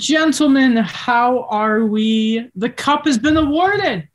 Gentlemen, 0.00 0.76
how 0.78 1.42
are 1.50 1.84
we? 1.84 2.48
The 2.54 2.70
cup 2.70 3.04
has 3.06 3.18
been 3.18 3.36
awarded. 3.36 4.08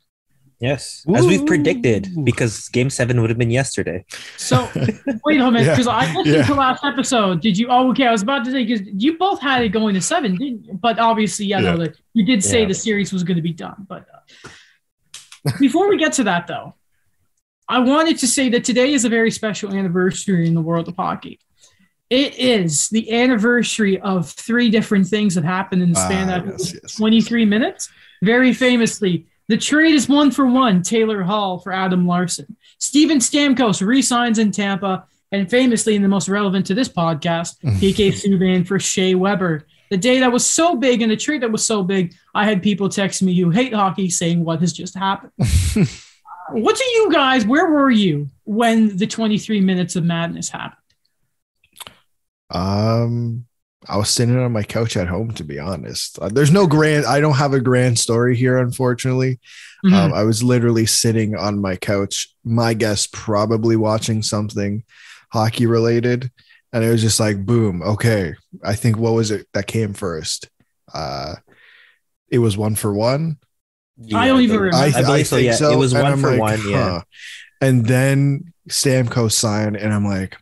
Yes, 0.58 1.04
as 1.14 1.26
we've 1.26 1.44
predicted, 1.44 2.08
because 2.24 2.68
Game 2.70 2.88
Seven 2.88 3.20
would 3.20 3.28
have 3.28 3.38
been 3.38 3.50
yesterday. 3.50 4.04
So 4.38 4.66
wait 5.24 5.38
a 5.38 5.50
minute, 5.50 5.66
Yeah, 5.66 5.72
because 5.72 5.86
I 5.86 6.06
listened 6.14 6.34
yeah. 6.34 6.46
to 6.46 6.54
last 6.54 6.82
episode. 6.82 7.42
Did 7.42 7.58
you? 7.58 7.68
Oh, 7.68 7.90
okay. 7.90 8.06
I 8.06 8.10
was 8.12 8.22
about 8.22 8.44
to 8.46 8.50
say 8.50 8.64
because 8.64 8.86
you 8.96 9.18
both 9.18 9.40
had 9.40 9.62
it 9.62 9.68
going 9.68 9.94
to 9.94 10.00
seven, 10.00 10.34
didn't 10.36 10.64
you? 10.64 10.72
But 10.74 10.98
obviously, 10.98 11.44
yeah, 11.46 11.60
no, 11.60 11.72
Yeah. 11.72 11.76
that 11.84 11.96
you 12.14 12.24
did 12.24 12.42
say 12.42 12.62
Yeah. 12.62 12.68
the 12.68 12.74
series 12.74 13.12
was 13.12 13.22
going 13.22 13.36
to 13.36 13.42
be 13.42 13.52
done. 13.52 13.86
But 13.86 14.06
uh, 14.12 15.50
before 15.60 15.88
we 15.90 15.98
get 15.98 16.14
to 16.14 16.24
that, 16.24 16.46
though, 16.46 16.74
I 17.68 17.80
wanted 17.80 18.18
to 18.20 18.26
say 18.26 18.48
that 18.48 18.64
today 18.64 18.94
is 18.94 19.04
a 19.04 19.10
very 19.10 19.30
special 19.30 19.74
anniversary 19.74 20.46
in 20.46 20.54
the 20.54 20.62
world 20.62 20.88
of 20.88 20.96
hockey. 20.96 21.38
It 22.10 22.38
is 22.38 22.88
the 22.88 23.10
anniversary 23.12 24.00
of 24.00 24.30
three 24.30 24.70
different 24.70 25.06
things 25.08 25.34
that 25.34 25.44
happened 25.44 25.82
in 25.82 25.92
the 25.92 26.00
span 26.00 26.30
Ah, 26.30 26.36
of 26.36 26.46
yes, 26.46 26.74
yes. 26.74 26.94
23 26.96 27.44
minutes. 27.44 27.88
Very 28.22 28.52
famously, 28.54 29.26
the 29.48 29.56
trade 29.56 29.94
is 29.94 30.08
one 30.08 30.30
for 30.30 30.46
one 30.46 30.82
Taylor 30.82 31.22
Hall 31.22 31.58
for 31.58 31.72
Adam 31.72 32.06
Larsson. 32.06 32.56
Steven 32.78 33.18
Stamkos 33.18 33.84
resigns 33.84 34.38
in 34.38 34.50
Tampa. 34.52 35.04
And 35.32 35.50
famously, 35.50 35.96
and 35.96 36.04
the 36.04 36.08
most 36.08 36.28
relevant 36.28 36.66
to 36.66 36.74
this 36.74 36.88
podcast, 36.88 37.58
PK 37.80 38.10
Subban 38.12 38.64
for 38.66 38.78
Shea 38.78 39.16
Weber. 39.16 39.66
The 39.90 39.96
day 39.96 40.20
that 40.20 40.30
was 40.30 40.46
so 40.46 40.76
big 40.76 41.02
and 41.02 41.10
the 41.10 41.16
trade 41.16 41.42
that 41.42 41.50
was 41.50 41.64
so 41.66 41.82
big, 41.82 42.14
I 42.32 42.44
had 42.44 42.62
people 42.62 42.88
text 42.88 43.22
me 43.24 43.36
who 43.38 43.50
hate 43.50 43.74
hockey 43.74 44.08
saying 44.08 44.44
what 44.44 44.60
has 44.60 44.72
just 44.72 44.94
happened. 44.94 45.32
what 46.50 46.76
do 46.76 46.84
you 46.84 47.10
guys, 47.12 47.44
where 47.44 47.68
were 47.70 47.90
you 47.90 48.30
when 48.44 48.96
the 48.96 49.06
23 49.06 49.60
minutes 49.60 49.96
of 49.96 50.04
madness 50.04 50.48
happened? 50.48 50.80
Um, 52.50 53.46
I 53.88 53.96
was 53.96 54.10
sitting 54.10 54.36
on 54.36 54.52
my 54.52 54.62
couch 54.62 54.96
at 54.96 55.06
home, 55.08 55.32
to 55.34 55.44
be 55.44 55.58
honest. 55.58 56.18
Uh, 56.18 56.28
there's 56.28 56.50
no 56.50 56.66
grand, 56.66 57.06
I 57.06 57.20
don't 57.20 57.34
have 57.36 57.52
a 57.52 57.60
grand 57.60 57.98
story 57.98 58.36
here, 58.36 58.58
unfortunately. 58.58 59.38
Mhm. 59.84 59.92
Um, 59.92 60.12
I 60.12 60.24
was 60.24 60.42
literally 60.42 60.86
sitting 60.86 61.36
on 61.36 61.60
my 61.60 61.76
couch, 61.76 62.34
my 62.44 62.74
guess, 62.74 63.06
probably 63.06 63.76
watching 63.76 64.22
something 64.22 64.82
hockey 65.30 65.66
related. 65.66 66.30
And 66.72 66.84
it 66.84 66.90
was 66.90 67.00
just 67.02 67.20
like, 67.20 67.44
boom, 67.46 67.82
okay. 67.82 68.34
I 68.64 68.74
think 68.74 68.98
what 68.98 69.14
was 69.14 69.30
it 69.30 69.46
that 69.52 69.66
came 69.66 69.92
first? 69.94 70.48
Uh, 70.92 71.36
it 72.28 72.38
was 72.38 72.56
one 72.56 72.74
for 72.74 72.92
one. 72.92 73.38
I 74.14 74.26
don't 74.26 74.42
even 74.42 74.58
remember. 74.58 74.76
I, 74.76 75.00
I 75.00 75.02
believe 75.02 75.26
so, 75.26 75.36
yeah. 75.36 75.56
It 75.72 75.76
was 75.76 75.92
And 75.92 76.02
one 76.02 76.12
I'm 76.12 76.20
for 76.20 76.30
like, 76.32 76.40
one, 76.40 76.68
yeah. 76.68 77.02
And 77.60 77.86
then 77.86 78.52
Stamkos 78.68 79.32
signed, 79.32 79.76
and 79.76 79.94
I'm 79.94 80.04
like, 80.04 80.36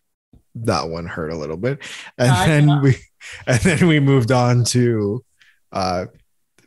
that 0.56 0.88
one 0.88 1.06
hurt 1.06 1.30
a 1.30 1.36
little 1.36 1.56
bit. 1.56 1.80
And 2.18 2.30
I 2.30 2.46
then 2.46 2.66
know. 2.66 2.80
we 2.82 2.96
and 3.46 3.60
then 3.60 3.86
we 3.86 4.00
moved 4.00 4.30
on 4.32 4.64
to 4.66 5.24
uh 5.72 6.06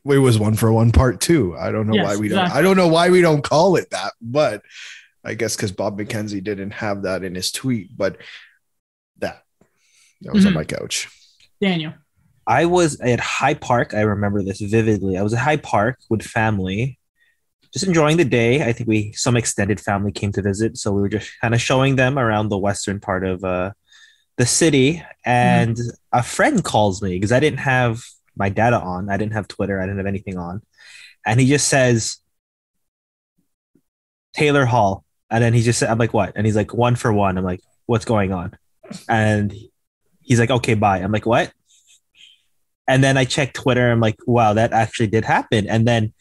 it 0.05 0.17
was 0.19 0.39
one 0.39 0.55
for 0.55 0.71
one 0.71 0.91
part 0.91 1.19
two. 1.19 1.55
I 1.57 1.71
don't 1.71 1.87
know 1.87 1.95
Yes, 1.95 2.05
why 2.05 2.15
we 2.17 2.29
don't. 2.29 2.51
I 2.51 2.61
don't 2.61 2.77
know 2.77 2.87
why 2.87 3.09
we 3.09 3.21
don't 3.21 3.43
call 3.43 3.75
it 3.75 3.89
that, 3.91 4.13
but 4.21 4.61
I 5.25 5.33
guess 5.33 5.55
because 5.57 5.73
Bob 5.73 5.99
McKenzie 5.99 6.41
didn't 6.43 6.71
have 6.71 7.03
that 7.03 7.23
in 7.25 7.35
his 7.35 7.51
tweet, 7.51 7.89
but 7.97 8.17
that 9.17 9.43
that 10.21 10.33
was 10.33 10.45
on 10.45 10.53
Mhm. 10.53 10.55
my 10.55 10.63
couch. 10.63 11.09
Daniel. 11.61 11.93
I 12.45 12.65
was 12.65 13.01
at 13.01 13.19
High 13.19 13.55
Park. 13.55 13.93
I 13.93 14.01
remember 14.01 14.41
this 14.41 14.61
vividly. 14.61 15.17
I 15.17 15.21
was 15.23 15.33
at 15.33 15.39
High 15.39 15.57
Park 15.57 15.97
with 16.09 16.21
family, 16.23 16.97
just 17.77 17.87
enjoying 17.87 18.17
the 18.17 18.25
day. 18.25 18.63
I 18.63 18.73
think 18.73 18.89
we 18.89 19.13
some 19.13 19.37
extended 19.37 19.79
family 19.79 20.11
came 20.11 20.31
to 20.31 20.41
visit, 20.41 20.77
so 20.77 20.91
we 20.91 21.01
were 21.01 21.09
just 21.09 21.31
kind 21.41 21.53
of 21.53 21.61
showing 21.61 21.95
them 21.95 22.17
around 22.17 22.49
the 22.49 22.57
western 22.57 22.99
part 22.99 23.23
of 23.23 23.43
uh, 23.43 23.71
the 24.37 24.47
city. 24.47 25.03
And 25.23 25.77
a 26.11 26.23
friend 26.23 26.63
calls 26.63 27.03
me 27.03 27.11
because 27.11 27.31
I 27.31 27.39
didn't 27.39 27.59
have 27.59 28.01
my 28.35 28.49
data 28.49 28.79
on. 28.79 29.11
I 29.11 29.17
didn't 29.17 29.33
have 29.33 29.47
Twitter. 29.47 29.79
I 29.79 29.85
didn't 29.85 29.97
have 29.97 30.07
anything 30.07 30.39
on, 30.39 30.63
and 31.23 31.39
he 31.39 31.47
just 31.47 31.67
says 31.67 32.17
Taylor 34.33 34.65
Hall, 34.65 35.05
and 35.29 35.43
then 35.43 35.53
he 35.53 35.61
just 35.61 35.77
said, 35.77 35.89
"I'm 35.89 35.99
like 35.99 36.15
what?" 36.15 36.33
And 36.35 36.47
he's 36.47 36.55
like, 36.55 36.73
"One 36.73 36.95
for 36.95 37.13
one." 37.13 37.37
I'm 37.37 37.45
like, 37.45 37.61
"What's 37.85 38.05
going 38.05 38.33
on?" 38.33 38.57
And 39.07 39.53
he's 40.21 40.39
like, 40.39 40.49
"Okay, 40.49 40.73
bye." 40.73 40.97
I'm 40.97 41.11
like, 41.11 41.27
"What?" 41.27 41.53
And 42.87 43.03
then 43.03 43.17
I 43.17 43.25
checked 43.25 43.55
Twitter. 43.55 43.91
I'm 43.91 43.99
like, 43.99 44.15
wow, 44.25 44.53
that 44.53 44.71
actually 44.71 45.07
did 45.07 45.25
happen. 45.25 45.67
And 45.67 45.85
then 45.85 46.13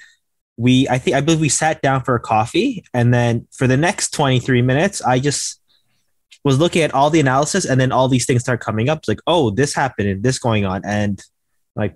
we, 0.56 0.89
I 0.89 0.99
think, 0.99 1.17
I 1.17 1.21
believe 1.21 1.41
we 1.41 1.49
sat 1.49 1.83
down 1.83 2.03
for 2.03 2.15
a 2.15 2.21
coffee. 2.21 2.84
And 2.94 3.12
then 3.12 3.47
for 3.53 3.67
the 3.67 3.77
next 3.77 4.11
23 4.12 4.62
minutes, 4.62 5.03
I 5.03 5.19
just 5.19 5.61
was 6.44 6.59
looking 6.59 6.83
at 6.83 6.94
all 6.94 7.11
the 7.11 7.21
analysis. 7.21 7.65
And 7.65 7.81
then 7.81 7.93
all 7.93 8.09
these 8.09 8.25
things 8.27 8.43
start 8.43 8.61
coming 8.61 8.89
up. 8.89 8.99
It's 8.99 9.09
like, 9.09 9.21
oh, 9.27 9.50
this 9.50 9.75
happened 9.75 10.09
and 10.09 10.22
this 10.22 10.39
going 10.39 10.65
on. 10.65 10.83
And 10.84 11.22
like, 11.75 11.95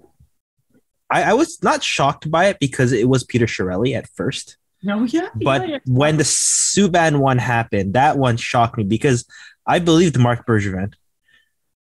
I, 1.11 1.23
I 1.25 1.33
was 1.35 1.63
not 1.63 1.83
shocked 1.83 2.31
by 2.31 2.47
it 2.47 2.59
because 2.61 2.93
it 2.93 3.09
was 3.09 3.25
Peter 3.25 3.47
Chiarelli 3.47 3.97
at 3.97 4.09
first. 4.15 4.57
No, 4.83 5.05
yeah. 5.05 5.29
But 5.35 5.63
yeah, 5.63 5.75
yeah. 5.75 5.79
when 5.87 6.17
the 6.17 6.23
Subban 6.25 7.19
one 7.19 7.39
happened, 7.39 7.95
that 7.95 8.17
one 8.19 8.37
shocked 8.37 8.77
me 8.79 8.85
because 8.85 9.27
I 9.67 9.79
believed 9.79 10.19
Marc 10.19 10.47
Bergevin 10.47 10.95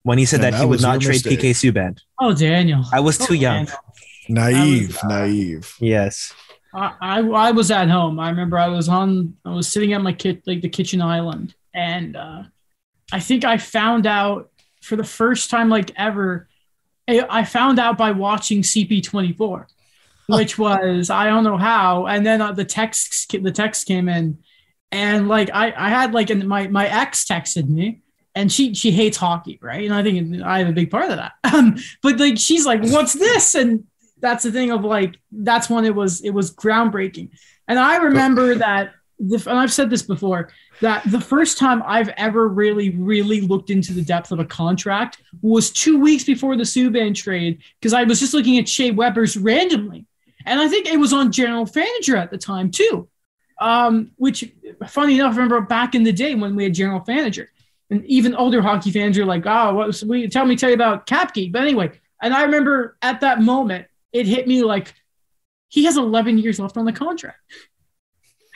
when 0.03 0.17
he 0.17 0.25
said 0.25 0.37
And 0.37 0.43
that, 0.45 0.51
that 0.51 0.59
he 0.59 0.65
would 0.65 0.81
not 0.81 1.01
trade 1.01 1.25
mistake. 1.25 1.39
PK 1.39 1.51
Subban. 1.73 1.99
oh, 2.19 2.33
Daniel. 2.33 2.83
I 2.93 2.99
was 3.01 3.19
Oh, 3.21 3.25
too 3.25 3.33
young. 3.33 3.65
Daniel. 3.65 3.77
Naive, 4.29 4.97
uh, 5.03 5.07
naive. 5.07 5.73
Yes. 5.79 6.33
I, 6.77 6.93
I 7.01 7.19
I 7.21 7.51
was 7.51 7.71
at 7.71 7.89
home. 7.89 8.19
I 8.19 8.29
remember 8.29 8.57
I 8.57 8.67
was 8.67 8.87
on. 8.87 9.35
I 9.43 9.53
was 9.53 9.67
sitting 9.67 9.93
at 9.93 10.01
my 10.01 10.13
kit 10.13 10.43
like 10.45 10.61
the 10.61 10.69
kitchen 10.69 11.01
island, 11.01 11.55
and 11.73 12.15
uh, 12.15 12.43
I 13.11 13.19
think 13.19 13.43
I 13.43 13.57
found 13.57 14.05
out 14.05 14.51
for 14.81 14.95
the 14.95 15.03
first 15.03 15.49
time 15.49 15.69
like 15.69 15.91
ever. 15.95 16.47
I 17.07 17.25
I 17.29 17.43
found 17.45 17.79
out 17.79 17.97
by 17.97 18.11
watching 18.11 18.61
CP24, 18.61 19.65
which 20.27 20.59
was 20.59 21.09
I 21.09 21.27
don't 21.27 21.43
know 21.43 21.57
how. 21.57 22.05
And 22.05 22.25
then 22.25 22.41
uh, 22.41 22.51
the 22.51 22.65
text 22.65 23.31
the 23.31 23.51
text 23.51 23.87
came 23.87 24.07
in, 24.07 24.37
and 24.91 25.27
like 25.27 25.49
I 25.51 25.73
I 25.75 25.89
had 25.89 26.13
like 26.13 26.29
an, 26.29 26.47
my 26.47 26.67
my 26.67 26.87
ex 26.87 27.25
texted 27.25 27.67
me. 27.67 28.01
And 28.35 28.51
she 28.51 28.75
she 28.75 28.91
hates 28.91 29.17
hockey, 29.17 29.57
right? 29.63 29.83
And 29.83 29.91
I 29.95 30.03
think 30.03 30.43
I 30.43 30.59
have 30.59 30.67
a 30.69 30.71
big 30.71 30.91
part 30.91 31.09
of 31.09 31.17
that. 31.17 31.33
Um, 31.43 31.77
but 32.03 32.19
like 32.19 32.37
she's 32.37 32.67
like, 32.67 32.83
"What's 32.83 33.13
this?" 33.13 33.55
And 33.55 33.85
that's 34.19 34.43
the 34.43 34.51
thing 34.51 34.71
of 34.71 34.83
like 34.83 35.15
that's 35.31 35.69
when 35.69 35.85
it 35.85 35.93
was 35.93 36.21
it 36.21 36.31
was 36.31 36.53
groundbreaking. 36.53 37.29
And 37.67 37.79
i 37.79 37.97
remember 37.97 38.55
that 38.55 38.93
the, 39.19 39.43
and 39.49 39.57
i've 39.57 39.73
said 39.73 39.89
this 39.89 40.03
before 40.03 40.49
that 40.81 41.03
the 41.11 41.19
first 41.19 41.57
time 41.57 41.81
i've 41.85 42.09
ever 42.09 42.47
really 42.47 42.91
really 42.91 43.41
looked 43.41 43.69
into 43.69 43.93
the 43.93 44.03
depth 44.03 44.31
of 44.31 44.39
a 44.39 44.45
contract 44.45 45.21
was 45.41 45.71
two 45.71 45.99
weeks 45.99 46.23
before 46.23 46.55
the 46.55 46.63
subban 46.63 47.15
trade 47.15 47.61
because 47.79 47.93
i 47.93 48.03
was 48.03 48.19
just 48.19 48.33
looking 48.33 48.57
at 48.57 48.69
shea 48.69 48.91
weber's 48.91 49.35
randomly. 49.37 50.05
And 50.45 50.59
i 50.59 50.67
think 50.67 50.87
it 50.87 50.99
was 50.99 51.13
on 51.13 51.31
general 51.31 51.67
manager 51.75 52.15
at 52.15 52.31
the 52.31 52.37
time 52.37 52.71
too. 52.71 53.07
Um, 53.59 54.11
which 54.17 54.51
funny 54.87 55.15
enough 55.15 55.33
I 55.33 55.37
remember 55.37 55.61
back 55.61 55.95
in 55.95 56.03
the 56.03 56.13
day 56.13 56.35
when 56.35 56.55
we 56.55 56.63
had 56.63 56.75
general 56.75 57.03
manager. 57.07 57.49
And 57.89 58.05
even 58.05 58.35
older 58.35 58.61
hockey 58.61 58.91
fans 58.91 59.17
are 59.17 59.25
like 59.25 59.45
oh 59.45 59.73
what 59.73 59.87
was 59.87 60.05
we 60.05 60.27
tell 60.27 60.45
me 60.45 60.55
tell 60.55 60.69
you 60.69 60.75
about 60.75 61.07
CapGeek. 61.07 61.51
But 61.51 61.63
anyway 61.63 61.91
and 62.21 62.35
i 62.35 62.43
remember 62.43 62.97
at 63.01 63.21
that 63.21 63.41
moment 63.41 63.87
it 64.13 64.25
hit 64.25 64.47
me 64.47 64.63
like 64.63 64.93
he 65.69 65.85
has 65.85 65.97
11 65.97 66.37
years 66.37 66.59
left 66.59 66.77
on 66.77 66.85
the 66.85 66.93
contract. 66.93 67.39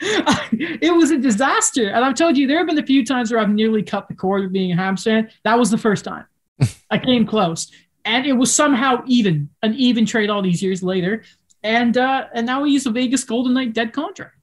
it 0.00 0.94
was 0.94 1.10
a 1.10 1.18
disaster. 1.18 1.88
And 1.88 2.04
I've 2.04 2.14
told 2.14 2.36
you, 2.36 2.46
there 2.46 2.58
have 2.58 2.66
been 2.66 2.78
a 2.78 2.86
few 2.86 3.04
times 3.04 3.30
where 3.30 3.40
I've 3.40 3.50
nearly 3.50 3.82
cut 3.82 4.08
the 4.08 4.14
cord 4.14 4.44
of 4.44 4.52
being 4.52 4.72
a 4.72 4.76
Habs 4.76 5.04
fan. 5.04 5.30
That 5.44 5.58
was 5.58 5.70
the 5.70 5.78
first 5.78 6.04
time. 6.04 6.26
I 6.90 6.98
came 6.98 7.26
close. 7.26 7.70
And 8.04 8.26
it 8.26 8.32
was 8.32 8.52
somehow 8.52 9.04
even, 9.06 9.50
an 9.62 9.74
even 9.74 10.06
trade 10.06 10.28
all 10.28 10.42
these 10.42 10.62
years 10.62 10.82
later. 10.82 11.22
And 11.62 11.96
uh, 11.96 12.26
and 12.34 12.44
now 12.44 12.62
we 12.62 12.72
use 12.72 12.86
a 12.86 12.90
Vegas 12.90 13.22
Golden 13.22 13.54
Knight 13.54 13.72
dead 13.72 13.92
contract. 13.92 14.34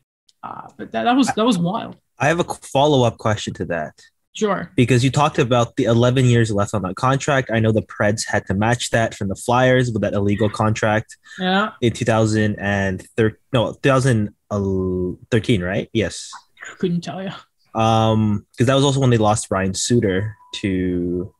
Uh, 0.42 0.70
but 0.78 0.92
that, 0.94 1.04
that 1.04 1.18
was 1.18 1.28
that 1.28 1.46
was 1.46 1.58
wild. 1.58 1.98
I 2.18 2.28
have 2.28 2.40
a 2.40 2.46
follow 2.46 3.04
up 3.04 3.18
question 3.18 3.54
to 3.56 3.66
that 3.66 4.02
Sure. 4.34 4.72
because 4.76 5.04
you 5.04 5.10
talked 5.12 5.38
about 5.40 5.76
the 5.76 5.84
11 5.86 6.26
years 6.26 6.52
left 6.52 6.74
on 6.74 6.84
that 6.84 6.96
contract. 6.96 7.50
I 7.52 7.60
know 7.60 7.72
the 7.72 7.82
Preds 7.82 8.26
had 8.28 8.46
to 8.48 8.54
match 8.54 8.90
that 8.92 9.14
from 9.16 9.28
the 9.28 9.36
Flyers 9.36 9.92
with 9.92 10.02
that 10.04 10.14
illegal 10.14 10.50
contract 10.50 11.18
Yeah. 11.40 11.72
in 11.82 11.92
2013. 11.94 13.36
No, 13.52 13.74
2013, 13.84 15.62
right? 15.62 15.90
Yes. 15.94 16.32
Couldn't 16.78 17.02
tell 17.02 17.22
you. 17.24 17.32
Um, 17.80 18.46
because 18.52 18.68
that 18.68 18.76
was 18.76 18.84
also 18.84 19.00
when 19.00 19.10
they 19.10 19.18
lost 19.18 19.48
Ryan 19.52 19.74
Suter 19.74 20.36
to. 20.56 21.34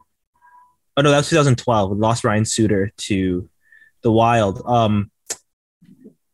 Oh 0.98 1.02
no, 1.02 1.12
that 1.12 1.18
was 1.18 1.30
2012. 1.30 1.92
We 1.92 1.98
lost 1.98 2.24
Ryan 2.24 2.46
Suter 2.46 2.92
to 2.98 3.50
the 4.02 4.12
Wild. 4.12 4.62
Um, 4.66 5.12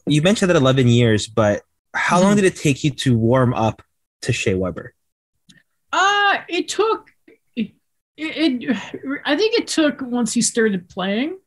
you 0.08 0.22
mentioned 0.22 0.50
that 0.50 0.56
11 0.56 0.88
years, 0.88 1.28
but 1.28 1.62
how 1.94 2.20
long 2.22 2.34
Mhm. 2.34 2.38
did 2.38 2.46
it 2.46 2.56
take 2.56 2.84
you 2.84 2.92
to 2.92 3.18
warm 3.18 3.54
up 3.54 3.82
to 4.24 4.34
Shea 4.34 4.56
Weber? 4.56 4.94
It 6.48 6.68
took 6.68 7.10
it, 7.56 7.74
it, 8.18 8.78
I 9.26 9.36
think 9.36 9.56
it 9.58 9.68
took 9.68 10.02
once 10.02 10.34
he 10.34 10.42
started 10.42 10.90
playing 10.90 11.38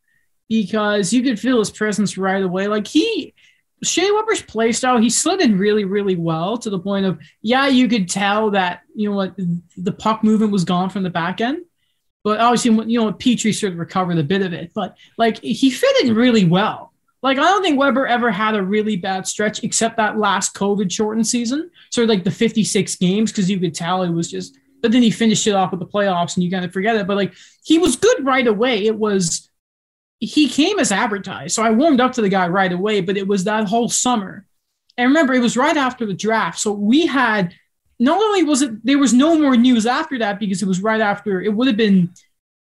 because 0.48 1.12
you 1.12 1.22
could 1.22 1.38
feel 1.38 1.58
his 1.58 1.70
presence 1.70 2.18
right 2.18 2.42
away. 2.42 2.68
Like 2.68 2.86
he 2.86 3.34
Shea 3.82 4.10
Weber's 4.10 4.42
play 4.42 4.72
style, 4.72 4.98
he 4.98 5.10
slid 5.10 5.40
in 5.40 5.56
really, 5.56 5.84
really 5.84 6.16
well 6.16 6.58
to 6.58 6.70
the 6.70 6.78
point 6.78 7.06
of 7.06 7.18
yeah, 7.42 7.68
you 7.68 7.88
could 7.88 8.08
tell 8.08 8.50
that 8.50 8.82
you 8.94 9.08
know 9.08 9.16
what 9.16 9.34
the 9.76 9.92
puck 9.92 10.24
movement 10.24 10.52
was 10.52 10.64
gone 10.64 10.90
from 10.90 11.02
the 11.02 11.10
back 11.10 11.40
end. 11.40 11.64
But 12.24 12.40
obviously, 12.40 12.72
you 12.90 13.00
know, 13.00 13.12
Petry 13.12 13.54
sort 13.54 13.72
of 13.72 13.78
recovered 13.78 14.18
a 14.18 14.24
bit 14.24 14.42
of 14.42 14.52
it. 14.52 14.72
But 14.74 14.96
like 15.16 15.38
he 15.40 15.70
fit 15.70 16.04
in 16.04 16.14
really 16.14 16.44
well. 16.44 16.92
Like 17.22 17.38
I 17.38 17.42
don't 17.42 17.62
think 17.62 17.78
Weber 17.78 18.06
ever 18.06 18.30
had 18.30 18.54
a 18.54 18.62
really 18.62 18.96
bad 18.96 19.26
stretch 19.26 19.62
except 19.62 19.96
that 19.96 20.18
last 20.18 20.54
COVID 20.54 20.90
shortened 20.90 21.26
season. 21.26 21.70
Sort 21.90 22.04
of 22.04 22.08
like 22.08 22.24
the 22.24 22.30
56 22.30 22.96
games 22.96 23.30
because 23.30 23.50
you 23.50 23.60
could 23.60 23.74
tell 23.74 24.02
it 24.02 24.10
was 24.10 24.30
just. 24.30 24.58
But 24.80 24.92
then 24.92 25.02
he 25.02 25.10
finished 25.10 25.46
it 25.46 25.54
off 25.54 25.72
with 25.72 25.80
the 25.80 25.86
playoffs, 25.86 26.36
and 26.36 26.44
you 26.44 26.50
kind 26.50 26.64
of 26.64 26.72
forget 26.72 26.96
it. 26.96 27.06
But 27.06 27.16
like 27.16 27.34
he 27.64 27.78
was 27.78 27.96
good 27.96 28.24
right 28.24 28.46
away. 28.46 28.86
It 28.86 28.96
was 28.96 29.48
he 30.20 30.48
came 30.48 30.78
as 30.78 30.92
advertised, 30.92 31.54
so 31.54 31.62
I 31.62 31.70
warmed 31.70 32.00
up 32.00 32.12
to 32.12 32.22
the 32.22 32.28
guy 32.28 32.48
right 32.48 32.72
away. 32.72 33.00
But 33.00 33.16
it 33.16 33.26
was 33.26 33.44
that 33.44 33.66
whole 33.66 33.88
summer, 33.88 34.46
and 34.96 35.08
remember, 35.08 35.34
it 35.34 35.40
was 35.40 35.56
right 35.56 35.76
after 35.76 36.06
the 36.06 36.14
draft, 36.14 36.58
so 36.58 36.72
we 36.72 37.06
had 37.06 37.54
not 37.98 38.20
only 38.20 38.42
was 38.42 38.62
it 38.62 38.84
there 38.84 38.98
was 38.98 39.12
no 39.12 39.38
more 39.38 39.56
news 39.56 39.86
after 39.86 40.18
that 40.18 40.38
because 40.38 40.62
it 40.62 40.68
was 40.68 40.80
right 40.80 41.00
after 41.00 41.40
it 41.42 41.52
would 41.52 41.66
have 41.66 41.76
been 41.76 42.12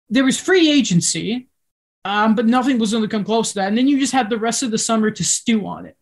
there 0.09 0.25
was 0.25 0.39
free 0.39 0.71
agency 0.71 1.49
um, 2.05 2.35
but 2.35 2.47
nothing 2.47 2.79
was 2.79 2.93
going 2.93 3.03
to 3.03 3.09
come 3.09 3.25
close 3.25 3.51
to 3.51 3.57
that 3.57 3.69
and 3.69 3.79
then 3.79 3.89
you 3.89 3.99
just 3.99 4.13
had 4.13 4.31
the 4.31 4.39
rest 4.39 4.63
of 4.63 4.71
the 4.71 4.79
summer 4.79 5.11
to 5.11 5.25
stew 5.25 5.67
on 5.67 5.87
it 5.87 5.97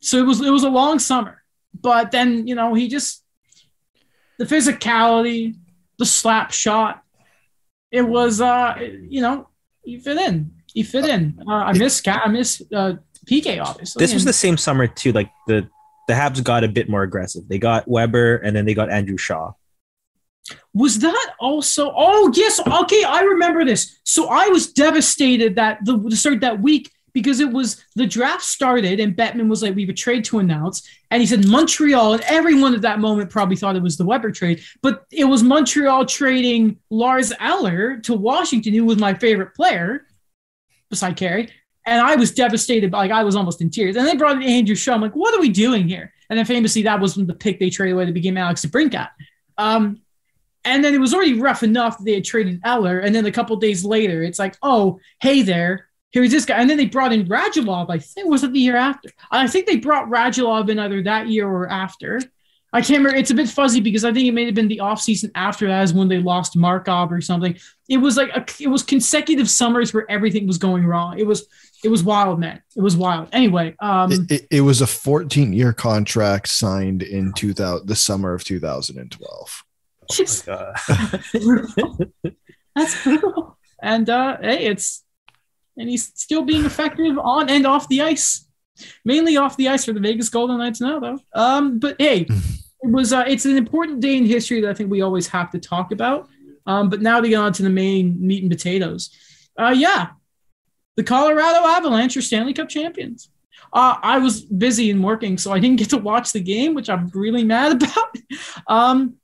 so 0.00 0.18
it 0.18 0.26
was 0.26 0.40
it 0.40 0.50
was 0.50 0.64
a 0.64 0.68
long 0.68 0.98
summer 0.98 1.42
but 1.74 2.10
then 2.10 2.46
you 2.46 2.54
know 2.54 2.74
he 2.74 2.88
just 2.88 3.21
the 4.42 4.54
physicality 4.54 5.54
the 5.98 6.06
slap 6.06 6.52
shot 6.52 7.02
it 7.92 8.02
was 8.02 8.40
uh 8.40 8.76
you 9.08 9.20
know 9.20 9.48
he 9.84 9.98
fit 9.98 10.16
in 10.16 10.50
he 10.66 10.82
fit 10.82 11.04
in 11.04 11.38
uh, 11.46 11.52
i 11.52 11.72
miss 11.72 12.02
i 12.06 12.26
miss 12.28 12.60
uh 12.74 12.94
pk 13.26 13.62
obviously 13.62 14.00
This 14.00 14.12
was 14.12 14.24
the 14.24 14.32
same 14.32 14.56
summer 14.56 14.86
too. 14.88 15.12
Like 15.12 15.30
the 15.46 15.68
the 16.08 16.14
Habs 16.14 16.42
got 16.42 16.64
a 16.64 16.68
bit 16.68 16.88
more 16.88 17.04
aggressive. 17.04 17.46
They 17.48 17.58
got 17.58 17.86
Weber 17.86 18.36
and 18.38 18.56
then 18.56 18.64
they 18.64 18.74
got 18.74 18.90
Andrew 18.90 19.16
Shaw. 19.16 19.52
Was 20.74 20.98
that 20.98 21.34
also? 21.38 21.92
Oh 21.94 22.32
yes, 22.34 22.60
okay, 22.82 23.04
I 23.04 23.20
remember 23.20 23.64
this. 23.64 24.00
So 24.02 24.28
I 24.28 24.48
was 24.48 24.72
devastated 24.72 25.54
that 25.54 25.78
the, 25.84 25.96
the 25.98 26.16
start 26.16 26.40
that 26.40 26.60
week 26.60 26.90
because 27.12 27.40
it 27.40 27.52
was 27.52 27.84
the 27.94 28.06
draft 28.06 28.42
started 28.42 29.00
and 29.00 29.16
Bettman 29.16 29.48
was 29.48 29.62
like, 29.62 29.74
"We 29.74 29.82
have 29.82 29.90
a 29.90 29.94
trade 29.94 30.24
to 30.26 30.38
announce," 30.38 30.88
and 31.10 31.20
he 31.20 31.26
said 31.26 31.46
Montreal, 31.46 32.14
and 32.14 32.22
everyone 32.22 32.74
at 32.74 32.82
that 32.82 33.00
moment 33.00 33.30
probably 33.30 33.56
thought 33.56 33.76
it 33.76 33.82
was 33.82 33.96
the 33.96 34.04
Weber 34.04 34.30
trade, 34.30 34.62
but 34.82 35.04
it 35.10 35.24
was 35.24 35.42
Montreal 35.42 36.06
trading 36.06 36.78
Lars 36.90 37.32
Eller 37.40 37.98
to 37.98 38.14
Washington, 38.14 38.74
who 38.74 38.84
was 38.84 38.98
my 38.98 39.14
favorite 39.14 39.54
player, 39.54 40.06
beside 40.92 41.16
Carey. 41.16 41.48
And 41.84 42.00
I 42.00 42.14
was 42.14 42.30
devastated, 42.30 42.92
like 42.92 43.10
I 43.10 43.24
was 43.24 43.34
almost 43.34 43.60
in 43.60 43.68
tears. 43.68 43.96
And 43.96 44.06
they 44.06 44.14
brought 44.14 44.36
in 44.36 44.44
Andrew 44.44 44.76
Shaw. 44.76 44.94
I'm 44.94 45.00
like, 45.00 45.16
what 45.16 45.34
are 45.34 45.40
we 45.40 45.48
doing 45.48 45.88
here? 45.88 46.12
And 46.30 46.38
then 46.38 46.46
famously, 46.46 46.82
that 46.82 47.00
was 47.00 47.16
the 47.16 47.34
pick 47.34 47.58
they 47.58 47.70
traded 47.70 47.94
away 47.94 48.06
to 48.06 48.12
begin 48.12 48.36
Alex 48.38 48.64
DeBrincat. 48.64 49.08
Um, 49.58 50.00
and 50.64 50.84
then 50.84 50.94
it 50.94 51.00
was 51.00 51.12
already 51.12 51.40
rough 51.40 51.64
enough 51.64 51.98
that 51.98 52.04
they 52.04 52.14
had 52.14 52.24
traded 52.24 52.60
Eller. 52.64 53.00
And 53.00 53.12
then 53.12 53.26
a 53.26 53.32
couple 53.32 53.56
days 53.56 53.84
later, 53.84 54.22
it's 54.22 54.38
like, 54.38 54.56
oh, 54.62 55.00
hey 55.20 55.42
there, 55.42 55.88
here's 56.12 56.30
this 56.30 56.44
guy. 56.44 56.58
And 56.58 56.68
then 56.70 56.76
they 56.76 56.86
brought 56.86 57.12
in 57.12 57.26
Radulov. 57.26 57.86
I 57.90 57.98
think 57.98 58.28
was 58.28 58.44
it 58.44 58.52
the 58.52 58.60
year 58.60 58.76
after? 58.76 59.10
I 59.30 59.46
think 59.48 59.66
they 59.66 59.76
brought 59.76 60.08
Radulov 60.08 60.68
in 60.68 60.78
either 60.78 61.02
that 61.02 61.28
year 61.28 61.48
or 61.48 61.68
after. 61.68 62.20
I 62.74 62.80
can't 62.80 62.98
remember. 63.00 63.18
It's 63.18 63.30
a 63.30 63.34
bit 63.34 63.50
fuzzy 63.50 63.80
because 63.80 64.02
I 64.02 64.14
think 64.14 64.26
it 64.26 64.32
may 64.32 64.46
have 64.46 64.54
been 64.54 64.68
the 64.68 64.78
offseason 64.78 65.30
after 65.34 65.66
that 65.68 65.82
is 65.82 65.92
when 65.92 66.08
they 66.08 66.18
lost 66.18 66.56
Markov 66.56 67.12
or 67.12 67.20
something. 67.20 67.54
It 67.88 67.98
was 67.98 68.16
like 68.16 68.30
a, 68.30 68.46
it 68.62 68.68
was 68.68 68.82
consecutive 68.82 69.50
summers 69.50 69.92
where 69.92 70.10
everything 70.10 70.46
was 70.46 70.56
going 70.56 70.86
wrong. 70.86 71.18
It 71.18 71.26
was 71.26 71.46
it 71.84 71.88
was 71.90 72.02
wild, 72.02 72.40
man. 72.40 72.62
It 72.74 72.80
was 72.80 72.96
wild. 72.96 73.28
Anyway, 73.32 73.74
um, 73.80 74.10
It, 74.12 74.30
it, 74.30 74.46
it 74.50 74.60
was 74.62 74.80
a 74.80 74.86
14 74.86 75.52
year 75.52 75.74
contract 75.74 76.48
signed 76.48 77.02
in 77.02 77.34
2000, 77.34 77.86
the 77.86 77.96
summer 77.96 78.32
of 78.32 78.42
2012. 78.44 79.64
just- 80.10 80.48
Uh, 80.48 80.72
That's 82.74 83.02
brutal. 83.04 83.58
And 83.82 84.08
uh, 84.08 84.38
hey, 84.40 84.64
it's 84.66 85.04
and 85.76 85.88
he's 85.88 86.12
still 86.14 86.42
being 86.42 86.64
effective 86.64 87.18
on 87.18 87.48
and 87.48 87.66
off 87.66 87.88
the 87.88 88.02
ice. 88.02 88.46
Mainly 89.04 89.36
off 89.36 89.56
the 89.56 89.68
ice 89.68 89.84
for 89.84 89.92
the 89.92 90.00
Vegas 90.00 90.28
Golden 90.28 90.58
Knights 90.58 90.80
now, 90.80 90.98
though. 90.98 91.18
Um, 91.34 91.78
but 91.78 91.96
hey, 91.98 92.26
it 92.82 92.90
was 92.90 93.12
uh, 93.12 93.24
it's 93.26 93.44
an 93.44 93.56
important 93.56 94.00
day 94.00 94.16
in 94.16 94.26
history 94.26 94.60
that 94.60 94.70
I 94.70 94.74
think 94.74 94.90
we 94.90 95.02
always 95.02 95.28
have 95.28 95.50
to 95.50 95.58
talk 95.58 95.92
about. 95.92 96.28
Um, 96.66 96.88
but 96.88 97.02
now 97.02 97.20
to 97.20 97.28
get 97.28 97.36
on 97.36 97.52
to 97.54 97.62
the 97.62 97.70
main 97.70 98.16
meat 98.24 98.42
and 98.42 98.50
potatoes. 98.50 99.10
Uh, 99.58 99.74
yeah, 99.76 100.10
the 100.96 101.02
Colorado 101.02 101.66
Avalanche 101.66 102.16
are 102.16 102.22
Stanley 102.22 102.54
Cup 102.54 102.68
champions. 102.68 103.30
Uh, 103.72 103.96
I 104.02 104.18
was 104.18 104.42
busy 104.42 104.90
and 104.90 105.02
working, 105.02 105.38
so 105.38 105.52
I 105.52 105.58
didn't 105.58 105.78
get 105.78 105.90
to 105.90 105.98
watch 105.98 106.32
the 106.32 106.40
game, 106.40 106.74
which 106.74 106.90
I'm 106.90 107.10
really 107.14 107.44
mad 107.44 107.82
about. 107.82 108.16
Um, 108.66 109.16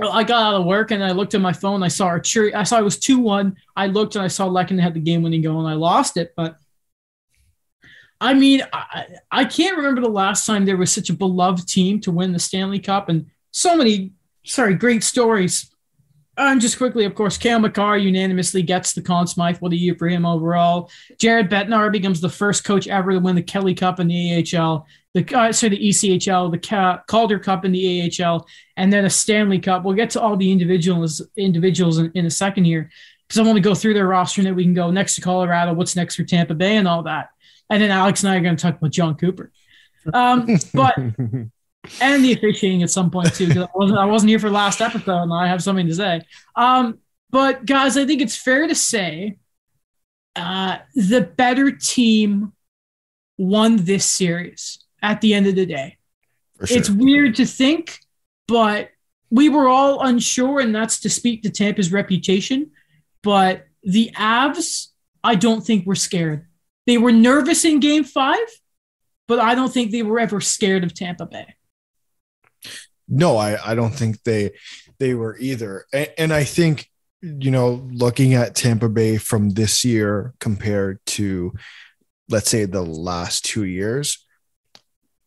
I 0.00 0.22
got 0.22 0.42
out 0.42 0.60
of 0.60 0.66
work 0.66 0.90
and 0.90 1.02
I 1.02 1.12
looked 1.12 1.34
at 1.34 1.40
my 1.40 1.52
phone. 1.52 1.82
I 1.82 1.88
saw 1.88 2.06
our 2.06 2.20
cheer. 2.20 2.52
I 2.54 2.62
saw 2.62 2.78
it 2.78 2.84
was 2.84 2.98
two 2.98 3.18
one. 3.18 3.56
I 3.76 3.86
looked 3.86 4.14
and 4.14 4.24
I 4.24 4.28
saw 4.28 4.48
Lehkonen 4.48 4.80
had 4.80 4.94
the 4.94 5.00
game 5.00 5.22
winning 5.22 5.42
goal 5.42 5.60
and 5.60 5.68
I 5.68 5.74
lost 5.74 6.16
it. 6.16 6.34
But 6.36 6.56
I 8.20 8.34
mean, 8.34 8.62
I, 8.72 9.06
I 9.30 9.44
can't 9.44 9.76
remember 9.76 10.00
the 10.00 10.08
last 10.08 10.46
time 10.46 10.64
there 10.64 10.76
was 10.76 10.92
such 10.92 11.10
a 11.10 11.14
beloved 11.14 11.68
team 11.68 12.00
to 12.00 12.10
win 12.10 12.32
the 12.32 12.38
Stanley 12.38 12.80
Cup 12.80 13.08
and 13.08 13.26
so 13.50 13.76
many, 13.76 14.12
sorry, 14.44 14.74
great 14.74 15.04
stories. 15.04 15.70
And 16.36 16.60
just 16.60 16.78
quickly, 16.78 17.04
of 17.04 17.16
course, 17.16 17.36
Cale 17.36 17.58
Makar 17.58 17.98
unanimously 17.98 18.62
gets 18.62 18.92
the 18.92 19.02
Conn 19.02 19.26
Smythe. 19.26 19.58
What 19.58 19.72
a 19.72 19.76
year 19.76 19.96
for 19.96 20.08
him 20.08 20.24
overall. 20.24 20.88
Jared 21.18 21.50
Bednar 21.50 21.90
becomes 21.90 22.20
the 22.20 22.28
first 22.28 22.62
coach 22.62 22.86
ever 22.86 23.12
to 23.12 23.18
win 23.18 23.34
the 23.34 23.42
Kelly 23.42 23.74
Cup 23.74 23.98
in 23.98 24.06
the 24.06 24.56
AHL, 24.56 24.86
the 25.14 25.36
uh, 25.36 25.52
sorry, 25.52 25.70
the 25.70 25.88
ECHL, 25.88 26.50
the 26.50 26.58
Ca- 26.58 27.02
Calder 27.06 27.38
Cup 27.38 27.64
in 27.64 27.72
the 27.72 28.12
AHL, 28.22 28.46
and 28.76 28.92
then 28.92 29.04
a 29.04 29.10
Stanley 29.10 29.58
Cup. 29.58 29.84
We'll 29.84 29.94
get 29.94 30.10
to 30.10 30.20
all 30.20 30.36
the 30.36 30.50
individuals 30.50 31.22
individuals 31.36 31.98
in, 31.98 32.12
in 32.14 32.26
a 32.26 32.30
second 32.30 32.64
here 32.64 32.90
because 33.26 33.38
I 33.38 33.42
want 33.42 33.56
to 33.56 33.62
go 33.62 33.74
through 33.74 33.94
their 33.94 34.06
roster 34.06 34.40
and 34.40 34.46
then 34.46 34.54
we 34.54 34.64
can 34.64 34.74
go 34.74 34.90
next 34.90 35.14
to 35.16 35.20
Colorado. 35.20 35.72
What's 35.74 35.96
next 35.96 36.16
for 36.16 36.24
Tampa 36.24 36.54
Bay 36.54 36.76
and 36.76 36.88
all 36.88 37.02
that. 37.02 37.30
And 37.70 37.82
then 37.82 37.90
Alex 37.90 38.22
and 38.22 38.32
I 38.32 38.36
are 38.36 38.40
going 38.40 38.56
to 38.56 38.62
talk 38.62 38.76
about 38.76 38.90
Jon 38.90 39.16
Cooper. 39.16 39.52
Um, 40.14 40.46
but 40.72 40.96
and 42.00 42.24
the 42.24 42.32
officiating 42.32 42.82
at 42.82 42.90
some 42.90 43.10
point 43.10 43.34
too. 43.34 43.48
Because 43.48 43.64
I 43.64 43.68
wasn't, 43.74 43.98
I 43.98 44.04
wasn't 44.06 44.30
here 44.30 44.38
for 44.38 44.50
last 44.50 44.80
episode, 44.80 45.22
and 45.22 45.32
I 45.32 45.46
have 45.46 45.62
something 45.62 45.86
to 45.86 45.94
say. 45.94 46.22
Um, 46.56 46.98
but 47.30 47.66
guys, 47.66 47.96
I 47.96 48.06
think 48.06 48.22
it's 48.22 48.36
fair 48.36 48.66
to 48.66 48.74
say 48.74 49.36
uh, 50.36 50.78
the 50.94 51.20
better 51.20 51.70
team 51.70 52.52
won 53.36 53.76
this 53.76 54.06
series 54.06 54.78
at 55.02 55.20
the 55.20 55.34
end 55.34 55.46
of 55.46 55.54
the 55.54 55.66
day. 55.66 55.96
Sure. 56.64 56.78
It's 56.78 56.90
weird 56.90 57.36
to 57.36 57.46
think, 57.46 58.00
but 58.46 58.90
we 59.30 59.48
were 59.48 59.68
all 59.68 60.04
unsure, 60.04 60.60
and 60.60 60.74
that's 60.74 61.00
to 61.00 61.10
speak 61.10 61.42
to 61.42 61.50
Tampa's 61.50 61.92
reputation. 61.92 62.70
But 63.22 63.66
the 63.82 64.10
Avs, 64.16 64.88
I 65.22 65.34
don't 65.34 65.64
think 65.64 65.86
were 65.86 65.94
scared. 65.94 66.46
They 66.86 66.98
were 66.98 67.12
nervous 67.12 67.64
in 67.64 67.80
game 67.80 68.04
five, 68.04 68.38
but 69.26 69.38
I 69.38 69.54
don't 69.54 69.72
think 69.72 69.90
they 69.90 70.02
were 70.02 70.18
ever 70.18 70.40
scared 70.40 70.84
of 70.84 70.94
Tampa 70.94 71.26
Bay. 71.26 71.54
no, 73.08 73.36
I, 73.36 73.72
I 73.72 73.74
don't 73.74 73.94
think 73.94 74.22
they 74.22 74.52
they 74.98 75.14
were 75.14 75.36
either. 75.38 75.84
And, 75.92 76.10
and 76.18 76.32
I 76.32 76.44
think, 76.44 76.90
you 77.22 77.50
know, 77.50 77.86
looking 77.92 78.34
at 78.34 78.54
Tampa 78.54 78.88
Bay 78.88 79.16
from 79.18 79.50
this 79.50 79.84
year 79.84 80.34
compared 80.40 80.98
to 81.06 81.52
let's 82.28 82.50
say 82.50 82.64
the 82.64 82.82
last 82.82 83.44
two 83.44 83.64
years, 83.64 84.26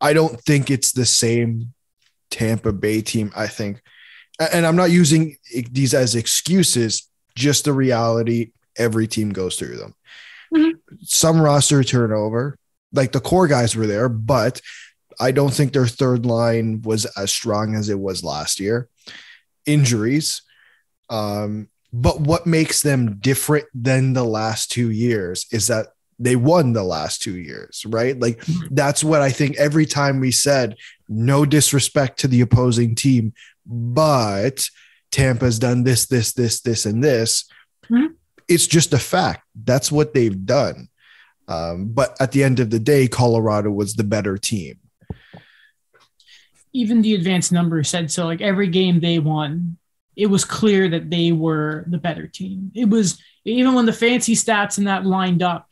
I 0.01 0.13
don't 0.13 0.39
think 0.41 0.72
it's 0.72 0.91
the 0.91 1.05
same 1.05 1.74
Tampa 2.31 2.74
Bay 2.74 3.01
team. 3.01 3.31
I 3.36 3.48
think, 3.48 3.81
and 4.39 4.65
I'm 4.65 4.75
not 4.75 4.91
using 4.91 5.38
these 5.72 5.93
as 5.93 6.15
excuses, 6.15 7.08
just 7.36 7.65
the 7.65 7.74
reality 7.74 8.51
every 8.77 9.08
team 9.08 9.29
goes 9.31 9.58
through 9.58 9.77
them. 9.77 9.93
Mhm. 10.53 10.74
Some 11.03 11.39
roster 11.39 11.84
turnover, 11.84 12.58
like 12.91 13.12
the 13.12 13.22
core 13.22 13.48
guys 13.48 13.75
were 13.75 13.88
there, 13.88 14.10
but 14.10 14.62
I 15.20 15.31
don't 15.31 15.53
think 15.53 15.72
their 15.72 15.88
third 15.88 16.25
line 16.25 16.81
was 16.81 17.05
as 17.17 17.31
strong 17.31 17.75
as 17.75 17.89
it 17.89 18.00
was 18.00 18.24
last 18.24 18.60
year. 18.60 18.89
Injuries. 19.65 20.41
Um, 21.10 21.70
but 21.93 22.22
what 22.22 22.48
makes 22.48 22.81
them 22.81 23.20
different 23.20 23.65
than 23.74 24.13
the 24.13 24.24
last 24.24 24.72
two 24.72 24.89
years 24.89 25.46
is 25.51 25.67
that 25.67 25.88
they 26.22 26.36
won 26.36 26.74
the 26.74 26.84
last 26.84 27.22
two 27.22 27.38
years, 27.38 27.84
right? 27.88 28.20
Like 28.20 28.40
Mhm. 28.46 28.68
that's 28.72 29.04
what 29.04 29.22
I 29.22 29.32
think 29.32 29.58
every 29.58 29.86
time 29.86 30.20
we 30.20 30.32
said, 30.32 30.75
no 31.10 31.46
disrespect 31.46 32.20
to 32.20 32.28
the 32.28 32.42
opposing 32.42 32.94
team, 32.96 33.34
but 33.66 34.70
Tampa's 35.12 35.58
done 35.60 35.84
this, 35.84 36.06
this, 36.06 36.34
this, 36.34 36.62
this, 36.62 36.86
and 36.86 37.04
this. 37.04 37.46
Mhm. 37.90 38.13
It's 38.48 38.68
just 38.68 38.94
a 38.94 39.00
fact. 39.00 39.44
That's 39.56 39.92
what 39.92 40.13
they've 40.13 40.46
done. 40.46 40.90
Um, 41.48 41.88
but 41.90 42.16
at 42.20 42.32
the 42.32 42.44
end 42.44 42.60
of 42.60 42.70
the 42.70 42.80
day, 42.80 43.08
Colorado 43.08 43.72
was 43.72 43.96
the 43.96 44.04
better 44.04 44.38
team. 44.38 44.78
even 46.74 47.01
the 47.01 47.16
advanced 47.16 47.51
numbers 47.51 47.90
said 47.90 48.10
so. 48.10 48.25
Like 48.25 48.40
every 48.40 48.68
game 48.70 49.01
they 49.01 49.20
won, 49.20 49.75
it 50.16 50.28
was 50.28 50.46
clear 50.46 50.88
that 50.88 51.10
they 51.10 51.34
were 51.34 51.84
the 51.90 51.98
better 51.98 52.28
team. 52.28 52.72
It 52.74 52.88
was 52.88 53.20
even 53.44 53.74
when 53.74 53.86
the 53.86 53.92
fancy 53.92 54.36
stats 54.36 54.78
and 54.78 54.88
that 54.88 55.06
lined 55.06 55.44
up, 55.44 55.68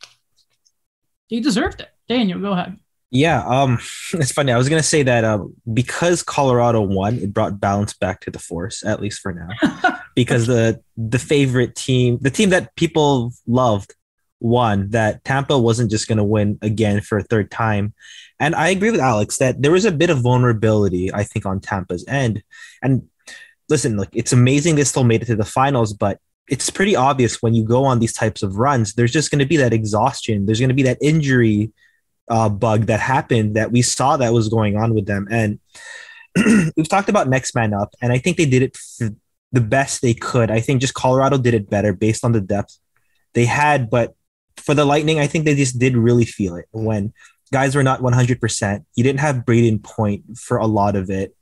they 1.30 1.40
deserved 1.40 1.80
it. 1.80 1.88
Daniel, 2.08 2.40
go 2.40 2.52
ahead. 2.52 2.78
Yeah, 3.10 3.44
um, 3.46 3.78
it's 4.14 4.32
funny. 4.32 4.52
I 4.52 4.58
was 4.58 4.68
gonna 4.68 4.82
say 4.82 5.02
that 5.02 5.24
um, 5.24 5.54
because 5.72 6.22
Colorado 6.22 6.80
won, 6.82 7.16
it 7.16 7.32
brought 7.32 7.60
balance 7.60 7.94
back 7.94 8.20
to 8.22 8.30
the 8.30 8.38
force, 8.38 8.84
at 8.84 9.00
least 9.00 9.20
for 9.20 9.32
now. 9.32 10.00
because 10.14 10.46
the 10.46 10.80
the 10.96 11.18
favorite 11.18 11.74
team, 11.74 12.18
the 12.20 12.30
team 12.30 12.50
that 12.50 12.74
people 12.76 13.32
loved, 13.46 13.94
won. 14.40 14.90
That 14.90 15.24
Tampa 15.24 15.58
wasn't 15.58 15.90
just 15.90 16.08
gonna 16.08 16.24
win 16.24 16.58
again 16.62 17.00
for 17.00 17.18
a 17.18 17.24
third 17.24 17.50
time. 17.50 17.94
And 18.38 18.54
I 18.54 18.68
agree 18.68 18.90
with 18.90 19.00
Alex 19.00 19.38
that 19.38 19.60
there 19.60 19.72
was 19.72 19.84
a 19.84 19.92
bit 19.92 20.10
of 20.10 20.22
vulnerability, 20.22 21.12
I 21.12 21.24
think, 21.24 21.44
on 21.44 21.60
Tampa's 21.60 22.04
end. 22.08 22.42
And 22.82 23.08
listen, 23.68 23.96
look, 23.96 24.08
it's 24.12 24.32
amazing 24.32 24.76
they 24.76 24.84
still 24.84 25.04
made 25.04 25.22
it 25.22 25.26
to 25.26 25.36
the 25.36 25.44
finals, 25.44 25.92
but 25.92 26.18
it's 26.50 26.68
pretty 26.68 26.96
obvious 26.96 27.40
when 27.40 27.54
you 27.54 27.64
go 27.64 27.84
on 27.84 28.00
these 28.00 28.12
types 28.12 28.42
of 28.42 28.56
runs, 28.56 28.94
there's 28.94 29.12
just 29.12 29.30
going 29.30 29.38
to 29.38 29.46
be 29.46 29.56
that 29.58 29.72
exhaustion. 29.72 30.46
There's 30.46 30.58
going 30.58 30.68
to 30.68 30.74
be 30.74 30.82
that 30.82 30.98
injury 31.00 31.72
uh, 32.28 32.48
bug 32.48 32.86
that 32.86 32.98
happened 32.98 33.54
that 33.54 33.70
we 33.70 33.82
saw 33.82 34.16
that 34.16 34.32
was 34.32 34.48
going 34.48 34.76
on 34.76 34.92
with 34.92 35.06
them. 35.06 35.28
And 35.30 35.60
we've 36.76 36.88
talked 36.88 37.08
about 37.08 37.28
next 37.28 37.54
man 37.54 37.72
up, 37.72 37.94
and 38.02 38.12
I 38.12 38.18
think 38.18 38.36
they 38.36 38.46
did 38.46 38.62
it 38.62 38.76
the 39.52 39.60
best 39.60 40.02
they 40.02 40.14
could. 40.14 40.50
I 40.50 40.60
think 40.60 40.80
just 40.80 40.94
Colorado 40.94 41.38
did 41.38 41.54
it 41.54 41.70
better 41.70 41.92
based 41.92 42.24
on 42.24 42.32
the 42.32 42.40
depth 42.40 42.78
they 43.32 43.44
had. 43.44 43.88
But 43.88 44.14
for 44.56 44.74
the 44.74 44.84
Lightning, 44.84 45.20
I 45.20 45.28
think 45.28 45.44
they 45.44 45.54
just 45.54 45.78
did 45.78 45.96
really 45.96 46.24
feel 46.24 46.56
it 46.56 46.66
when 46.72 47.12
guys 47.52 47.76
were 47.76 47.82
not 47.82 48.00
100%. 48.00 48.84
You 48.96 49.04
didn't 49.04 49.20
have 49.20 49.44
Brayden 49.44 49.82
Point 49.82 50.36
for 50.36 50.56
a 50.56 50.66
lot 50.66 50.96
of 50.96 51.10
it. 51.10 51.34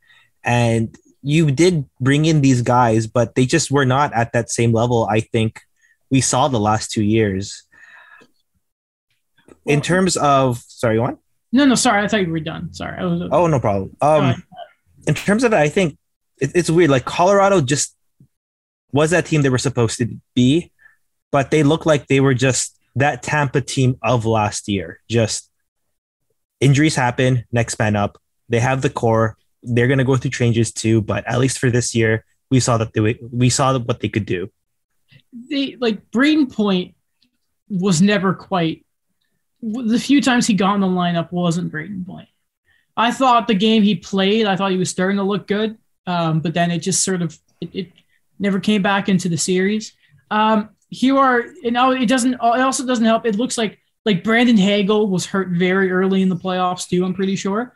And 0.45 0.95
you 1.23 1.51
did 1.51 1.85
bring 2.01 2.25
in 2.25 2.41
these 2.41 2.63
guys, 2.63 3.07
but 3.07 3.35
they 3.35 3.47
just 3.47 3.71
were 3.71 3.85
not 3.85 4.13
at 4.13 4.33
that 4.33 4.51
same 4.51 4.73
level. 4.73 5.07
I 5.11 5.21
think 5.21 5.61
we 6.11 6.21
saw 6.21 6.49
the 6.49 6.61
last 6.61 6.91
two 6.91 7.03
years 7.03 7.65
in 9.67 9.81
terms 9.81 10.17
of 10.17 10.63
sorry, 10.67 10.99
one. 10.99 11.19
No, 11.53 11.65
no, 11.65 11.75
sorry. 11.75 12.03
I 12.03 12.09
thought 12.09 12.21
you 12.21 12.33
were 12.33 12.41
done. 12.41 12.73
Sorry. 12.73 13.05
Was, 13.05 13.29
oh, 13.33 13.47
no 13.47 13.61
problem. 13.61 13.97
Um, 14.01 14.43
in 15.07 15.15
terms 15.15 15.45
of 15.45 15.53
it, 15.53 15.57
I 15.57 15.69
think 15.69 15.97
it, 16.41 16.53
it's 16.55 16.71
weird. 16.71 16.91
Like 16.91 17.05
Colorado 17.05 17.61
just 17.61 17.97
was 18.93 19.11
that 19.11 19.27
team 19.27 19.43
they 19.43 19.49
were 19.49 19.59
supposed 19.59 19.99
to 19.99 20.09
be, 20.35 20.73
but 21.31 21.51
they 21.51 21.63
look 21.63 21.87
like 21.87 22.07
they 22.07 22.21
were 22.21 22.35
just 22.35 22.79
that 22.97 23.23
Tampa 23.23 23.61
team 23.61 23.97
of 24.03 24.27
last 24.27 24.69
year. 24.69 25.01
Just 25.09 25.51
injuries 26.61 26.97
happen, 26.97 27.45
next 27.53 27.79
man 27.79 27.97
up. 27.97 28.19
They 28.49 28.61
have 28.61 28.83
the 28.83 28.91
core. 28.91 29.37
They're 29.63 29.89
going 29.89 29.99
to 29.99 30.05
go 30.05 30.17
through 30.17 30.31
changes 30.31 30.73
too, 30.73 31.03
but 31.03 31.27
at 31.27 31.39
least 31.39 31.59
for 31.59 31.71
this 31.71 31.95
year, 31.95 32.25
we 32.51 32.61
saw 32.61 32.79
that 32.79 32.93
they 32.93 33.19
we 33.31 33.51
saw 33.51 33.79
what 33.79 34.01
they 34.01 34.09
could 34.09 34.27
do. 34.27 34.51
They 35.33 35.77
like 35.79 36.11
Brayden 36.11 36.53
Point 36.53 36.95
was 37.69 38.01
never 38.01 38.35
quite 38.35 38.85
the 39.61 39.99
few 39.99 40.23
times 40.23 40.47
he 40.47 40.55
got 40.55 40.75
in 40.75 40.81
the 40.81 40.87
lineup 40.87 41.33
wasn't 41.33 41.73
Brayden 41.73 42.07
Point. 42.07 42.29
I 42.97 43.11
thought 43.13 43.47
the 43.47 43.55
game 43.55 43.83
he 43.83 43.95
played, 43.95 44.47
I 44.47 44.57
thought 44.57 44.71
he 44.71 44.77
was 44.77 44.91
starting 44.91 45.19
to 45.19 45.23
look 45.23 45.47
good, 45.47 45.79
um, 46.07 46.41
but 46.41 46.55
then 46.55 46.71
it 46.71 46.81
just 46.81 47.05
sort 47.05 47.23
of 47.23 47.39
it, 47.61 47.75
it, 47.75 47.93
never 48.41 48.61
came 48.61 48.83
back 48.83 49.09
into 49.09 49.29
the 49.29 49.37
series. 49.37 49.95
Um, 50.31 50.71
here 50.91 51.19
are 51.19 51.45
know 51.65 51.91
it 51.93 52.07
doesn't 52.07 52.35
it 52.35 52.41
also 52.41 52.87
doesn't 52.87 53.05
help. 53.05 53.27
It 53.27 53.37
looks 53.37 53.59
like 53.59 53.79
like 54.05 54.25
Brandon 54.25 54.57
Hagel 54.57 55.09
was 55.09 55.27
hurt 55.27 55.49
very 55.49 55.91
early 55.91 56.23
in 56.23 56.29
the 56.29 56.37
playoffs 56.37 56.89
too. 56.89 57.05
I'm 57.05 57.15
pretty 57.15 57.37
sure. 57.37 57.75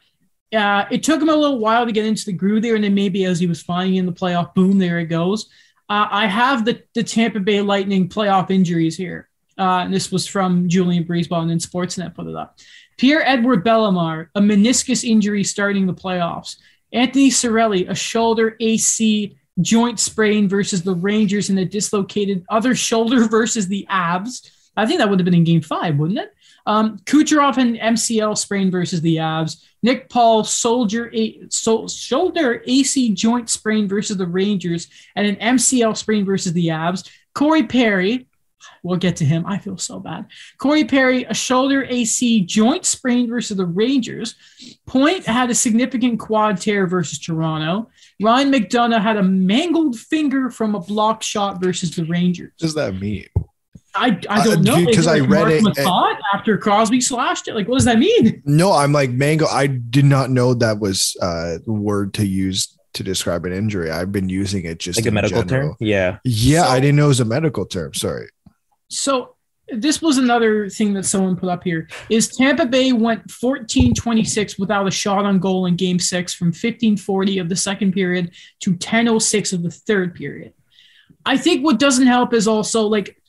Uh, 0.53 0.87
it 0.91 1.03
took 1.03 1.21
him 1.21 1.29
a 1.29 1.35
little 1.35 1.59
while 1.59 1.87
to 1.87 1.93
get 1.93 2.05
into 2.05 2.27
the 2.27 2.33
groove 2.33 2.63
there, 2.63 2.75
and 2.75 2.85
then 2.85 2.95
maybe 2.95 3.25
as 3.25 3.41
he 3.41 3.47
was 3.47 3.63
finding 3.63 3.97
in 3.97 4.07
the 4.07 4.13
playoff, 4.13 4.55
boom, 4.55 4.79
there 4.79 4.99
it 4.99 5.07
goes. 5.07 5.47
Uh, 5.89 6.09
I 6.11 6.27
have 6.27 6.65
the 6.65 6.83
the 6.95 7.03
Tampa 7.03 7.41
Bay 7.41 7.61
Lightning 7.61 8.09
playoff 8.09 8.51
injuries 8.51 8.97
here. 8.97 9.29
Uh, 9.59 9.85
and 9.85 9.93
this 9.93 10.11
was 10.11 10.27
from 10.27 10.69
Julien 10.69 11.05
BriseBois 11.05 11.43
and 11.43 11.51
then 11.51 11.59
Sportsnet 11.59 12.15
put 12.15 12.27
it 12.27 12.35
up. 12.35 12.59
Pierre 12.97 13.27
Edouard 13.27 13.65
Bellemare, 13.65 14.29
a 14.35 14.41
meniscus 14.41 15.05
injury 15.05 15.45
starting 15.45 15.87
the 15.87 15.95
playoffs. 15.95 16.57
Anthony 16.93 17.31
Cirelli, 17.31 17.89
a 17.89 17.95
shoulder 17.95 18.57
AC 18.61 19.37
joint 19.61 20.01
sprain 20.01 20.49
versus 20.49 20.83
the 20.83 20.95
Rangers 20.95 21.51
and 21.51 21.59
a 21.59 21.65
dislocated 21.65 22.45
other 22.49 22.75
shoulder 22.75 23.27
versus 23.29 23.69
the 23.69 23.87
abs. 23.89 24.51
I 24.77 24.87
think 24.87 24.99
that 24.99 25.11
would 25.11 25.19
have 25.19 25.25
been 25.25 25.35
in 25.35 25.45
game 25.45 25.61
five, 25.61 25.97
wouldn't 25.99 26.19
it? 26.19 26.35
Um, 26.67 26.99
Kucherov 27.01 27.57
and 27.57 27.77
MCL 27.77 28.39
sprain 28.39 28.71
versus 28.71 29.01
the 29.01 29.17
Avs. 29.17 29.65
Nick 29.83 30.09
Paul 30.09 30.45
soldier 30.45 31.11
a, 31.15 31.43
so, 31.49 31.89
shoulder 31.89 32.63
AC 32.67 33.11
joint 33.15 33.51
sprain 33.51 33.89
versus 33.89 34.17
the 34.17 34.27
Rangers 34.27 34.89
and 35.17 35.27
an 35.27 35.37
MCL 35.57 35.97
sprain 35.97 36.25
versus 36.25 36.53
the 36.53 36.69
Avs. 36.69 37.09
Corey 37.35 37.65
Perry, 37.65 38.27
We'll 38.83 38.99
get 38.99 39.17
to 39.17 39.25
him. 39.25 39.45
I 39.47 39.59
feel 39.59 39.79
so 39.79 40.01
bad. 40.01 40.27
Corey 40.59 40.85
Perry, 40.85 41.25
a 41.25 41.35
shoulder 41.35 41.85
AC 41.85 42.41
joint 42.43 42.85
sprain 42.85 43.29
versus 43.29 43.57
the 43.57 43.67
Rangers. 43.67 44.35
Point 44.87 45.25
had 45.25 45.51
a 45.51 45.55
significant 45.55 46.19
quad 46.19 46.61
tear 46.61 46.87
versus 46.87 47.19
Toronto. 47.19 47.91
Ryan 48.21 48.53
McDonagh 48.53 49.03
had 49.03 49.17
a 49.17 49.23
mangled 49.23 49.99
finger 49.99 50.51
from 50.51 50.75
a 50.75 50.81
block 50.81 51.23
shot 51.23 51.61
versus 51.61 51.95
the 51.95 52.05
Rangers. 52.05 52.53
What 52.59 52.67
does 52.67 52.75
that 52.75 52.95
mean? 52.95 53.27
I, 53.95 54.19
I 54.29 54.45
don't 54.45 54.69
uh, 54.69 54.77
know 54.77 54.87
because 54.87 55.07
I 55.07 55.19
read 55.19 55.63
Mark 55.63 55.77
it 55.79 56.19
after 56.33 56.57
Crosby 56.57 57.01
slashed 57.01 57.49
it. 57.49 57.55
Like, 57.55 57.69
what 57.69 57.77
does 57.77 57.85
that 57.85 57.99
mean? 57.99 58.43
No, 58.47 58.73
I'm 58.73 58.93
like 58.93 59.11
mango. 59.11 59.47
I 59.47 59.67
did 59.67 60.05
not 60.05 60.31
know 60.31 60.55
that 60.55 60.79
was 60.79 61.17
uh, 61.21 61.59
the 61.65 61.73
word 61.73 62.15
to 62.15 62.27
use 62.27 62.77
to 62.95 63.03
describe 63.03 63.45
an 63.45 63.53
injury. 63.53 63.91
I've 63.91 64.13
been 64.13 64.29
using 64.29 64.65
it 64.65 64.79
just 64.79 64.99
like 64.99 65.07
a 65.07 65.11
medical 65.11 65.43
general. 65.43 65.71
term. 65.71 65.77
Yeah, 65.81 66.19
yeah. 66.25 66.65
So, 66.65 66.71
I 66.71 66.81
didn't 66.81 66.97
know 66.97 67.07
it 67.07 67.09
was 67.09 67.21
a 67.21 67.25
medical 67.25 67.67
term. 67.67 67.95
Sorry. 67.95 68.29
So 68.89 69.37
this 69.69 70.03
was 70.03 70.19
another 70.19 70.69
thing 70.69 70.93
that 70.95 71.05
someone 71.05 71.37
put 71.37 71.49
up 71.49 71.65
here 71.65 71.89
is 72.11 72.29
Tampa 72.29 72.67
Bay 72.67 72.93
went 72.93 73.27
14-26 73.29 74.59
without 74.59 74.87
a 74.87 74.91
shot 74.91 75.25
on 75.25 75.39
goal 75.39 75.67
in 75.67 75.77
game 75.77 75.99
6 75.99 76.35
from 76.35 76.49
1540 76.49 77.39
of 77.39 77.49
the 77.49 77.57
second 77.57 77.93
period 77.93 78.33
to 78.61 78.73
1006 78.73 79.53
of 79.53 79.63
the 79.63 79.71
third 79.71 80.15
period. 80.15 80.53
I 81.25 81.37
think 81.37 81.65
what 81.65 81.79
doesn't 81.79 82.07
help 82.07 82.35
is 82.35 82.49
also 82.49 82.83
like 82.83 83.22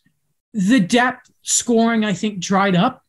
the 0.53 0.79
depth 0.79 1.31
scoring 1.41 2.05
I 2.05 2.13
think 2.13 2.39
dried 2.39 2.75
up. 2.75 3.03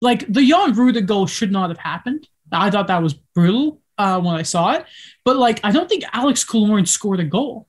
Like 0.00 0.20
the 0.32 0.46
Jan 0.46 0.74
Rutta 0.74 1.04
goal 1.04 1.26
should 1.26 1.52
not 1.52 1.70
have 1.70 1.78
happened. 1.78 2.28
I 2.50 2.70
thought 2.70 2.88
that 2.88 3.02
was 3.02 3.14
brutal 3.14 3.80
uh, 3.98 4.20
when 4.20 4.34
I 4.34 4.42
saw 4.42 4.72
it, 4.72 4.86
but 5.24 5.36
like 5.36 5.60
I 5.62 5.70
don't 5.70 5.88
think 5.88 6.04
Alex 6.12 6.44
Killorn 6.44 6.88
scored 6.88 7.20
a 7.20 7.24
goal 7.24 7.68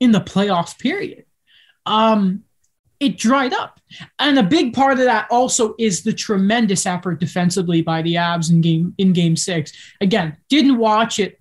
in 0.00 0.12
the 0.12 0.20
playoffs 0.20 0.78
period. 0.78 1.24
Um, 1.84 2.44
it 3.00 3.16
dried 3.16 3.52
up. 3.52 3.80
And 4.18 4.38
a 4.38 4.42
big 4.42 4.74
part 4.74 4.98
of 4.98 5.04
that 5.04 5.28
also 5.30 5.74
is 5.78 6.02
the 6.02 6.12
tremendous 6.12 6.84
effort 6.84 7.20
defensively 7.20 7.80
by 7.80 8.02
the 8.02 8.14
Avs 8.14 8.50
in 8.50 8.60
game 8.60 8.94
in 8.98 9.12
game 9.12 9.36
six. 9.36 9.72
Again, 10.00 10.36
didn't 10.48 10.78
watch 10.78 11.18
it, 11.18 11.37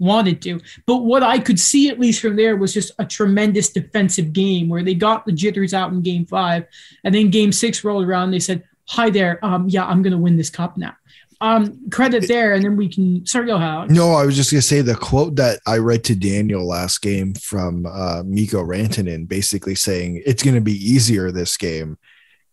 wanted 0.00 0.42
to, 0.42 0.60
but 0.86 1.04
what 1.04 1.22
I 1.22 1.38
could 1.38 1.60
see 1.60 1.88
at 1.88 2.00
least 2.00 2.20
from 2.20 2.34
there 2.34 2.56
was 2.56 2.74
just 2.74 2.92
a 2.98 3.04
tremendous 3.04 3.70
defensive 3.70 4.32
game 4.32 4.68
where 4.68 4.82
they 4.82 4.94
got 4.94 5.26
the 5.26 5.32
jitters 5.32 5.72
out 5.74 5.92
in 5.92 6.02
game 6.02 6.26
five, 6.26 6.66
and 7.04 7.14
then 7.14 7.30
game 7.30 7.52
six 7.52 7.84
rolled 7.84 8.04
around. 8.04 8.30
They 8.32 8.40
said, 8.40 8.64
"Hi 8.88 9.10
there, 9.10 9.44
um, 9.44 9.68
yeah, 9.68 9.86
I'm 9.86 10.02
going 10.02 10.12
to 10.12 10.18
win 10.18 10.36
this 10.36 10.50
cup 10.50 10.76
now." 10.76 10.96
um, 11.40 11.88
credit 11.90 12.28
there, 12.28 12.52
and 12.54 12.64
then 12.64 12.76
we 12.76 12.88
can. 12.88 13.24
Sorry, 13.24 13.46
go 13.46 13.56
ahead. 13.56 13.90
No, 13.90 14.12
I 14.12 14.26
was 14.26 14.36
just 14.36 14.50
gonna 14.50 14.62
say 14.62 14.82
the 14.82 14.94
quote 14.94 15.36
that 15.36 15.60
I 15.66 15.78
read 15.78 16.04
to 16.04 16.14
Daniel 16.14 16.66
last 16.66 17.00
game 17.00 17.34
from 17.34 17.86
uh, 17.86 18.22
Mikko 18.24 18.62
Rantanen, 18.62 19.26
basically 19.26 19.74
saying 19.74 20.22
it's 20.26 20.42
gonna 20.42 20.60
be 20.60 20.74
easier 20.74 21.30
this 21.30 21.56
game, 21.56 21.96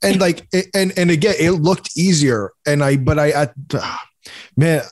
and 0.01 0.22
like, 0.22 0.48
and 0.74 0.98
and 0.98 1.12
again, 1.12 1.36
it 1.38 1.51
looked 1.51 1.98
easier, 1.98 2.51
and 2.66 2.84
I, 2.84 2.96
but 2.96 3.20
I, 3.20 3.51
I 3.74 4.00
man, 4.56 4.84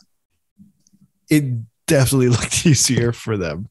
it 1.30 1.44
definitely 1.88 2.30
looked 2.30 2.66
easier 2.66 3.12
for 3.12 3.38
them. 3.38 3.70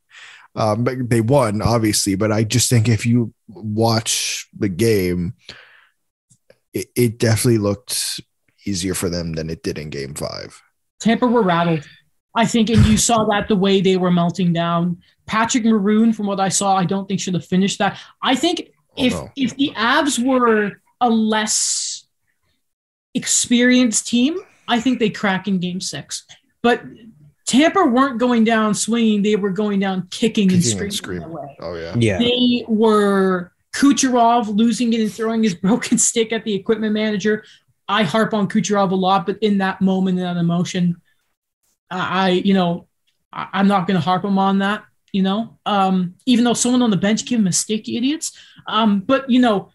Um, 0.57 0.85
but 0.85 1.11
they 1.11 1.21
won, 1.21 1.63
obviously, 1.63 2.15
but 2.15 2.31
I 2.31 2.45
just 2.45 2.71
think 2.71 2.89
if 2.89 3.05
you 3.05 3.35
watch 3.49 4.49
the 4.57 4.69
game, 4.69 5.35
it, 6.73 6.87
it 6.95 7.19
definitely 7.19 7.59
looked 7.59 8.21
easier 8.65 8.95
for 8.95 9.09
them 9.09 9.33
than 9.33 9.51
it 9.51 9.63
did 9.63 9.79
in 9.79 9.91
game 9.91 10.15
five. 10.15 10.63
Tampa 11.01 11.27
were 11.27 11.43
rattled. 11.43 11.85
I 12.37 12.47
think, 12.47 12.71
and 12.71 12.85
you 12.87 12.97
saw 12.97 13.25
that 13.31 13.49
the 13.49 13.57
way 13.57 13.81
they 13.81 13.97
were 13.97 14.11
melting 14.11 14.53
down. 14.53 15.01
Patrick 15.27 15.65
Maroon, 15.65 16.13
from 16.13 16.27
what 16.27 16.41
I 16.41 16.49
saw, 16.49 16.77
I 16.77 16.85
don't 16.85 17.07
think 17.07 17.21
should 17.21 17.35
have 17.35 17.45
finished 17.45 17.79
that. 17.79 17.99
I 18.23 18.35
think 18.35 18.71
oh, 18.97 19.05
if 19.05 19.13
no. 19.13 19.31
if 19.37 19.57
the 19.57 19.73
Avs 19.77 20.25
were 20.25 20.81
a 21.01 21.09
less 21.09 22.07
experienced 23.15 24.09
team, 24.09 24.39
I 24.67 24.81
think 24.81 24.99
they 24.99 25.11
crack 25.11 25.47
in 25.47 25.59
game 25.59 25.81
six. 25.81 26.25
But 26.63 26.83
Tampa 27.47 27.85
weren't 27.85 28.19
going 28.19 28.45
down 28.45 28.75
swinging; 28.75 29.23
they 29.23 29.37
were 29.37 29.51
going 29.51 29.81
down 29.81 30.09
kicking, 30.11 30.49
kicking 30.49 30.55
and 30.55 30.65
screaming. 30.65 30.85
And 30.87 30.95
screaming. 30.95 31.29
Away. 31.29 31.57
Oh 31.61 31.75
yeah, 31.75 31.95
yeah. 31.99 32.19
They 32.19 32.65
were 32.67 33.53
Kucherov 33.75 34.55
losing 34.55 34.93
it 34.93 35.01
and 35.01 35.13
throwing 35.13 35.43
his 35.43 35.55
broken 35.67 35.99
stick 35.99 36.33
at 36.33 36.45
the 36.45 36.55
equipment 36.55 36.95
manager. 36.95 37.45
I 37.89 38.05
harp 38.05 38.33
on 38.33 38.49
Kucherov 38.49 38.93
a 38.93 38.95
lot, 38.95 39.27
but 39.27 39.39
in 39.43 39.59
that 39.59 39.81
moment, 39.81 40.19
in 40.19 40.25
that 40.25 40.39
emotion, 40.39 41.03
I, 41.91 42.31
you 42.31 42.55
know, 42.55 42.89
I, 43.33 43.61
am 43.61 43.69
not 43.69 43.87
going 43.87 43.97
to 43.97 44.05
harp 44.05 44.25
him 44.25 44.39
on 44.39 44.61
that, 44.61 44.85
you 45.13 45.23
know, 45.23 45.59
um, 45.67 46.15
even 46.25 46.45
though 46.45 46.55
someone 46.55 46.81
on 46.81 46.91
the 46.91 46.97
bench 46.97 47.27
gave 47.27 47.39
him 47.39 47.47
a 47.47 47.53
stick, 47.53 47.89
idiots. 47.89 48.39
Um, 48.67 49.01
but, 49.01 49.29
you 49.29 49.41
know, 49.41 49.71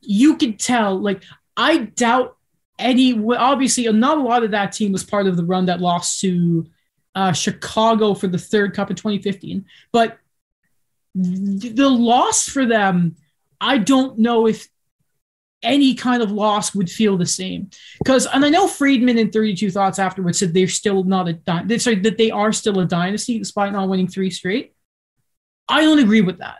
you 0.00 0.36
could 0.36 0.60
tell, 0.60 1.00
like, 1.00 1.24
I 1.56 1.78
doubt 1.78 2.36
any 2.78 3.20
obviously 3.36 3.90
not 3.92 4.16
a 4.16 4.22
lot 4.22 4.42
of 4.42 4.52
that 4.52 4.72
team 4.72 4.90
was 4.92 5.04
part 5.04 5.26
of 5.26 5.36
the 5.36 5.44
run 5.44 5.66
that 5.66 5.80
lost 5.80 6.20
to 6.20 6.66
uh, 7.14 7.32
Chicago 7.32 8.14
for 8.14 8.26
the 8.28 8.38
third 8.38 8.74
cup 8.74 8.90
in 8.90 8.96
2015. 8.96 9.64
But 9.92 10.18
the 11.14 11.88
loss 11.88 12.48
for 12.48 12.66
them, 12.66 13.16
I 13.60 13.78
don't 13.78 14.18
know 14.18 14.46
if 14.46 14.68
any 15.62 15.94
kind 15.94 16.22
of 16.22 16.30
loss 16.30 16.74
would 16.74 16.88
feel 16.88 17.16
the 17.18 17.26
same. 17.26 17.68
Because, 17.98 18.26
and 18.26 18.44
I 18.44 18.48
know 18.48 18.66
Friedman 18.66 19.18
in 19.18 19.30
32 19.30 19.70
Thoughts 19.70 19.98
afterwards 19.98 20.38
said 20.38 20.54
they're 20.54 20.68
still 20.68 21.04
not 21.04 21.28
a 21.28 21.34
dynasty, 21.34 21.78
sorry, 21.78 21.96
that 21.96 22.16
they 22.16 22.30
are 22.30 22.52
still 22.52 22.78
a 22.80 22.86
dynasty 22.86 23.38
despite 23.38 23.72
not 23.72 23.88
winning 23.88 24.08
three 24.08 24.30
straight. 24.30 24.72
I 25.68 25.82
don't 25.82 25.98
agree 25.98 26.22
with 26.22 26.38
that. 26.38 26.58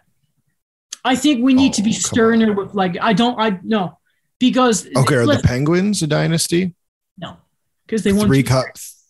I 1.04 1.16
think 1.16 1.42
we 1.42 1.54
need 1.54 1.70
Oh, 1.72 1.76
to 1.76 1.82
be 1.82 1.92
sterner 1.92 2.46
ster 2.46 2.52
with 2.52 2.74
like, 2.74 2.98
I 3.00 3.14
don't, 3.14 3.40
I 3.40 3.58
no, 3.62 3.98
because 4.38 4.86
Okay, 4.94 5.14
are 5.14 5.26
the 5.26 5.40
Penguins 5.42 6.02
a 6.02 6.06
dynasty? 6.06 6.74
no, 7.16 7.38
because 7.86 8.02
they 8.02 8.12
won 8.12 8.26
Three 8.26 8.42
two 8.42 8.48
cup, 8.50 8.66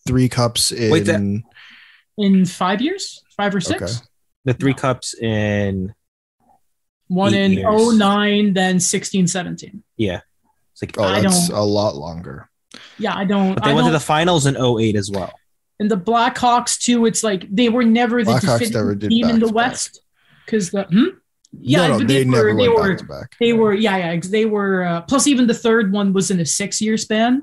three 0.07 0.29
cups 0.29 0.73
in. 0.73 0.91
Wait, 0.91 1.05
that- 1.07 1.43
in 2.19 2.45
five 2.45 2.81
years, 2.83 3.23
five 3.37 3.55
or 3.55 3.61
six. 3.61 3.83
Okay. 3.83 3.93
The 4.45 4.55
three 4.55 4.73
No. 4.73 4.77
cups 4.79 5.15
in 5.15 5.95
One 7.09 7.35
in 7.35 7.53
years. 7.53 7.97
09, 7.99 8.53
then 8.55 8.79
16, 8.81 9.27
17. 9.27 9.83
yeah. 9.97 10.21
It's 10.73 10.83
like 10.83 10.95
oh, 10.99 11.05
I 11.05 11.21
that's 11.21 11.49
don't- 11.49 11.59
a 11.59 11.63
lot 11.63 11.97
longer. 11.97 12.49
Yeah, 12.99 13.17
I 13.17 13.25
don't. 13.25 13.55
but 13.55 13.65
they 13.65 13.71
I 13.71 13.75
went 13.75 13.87
to 13.87 13.91
don't 13.91 13.93
the 13.95 14.01
finals 14.01 14.47
in 14.47 14.57
08 14.57 14.95
as 14.97 15.11
well. 15.11 15.33
and 15.81 15.91
the 15.91 15.97
Blackhawks 15.97 16.79
too. 16.79 17.05
It's 17.07 17.25
like 17.25 17.47
they 17.51 17.69
were 17.69 17.85
never 17.85 18.23
the 18.23 18.33
Blackhawks 18.33 18.41
definitive 18.61 18.75
never 18.75 18.95
did 18.95 19.11
team 19.11 19.29
in 19.29 19.41
the. 19.41 19.49
West 19.49 20.01
because 20.47 20.71
the 20.71 20.85
hmm? 20.85 21.05
yeah, 21.59 21.79
no, 21.79 21.93
no, 21.95 21.99
but 21.99 22.09
they, 22.09 22.23
they, 22.23 22.31
were 22.31 22.57
they 22.57 22.69
were 22.69 22.97
back 23.05 23.35
they 23.41 23.53
were 23.53 23.75
yeah 23.75 23.97
yeah 23.97 24.21
they 24.23 24.45
were 24.45 24.85
uh, 24.85 25.01
plus 25.03 25.27
even 25.27 25.47
the 25.49 25.55
third 25.55 25.93
one 25.93 26.13
was 26.13 26.31
in 26.31 26.39
a 26.39 26.47
six 26.47 26.81
year 26.81 26.97
span. 26.97 27.43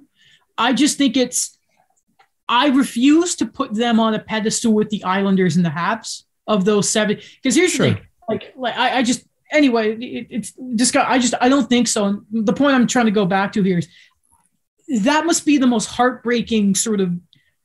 I 0.57 0.71
just 0.73 0.97
think 0.97 1.17
it's 1.17 1.56
I 2.49 2.67
refuse 2.67 3.35
to 3.37 3.45
put 3.45 3.73
them 3.73 3.99
on 3.99 4.13
a 4.13 4.19
pedestal 4.19 4.73
with 4.73 4.89
the 4.89 5.03
Islanders 5.03 5.55
and 5.55 5.65
the 5.65 5.69
Habs 5.69 6.23
of 6.47 6.63
those 6.65 6.89
seven 6.89 7.19
because 7.41 7.55
here's 7.55 7.71
Sure. 7.71 7.87
the 7.89 7.93
thing 7.95 8.03
like 8.29 8.53
like 8.55 8.77
I, 8.77 8.97
I 8.99 9.03
just 9.03 9.25
anyway 9.51 9.95
it, 9.95 10.27
it's 10.29 10.53
just 10.75 10.93
got 10.93 11.09
I 11.09 11.19
just 11.19 11.33
I 11.41 11.49
don't 11.49 11.67
think 11.67 11.87
so. 11.87 12.05
And 12.05 12.21
the 12.31 12.53
point 12.53 12.75
I'm 12.75 12.87
trying 12.87 13.05
to 13.05 13.11
go 13.11 13.25
back 13.25 13.53
to 13.53 13.63
here 13.63 13.79
is 13.79 13.87
that 15.03 15.25
must 15.25 15.45
be 15.45 15.57
the 15.57 15.67
most 15.67 15.87
heartbreaking 15.87 16.75
sort 16.75 17.01
of 17.01 17.13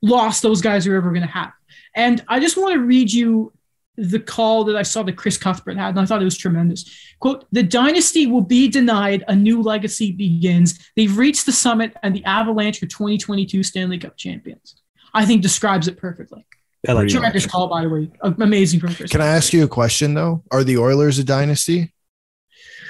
loss 0.03 0.41
those 0.41 0.61
guys 0.61 0.87
are 0.87 0.97
ever 0.97 1.11
going 1.11 1.23
to 1.23 1.29
have. 1.29 1.53
And 1.95 2.25
I 2.27 2.41
just 2.41 2.57
want 2.57 2.73
to 2.75 2.81
read 2.81 3.13
you 3.13 3.53
the 3.97 4.19
call 4.21 4.65
that 4.65 4.77
I 4.77 4.83
saw 4.83 5.03
that 5.03 5.17
Chris 5.17 5.37
Cuthbert 5.37 5.77
had, 5.77 5.91
and 5.91 6.01
I 6.01 6.07
thought 6.07 6.23
it 6.23 6.25
was 6.25 6.39
tremendous. 6.39 6.85
Quote, 7.21 7.45
the 7.53 7.63
dynasty 7.63 8.27
will 8.27 8.41
be 8.41 8.69
denied, 8.69 9.23
a 9.29 9.37
new 9.37 9.61
legacy 9.63 10.13
begins. 10.13 10.79
They've 10.97 11.17
reached 11.17 11.45
the 11.47 11.53
summit, 11.53 11.95
and 12.03 12.15
the 12.15 12.25
Avalanche 12.25 12.83
are 12.83 12.87
2022 12.87 13.63
Stanley 13.63 13.99
Cup 13.99 14.17
champions. 14.17 14.77
I 15.13 15.27
think 15.27 15.43
describes 15.43 15.89
it 15.89 15.99
perfectly. 15.99 16.47
I 16.89 16.93
like 16.93 17.03
Pretty 17.03 17.13
that. 17.13 17.19
Tremendous 17.19 17.47
call, 17.47 17.69
by 17.69 17.83
the 17.83 17.89
way. 17.91 18.11
Amazing 18.23 18.81
from 18.81 18.95
Chris. 18.95 19.11
Can 19.11 19.21
I 19.21 19.27
ask 19.27 19.53
you 19.53 19.63
a 19.63 19.69
question 19.69 20.15
though? 20.15 20.43
Are 20.51 20.65
the 20.65 20.79
Oilers 20.79 21.19
a 21.19 21.25
dynasty? 21.25 21.93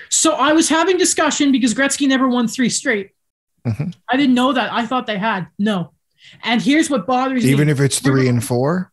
So 0.09 0.35
I 0.35 0.53
was 0.53 0.69
having 0.69 0.99
discussion 0.99 1.53
because 1.53 1.75
Gretzky 1.75 2.07
never 2.07 2.29
won 2.29 2.47
three 2.47 2.69
straight. 2.69 3.11
Mhm. 3.67 3.95
I 4.09 4.17
didn't 4.17 4.35
know 4.35 4.53
that. 4.53 4.73
I 4.73 4.87
thought 4.87 5.07
they 5.07 5.19
had. 5.19 5.49
No. 5.59 5.93
And 6.45 6.63
here's 6.63 6.89
what 6.89 7.07
bothers 7.07 7.45
Even 7.45 7.47
me. 7.47 7.53
Even 7.55 7.69
if 7.71 7.81
it's 7.81 7.99
three 7.99 8.29
and 8.29 8.43
four? 8.43 8.92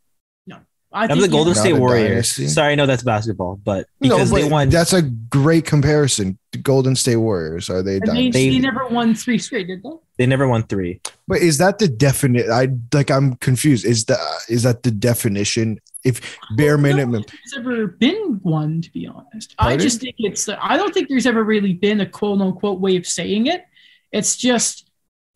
I 0.92 1.04
I'm 1.04 1.10
think 1.10 1.22
the 1.22 1.28
Golden 1.28 1.54
State 1.54 1.74
Warriors. 1.74 2.10
dynasty. 2.10 2.48
Sorry, 2.48 2.72
I 2.72 2.76
know 2.76 2.88
that's 2.88 3.04
basketball, 3.04 3.58
but 3.64 3.86
because 4.02 4.32
no, 4.32 4.40
they 4.40 4.50
won. 4.50 4.70
That's 4.70 4.94
a 4.94 5.04
great 5.04 5.66
comparison. 5.66 6.40
The 6.52 6.58
Golden 6.58 6.96
State 6.96 7.18
Warriors 7.18 7.70
are 7.70 7.84
they 7.84 7.98
a 7.98 8.00
they, 8.00 8.30
they 8.32 8.58
never 8.58 8.88
won 8.88 9.14
three 9.14 9.38
straight, 9.38 9.68
did 9.68 9.84
they? 9.84 9.92
They 10.18 10.26
never 10.26 10.48
won 10.48 10.64
three. 10.64 11.00
But 11.28 11.40
is 11.40 11.60
that 11.60 11.78
the 11.78 11.88
definite? 11.88 12.50
I 12.50 12.70
like. 12.92 13.12
I'm 13.12 13.36
confused. 13.36 13.86
Is 13.86 14.06
that 14.06 14.20
is 14.50 14.64
that 14.64 14.82
the 14.82 14.90
definition? 14.90 15.80
If 16.04 16.38
bare 16.56 16.76
don't 16.76 16.84
minimum, 16.84 17.22
if 17.22 17.28
There's 17.28 17.66
ever 17.66 17.88
been 17.88 18.40
one, 18.42 18.82
to 18.82 18.92
be 18.92 19.06
honest. 19.06 19.54
I 19.60 19.78
just 19.78 20.02
think 20.02 20.16
it's. 20.18 20.50
I 20.50 20.76
don't 20.76 20.94
think 20.94 21.08
there's 21.08 21.28
ever 21.28 21.44
really 21.44 21.74
been 21.74 22.02
a 22.02 22.06
quote 22.06 22.42
unquote 22.42 22.80
way 22.80 22.96
of 22.96 23.06
saying 23.06 23.46
it. 23.46 23.64
It's 24.12 24.38
just. 24.38 24.89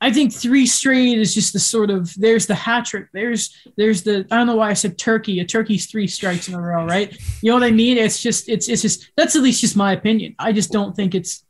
I 0.03 0.11
think 0.11 0.33
three 0.33 0.65
straight 0.65 1.17
is 1.17 1.33
just 1.33 1.53
the 1.53 1.59
sort 1.59 1.89
of 1.89 2.13
there's 2.19 2.45
the 2.45 2.55
hat 2.55 2.83
trick. 2.83 3.07
There's 3.13 3.55
there's 3.77 4.03
the 4.03 4.27
I 4.29 4.35
don't 4.35 4.47
know 4.47 4.57
why 4.57 4.69
I 4.69 4.73
said 4.73 4.97
turkey. 4.97 5.39
A 5.39 5.45
turkey's 5.45 5.85
three 5.85 6.07
strikes 6.07 6.49
in 6.49 6.55
a 6.55 6.61
row, 6.61 6.85
right? 6.85 7.17
You 7.41 7.49
know 7.49 7.55
what 7.55 7.63
I 7.63 7.71
mean? 7.71 7.97
It's 7.97 8.21
just 8.21 8.49
it's 8.49 8.67
it's 8.67 8.81
just 8.81 9.09
that's 9.15 9.37
at 9.37 9.41
least 9.41 9.61
just 9.61 9.77
my 9.77 9.93
opinion. 9.93 10.35
I 10.37 10.51
just 10.51 10.73
don't 10.73 10.93
think 10.93 11.15
it's 11.15 11.45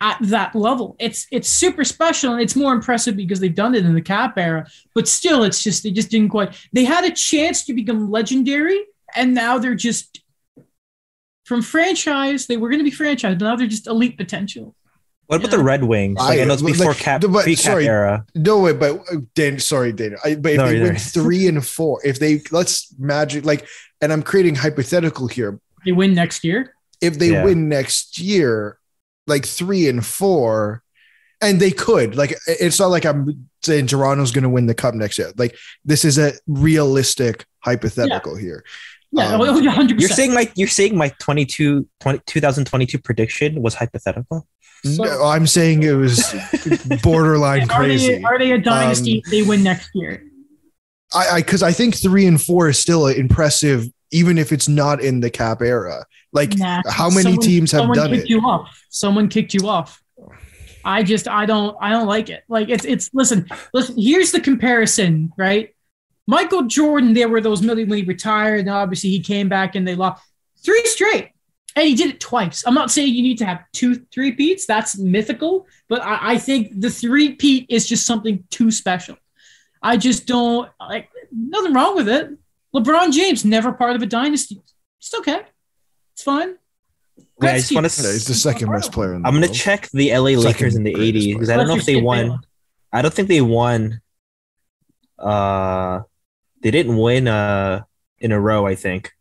at 0.00 0.18
that 0.22 0.56
level. 0.56 0.96
It's 0.98 1.28
it's 1.30 1.48
super 1.48 1.84
special 1.84 2.32
and 2.32 2.42
it's 2.42 2.56
more 2.56 2.72
impressive 2.72 3.16
because 3.16 3.38
they've 3.38 3.54
done 3.54 3.76
it 3.76 3.86
in 3.86 3.94
the 3.94 4.02
cap 4.02 4.36
era. 4.36 4.66
But 4.96 5.06
still, 5.06 5.44
it's 5.44 5.62
just 5.62 5.84
they 5.84 5.92
just 5.92 6.10
didn't 6.10 6.30
quite. 6.30 6.56
They 6.72 6.84
had 6.84 7.04
a 7.04 7.12
chance 7.12 7.64
to 7.66 7.72
become 7.72 8.10
legendary, 8.10 8.84
and 9.14 9.32
now 9.32 9.58
they're 9.58 9.76
just 9.76 10.24
from 11.44 11.62
franchise. 11.62 12.48
They 12.48 12.56
were 12.56 12.68
going 12.68 12.80
to 12.80 12.84
be 12.84 12.90
franchise, 12.90 13.36
but 13.38 13.44
now 13.44 13.54
they're 13.54 13.68
just 13.68 13.86
elite 13.86 14.16
potential. 14.16 14.74
What 15.26 15.36
about 15.36 15.50
Yeah. 15.50 15.56
the 15.58 15.62
Red 15.62 15.84
Wings? 15.84 16.18
Like, 16.18 16.38
I, 16.38 16.42
I- 16.42 16.44
know 16.44 16.54
it's 16.54 16.62
like, 16.62 16.74
before 16.74 16.94
cap, 16.94 17.22
but- 17.28 17.44
pre-cap 17.44 17.64
sorry. 17.64 17.86
era. 17.88 18.24
no 18.34 18.58
way. 18.60 18.72
But 18.72 18.96
uh, 19.12 19.16
Dan, 19.34 19.58
sorry, 19.58 19.92
Dan. 19.92 20.16
I, 20.24 20.34
but 20.34 20.52
if 20.52 20.58
No, 20.58 20.66
they 20.68 20.76
either. 20.76 20.84
win 20.86 20.96
three 20.96 21.46
and 21.48 21.64
four, 21.66 22.00
if 22.04 22.18
they 22.18 22.42
let's 22.50 22.94
magic 22.98 23.44
like, 23.44 23.66
and 24.00 24.12
I'm 24.12 24.22
creating 24.22 24.56
hypothetical 24.56 25.28
here. 25.28 25.58
They 25.84 25.92
win 25.92 26.14
next 26.14 26.44
year. 26.44 26.74
If 27.00 27.18
they 27.18 27.30
Yeah. 27.32 27.44
win 27.44 27.68
next 27.68 28.18
year, 28.18 28.78
like 29.26 29.46
three 29.46 29.88
and 29.88 30.04
four, 30.04 30.82
and 31.40 31.58
they 31.60 31.70
could 31.70 32.14
like, 32.16 32.36
it's 32.46 32.78
not 32.78 32.88
like 32.88 33.04
I'm 33.04 33.48
saying 33.62 33.86
Toronto's 33.88 34.30
going 34.32 34.42
to 34.44 34.48
win 34.48 34.66
the 34.66 34.74
cup 34.74 34.94
next 34.94 35.18
year. 35.18 35.32
Like 35.36 35.56
this 35.84 36.04
is 36.04 36.18
a 36.18 36.32
realistic 36.46 37.46
hypothetical 37.60 38.36
here. 38.36 38.64
Yeah, 39.14 39.34
Um, 39.34 39.40
oh, 39.42 39.58
yeah, 39.60 39.70
hundred 39.70 40.00
You're 40.00 40.08
saying 40.08 40.32
my 40.32 40.50
you're 40.56 40.68
saying 40.68 40.96
my 40.96 41.10
22 41.20 41.86
20, 42.00 42.20
2022 42.26 42.98
prediction 42.98 43.60
was 43.62 43.74
hypothetical. 43.74 44.46
So- 44.84 45.04
no, 45.04 45.24
I'm 45.24 45.46
saying 45.46 45.82
it 45.82 45.92
was 45.92 46.34
borderline 47.02 47.62
Are 47.70 47.82
they, 47.82 47.88
crazy. 47.96 48.24
are 48.24 48.38
they 48.38 48.52
a 48.52 48.58
dynasty? 48.58 49.22
Um, 49.26 49.30
they 49.30 49.42
win 49.42 49.62
next 49.62 49.90
year. 49.94 50.24
I 51.14 51.28
I 51.28 51.40
because 51.42 51.62
I 51.62 51.72
think 51.72 51.94
three 51.96 52.26
and 52.26 52.40
four 52.40 52.68
is 52.70 52.78
still 52.78 53.06
impressive, 53.06 53.86
even 54.12 54.38
if 54.38 54.50
it's 54.50 54.66
not 54.68 55.02
in 55.02 55.20
the 55.20 55.30
cap 55.30 55.60
era. 55.60 56.04
Like 56.32 56.56
Nah, 56.56 56.80
how 56.88 57.10
many 57.10 57.22
someone- 57.22 57.40
teams 57.46 57.70
have 57.72 57.80
someone 57.80 57.96
done 57.98 58.10
kicked 58.10 58.24
it? 58.24 58.30
You 58.30 58.40
off. 58.40 58.82
Someone 58.88 59.28
kicked 59.28 59.52
you 59.54 59.68
off. 59.68 60.00
I 60.84 61.02
just 61.04 61.28
I 61.28 61.44
don't 61.46 61.76
I 61.80 61.90
don't 61.90 62.08
like 62.08 62.30
it. 62.30 62.42
Like 62.48 62.68
it's 62.70 62.84
it's 62.86 63.10
listen 63.12 63.46
listen. 63.74 63.94
Here's 63.98 64.32
the 64.32 64.40
comparison, 64.40 65.32
right? 65.36 65.74
Michael 66.32 66.62
Jordan. 66.62 67.12
There 67.12 67.28
were 67.28 67.42
those 67.42 67.60
million 67.60 67.90
when 67.90 67.98
he 67.98 68.04
retired, 68.04 68.60
and 68.60 68.70
obviously 68.70 69.10
he 69.10 69.20
came 69.20 69.50
back 69.50 69.74
and 69.74 69.86
they 69.86 69.94
lost 69.94 70.24
three 70.64 70.82
straight, 70.86 71.28
and 71.76 71.86
he 71.86 71.94
did 71.94 72.08
it 72.08 72.20
twice. 72.20 72.64
I'm 72.66 72.72
not 72.72 72.90
saying 72.90 73.12
you 73.12 73.22
need 73.22 73.36
to 73.38 73.44
have 73.44 73.60
two 73.74 73.96
three 74.10 74.32
peats. 74.32 74.64
That's 74.64 74.96
mythical, 74.96 75.66
but 75.90 76.00
I, 76.00 76.32
I 76.32 76.38
think 76.38 76.80
the 76.80 76.88
three 76.88 77.34
peat 77.34 77.66
is 77.68 77.86
just 77.86 78.06
something 78.06 78.44
too 78.48 78.70
special. 78.70 79.16
I 79.82 79.98
just 79.98 80.26
don't 80.26 80.70
like 80.80 81.10
nothing 81.30 81.74
wrong 81.74 81.96
with 81.96 82.08
it. 82.08 82.30
LeBron 82.74 83.12
James 83.12 83.44
never 83.44 83.70
part 83.70 83.94
of 83.94 84.00
a 84.00 84.06
dynasty. 84.06 84.62
It's 85.00 85.14
okay. 85.14 85.42
It's 86.14 86.22
fine. 86.22 86.56
Yeah, 87.42 87.50
I 87.50 87.58
just 87.58 87.74
want 87.74 87.90
to. 87.90 88.02
Yeah, 88.02 88.12
he's 88.12 88.24
the 88.24 88.32
second 88.32 88.70
best 88.70 88.90
player. 88.90 89.12
In 89.12 89.20
the 89.20 89.28
I'm 89.28 89.34
gonna 89.34 89.48
check 89.48 89.90
the 89.90 90.16
LA 90.16 90.30
Second 90.30 90.44
Lakers 90.44 90.76
in 90.76 90.82
the 90.84 90.94
80s 90.94 91.34
because 91.34 91.50
I 91.50 91.56
don't 91.58 91.68
know 91.68 91.76
if 91.76 91.84
they 91.84 92.00
won. 92.00 92.26
fail. 92.26 92.40
I 92.90 93.02
don't 93.02 93.12
think 93.12 93.28
they 93.28 93.42
won. 93.42 94.00
Uh, 95.18 96.00
they 96.62 96.70
didn't 96.70 96.96
win 96.96 97.28
uh 97.28 97.82
in 98.18 98.32
a 98.32 98.40
row. 98.40 98.66
I 98.66 98.74
think 98.74 99.12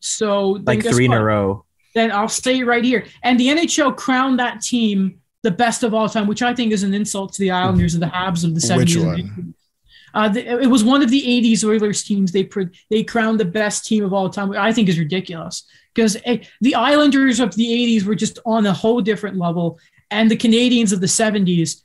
So 0.00 0.60
like 0.64 0.82
guess 0.82 0.94
three 0.94 1.06
in 1.06 1.12
a 1.12 1.22
row. 1.22 1.64
Then 1.94 2.12
I'll 2.12 2.28
stay 2.28 2.62
right 2.62 2.84
here. 2.84 3.04
And 3.22 3.38
the 3.38 3.48
NHL 3.48 3.96
crowned 3.96 4.38
that 4.38 4.60
team 4.60 5.20
the 5.42 5.50
best 5.50 5.82
of 5.82 5.94
all 5.94 6.08
time, 6.08 6.26
which 6.26 6.42
I 6.42 6.54
think 6.54 6.72
is 6.72 6.82
an 6.82 6.94
insult 6.94 7.32
to 7.34 7.40
the 7.40 7.50
Islanders 7.50 7.94
of 7.94 8.00
the 8.00 8.06
Habs 8.06 8.44
of 8.44 8.54
the 8.54 8.60
70s. 8.60 8.76
Which 8.76 8.94
and 8.96 9.06
one? 9.06 9.18
80s. 9.18 9.54
Uh, 10.12 10.28
the, 10.28 10.62
it 10.62 10.66
was 10.66 10.82
one 10.84 11.02
of 11.02 11.10
the 11.10 11.22
80s 11.22 11.64
Oilers 11.64 12.02
teams. 12.02 12.32
They 12.32 12.44
pr- 12.44 12.72
they 12.90 13.04
crowned 13.04 13.38
the 13.38 13.44
best 13.44 13.86
team 13.86 14.04
of 14.04 14.12
all 14.12 14.28
time, 14.28 14.48
which 14.48 14.58
I 14.58 14.72
think 14.72 14.88
is 14.88 14.98
ridiculous 14.98 15.64
because 15.94 16.16
the 16.60 16.74
Islanders 16.74 17.40
of 17.40 17.54
the 17.54 17.66
80s 17.66 18.04
were 18.04 18.14
just 18.14 18.38
on 18.44 18.66
a 18.66 18.72
whole 18.72 19.00
different 19.00 19.36
level, 19.36 19.78
and 20.10 20.30
the 20.30 20.36
Canadiens 20.36 20.92
of 20.92 21.00
the 21.00 21.06
70s 21.06 21.82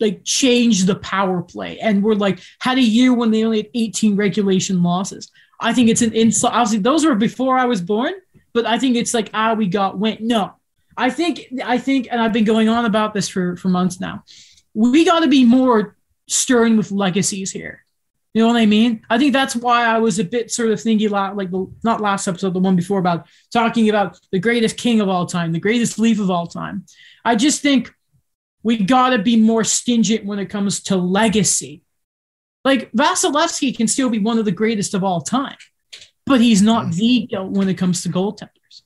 like 0.00 0.22
change 0.24 0.84
the 0.84 0.96
power 0.96 1.42
play 1.42 1.78
and 1.80 2.02
were 2.02 2.14
like 2.14 2.40
had 2.60 2.78
a 2.78 2.82
year 2.82 3.12
when 3.12 3.30
they 3.30 3.44
only 3.44 3.58
had 3.58 3.70
18 3.74 4.16
regulation 4.16 4.82
losses. 4.82 5.30
I 5.60 5.72
think 5.72 5.88
it's 5.88 6.02
an 6.02 6.14
insult. 6.14 6.52
Obviously, 6.52 6.78
those 6.78 7.04
were 7.04 7.14
before 7.14 7.58
I 7.58 7.64
was 7.64 7.80
born, 7.80 8.12
but 8.52 8.66
I 8.66 8.78
think 8.78 8.96
it's 8.96 9.14
like 9.14 9.30
ah, 9.34 9.54
we 9.54 9.66
got 9.66 9.98
went. 9.98 10.20
No, 10.20 10.54
I 10.96 11.10
think 11.10 11.46
I 11.64 11.78
think, 11.78 12.08
and 12.10 12.20
I've 12.20 12.32
been 12.32 12.44
going 12.44 12.68
on 12.68 12.84
about 12.84 13.14
this 13.14 13.28
for 13.28 13.56
for 13.56 13.68
months 13.68 14.00
now. 14.00 14.24
We 14.74 15.04
got 15.04 15.20
to 15.20 15.28
be 15.28 15.44
more 15.44 15.96
stern 16.28 16.76
with 16.76 16.92
legacies 16.92 17.50
here. 17.50 17.84
You 18.34 18.42
know 18.42 18.48
what 18.48 18.60
I 18.60 18.66
mean? 18.66 19.02
I 19.08 19.18
think 19.18 19.32
that's 19.32 19.56
why 19.56 19.86
I 19.86 19.98
was 19.98 20.18
a 20.18 20.24
bit 20.24 20.50
sort 20.50 20.70
of 20.70 20.80
thinking 20.80 21.10
like 21.10 21.50
the 21.50 21.66
not 21.82 22.00
last 22.00 22.28
episode, 22.28 22.52
the 22.54 22.60
one 22.60 22.76
before 22.76 22.98
about 22.98 23.26
talking 23.52 23.88
about 23.88 24.20
the 24.30 24.38
greatest 24.38 24.76
king 24.76 25.00
of 25.00 25.08
all 25.08 25.26
time, 25.26 25.52
the 25.52 25.58
greatest 25.58 25.98
leaf 25.98 26.20
of 26.20 26.30
all 26.30 26.46
time. 26.46 26.84
I 27.24 27.34
just 27.34 27.62
think 27.62 27.92
we 28.68 28.76
got 28.76 29.10
to 29.10 29.18
be 29.18 29.34
more 29.34 29.64
stingent 29.64 30.26
when 30.26 30.38
it 30.38 30.50
comes 30.50 30.82
to 30.82 30.94
legacy. 30.96 31.80
Like 32.66 32.92
Vasilevskiy 32.92 33.74
can 33.74 33.88
still 33.88 34.10
be 34.10 34.18
one 34.18 34.38
of 34.38 34.44
the 34.44 34.52
greatest 34.52 34.92
of 34.92 35.02
all 35.02 35.22
time, 35.22 35.56
but 36.26 36.42
he's 36.42 36.60
not 36.60 36.88
Mm. 36.88 36.94
the 36.96 37.28
GOAT 37.32 37.50
when 37.52 37.68
it 37.70 37.78
comes 37.78 38.02
to 38.02 38.10
goaltenders. 38.10 38.82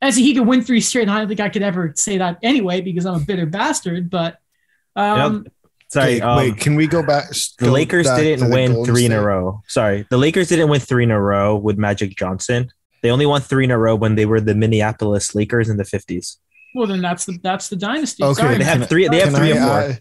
As 0.00 0.16
he 0.16 0.32
could 0.32 0.46
win 0.46 0.62
three 0.62 0.80
straight, 0.80 1.02
and 1.02 1.10
I 1.10 1.18
don't 1.18 1.28
think 1.28 1.40
I 1.40 1.50
could 1.50 1.60
ever 1.62 1.92
say 1.96 2.16
that 2.16 2.38
anyway 2.42 2.80
because 2.80 3.04
I'm 3.04 3.16
a 3.16 3.24
bitter 3.30 3.44
bastard. 3.44 4.08
But 4.08 4.38
um, 4.96 5.46
Sorry, 5.88 6.14
Okay, 6.14 6.20
um, 6.22 6.36
wait, 6.38 6.56
can 6.56 6.74
we 6.74 6.86
go 6.86 7.02
back? 7.02 7.28
the 7.58 7.66
go 7.66 7.72
Lakers 7.72 8.06
back 8.06 8.20
didn't 8.20 8.48
the 8.48 8.54
win 8.54 8.72
Golden 8.72 8.94
three 8.94 9.04
in 9.04 9.12
a 9.12 9.20
row. 9.22 9.60
Sorry, 9.66 10.06
the 10.08 10.16
Lakers 10.16 10.48
didn't 10.48 10.70
win 10.70 10.80
three 10.80 11.04
in 11.04 11.10
a 11.10 11.20
row 11.20 11.56
with 11.58 11.76
Magic 11.76 12.16
Johnson. 12.16 12.70
They 13.02 13.10
only 13.10 13.26
won 13.26 13.42
three 13.42 13.64
in 13.64 13.70
a 13.70 13.76
row 13.78 13.94
when 13.96 14.14
they 14.14 14.24
were 14.24 14.40
the 14.40 14.54
Minneapolis 14.54 15.34
Lakers 15.34 15.68
in 15.68 15.76
the 15.76 15.84
fifties. 15.84 16.38
Well, 16.74 16.86
then 16.86 17.00
that's 17.00 17.24
the 17.24 17.38
that's 17.42 17.68
the 17.68 17.76
dynasty. 17.76 18.22
Okay, 18.22 18.40
Sorry, 18.42 18.58
They 18.58 18.64
have 18.64 18.88
three. 18.88 19.08
They 19.08 19.20
have 19.20 19.34
three 19.34 19.52
I, 19.52 19.56
or 19.56 19.60
four. 19.60 19.78
uh, 19.90 19.94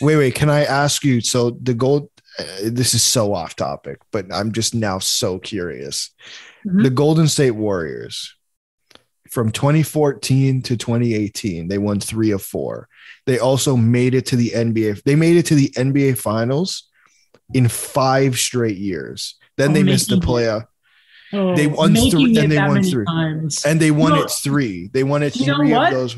wait, 0.00 0.16
wait. 0.16 0.34
Can 0.34 0.50
I 0.50 0.64
ask 0.64 1.04
you? 1.04 1.20
So 1.20 1.50
the 1.50 1.74
gold. 1.74 2.10
Uh, 2.38 2.44
this 2.64 2.92
is 2.92 3.02
so 3.02 3.32
off 3.32 3.56
topic, 3.56 3.98
but 4.12 4.26
I'm 4.30 4.52
just 4.52 4.74
now 4.74 4.98
so 4.98 5.38
curious. 5.38 6.10
Mhm. 6.66 6.82
The 6.82 6.90
Golden 6.90 7.28
State 7.28 7.52
Warriors, 7.52 8.34
from 9.30 9.50
2014 9.50 10.60
to 10.62 10.76
2018, 10.76 11.68
they 11.68 11.78
won 11.78 11.98
three 11.98 12.30
of 12.32 12.42
four. 12.42 12.88
They 13.24 13.38
also 13.38 13.74
made 13.74 14.14
it 14.14 14.26
to 14.26 14.36
the 14.36 14.50
NBA. 14.54 15.02
They 15.04 15.14
made 15.14 15.38
it 15.38 15.46
to 15.46 15.54
the 15.54 15.70
NBA 15.76 16.18
Finals 16.18 16.88
in 17.54 17.68
five 17.68 18.36
straight 18.36 18.76
years. 18.76 19.36
Then 19.56 19.70
Oh, 19.70 19.74
they 19.74 19.82
missed 19.82 20.10
the 20.10 20.16
playoff, 20.16 20.66
Oh, 21.32 21.56
they 21.56 21.66
won 21.66 21.94
three- 21.94 22.36
and 22.38 22.52
they 22.52 22.58
won 22.58 22.82
three. 22.82 23.04
times. 23.04 23.64
and 23.64 23.80
they 23.80 23.90
won 23.90 24.12
know- 24.12 24.22
it 24.22 24.30
three. 24.30 24.88
They 24.92 25.02
won 25.04 25.22
it 25.22 25.34
You 25.36 25.46
know 25.46 25.56
three 25.56 25.72
of 25.74 25.90
those. 25.90 26.16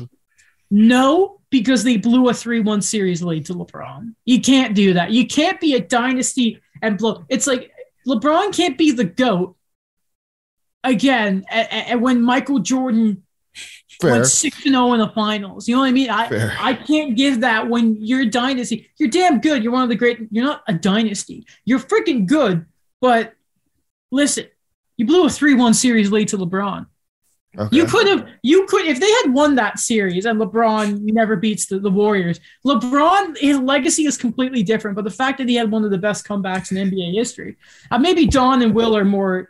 No, 0.71 1.41
because 1.49 1.83
they 1.83 1.97
blew 1.97 2.29
a 2.29 2.33
3 2.33 2.59
1 2.59 2.81
series 2.83 3.23
lead 3.23 3.45
to 3.47 3.53
LeBron. 3.55 4.13
You 4.25 4.39
can't 4.39 4.75
do 4.75 4.93
that. 4.93 5.09
You 5.11 5.25
can't 5.25 5.59
be 5.59 5.73
a 5.73 5.79
dynasty 5.79 6.61
and 6.83 6.95
blow. 6.97 7.25
It's 7.27 7.47
like 7.47 7.71
LeBron 8.07 8.55
can't 8.55 8.77
be 8.77 8.91
the 8.91 9.03
GOAT 9.05 9.55
again 10.83 11.43
and 11.49 12.01
when 12.01 12.21
Michael 12.21 12.59
Jordan 12.59 13.23
Fair. 13.99 14.11
went 14.11 14.27
6 14.27 14.61
0 14.63 14.93
in 14.93 14.99
the 14.99 15.09
finals. 15.09 15.67
You 15.67 15.75
know 15.75 15.81
what 15.81 15.87
I 15.87 15.91
mean? 15.91 16.09
I, 16.09 16.29
Fair. 16.29 16.55
I 16.59 16.73
can't 16.75 17.17
give 17.17 17.41
that 17.41 17.67
when 17.67 17.97
you're 17.99 18.21
a 18.21 18.29
dynasty. 18.29 18.89
You're 18.97 19.09
damn 19.09 19.41
good. 19.41 19.63
You're 19.63 19.73
one 19.73 19.83
of 19.83 19.89
the 19.89 19.95
great. 19.95 20.19
You're 20.31 20.45
not 20.45 20.61
a 20.67 20.73
dynasty. 20.73 21.45
You're 21.65 21.79
freaking 21.79 22.27
good. 22.27 22.65
But 23.01 23.33
listen, 24.11 24.45
you 24.99 25.05
blew 25.05 25.25
a 25.25 25.29
3 25.29 25.55
1 25.55 25.73
series 25.73 26.11
lead 26.11 26.27
to 26.27 26.37
LeBron. 26.37 26.85
Okay. 27.57 27.75
You 27.75 27.85
could 27.85 28.05
have, 28.07 28.27
you 28.43 28.65
could, 28.67 28.85
if 28.85 28.99
they 28.99 29.09
had 29.23 29.33
won 29.33 29.55
that 29.55 29.79
series 29.79 30.25
and 30.25 30.39
LeBron 30.39 30.99
never 31.01 31.35
beats 31.35 31.65
the, 31.65 31.79
the 31.79 31.89
Warriors, 31.89 32.39
LeBron, 32.65 33.37
his 33.39 33.57
legacy 33.57 34.05
is 34.05 34.17
completely 34.17 34.61
different. 34.61 34.95
But 34.95 35.05
the 35.05 35.09
fact 35.11 35.39
that 35.39 35.49
he 35.49 35.55
had 35.55 35.71
one 35.71 35.83
of 35.83 35.89
the 35.89 35.97
best 35.97 36.27
comebacks 36.27 36.69
in 36.71 36.77
NBA 36.91 37.15
history, 37.15 37.57
uh, 37.89 37.97
maybe 37.97 38.27
Don 38.27 38.61
and 38.61 38.75
Will 38.75 38.95
are 38.95 39.05
more, 39.05 39.49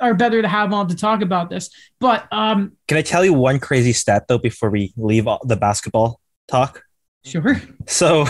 are 0.00 0.14
better 0.14 0.42
to 0.42 0.48
have 0.48 0.72
on 0.72 0.88
to 0.88 0.96
talk 0.96 1.20
about 1.22 1.48
this. 1.50 1.70
But 2.00 2.26
um, 2.32 2.72
Can 2.88 2.96
I 2.96 3.02
tell 3.02 3.24
you 3.24 3.34
one 3.34 3.60
crazy 3.60 3.92
stat 3.92 4.24
though 4.26 4.38
before 4.38 4.70
we 4.70 4.92
leave 4.96 5.28
all 5.28 5.40
the 5.44 5.56
basketball 5.56 6.20
talk? 6.48 6.82
sure. 7.24 7.60
So, 7.86 8.24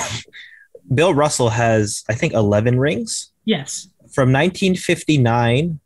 Bill 0.92 1.14
Russell 1.14 1.50
has 1.50 2.02
I 2.10 2.14
think 2.14 2.32
eleven 2.32 2.78
rings 2.78 3.30
Yes. 3.44 3.88
from 4.12 4.32
1959 4.32 5.80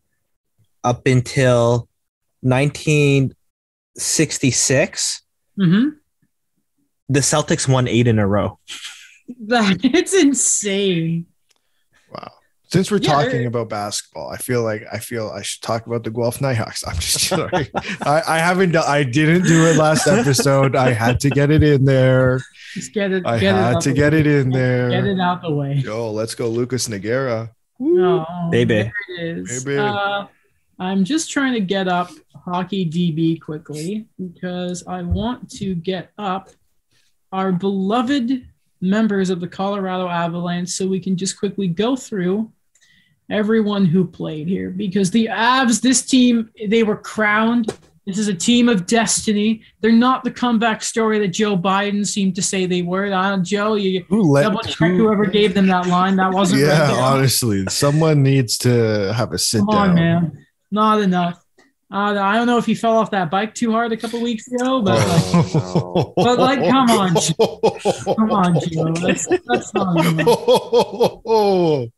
up 0.85 1.07
until 1.07 1.89
1966. 2.41 5.23
Mm-hmm. 5.59 5.89
The 7.09 7.21
Celtics 7.21 7.69
won 7.69 7.89
eight 7.89 8.07
in 8.07 8.19
a 8.19 8.27
row. 8.27 8.59
That, 9.47 9.79
it's 9.85 10.15
insane. 10.15 11.27
Wow. 12.13 12.31
Since 12.69 12.91
we're 12.91 12.99
Yeah, 12.99 13.13
talking 13.25 13.47
about 13.47 13.69
basketball, 13.69 14.31
I 14.31 14.39
feel 14.39 14.63
like 14.63 14.85
I 14.91 14.99
feel 14.99 15.29
I 15.29 15.43
should 15.43 15.61
talk 15.63 15.87
about 15.87 16.05
the 16.05 16.11
Guelph 16.11 16.41
Nighthawks. 16.41 16.85
I'm 16.87 16.97
just 16.97 17.21
sorry. 17.29 17.71
I, 18.03 18.23
I 18.27 18.39
haven't 18.39 18.73
done, 18.73 18.85
I 18.87 19.03
didn't 19.05 19.43
do 19.43 19.67
it 19.67 19.77
last 19.77 20.07
episode. 20.07 20.75
I 20.75 20.93
had 20.93 21.21
to 21.21 21.29
get 21.31 21.51
it 21.51 21.63
in 21.63 21.85
there. 21.85 22.41
Just 22.73 22.95
get 22.95 23.13
it. 23.13 23.27
I 23.27 23.39
get 23.39 23.55
had 23.55 23.77
out 23.77 23.83
to 23.83 23.93
get 23.93 24.13
way. 24.15 24.21
it 24.21 24.27
in 24.27 24.49
there. 24.51 24.89
Get 24.91 25.05
it 25.05 25.21
out 25.21 25.43
the 25.43 25.53
way. 25.53 25.75
Yo, 25.75 26.11
let's 26.11 26.35
go, 26.35 26.49
Lucas 26.49 26.89
Nagera. 26.89 27.51
Oh, 27.79 28.25
Baby. 28.51 28.75
There 28.75 28.93
it 29.19 29.39
is. 29.51 29.65
Baby. 29.65 29.79
Uh, 29.79 30.27
I'm 30.79 31.05
just 31.05 31.31
trying 31.31 31.53
to 31.55 31.61
get 31.61 31.89
up 31.89 32.11
Hockey 32.35 32.85
DB 32.89 33.41
quickly 33.41 34.07
because 34.19 34.85
I 34.87 35.03
want 35.03 35.51
to 35.53 35.75
get 35.75 36.11
up 36.19 36.51
our 37.31 37.53
beloved 37.53 38.47
members 38.81 39.31
of 39.31 39.41
the 39.41 39.47
Colorado 39.49 40.09
Avalanche 40.09 40.69
so 40.71 40.87
we 40.87 40.99
can 41.01 41.17
just 41.17 41.39
quickly 41.39 41.69
go 41.69 41.95
through 41.95 42.51
everyone 43.31 43.85
who 43.85 44.05
played 44.07 44.49
here 44.49 44.71
because 44.71 45.11
the 45.11 45.27
Avs, 45.27 45.81
this 45.81 46.03
team, 46.05 46.51
they 46.69 46.83
were 46.83 46.97
crowned. 46.97 47.71
This 48.05 48.19
is 48.19 48.27
a 48.27 48.35
team 48.35 48.69
of 48.69 48.87
destiny. 48.87 49.63
They're 49.81 49.93
not 49.93 50.25
the 50.25 50.33
comeback 50.33 50.83
story 50.83 51.21
that 51.21 51.29
Joe 51.29 51.57
Biden 51.57 52.05
seemed 52.05 52.35
to 52.35 52.43
say 52.43 52.67
they 52.67 52.83
were. 52.83 53.13
Uh, 53.13 53.37
Joe, 53.39 53.75
you 53.77 54.05
Who 54.09 54.41
double 54.43 54.59
check 54.61 54.91
who- 54.91 54.97
whoever 54.97 55.25
gave 55.27 55.55
them 55.55 55.69
that 55.69 55.87
line. 55.87 56.17
That 56.17 56.33
wasn't 56.33 56.63
right 56.63 56.69
Yeah, 56.69 56.87
there. 56.89 57.01
honestly, 57.01 57.65
someone 57.69 58.25
needs 58.25 58.59
to 58.59 59.15
have 59.17 59.31
a 59.33 59.39
sit 59.39 59.59
Come 59.61 59.69
down. 59.69 59.89
on, 59.91 59.95
man. 59.95 60.42
Not 60.73 61.01
enough. 61.03 61.39
Uh, 61.93 62.19
I 62.19 62.37
don't 62.37 62.47
know 62.47 62.57
if 62.57 62.65
he 62.65 62.75
fell 62.75 62.97
off 62.97 63.11
that 63.11 63.31
bike 63.31 63.55
too 63.55 63.71
hard 63.71 63.93
a 63.93 63.97
couple 63.99 64.23
weeks 64.23 64.49
ago, 64.49 64.81
but 64.81 64.97
like, 64.99 65.55
Oh. 65.55 66.15
But, 66.17 66.39
like, 66.39 66.61
come 66.61 66.91
on, 66.91 67.15
come 68.17 68.31
on, 68.33 68.59
Joe. 68.61 68.93
That's, 68.95 69.29
that's 69.47 69.75
not 69.75 70.05
enough. 70.07 70.27
oh. 71.27 71.91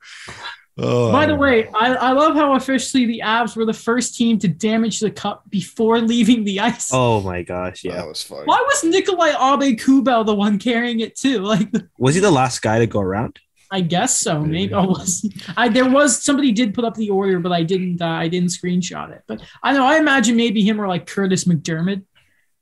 By 0.76 1.26
the 1.26 1.36
way, 1.36 1.68
I, 1.68 1.94
I 1.94 2.10
love 2.10 2.34
how 2.34 2.54
officially 2.56 3.06
the 3.06 3.22
Avs 3.24 3.54
were 3.54 3.64
the 3.64 3.72
first 3.72 4.16
team 4.16 4.40
to 4.40 4.48
damage 4.48 4.98
the 4.98 5.12
cup 5.12 5.48
before 5.48 6.00
leaving 6.00 6.42
the 6.42 6.58
ice. 6.58 6.90
Oh 6.92 7.20
my 7.20 7.42
gosh, 7.42 7.84
yeah. 7.84 7.92
that 7.94 8.08
was 8.08 8.24
fun. 8.24 8.42
Why 8.46 8.60
was 8.66 8.82
Nikolai 8.82 9.30
Aube-Kubel 9.30 10.24
the 10.24 10.34
one 10.34 10.58
carrying 10.58 10.98
it 10.98 11.14
too? 11.16 11.38
Like, 11.38 11.68
Was 11.98 12.16
he 12.16 12.20
the 12.20 12.32
last 12.32 12.60
guy 12.62 12.80
to 12.80 12.88
go 12.88 12.98
around? 12.98 13.38
I 13.76 13.80
guess 13.80 14.20
so. 14.20 14.40
Maybe 14.40 14.72
I 14.72 14.84
was. 14.84 15.28
I 15.56 15.68
there 15.68 15.88
was 15.90 16.22
somebody 16.22 16.52
did 16.52 16.74
put 16.74 16.84
up 16.84 16.94
the 16.94 17.10
order, 17.10 17.38
but 17.40 17.52
I 17.52 17.62
didn't. 17.64 18.00
Uh, 18.00 18.06
I 18.24 18.28
didn't 18.28 18.50
screenshot 18.50 19.10
it. 19.10 19.22
But 19.26 19.42
I 19.62 19.72
know. 19.72 19.84
I 19.84 19.96
imagine 19.98 20.36
maybe 20.36 20.62
him 20.62 20.80
or 20.80 20.86
like 20.86 21.06
Kurtis 21.06 21.44
MacDermid, 21.46 22.04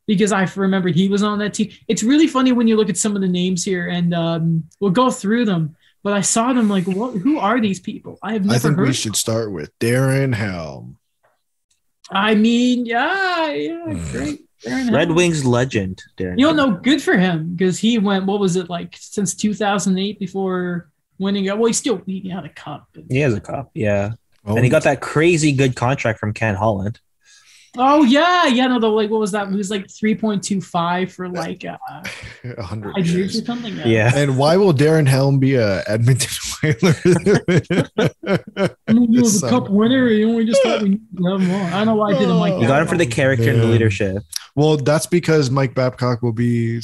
because 0.07 0.33
I 0.33 0.49
remembered 0.57 0.95
he 0.95 1.09
was 1.09 1.23
on 1.23 1.39
that 1.41 1.55
team. 1.55 1.71
It's 1.89 2.03
really 2.03 2.27
funny 2.27 2.53
when 2.53 2.67
you 2.67 2.77
look 2.77 2.89
at 2.89 2.97
some 2.97 3.15
of 3.15 3.21
the 3.23 3.29
names 3.29 3.65
here, 3.65 3.89
and 3.89 4.15
um, 4.15 4.65
we'll 4.81 4.91
go 4.91 5.11
through 5.11 5.45
them. 5.45 5.77
But 6.05 6.15
I 6.15 6.21
saw 6.23 6.53
them 6.53 6.69
like, 6.69 6.87
what? 6.87 7.15
Who 7.17 7.39
are 7.39 7.61
these 7.61 7.79
people? 7.81 8.19
I 8.23 8.33
have 8.33 8.45
never 8.45 8.55
I 8.57 8.59
think 8.59 8.77
heard. 8.77 8.83
we 8.85 8.89
of 8.91 8.97
should 8.97 9.11
them. 9.13 9.17
start 9.17 9.53
with 9.53 9.71
Darren 9.79 10.35
Helm. 10.35 10.97
I 12.11 12.35
mean, 12.35 12.87
yeah, 12.87 13.53
yeah, 13.53 13.85
Hmm. 13.85 14.11
great. 14.13 14.41
Red 14.93 15.11
Wings 15.11 15.45
legend, 15.45 16.01
Darren. 16.17 16.39
You 16.39 16.53
know, 16.53 16.71
good 16.71 17.03
for 17.03 17.17
him 17.19 17.55
because 17.57 17.79
he 17.81 17.99
went. 17.99 18.27
What 18.27 18.39
was 18.39 18.55
it 18.55 18.71
like 18.71 18.97
since 18.99 19.35
2008 19.35 20.21
before 20.21 20.89
winning 21.23 21.47
it? 21.47 21.57
Well, 21.57 21.67
he 21.69 21.73
still 21.73 22.03
he 22.05 22.29
had 22.29 22.45
a 22.45 22.51
cup. 22.51 22.89
He 23.09 23.21
has 23.21 23.33
a 23.35 23.41
cup, 23.41 23.71
yeah. 23.75 24.13
Oh, 24.45 24.57
And 24.57 24.65
he 24.65 24.71
got 24.71 24.83
that 24.83 25.01
crazy 25.01 25.53
good 25.53 25.77
contract 25.77 26.19
from 26.19 26.33
Ken 26.35 26.55
Holland. 26.57 27.01
Oh 27.79 28.03
yeah, 28.05 28.47
yeah. 28.49 28.67
No, 28.67 28.79
the 28.79 28.89
like 28.89 29.09
what 29.09 29.21
was 29.21 29.31
that? 29.33 29.49
It 29.49 29.55
was 29.55 29.71
like 29.71 29.89
three 29.91 30.15
point 30.15 30.43
two 30.43 30.61
five 30.61 31.11
for 31.11 31.27
like 31.27 31.65
uh, 31.65 31.79
100 32.43 32.93
five 32.95 33.07
years 33.07 33.15
years. 33.35 33.41
or 33.41 33.45
something. 33.47 33.75
Yeah. 33.87 34.13
And 34.15 34.37
why 34.37 34.59
will 34.59 34.75
Darren 34.75 35.07
Helm 35.07 35.39
be 35.39 35.55
a 35.55 35.83
Edmonton 35.87 36.29
Oiler? 36.65 36.95
I 38.89 38.93
mean, 38.93 39.13
he 39.13 39.21
was 39.21 39.37
a 39.37 39.39
Son. 39.39 39.49
cup 39.51 39.71
winner. 39.71 40.09
You 40.09 40.29
know, 40.29 40.35
we 40.37 40.45
just 40.45 40.63
thought 40.63 40.83
we 40.83 40.91
needed 40.91 41.17
to 41.17 41.31
have 41.39 41.41
more. 41.49 41.61
I 41.63 41.71
don't 41.71 41.87
know 41.87 41.95
why 41.95 42.11
I 42.11 42.19
didn't 42.19 42.39
like 42.39 42.53
Oh. 42.55 42.61
You 42.61 42.67
got 42.67 42.83
him 42.83 42.89
for 42.89 42.99
the 42.99 43.07
character 43.07 43.51
and 43.51 43.61
the 43.63 43.67
leadership. 43.67 44.23
well, 44.55 44.77
that's 44.77 45.07
because 45.07 45.51
Mike 45.51 45.75
Babcock 45.75 46.21
will 46.21 46.33
be 46.35 46.81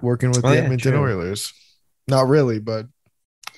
working 0.00 0.30
with 0.30 0.44
Oh, 0.44 0.48
the 0.48 0.56
yeah, 0.56 0.62
Edmonton 0.62 0.92
true. 0.92 1.02
Oilers. 1.02 1.52
Not 2.08 2.26
really, 2.26 2.58
but 2.58 2.86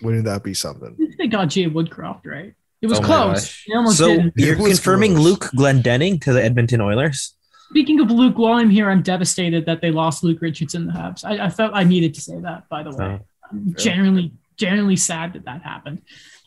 wouldn't 0.03 0.25
that 0.25 0.43
be 0.43 0.55
something? 0.55 0.97
They 1.19 1.27
got 1.29 1.47
Jay 1.47 1.67
Woodcroft 1.67 2.27
right. 2.27 2.55
It 2.81 2.87
was 2.89 2.99
Oh 2.99 3.03
close. 3.03 3.41
gosh. 3.43 3.65
They 3.69 3.75
almost 3.77 3.99
So 3.99 4.09
didn't. 4.09 4.33
you're 4.37 4.57
confirming 4.57 5.13
close. 5.15 5.25
Luke 5.25 5.51
Glendening 5.57 6.21
to 6.23 6.33
the 6.33 6.43
Edmonton 6.43 6.81
Oilers? 6.81 7.35
Speaking 7.71 8.01
of 8.01 8.11
Luke, 8.11 8.37
while 8.37 8.55
I'm 8.55 8.71
here, 8.71 8.91
I'm 8.91 9.03
devastated 9.03 9.65
that 9.67 9.81
they 9.81 9.91
lost 9.91 10.23
Luke 10.25 10.43
Richardson 10.43 10.83
in 10.83 10.87
the 10.89 10.93
Habs. 10.95 11.25
I, 11.25 11.47
I 11.47 11.49
felt 11.49 11.71
I 11.75 11.85
needed 11.85 12.13
to 12.15 12.21
say 12.21 12.39
that. 12.41 12.69
By 12.69 12.83
the 12.83 12.91
way, 12.91 13.05
Oh. 13.05 13.21
I'm 13.51 13.75
genuinely, 13.79 14.33
genuinely 14.57 14.97
sad 14.97 15.33
that 15.35 15.45
that 15.45 15.63
happened. 15.63 16.03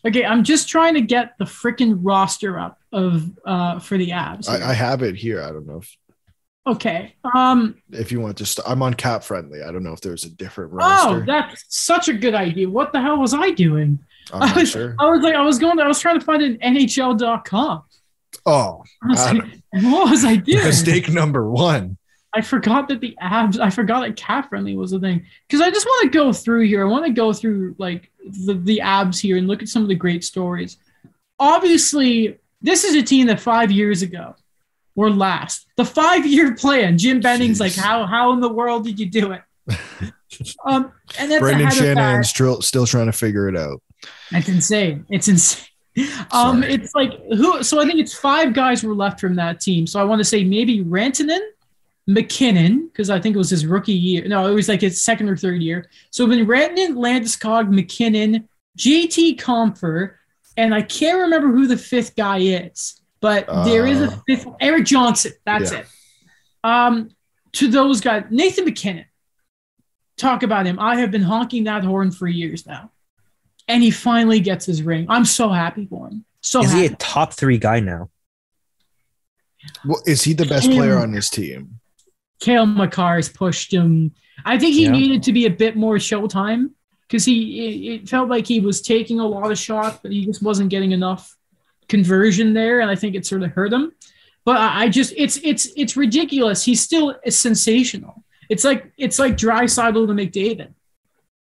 Okay, 0.06 0.24
I'm 0.26 0.44
just 0.44 0.68
trying 0.70 0.94
to 0.96 1.02
get 1.02 1.36
the 1.40 1.46
freaking 1.46 1.98
roster 2.02 2.60
up 2.60 2.80
of 2.92 3.32
uh 3.46 3.80
for 3.80 3.98
the 3.98 4.12
Abs. 4.12 4.48
I, 4.48 4.70
I 4.72 4.74
have 4.74 5.02
it 5.04 5.16
here. 5.16 5.42
I 5.42 5.48
don't 5.48 5.66
know 5.66 5.78
if, 5.78 5.96
okay. 6.68 7.16
Um. 7.36 7.76
if 7.92 8.12
you 8.12 8.20
want 8.20 8.38
to. 8.38 8.46
St- 8.46 8.68
I'm 8.68 8.82
on 8.82 8.94
cap 8.94 9.24
friendly. 9.24 9.64
I 9.64 9.72
don't 9.72 9.84
know 9.84 9.94
if 9.94 10.02
there's 10.02 10.24
a 10.24 10.30
different 10.30 10.72
role. 10.72 10.88
Oh, 10.90 11.24
that's 11.26 11.66
such 11.70 12.10
a 12.10 12.14
good 12.14 12.36
idea. 12.36 12.70
What 12.70 12.92
the 12.92 13.02
hell 13.02 13.18
was 13.18 13.34
I 13.34 13.52
doing? 13.52 14.00
I 14.34 14.54
was, 14.54 14.72
sure. 14.72 14.96
I 15.00 15.10
was 15.10 15.22
like, 15.22 15.36
I 15.36 15.42
was 15.42 15.60
going, 15.60 15.78
to, 15.78 15.84
I 15.84 15.88
was 15.88 16.00
trying 16.00 16.20
to 16.20 16.26
find 16.26 16.42
an 16.42 16.58
NHL.com. 16.58 17.84
Oh, 18.46 18.84
was 19.08 19.20
I 19.20 19.32
like, 19.34 19.44
what 19.74 20.10
was 20.10 20.26
I 20.26 20.36
doing? 20.36 20.64
mistake 20.64 21.10
number 21.10 21.50
one. 21.50 21.98
I 22.34 22.42
forgot 22.42 22.90
that 22.90 23.00
the 23.00 23.18
abs. 23.22 23.58
I 23.58 23.70
forgot 23.70 24.02
that 24.02 24.18
cap 24.18 24.50
friendly 24.50 24.76
was 24.76 24.92
a 24.92 25.00
thing 25.00 25.26
because 25.48 25.62
I 25.62 25.72
just 25.72 25.86
want 25.86 26.12
to 26.12 26.18
go 26.18 26.34
through 26.34 26.68
here. 26.68 26.86
I 26.86 26.90
want 26.90 27.06
to 27.06 27.14
go 27.14 27.32
through 27.32 27.76
like 27.78 28.12
the 28.26 28.56
the 28.56 28.82
abs 28.82 29.20
here 29.20 29.38
and 29.38 29.48
look 29.48 29.62
at 29.62 29.70
some 29.70 29.84
of 29.84 29.88
the 29.88 29.96
great 29.96 30.24
stories. 30.24 30.78
Obviously, 31.40 32.38
this 32.62 32.84
is 32.84 32.96
a 32.96 33.02
team 33.02 33.28
that 33.28 33.40
five 33.40 33.72
years 33.72 34.02
ago 34.02 34.36
or 34.96 35.10
last 35.10 35.68
the 35.78 35.86
five 35.86 36.26
year 36.26 36.56
plan. 36.56 36.98
Jim 36.98 37.20
Benning's 37.20 37.60
like, 37.60 37.76
how 37.76 38.06
how 38.06 38.34
in 38.34 38.40
the 38.40 38.52
world 38.52 38.86
did 38.86 39.00
you 39.00 39.06
do 39.08 39.32
it? 39.32 39.42
um, 40.66 40.92
and 41.20 41.32
then 41.32 41.40
Brendan 41.40 41.68
ahead 41.68 41.78
of 41.78 41.80
that- 41.80 41.96
Shanahan's 41.96 42.30
still 42.30 42.62
still 42.62 42.86
trying 42.86 43.08
to 43.08 43.12
figure 43.12 43.48
it 43.48 43.58
out. 43.58 43.82
That's 44.32 44.50
insane. 44.50 45.06
It's 45.10 45.28
insane. 45.28 45.66
Um, 46.32 46.62
Sorry. 46.62 46.74
it's 46.74 46.94
like 46.94 47.12
who? 47.30 47.64
So 47.64 47.80
I 47.80 47.86
think 47.86 48.00
it's 48.00 48.14
five 48.14 48.54
guys 48.54 48.84
were 48.84 48.94
left 48.94 49.20
from 49.20 49.36
that 49.36 49.62
team. 49.62 49.88
So 49.88 50.00
I 50.00 50.04
want 50.04 50.20
to 50.20 50.26
say 50.26 50.44
maybe 50.44 50.84
Rantanen, 50.84 51.40
MacKinnon, 52.08 52.88
because 52.88 53.10
I 53.10 53.20
think 53.20 53.36
it 53.36 53.38
was 53.38 53.50
his 53.50 53.66
rookie 53.66 53.94
year. 53.94 54.28
No, 54.28 54.46
it 54.48 54.54
was 54.54 54.68
like 54.68 54.82
his 54.82 55.02
second 55.04 55.30
or 55.30 55.38
third 55.38 55.62
year. 55.62 55.90
So 56.12 56.26
when 56.26 56.46
Rantanen, 56.46 56.96
Landeskog, 56.96 57.70
MacKinnon, 57.70 58.50
JT 58.78 59.40
Compher, 59.40 60.16
and 60.58 60.76
I 60.76 60.82
can't 60.82 61.18
remember 61.20 61.48
who 61.48 61.66
the 61.66 61.78
fifth 61.78 62.16
guy 62.16 62.40
is, 62.40 63.02
but 63.26 63.66
there 63.66 63.88
is 63.88 64.02
a 64.02 64.06
Uh, 64.12 64.18
fifth. 64.28 64.46
Erik 64.62 64.86
Johnson. 64.86 65.32
That's 65.46 65.72
Yeah. 65.72 65.80
it. 65.80 65.88
Um, 66.64 67.10
to 67.54 67.68
those 67.68 68.00
guys, 68.02 68.26
Nathan 68.30 68.66
MacKinnon. 68.66 69.06
Talk 70.16 70.44
about 70.44 70.68
him. 70.68 70.78
I 70.80 70.98
have 70.98 71.10
been 71.10 71.24
honking 71.24 71.64
that 71.64 71.84
horn 71.84 72.12
for 72.12 72.28
years 72.28 72.68
now 72.68 72.92
and 73.68 73.82
he 73.82 73.90
finally 73.90 74.40
gets 74.40 74.66
his 74.68 74.84
ring. 74.84 75.08
I'm 75.10 75.26
so 75.26 75.50
happy 75.50 75.88
for 75.88 76.08
him. 76.08 76.24
So 76.42 76.62
Is 76.62 76.72
he 76.72 76.86
a 76.86 76.96
top 76.98 77.34
three 77.34 77.58
guy 77.58 77.80
now? 77.80 78.10
Well, 79.86 80.02
is 80.06 80.22
he 80.24 80.34
the 80.34 80.46
best 80.46 80.68
Damn. 80.68 80.76
player 80.78 81.00
on 81.00 81.14
his 81.14 81.30
team? 81.30 81.80
Cale 82.40 82.68
Makar 82.68 83.16
has 83.16 83.30
pushed 83.30 83.74
him. 83.74 84.14
I 84.46 84.60
think 84.60 84.74
he 84.76 84.84
Yeah. 84.86 84.92
needed 84.92 85.24
to 85.24 85.34
be 85.34 85.46
a 85.48 85.50
bit 85.50 85.76
more 85.76 85.96
showtime 85.96 86.70
because 87.08 87.26
he 87.26 87.38
it, 87.66 87.94
it 88.02 88.10
felt 88.10 88.30
like 88.30 88.46
he 88.46 88.60
was 88.60 88.82
taking 88.82 89.20
a 89.20 89.26
lot 89.28 89.52
of 89.52 89.58
shots, 89.58 89.98
but 90.04 90.12
he 90.12 90.26
just 90.26 90.44
wasn't 90.44 90.70
getting 90.70 90.92
enough 90.92 91.36
conversion 91.88 92.54
there, 92.54 92.80
and 92.80 92.90
I 92.90 92.96
think 92.96 93.16
it 93.16 93.26
sort 93.26 93.44
of 93.44 93.52
hurt 93.52 93.74
him. 93.74 93.92
But 94.44 94.58
I 94.58 94.84
I 94.84 94.90
just 94.90 95.14
it's 95.18 95.38
it's 95.44 95.68
it's 95.76 95.98
ridiculous. 95.98 96.64
He's 96.64 96.82
still 96.82 97.16
sensational. 97.30 98.24
It's 98.50 98.64
like 98.64 98.92
it's 98.98 99.20
like 99.20 99.38
dry 99.38 99.66
to 99.66 99.72
McDavid, 99.72 100.74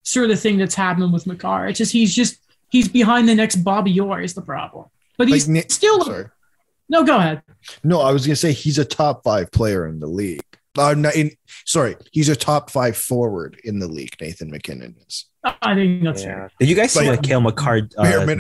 sort 0.04 0.30
of 0.30 0.40
thing 0.40 0.58
that's 0.58 0.76
happening 0.76 1.12
with 1.12 1.26
Makar. 1.26 1.68
It's 1.68 1.78
just 1.78 1.94
he's 1.94 2.14
just 2.14 2.38
he's 2.70 2.88
behind 2.88 3.30
the 3.30 3.36
next 3.36 3.58
Bobby 3.58 3.98
Orr 4.00 4.22
is 4.22 4.34
the 4.34 4.42
problem. 4.42 4.86
But 5.18 5.30
he's 5.30 5.48
Like, 5.48 5.72
still 5.72 6.04
Sorry. 6.04 6.26
no. 6.90 7.04
Go 7.04 7.18
ahead. 7.18 7.44
No, 7.84 8.02
I 8.02 8.12
was 8.12 8.26
gonna 8.26 8.36
say 8.36 8.52
he's 8.52 8.78
a 8.78 8.86
top 8.86 9.24
five 9.24 9.52
player 9.52 9.88
in 9.88 10.00
the 10.00 10.08
league. 10.08 10.42
Uh, 10.78 10.94
no, 10.94 11.10
in, 11.14 11.32
sorry, 11.66 11.98
he's 12.12 12.30
a 12.30 12.36
top 12.36 12.70
five 12.70 12.96
forward 12.96 13.60
in 13.66 13.80
the 13.80 13.88
league. 13.88 14.16
Nathan 14.22 14.50
MacKinnon 14.50 14.96
is. 15.06 15.26
I 15.44 15.76
think 15.76 16.04
that's 16.04 16.24
fair. 16.24 16.50
Did 16.60 16.70
you 16.70 16.76
guys 16.76 16.94
see 16.94 17.10
Like, 17.10 17.22
the 17.22 17.28
Cale 17.28 17.42
Makar 17.42 17.90
uh, 17.98 18.36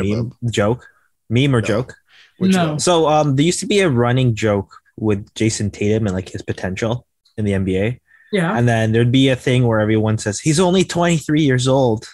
joke? 0.49 0.88
Meme 1.31 1.55
or 1.55 1.61
No. 1.61 1.67
joke? 1.67 1.95
Which 2.37 2.53
No. 2.55 2.69
one? 2.71 2.79
So 2.79 3.07
um, 3.07 3.35
there 3.35 3.45
used 3.45 3.59
to 3.61 3.65
be 3.67 3.79
a 3.79 3.89
running 3.89 4.35
joke 4.35 4.75
with 4.97 5.33
Jayson 5.33 5.71
Tatum 5.71 6.05
and 6.07 6.15
like 6.15 6.29
his 6.29 6.41
potential 6.43 7.07
in 7.37 7.45
the 7.45 7.53
NBA, 7.53 7.99
Yeah. 8.31 8.55
and 8.57 8.67
then 8.67 8.91
there'd 8.91 9.11
be 9.11 9.29
a 9.29 9.35
thing 9.35 9.65
where 9.65 9.79
everyone 9.79 10.17
says 10.17 10.39
he's 10.39 10.59
only 10.59 10.83
23 10.83 11.41
years 11.41 11.67
old, 11.67 12.07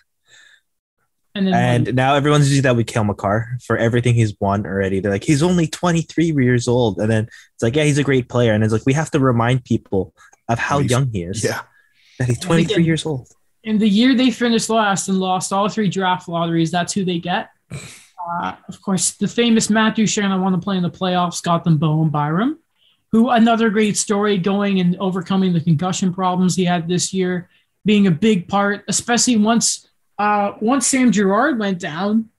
And 1.36 1.48
then 1.48 1.54
and 1.88 1.96
now 1.96 2.16
everyone's 2.16 2.48
using 2.50 2.64
that 2.64 2.76
with 2.76 2.88
Cale 2.88 3.04
Makar 3.04 3.58
for 3.66 3.78
everything 3.78 4.16
he's 4.16 4.34
won 4.40 4.66
already. 4.66 5.00
They're 5.00 5.12
like 5.12 5.24
he's 5.24 5.44
only 5.44 5.68
23 5.68 6.32
years 6.32 6.68
old, 6.68 7.00
and 7.00 7.10
then 7.12 7.26
it's 7.54 7.62
like 7.64 7.76
yeah, 7.76 7.84
he's 7.84 7.98
a 8.00 8.04
great 8.04 8.28
player, 8.30 8.54
and 8.54 8.64
it's 8.64 8.74
like 8.74 8.86
we 8.86 8.94
have 8.94 9.12
to 9.12 9.20
remind 9.20 9.64
people 9.66 10.14
of 10.50 10.58
how 10.60 10.80
He's- 10.80 10.92
young 10.92 11.10
he 11.12 11.24
is. 11.24 11.44
Yeah, 11.44 11.62
that 12.20 12.28
he's 12.28 12.40
23 12.40 12.84
years 12.84 13.06
old. 13.06 13.28
in 13.64 13.78
the 13.80 13.88
year 13.90 14.16
they 14.16 14.32
finished 14.32 14.70
last 14.70 15.10
and 15.10 15.20
lost 15.20 15.52
all 15.54 15.68
three 15.70 15.90
draft 15.90 16.28
lotteries, 16.30 16.72
that's 16.72 16.94
who 16.94 17.04
they 17.06 17.20
get. 17.20 17.50
Uh, 18.30 18.56
of 18.68 18.82
course, 18.82 19.12
the 19.12 19.28
famous 19.28 19.70
Matthew 19.70 20.06
Shannon 20.06 20.42
want 20.42 20.56
to 20.56 20.62
play 20.62 20.78
in 20.78 20.84
the 20.84 20.90
playoffs 20.90 21.42
got 21.42 21.64
them 21.64 21.78
Bowen 21.78 22.10
Byram, 22.10 22.60
who 23.12 23.30
another 23.30 23.70
great 23.70 23.98
story 23.98 24.38
going 24.38 24.80
and 24.80 24.98
overcoming 24.98 25.54
the 25.54 25.62
concussion 25.62 26.14
problems 26.14 26.56
he 26.56 26.66
had 26.66 26.88
this 26.88 27.14
year, 27.14 27.50
being 27.86 28.08
a 28.08 28.12
big 28.12 28.48
part, 28.48 28.84
especially 28.88 29.38
once 29.38 29.88
uh, 30.20 30.54
once 30.62 30.88
Sam 30.88 31.12
Girard 31.12 31.60
went 31.60 31.80
down. 31.80 32.30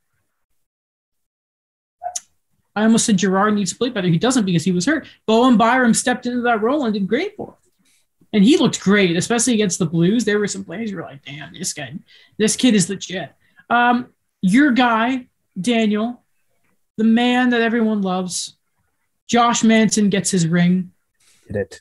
I 2.77 2.85
almost 2.85 3.07
said 3.07 3.17
Girard 3.17 3.55
needs 3.55 3.73
to 3.73 3.79
play 3.79 3.91
better. 3.91 4.09
He 4.09 4.19
doesn't 4.19 4.45
because 4.45 4.65
he 4.65 4.73
was 4.73 4.87
hurt. 4.87 5.07
Bowen 5.27 5.57
Byram 5.57 5.95
stepped 5.95 6.27
into 6.27 6.43
that 6.43 6.63
role 6.63 6.85
and 6.85 6.95
did 6.95 7.09
great 7.09 7.35
for 7.37 7.49
him 7.49 7.69
and 8.33 8.45
he 8.45 8.57
looked 8.57 8.81
great, 8.81 9.17
especially 9.17 9.55
against 9.55 9.79
the 9.79 9.87
Blues. 9.87 10.25
There 10.25 10.39
were 10.39 10.47
some 10.47 10.65
plays 10.65 10.91
you 10.91 10.97
were 10.97 11.03
like, 11.03 11.25
"Damn, 11.25 11.55
this 11.55 11.73
guy, 11.73 11.95
this 12.37 12.57
kid 12.57 12.75
is 12.75 12.89
legit." 12.89 13.33
Um, 13.71 14.13
your 14.43 14.73
guy, 14.73 15.28
Daniel, 15.61 16.23
the 16.97 17.05
man 17.05 17.51
that 17.51 17.61
everyone 17.61 18.03
loves, 18.03 18.57
Josh 19.27 19.63
Manson 19.65 20.09
gets 20.09 20.31
his 20.31 20.47
ring. 20.47 20.93
Did 21.47 21.57
it? 21.57 21.81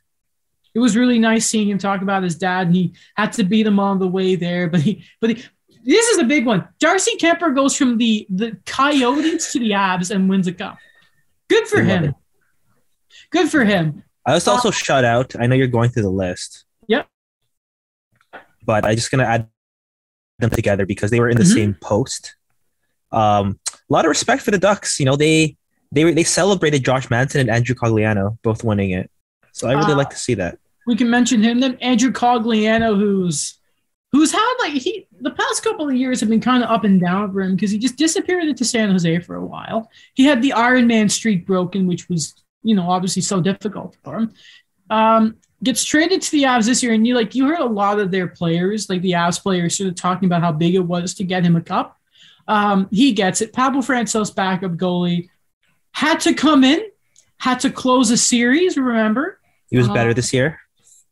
It 0.73 0.79
was 0.79 0.95
really 0.95 1.17
nice 1.17 1.47
seeing 1.47 1.69
him 1.69 1.77
talk 1.77 2.01
about 2.01 2.23
his 2.23 2.35
dad, 2.35 2.67
and 2.67 2.75
he 2.75 2.93
had 3.15 3.33
to 3.33 3.43
beat 3.43 3.65
him 3.65 3.79
on 3.79 3.99
the 3.99 4.07
way 4.07 4.35
there. 4.35 4.67
But 4.69 4.81
he, 4.81 5.03
but 5.19 5.31
he, 5.31 5.43
this 5.83 6.07
is 6.09 6.19
a 6.19 6.23
big 6.23 6.45
one. 6.45 6.67
Darcy 6.79 7.17
Kuemper 7.17 7.55
goes 7.55 7.75
from 7.75 7.97
the 7.97 8.27
the 8.29 8.57
Coyotes 8.65 9.51
to 9.53 9.59
the 9.59 9.73
Abs 9.73 10.11
and 10.11 10.29
wins 10.29 10.47
a 10.47 10.53
cup. 10.53 10.77
Good 11.49 11.67
for 11.67 11.79
I 11.81 11.85
him. 11.85 12.15
Good 13.31 13.49
for 13.49 13.63
him. 13.63 14.03
I 14.25 14.33
was 14.33 14.47
also 14.47 14.69
shut 14.71 15.03
out. 15.05 15.35
I 15.39 15.47
know 15.47 15.55
you're 15.55 15.67
going 15.67 15.89
through 15.89 16.03
the 16.03 16.09
list. 16.09 16.65
Yep. 16.87 17.07
But 18.65 18.85
I'm 18.85 18.95
just 18.95 19.09
gonna 19.09 19.23
add 19.23 19.47
them 20.39 20.49
together 20.49 20.85
because 20.85 21.09
they 21.09 21.19
were 21.19 21.29
in 21.29 21.37
the 21.37 21.43
Mhm. 21.43 21.53
same 21.53 21.73
post. 21.81 22.35
Um, 23.11 23.59
a 23.89 23.93
lot 23.93 24.05
of 24.05 24.09
respect 24.09 24.41
for 24.43 24.51
the 24.51 24.57
Ducks. 24.57 24.99
You 24.99 25.05
know, 25.05 25.15
they 25.15 25.55
they 25.91 26.11
they 26.13 26.23
celebrated 26.23 26.83
Josh 26.83 27.09
Manson 27.09 27.41
and 27.41 27.49
Andrew 27.49 27.75
Cogliano 27.75 28.37
both 28.43 28.63
winning 28.63 28.91
it. 28.91 29.09
So 29.53 29.67
I 29.67 29.73
really 29.73 29.93
Uh, 29.93 29.97
like 29.97 30.09
to 30.11 30.17
see 30.17 30.35
that. 30.35 30.57
we 30.85 30.95
can 30.95 31.09
mention 31.09 31.41
him. 31.41 31.59
Then 31.59 31.77
Andrew 31.81 32.11
Cogliano, 32.11 32.95
who's 32.97 33.57
who's 34.11 34.31
had 34.31 34.53
like 34.59 34.73
he 34.73 35.07
the 35.19 35.31
past 35.31 35.63
couple 35.63 35.89
of 35.89 35.95
years 35.95 36.19
have 36.21 36.29
been 36.29 36.39
kind 36.41 36.63
of 36.63 36.69
up 36.69 36.83
and 36.83 36.99
down 37.01 37.31
for 37.33 37.41
him 37.41 37.55
because 37.55 37.71
he 37.71 37.77
just 37.77 37.97
disappeared 37.97 38.45
into 38.45 38.63
San 38.63 38.89
Jose 38.91 39.19
for 39.19 39.35
a 39.35 39.45
while. 39.45 39.89
He 40.13 40.25
had 40.25 40.41
the 40.41 40.53
Iron 40.53 40.87
Man 40.87 41.09
streak 41.09 41.45
broken, 41.45 41.87
which 41.87 42.07
was 42.09 42.35
you 42.63 42.75
know 42.75 42.89
obviously 42.89 43.21
so 43.21 43.41
difficult 43.41 43.97
for 44.03 44.17
him. 44.19 44.33
Um, 44.89 45.37
gets 45.63 45.83
traded 45.83 46.21
to 46.21 46.31
the 46.31 46.43
Avs 46.43 46.65
this 46.65 46.83
year, 46.83 46.93
and 46.93 47.05
you 47.07 47.15
like 47.15 47.33
you 47.35 47.47
heard 47.47 47.59
a 47.59 47.65
lot 47.65 47.99
of 47.99 48.11
their 48.11 48.27
players, 48.27 48.89
like 48.89 49.01
the 49.01 49.11
Avs 49.13 49.41
players, 49.41 49.77
sort 49.77 49.89
of 49.89 49.95
talking 49.95 50.27
about 50.27 50.41
how 50.41 50.51
big 50.51 50.75
it 50.75 50.79
was 50.85 51.13
to 51.15 51.23
get 51.23 51.43
him 51.43 51.55
a 51.55 51.61
cup. 51.61 51.96
Um, 52.47 52.87
he 52.91 53.11
gets 53.13 53.41
it. 53.41 53.53
Pavel 53.53 53.81
Francouz, 53.81 54.33
backup 54.33 54.73
goalie, 54.73 55.29
had 55.91 56.19
to 56.21 56.33
come 56.33 56.63
in, 56.63 56.81
had 57.37 57.59
to 57.61 57.69
close 57.69 58.11
a 58.11 58.17
series. 58.17 58.77
Remember, 58.77 59.39
He 59.69 59.77
was 59.77 59.87
better 59.89 60.13
this 60.13 60.31
year. 60.33 60.59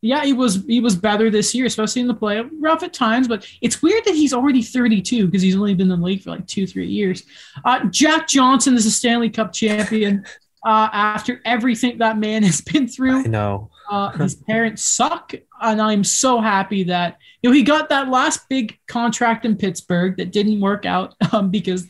yeah, 0.00 0.24
he 0.24 0.32
was 0.32 0.64
he 0.66 0.80
was 0.80 0.96
better 0.96 1.30
this 1.30 1.54
year, 1.54 1.66
especially 1.66 2.02
in 2.02 2.08
the 2.08 2.14
play. 2.14 2.40
Rough 2.60 2.82
at 2.82 2.92
times, 2.92 3.28
but 3.28 3.46
it's 3.60 3.82
weird 3.82 4.04
that 4.04 4.14
he's 4.14 4.32
already 4.32 4.62
32 4.62 5.26
because 5.26 5.42
he's 5.42 5.56
only 5.56 5.74
been 5.74 5.90
in 5.90 6.00
the 6.00 6.06
league 6.06 6.22
for 6.22 6.30
like 6.30 6.46
two, 6.46 6.66
three 6.66 6.86
years. 6.88 7.24
Uh, 7.64 7.84
Jack 7.86 8.28
Johnson 8.28 8.74
is 8.74 8.86
a 8.86 8.90
Stanley 8.90 9.30
Cup 9.30 9.52
champion 9.52 10.24
uh, 10.64 10.88
after 10.92 11.40
everything 11.44 11.98
that 11.98 12.18
man 12.18 12.42
has 12.42 12.60
been 12.60 12.88
through, 12.88 13.18
I 13.18 13.22
know. 13.24 13.70
Uh, 13.88 14.10
his 14.12 14.34
parents 14.34 14.82
suck, 14.82 15.32
and 15.60 15.80
I'm 15.80 16.04
so 16.04 16.40
happy 16.40 16.84
that 16.84 17.18
you 17.42 17.50
know 17.50 17.54
he 17.54 17.62
got 17.62 17.88
that 17.88 18.08
last 18.08 18.48
big 18.48 18.78
contract 18.86 19.44
in 19.44 19.56
Pittsburgh 19.56 20.16
that 20.16 20.32
didn't 20.32 20.60
work 20.60 20.86
out 20.86 21.14
um, 21.32 21.50
because 21.50 21.86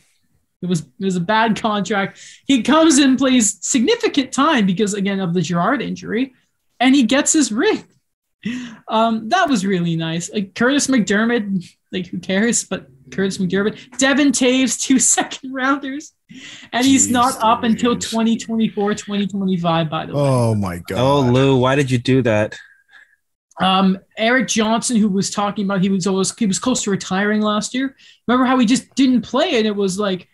it 0.61 0.67
was 0.67 0.81
it 0.81 1.05
was 1.05 1.15
a 1.15 1.21
bad 1.21 1.59
contract. 1.59 2.19
He 2.45 2.61
comes 2.63 2.99
in, 2.99 3.17
plays 3.17 3.57
significant 3.61 4.31
time 4.31 4.65
because 4.65 4.93
again 4.93 5.19
of 5.19 5.33
the 5.33 5.41
Girard 5.41 5.81
injury, 5.81 6.33
and 6.79 6.95
he 6.95 7.03
gets 7.03 7.33
his 7.33 7.51
ring. 7.51 7.83
Um, 8.87 9.27
that 9.29 9.49
was 9.49 9.65
really 9.65 9.97
nice. 9.97 10.31
Like 10.31 10.53
Kurtis 10.53 10.87
MacDermid, 10.87 11.67
like 11.91 12.07
who 12.07 12.19
cares? 12.19 12.63
But 12.63 12.87
Kurtis 13.09 13.39
MacDermid, 13.39 13.97
Devon 13.97 14.31
Toews, 14.31 14.79
two 14.79 14.99
second 15.15 15.53
rounders, 15.53 16.13
and 16.71 16.85
he's 16.85 17.07
Jeez 17.07 17.11
not 17.11 17.37
up 17.41 17.63
until 17.63 17.91
Louise. 17.91 18.09
2024, 18.09 18.95
2025. 18.95 19.89
By 19.89 20.05
the 20.05 20.13
way. 20.13 20.19
Oh 20.19 20.55
my 20.55 20.79
god. 20.87 20.99
Oh, 20.99 21.21
Lou, 21.21 21.57
why 21.57 21.75
did 21.75 21.89
you 21.89 21.97
do 21.97 22.21
that? 22.23 22.55
Um, 23.59 23.97
Erik 24.17 24.47
Johnson, 24.47 24.97
who 24.97 25.09
was 25.09 25.31
talking 25.31 25.65
about 25.65 25.81
he 25.81 25.89
was 25.89 26.05
always 26.05 26.35
he 26.37 26.45
was 26.45 26.59
close 26.59 26.83
to 26.83 26.91
retiring 26.91 27.41
last 27.41 27.73
year. 27.73 27.95
Remember 28.27 28.45
how 28.45 28.57
he 28.59 28.65
just 28.65 28.93
didn't 28.95 29.21
play, 29.21 29.57
and 29.57 29.65
it 29.65 29.75
was 29.75 29.97
like, 29.97 30.27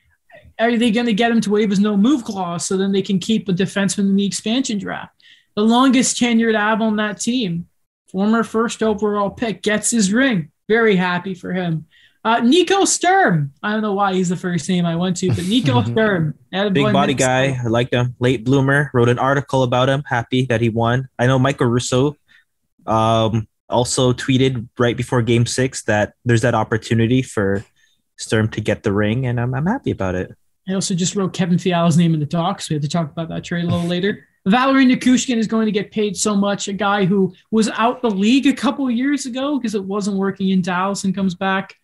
are 0.60 0.78
they 0.78 0.92
going 0.92 1.06
to 1.06 1.14
get 1.14 1.32
him 1.32 1.42
to 1.42 1.50
waive 1.50 1.70
his 1.70 1.80
no 1.80 1.96
move 1.96 2.24
clause 2.24 2.66
so 2.66 2.78
then 2.78 2.92
they 2.92 3.02
can 3.02 3.20
keep 3.20 3.48
a 3.48 3.54
defenseman 3.54 4.10
in 4.10 4.16
the 4.16 4.26
expansion 4.26 4.78
draft? 4.78 5.14
The 5.56 5.64
longest 5.64 6.20
tenured 6.20 6.60
Av 6.60 6.82
on 6.82 6.98
that 6.98 7.22
team, 7.22 7.68
former 8.12 8.44
first 8.44 8.84
overall 8.84 9.30
pick, 9.30 9.62
gets 9.62 9.92
his 9.92 10.12
ring. 10.12 10.52
Very 10.68 10.96
happy 10.96 11.34
for 11.34 11.54
him. 11.54 11.86
Uh, 12.24 12.40
Nico 12.40 12.86
Sturm. 12.86 13.52
I 13.62 13.74
don't 13.74 13.82
know 13.82 13.94
why 13.94 14.14
he's 14.14 14.30
the 14.30 14.38
first 14.38 14.70
name 14.70 14.86
I 14.86 14.96
went 14.96 15.18
to, 15.18 15.28
but 15.30 15.46
Nico 15.46 15.84
Sturm, 15.92 16.36
Big 16.52 16.94
body 16.94 17.14
guy. 17.14 17.60
I 17.62 17.68
liked 17.68 17.94
him. 17.94 18.16
Late 18.20 18.46
bloomer. 18.46 18.90
Wrote 18.94 19.10
an 19.10 19.20
article 19.20 19.64
about 19.64 19.90
him. 19.90 20.04
Happy 20.06 20.46
that 20.46 20.62
he 20.62 20.70
won. 20.70 21.10
I 21.20 21.28
know 21.28 21.38
Michael 21.38 21.68
Russo 21.68 22.16
Um, 22.86 23.48
also 23.70 24.14
tweeted 24.14 24.68
right 24.78 24.96
before 24.96 25.22
Game 25.22 25.46
Six 25.46 25.84
that 25.84 26.14
there's 26.26 26.42
that 26.42 26.54
opportunity 26.56 27.22
for 27.22 27.64
Sturm 28.18 28.48
to 28.50 28.62
get 28.62 28.84
the 28.84 28.94
ring, 28.94 29.26
and 29.26 29.40
I'm 29.40 29.54
I'm 29.54 29.66
happy 29.66 29.92
about 29.92 30.16
it. 30.16 30.32
I 30.70 30.76
also 30.76 30.96
just 30.96 31.16
wrote 31.16 31.34
Kevin 31.34 31.58
Fiala's 31.58 31.98
name 31.98 32.14
in 32.14 32.20
the 32.22 32.26
docs. 32.26 32.70
We 32.70 32.76
have 32.76 32.84
to 32.84 32.90
talk 32.90 33.12
about 33.12 33.28
that 33.30 33.44
trade 33.44 33.66
a 33.66 33.68
little 33.68 33.86
later. 33.88 34.28
Valeri 34.46 34.86
Nichushkin 34.86 35.38
is 35.38 35.48
going 35.48 35.66
to 35.66 35.72
get 35.72 35.92
paid 35.92 36.16
so 36.16 36.36
much. 36.36 36.68
A 36.68 36.74
guy 36.74 37.06
who 37.06 37.34
was 37.52 37.70
out 37.70 38.02
the 38.02 38.10
league 38.12 38.46
a 38.48 38.54
couple 38.54 38.86
of 38.88 38.94
years 38.94 39.26
ago 39.26 39.58
because 39.58 39.76
it 39.76 39.84
wasn't 39.84 40.18
working 40.18 40.50
in 40.50 40.62
Dallas 40.62 41.04
and 41.04 41.14
comes 41.16 41.34
back. 41.36 41.76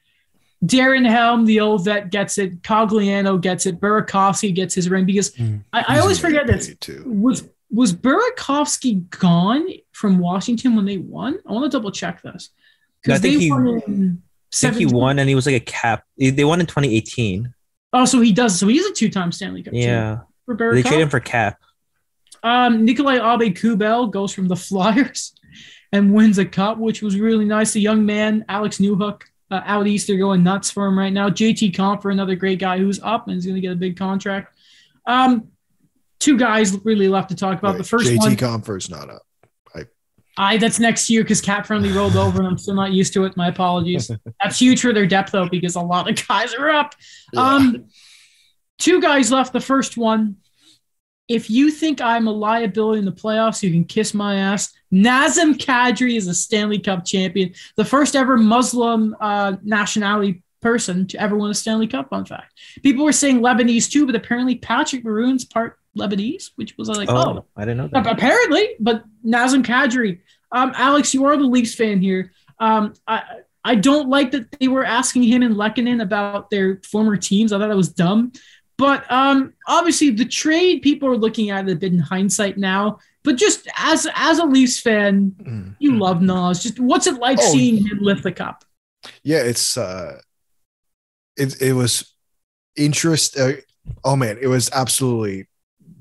Darren 0.65 1.07
Helm, 1.09 1.45
the 1.45 1.59
old 1.61 1.85
vet, 1.85 2.09
gets 2.09 2.37
it. 2.37 2.61
Cogliano 2.63 3.39
gets 3.39 3.65
it. 3.65 3.79
Burakovsky 3.79 4.53
gets 4.53 4.75
his 4.75 4.89
ring 4.89 5.05
because 5.05 5.31
Mm, 5.35 5.63
I, 5.71 5.85
I 5.95 5.99
always 5.99 6.19
forget 6.19 6.47
this. 6.47 6.75
too. 6.79 7.03
Was 7.05 7.47
was 7.71 7.93
Burakovsky 7.93 9.07
gone 9.09 9.67
from 9.91 10.19
Washington 10.19 10.75
when 10.75 10.85
they 10.85 10.97
won? 10.97 11.37
I 11.47 11.51
want 11.53 11.71
to 11.71 11.77
double 11.77 11.91
check 11.91 12.21
this. 12.21 12.49
No, 13.07 13.15
I 13.15 13.17
think 13.19 13.37
they 13.37 13.43
he- 13.45 13.51
won 13.51 13.67
in 13.87 14.23
I 14.51 14.55
think 14.57 14.75
he 14.77 14.85
won, 14.87 15.19
and 15.19 15.29
he 15.29 15.35
was 15.35 15.45
like 15.45 15.55
a 15.55 15.59
cap. 15.59 16.03
They 16.17 16.43
won 16.43 16.59
in 16.59 16.65
2018. 16.65 17.53
Oh, 17.93 18.05
so 18.05 18.19
he 18.19 18.31
does. 18.33 18.57
So 18.59 18.67
he's 18.67 18.83
a 18.85 18.91
two-time 18.93 19.31
Stanley 19.31 19.61
Cup 19.61 19.73
Yeah, 19.75 20.21
for 20.45 20.55
they 20.55 20.63
Burakovsky. 20.63 20.81
traded 20.83 21.01
him 21.01 21.09
for 21.09 21.19
cap. 21.19 21.59
Um, 22.41 22.83
Nikolai 22.83 23.17
Aube-Kubel 23.19 24.11
goes 24.11 24.33
from 24.33 24.47
the 24.47 24.55
Flyers 24.67 25.33
and 25.91 26.13
wins 26.13 26.37
a 26.39 26.45
cup, 26.45 26.77
which 26.79 27.01
was 27.03 27.19
really 27.19 27.45
nice. 27.45 27.73
The 27.73 27.81
young 27.81 28.05
man, 28.05 28.43
Alex 28.49 28.77
Newhook, 28.79 29.21
uh, 29.51 29.61
out 29.65 29.87
east, 29.87 30.07
they're 30.07 30.17
going 30.17 30.43
nuts 30.43 30.71
for 30.71 30.85
him 30.85 30.97
right 30.97 31.13
now. 31.13 31.29
JT 31.29 31.73
Compher, 31.73 32.11
another 32.11 32.35
great 32.35 32.59
guy 32.59 32.77
who's 32.77 32.99
up 33.01 33.27
and 33.27 33.37
is 33.37 33.45
going 33.45 33.55
to 33.55 33.61
get 33.61 33.71
a 33.71 33.75
big 33.75 33.97
contract. 33.97 34.55
Um, 35.05 35.49
two 36.19 36.37
guys 36.37 36.77
really 36.83 37.07
left 37.07 37.29
to 37.29 37.35
talk 37.35 37.57
about. 37.59 37.73
Wait, 37.73 37.79
the 37.79 37.83
first 37.83 38.09
JT 38.09 38.17
one, 38.17 38.35
Compher's 38.35 38.89
not 38.89 39.09
up. 39.09 39.23
I 40.39 40.55
that's 40.55 40.79
next 40.79 41.09
year 41.09 41.21
because 41.21 41.41
Cap 41.41 41.67
Friendly 41.67 41.91
rolled 41.91 42.15
over 42.15 42.39
and 42.39 42.47
I'm 42.47 42.57
still 42.57 42.73
not 42.73 42.93
used 42.93 43.13
to 43.13 43.25
it. 43.25 43.35
My 43.35 43.49
apologies. 43.49 44.09
That's 44.41 44.57
huge 44.57 44.79
for 44.81 44.93
their 44.93 45.05
depth 45.05 45.33
though 45.33 45.49
because 45.49 45.75
a 45.75 45.81
lot 45.81 46.09
of 46.09 46.27
guys 46.27 46.53
are 46.53 46.69
up. 46.69 46.95
Um, 47.35 47.87
two 48.77 49.01
guys 49.01 49.33
left. 49.33 49.51
The 49.51 49.59
first 49.59 49.97
one. 49.97 50.37
If 51.27 51.49
you 51.49 51.69
think 51.69 51.99
I'm 51.99 52.27
a 52.27 52.31
liability 52.31 52.99
in 52.99 53.05
the 53.05 53.11
playoffs, 53.11 53.61
you 53.61 53.69
can 53.69 53.83
kiss 53.83 54.13
my 54.13 54.35
ass. 54.35 54.73
Nazem 54.93 55.55
Kadri 55.55 56.15
is 56.15 56.27
a 56.27 56.33
Stanley 56.33 56.79
Cup 56.79 57.05
champion, 57.05 57.53
the 57.75 57.85
first 57.85 58.15
ever 58.15 58.37
Muslim 58.37 59.15
uh, 59.19 59.55
nationality 59.63 60.41
person 60.61 61.07
to 61.07 61.21
ever 61.21 61.37
win 61.37 61.51
a 61.51 61.53
Stanley 61.53 61.87
Cup. 61.87 62.09
Fun 62.09 62.25
fact. 62.25 62.53
People 62.83 63.05
were 63.05 63.13
saying 63.13 63.39
Lebanese 63.39 63.89
too, 63.89 64.05
but 64.05 64.15
apparently 64.15 64.55
Patrick 64.55 65.03
Maroon's 65.03 65.45
part 65.45 65.77
Lebanese, 65.97 66.51
which 66.55 66.77
was 66.77 66.89
like, 66.89 67.09
Oh, 67.09 67.15
oh, 67.15 67.45
I 67.55 67.61
didn't 67.61 67.77
know 67.77 67.87
that. 67.87 68.07
Apparently, 68.07 68.69
but 68.79 69.03
Nazem 69.25 69.63
Kadri. 69.63 70.19
Um, 70.51 70.71
Alex, 70.75 71.13
you 71.13 71.25
are 71.25 71.37
the 71.37 71.43
Leafs 71.43 71.75
fan 71.75 72.01
here. 72.01 72.31
Um, 72.59 72.93
I 73.07 73.23
I 73.63 73.75
don't 73.75 74.09
like 74.09 74.31
that 74.31 74.51
they 74.59 74.67
were 74.67 74.85
asking 74.85 75.23
him 75.23 75.43
and 75.43 75.55
Lehkonen 75.55 76.01
about 76.01 76.49
their 76.49 76.81
former 76.89 77.17
teams. 77.17 77.51
I 77.51 77.59
thought 77.59 77.67
that 77.67 77.77
was 77.77 77.89
dumb. 77.89 78.31
But 78.77 79.09
um, 79.11 79.53
obviously, 79.67 80.09
the 80.11 80.25
trade 80.25 80.81
people 80.81 81.09
are 81.09 81.17
looking 81.17 81.49
at 81.49 81.67
it 81.67 81.73
a 81.73 81.75
bit 81.75 81.91
in 81.91 81.99
hindsight 81.99 82.57
now. 82.57 82.99
But 83.23 83.35
just 83.35 83.67
as 83.77 84.07
as 84.15 84.39
a 84.39 84.45
Leafs 84.45 84.79
fan, 84.79 85.35
Mm. 85.39 85.75
you 85.79 85.97
love 85.97 86.21
Nas. 86.21 86.63
Just 86.63 86.79
what's 86.79 87.07
it 87.07 87.15
like 87.19 87.37
Oh, 87.41 87.51
seeing 87.51 87.77
him 87.85 87.99
lift 88.01 88.23
the 88.23 88.31
cup? 88.31 88.63
yeah, 89.23 89.39
it's 89.39 89.77
uh, 89.77 90.19
it 91.37 91.61
it 91.61 91.73
was 91.73 92.13
interest. 92.75 93.37
Uh, 93.37 93.53
oh 94.03 94.15
man, 94.15 94.37
it 94.41 94.47
was 94.47 94.69
absolutely 94.71 95.47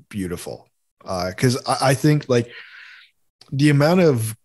beautiful. 0.09 0.67
Because 1.01 1.57
I, 1.67 1.89
I 1.89 1.93
think 1.93 2.27
like 2.29 2.49
the 3.51 3.69
amount 3.69 4.01
of 4.01 4.35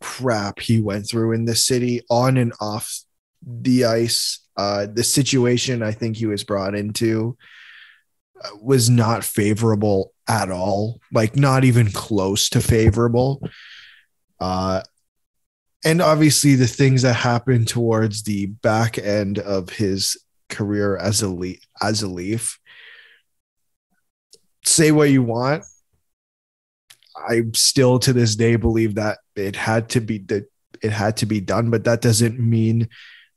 crap 0.00 0.60
he 0.60 0.80
went 0.80 1.08
through 1.08 1.32
in 1.32 1.44
the 1.46 1.54
city 1.54 2.02
on 2.10 2.36
and 2.36 2.52
off 2.60 3.00
the 3.46 3.84
ice, 3.86 4.40
uh, 4.56 4.86
the 4.92 5.04
situation 5.04 5.82
I 5.82 5.92
think 5.92 6.16
he 6.16 6.26
was 6.26 6.44
brought 6.44 6.74
into 6.74 7.36
uh, 8.42 8.50
was 8.60 8.88
not 8.90 9.24
favorable 9.24 10.12
at 10.28 10.50
all. 10.50 11.00
Like 11.12 11.36
not 11.36 11.64
even 11.64 11.90
close 11.90 12.48
to 12.50 12.60
favorable. 12.60 13.48
Uh, 14.40 14.82
and 15.84 16.02
obviously 16.02 16.54
the 16.54 16.66
things 16.66 17.02
that 17.02 17.14
happened 17.14 17.68
towards 17.68 18.22
the 18.24 18.46
back 18.46 18.98
end 18.98 19.38
of 19.38 19.70
his 19.70 20.16
career 20.48 20.96
as 20.96 21.22
a 21.22 21.28
leaf, 21.28 21.60
as 21.80 22.02
a 22.02 22.08
leaf. 22.08 22.58
Say 24.64 24.90
what 24.90 25.10
you 25.10 25.22
want. 25.22 25.64
I 27.16 27.42
still 27.54 27.98
to 28.00 28.12
this 28.12 28.36
day 28.36 28.56
believe 28.56 28.96
that 28.96 29.18
it 29.36 29.56
had 29.56 29.88
to 29.90 30.00
be 30.00 30.18
that 30.18 30.50
it 30.82 30.92
had 30.92 31.16
to 31.18 31.26
be 31.26 31.40
done, 31.40 31.70
but 31.70 31.84
that 31.84 32.02
doesn't 32.02 32.38
mean 32.38 32.88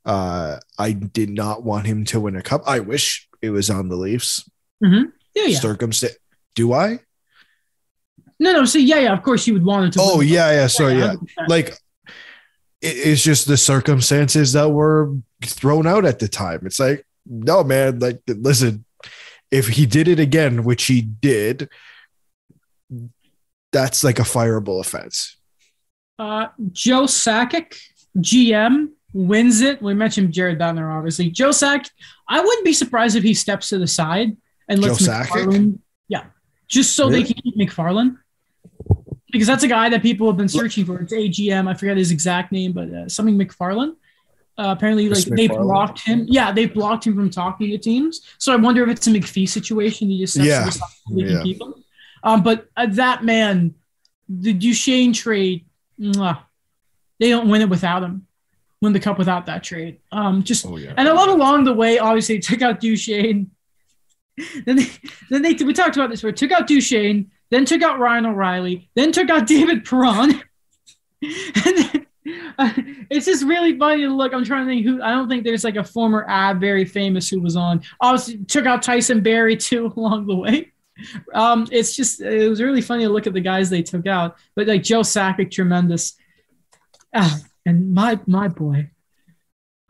uh, 0.04 0.58
I 0.78 0.92
did 0.92 1.30
not 1.30 1.62
want 1.62 1.86
him 1.86 2.04
to 2.06 2.20
win 2.20 2.36
a 2.36 2.42
cup. 2.42 2.62
I 2.66 2.80
wish 2.80 3.28
it 3.40 3.50
was 3.50 3.70
on 3.70 3.88
the 3.88 3.96
Leafs. 3.96 4.48
Yeah, 5.34 5.46
yeah. 5.46 5.58
Circumstance. 5.58 6.16
Do 6.54 6.72
I? 6.72 7.00
No, 8.38 8.52
no. 8.52 8.64
So 8.64 8.78
yeah, 8.78 9.00
yeah. 9.00 9.12
Of 9.12 9.22
course, 9.22 9.46
you 9.46 9.54
would 9.54 9.64
want 9.64 9.88
it 9.88 9.92
to. 9.92 9.98
Oh 10.02 10.20
yeah, 10.20 10.50
yeah. 10.52 10.66
Sorry, 10.66 10.94
yeah. 10.98 11.14
100%. 11.14 11.48
like 11.48 11.74
it's 12.82 13.22
just 13.22 13.46
the 13.46 13.58
circumstances 13.58 14.54
that 14.54 14.70
were 14.70 15.14
thrown 15.44 15.86
out 15.86 16.06
at 16.06 16.18
the 16.18 16.28
time. 16.28 16.60
It's 16.64 16.80
like, 16.80 17.06
no, 17.26 17.62
man, 17.62 17.98
like 17.98 18.22
listen, 18.26 18.84
if 19.50 19.68
he 19.68 19.86
did 19.86 20.08
it 20.08 20.18
again, 20.18 20.64
which 20.64 20.84
he 20.84 21.02
did, 21.02 21.68
that's 23.72 24.02
like 24.02 24.18
a 24.18 24.22
fireable 24.22 24.80
offense. 24.80 25.36
Uh, 26.18 26.48
Joe 26.72 27.02
Sakic, 27.02 27.78
GM, 28.18 28.90
wins 29.12 29.60
it. 29.60 29.82
We 29.82 29.94
mentioned 29.94 30.32
Jared 30.32 30.58
down 30.58 30.76
there, 30.76 30.90
obviously. 30.90 31.30
Joe 31.30 31.50
Sakic, 31.50 31.90
I 32.28 32.40
wouldn't 32.40 32.64
be 32.64 32.72
surprised 32.72 33.16
if 33.16 33.22
he 33.22 33.34
steps 33.34 33.68
to 33.70 33.78
the 33.78 33.86
side 33.86 34.36
and 34.68 34.80
lets 34.80 35.04
Joe 35.04 35.12
Sakic? 35.12 35.26
MacFarland. 35.26 35.78
Yeah, 36.08 36.24
just 36.70 36.96
so 36.96 37.08
Really? 37.10 37.22
they 37.24 37.32
can 37.34 37.42
keep 37.42 37.56
MacFarland. 37.58 38.16
Because 39.30 39.46
that's 39.46 39.62
a 39.62 39.68
guy 39.68 39.88
that 39.90 40.02
people 40.02 40.26
have 40.28 40.36
been 40.36 40.48
searching 40.48 40.84
for. 40.84 40.98
It's 41.00 41.12
AGM. 41.12 41.68
I 41.68 41.74
forget 41.74 41.96
his 41.96 42.10
exact 42.10 42.50
name, 42.52 42.72
but 42.72 42.88
uh, 42.92 43.08
something 43.08 43.36
MacFarland. 43.38 43.96
Uh, 44.58 44.74
apparently, 44.76 45.06
Chris 45.06 45.28
like 45.28 45.36
they 45.36 45.46
blocked 45.48 46.00
him. 46.00 46.26
Yeah, 46.28 46.50
they 46.52 46.66
blocked 46.66 47.06
him 47.06 47.14
from 47.14 47.30
talking 47.30 47.70
to 47.70 47.78
teams. 47.78 48.22
So 48.38 48.52
I 48.52 48.56
wonder 48.56 48.82
if 48.82 48.88
it's 48.90 49.06
a 49.06 49.10
McPhee 49.10 49.48
situation. 49.48 50.08
He 50.08 50.18
just 50.18 50.36
Yeah. 50.36 50.60
to 50.60 50.64
the 50.66 50.72
side 50.72 50.88
so 51.08 51.14
Yeah. 51.16 51.42
him. 51.44 51.74
Um, 52.24 52.42
but 52.42 52.68
uh, 52.76 52.86
that 52.86 53.24
man, 53.24 53.74
the 54.28 54.52
Duchene 54.52 55.12
trade, 55.12 55.64
mwah, 55.98 56.40
they 57.20 57.28
don't 57.30 57.48
win 57.48 57.62
it 57.62 57.68
without 57.68 58.02
him. 58.02 58.26
Win 58.82 58.92
the 58.92 59.00
cup 59.00 59.16
without 59.18 59.46
that 59.46 59.62
trade. 59.62 59.98
Um, 60.10 60.42
just 60.42 60.66
Oh 60.66 60.76
yeah. 60.76 60.94
and 60.96 61.08
I 61.08 61.12
love 61.12 61.28
along 61.28 61.64
the 61.64 61.72
way. 61.74 61.98
Obviously, 61.98 62.36
they 62.36 62.40
took 62.40 62.62
out 62.62 62.80
Duchene. 62.80 63.50
then 64.64 64.76
they, 64.76 64.86
then 65.28 65.42
they 65.42 65.54
we 65.64 65.72
talked 65.72 65.96
about 65.96 66.10
this. 66.10 66.22
Where 66.22 66.32
took 66.32 66.52
out 66.52 66.66
Duchene, 66.66 67.30
then 67.50 67.64
took 67.64 67.82
out 67.82 67.98
Ryan 67.98 68.26
O'Reilly, 68.26 68.90
then 68.94 69.12
took 69.12 69.30
out 69.30 69.46
David 69.46 69.84
Perron. 69.84 70.42
then, 71.22 72.06
uh, 72.58 72.72
it's 73.10 73.26
just 73.26 73.44
really 73.44 73.78
funny 73.78 74.02
to 74.02 74.14
look. 74.14 74.32
I'm 74.32 74.44
trying 74.44 74.66
to 74.66 74.72
think 74.72 74.86
who. 74.86 75.02
I 75.02 75.10
don't 75.10 75.28
think 75.28 75.44
there's 75.44 75.64
like 75.64 75.76
a 75.76 75.84
former 75.84 76.24
ad 76.28 76.60
very 76.60 76.84
famous 76.84 77.28
who 77.28 77.40
was 77.40 77.56
on. 77.56 77.82
Obviously, 78.00 78.44
took 78.44 78.66
out 78.66 78.82
Tyson 78.82 79.22
Barrie 79.22 79.56
too 79.56 79.92
along 79.96 80.26
the 80.26 80.36
way. 80.36 80.72
Um, 81.34 81.66
it's 81.70 81.96
just 81.96 82.20
it 82.20 82.48
was 82.48 82.60
really 82.60 82.82
funny 82.82 83.04
to 83.04 83.10
look 83.10 83.26
at 83.26 83.32
the 83.32 83.40
guys 83.40 83.70
they 83.70 83.82
took 83.82 84.06
out. 84.06 84.36
But 84.54 84.66
like 84.66 84.82
Joe 84.82 85.00
Sakic, 85.00 85.50
tremendous. 85.50 86.14
Ah, 87.14 87.40
and 87.66 87.92
my 87.92 88.20
my 88.26 88.48
boy, 88.48 88.90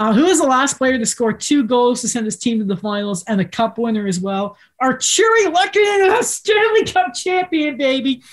uh, 0.01 0.13
who 0.15 0.25
was 0.25 0.41
the 0.41 0.47
last 0.47 0.79
player 0.79 0.99
to 0.99 1.05
score 1.07 1.33
two 1.33 1.63
goals 1.63 2.01
to 2.01 2.09
send 2.09 2.25
his 2.25 2.39
team 2.39 2.59
to 2.59 2.65
the 2.65 2.77
finals 2.77 3.23
and 3.25 3.41
a 3.41 3.45
cup 3.45 3.79
winner 3.79 4.07
as 4.07 4.19
well? 4.19 4.57
Artturi 4.83 5.53
Lehkonen, 5.53 6.19
a 6.19 6.23
Stanley 6.25 6.85
Cup 6.87 7.15
champion, 7.15 7.77
baby. 7.77 8.23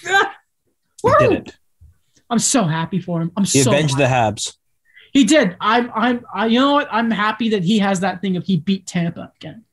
He 1.03 1.13
did 1.19 1.31
it. 1.47 1.57
I'm 2.29 2.39
so 2.39 2.63
happy 2.63 2.99
for 2.99 3.21
him. 3.21 3.31
I'm 3.37 3.43
He 3.43 3.61
so 3.61 3.69
avenged 3.71 3.99
happy. 3.99 4.03
the 4.03 4.09
Habs. 4.09 4.57
He 5.13 5.23
did. 5.23 5.55
I'm. 5.61 5.91
I'm. 5.93 6.25
I, 6.33 6.47
you 6.47 6.59
know 6.59 6.73
what? 6.73 6.87
I'm 6.91 7.11
happy 7.11 7.49
that 7.49 7.63
he 7.63 7.79
has 7.79 7.99
that 7.99 8.19
thing 8.21 8.35
of 8.35 8.45
he 8.45 8.57
beat 8.57 8.87
Tampa 8.87 9.31
again, 9.37 9.63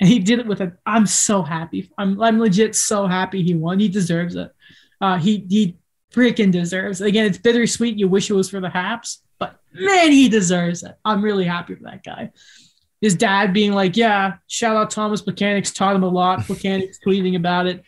and 0.00 0.08
he 0.08 0.20
did 0.20 0.38
it 0.38 0.46
with 0.46 0.60
a. 0.60 0.72
I'm 0.86 1.06
so 1.06 1.42
happy. 1.42 1.90
I'm. 1.98 2.20
I'm 2.22 2.38
legit 2.38 2.74
so 2.76 3.06
happy 3.06 3.42
he 3.42 3.54
won. 3.54 3.80
He 3.80 3.88
deserves 3.88 4.36
it. 4.36 4.52
Uh, 5.00 5.18
he 5.18 5.44
he 5.50 5.76
freaking 6.12 6.50
deserves 6.52 7.00
it. 7.00 7.06
Again, 7.08 7.26
it's 7.26 7.38
bittersweet. 7.38 7.98
You 7.98 8.08
wish 8.08 8.30
it 8.30 8.34
was 8.34 8.48
for 8.48 8.60
the 8.60 8.70
but 8.70 9.16
man, 9.74 10.12
he 10.12 10.28
deserves 10.28 10.82
it. 10.82 10.94
I'm 11.04 11.22
really 11.22 11.44
happy 11.44 11.74
for 11.74 11.84
that 11.84 12.04
guy. 12.04 12.30
His 13.00 13.14
dad 13.14 13.52
being 13.52 13.72
like, 13.72 13.96
"Yeah, 13.96 14.34
shout 14.46 14.76
out 14.76 14.90
Tomas 14.90 15.22
Plekanec 15.22 15.74
taught 15.74 15.96
him 15.96 16.02
a 16.04 16.08
lot." 16.08 16.40
Plekanec 16.40 16.94
tweeting 17.06 17.36
about 17.36 17.66
it, 17.66 17.82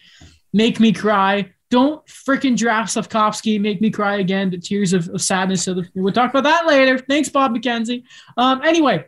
make 0.53 0.79
me 0.81 0.93
cry. 0.93 1.53
Don't 1.71 2.05
freaking 2.07 2.57
draft 2.57 2.93
Slavkovsky, 2.93 3.59
make 3.59 3.81
me 3.81 3.91
cry 3.91 4.17
again. 4.17 4.51
The 4.51 4.59
tears 4.59 4.93
of, 4.93 5.09
of 5.09 5.21
sadness. 5.21 5.65
So 5.65 5.75
the, 5.75 5.89
we'll 5.95 6.13
talk 6.13 6.31
about 6.31 6.45
that 6.45 6.67
later. 6.67 6.99
Thanks, 6.99 7.29
Bob 7.29 7.55
McKenzie. 7.55 8.05
Um, 8.37 8.63
anyway, 8.63 9.07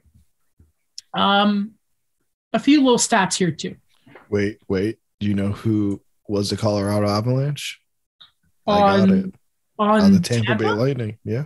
um, 1.15 1.73
a 2.53 2.59
few 2.59 2.83
little 2.83 2.99
stats 2.99 3.35
here 3.35 3.51
too. 3.53 3.77
Wait, 4.31 4.59
wait. 4.69 4.99
Do 5.21 5.27
you 5.27 5.35
know 5.35 5.53
who 5.53 6.01
was 6.27 6.51
the 6.51 6.57
Colorado 6.57 7.09
Avalanche? 7.09 7.81
I 8.67 8.79
got 8.79 9.01
On 9.01 9.11
it. 9.11 9.35
on, 9.79 10.01
on 10.01 10.13
the 10.13 10.21
Tampa, 10.21 10.47
Tampa? 10.47 10.65
Bay 10.65 10.71
Lightning. 10.71 11.19
Yeah. 11.25 11.45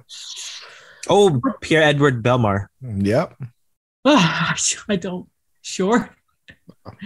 Oh, 1.08 1.40
Pierre 1.60 1.82
Edouard 1.82 2.22
Bellemare. 2.22 2.66
Yep. 2.80 3.36
Ah, 4.04 4.54
I 4.88 4.96
don't. 4.96 5.28
Sure. 5.62 6.08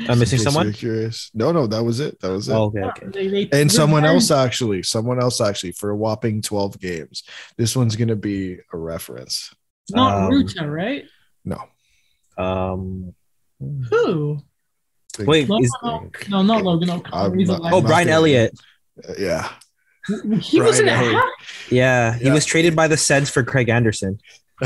I'm 0.08 0.18
missing 0.18 0.38
someone. 0.38 0.72
Curious. 0.72 1.30
No, 1.34 1.52
no, 1.52 1.66
that 1.66 1.82
was 1.82 2.00
it. 2.00 2.18
That 2.20 2.30
was 2.30 2.48
it. 2.48 2.52
Oh, 2.54 2.64
okay, 2.66 2.82
okay. 2.82 3.06
They- 3.28 3.44
they- 3.46 3.60
and 3.60 3.70
someone 3.70 4.02
very- 4.02 4.14
else 4.14 4.30
actually, 4.30 4.82
someone 4.82 5.20
else 5.20 5.40
actually 5.40 5.72
for 5.72 5.90
a 5.90 5.96
whopping 5.96 6.40
12 6.42 6.80
games. 6.80 7.22
This 7.56 7.76
one's 7.76 7.96
going 7.96 8.08
to 8.08 8.16
be 8.16 8.58
a 8.72 8.76
reference. 8.76 9.54
Not 9.90 10.24
Um, 10.24 10.30
Rutta, 10.32 10.70
right? 10.70 11.04
No. 11.44 11.58
Um. 12.38 13.14
Who? 13.90 14.38
Wait, 15.20 15.48
No, 15.48 15.58
is, 15.60 15.70
no, 15.82 16.10
no, 16.28 16.42
not 16.42 16.62
Logan 16.62 16.90
O'Connor. 16.90 17.32
I'm 17.32 17.38
He's 17.38 17.48
a 17.48 17.58
not- 17.58 17.72
oh 17.72 17.80
Brian 17.80 18.08
Elliott. 18.08 18.52
Uh, 19.08 19.12
yeah. 19.18 19.48
He 20.40 20.60
was 20.60 20.78
in 20.80 20.88
a 20.88 20.94
hat. 20.94 21.24
Yeah, 21.70 22.14
he 22.14 22.26
Yeah. 22.26 22.34
was 22.34 22.44
traded 22.44 22.74
by 22.76 22.88
the 22.88 22.96
Sens 22.96 23.30
for 23.30 23.42
Craig 23.42 23.68
Anderson. 23.68 24.18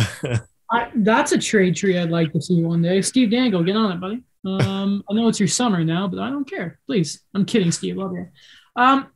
I, 0.73 0.91
that's 0.95 1.33
a 1.33 1.39
trade 1.39 1.75
tree 1.77 1.99
I'd 1.99 2.11
like 2.11 2.33
to 2.33 2.41
see 2.41 2.63
one 2.63 2.83
day. 2.83 3.03
Steve 3.03 3.31
Dangle, 3.31 3.65
get 3.65 3.77
on 3.77 3.93
it, 3.93 4.01
buddy. 4.01 4.23
Um, 4.45 5.03
I 5.11 5.15
know 5.15 5.29
it's 5.29 5.41
your 5.41 5.49
summer 5.49 5.85
now, 5.85 6.07
but 6.09 6.19
I 6.21 6.31
don't 6.31 6.49
care. 6.49 6.79
Please, 6.87 7.23
I'm 7.35 7.45
kidding, 7.45 7.73
Steve. 7.73 7.97
Love 7.97 8.13
you. 8.15 8.29
Um, 8.77 9.09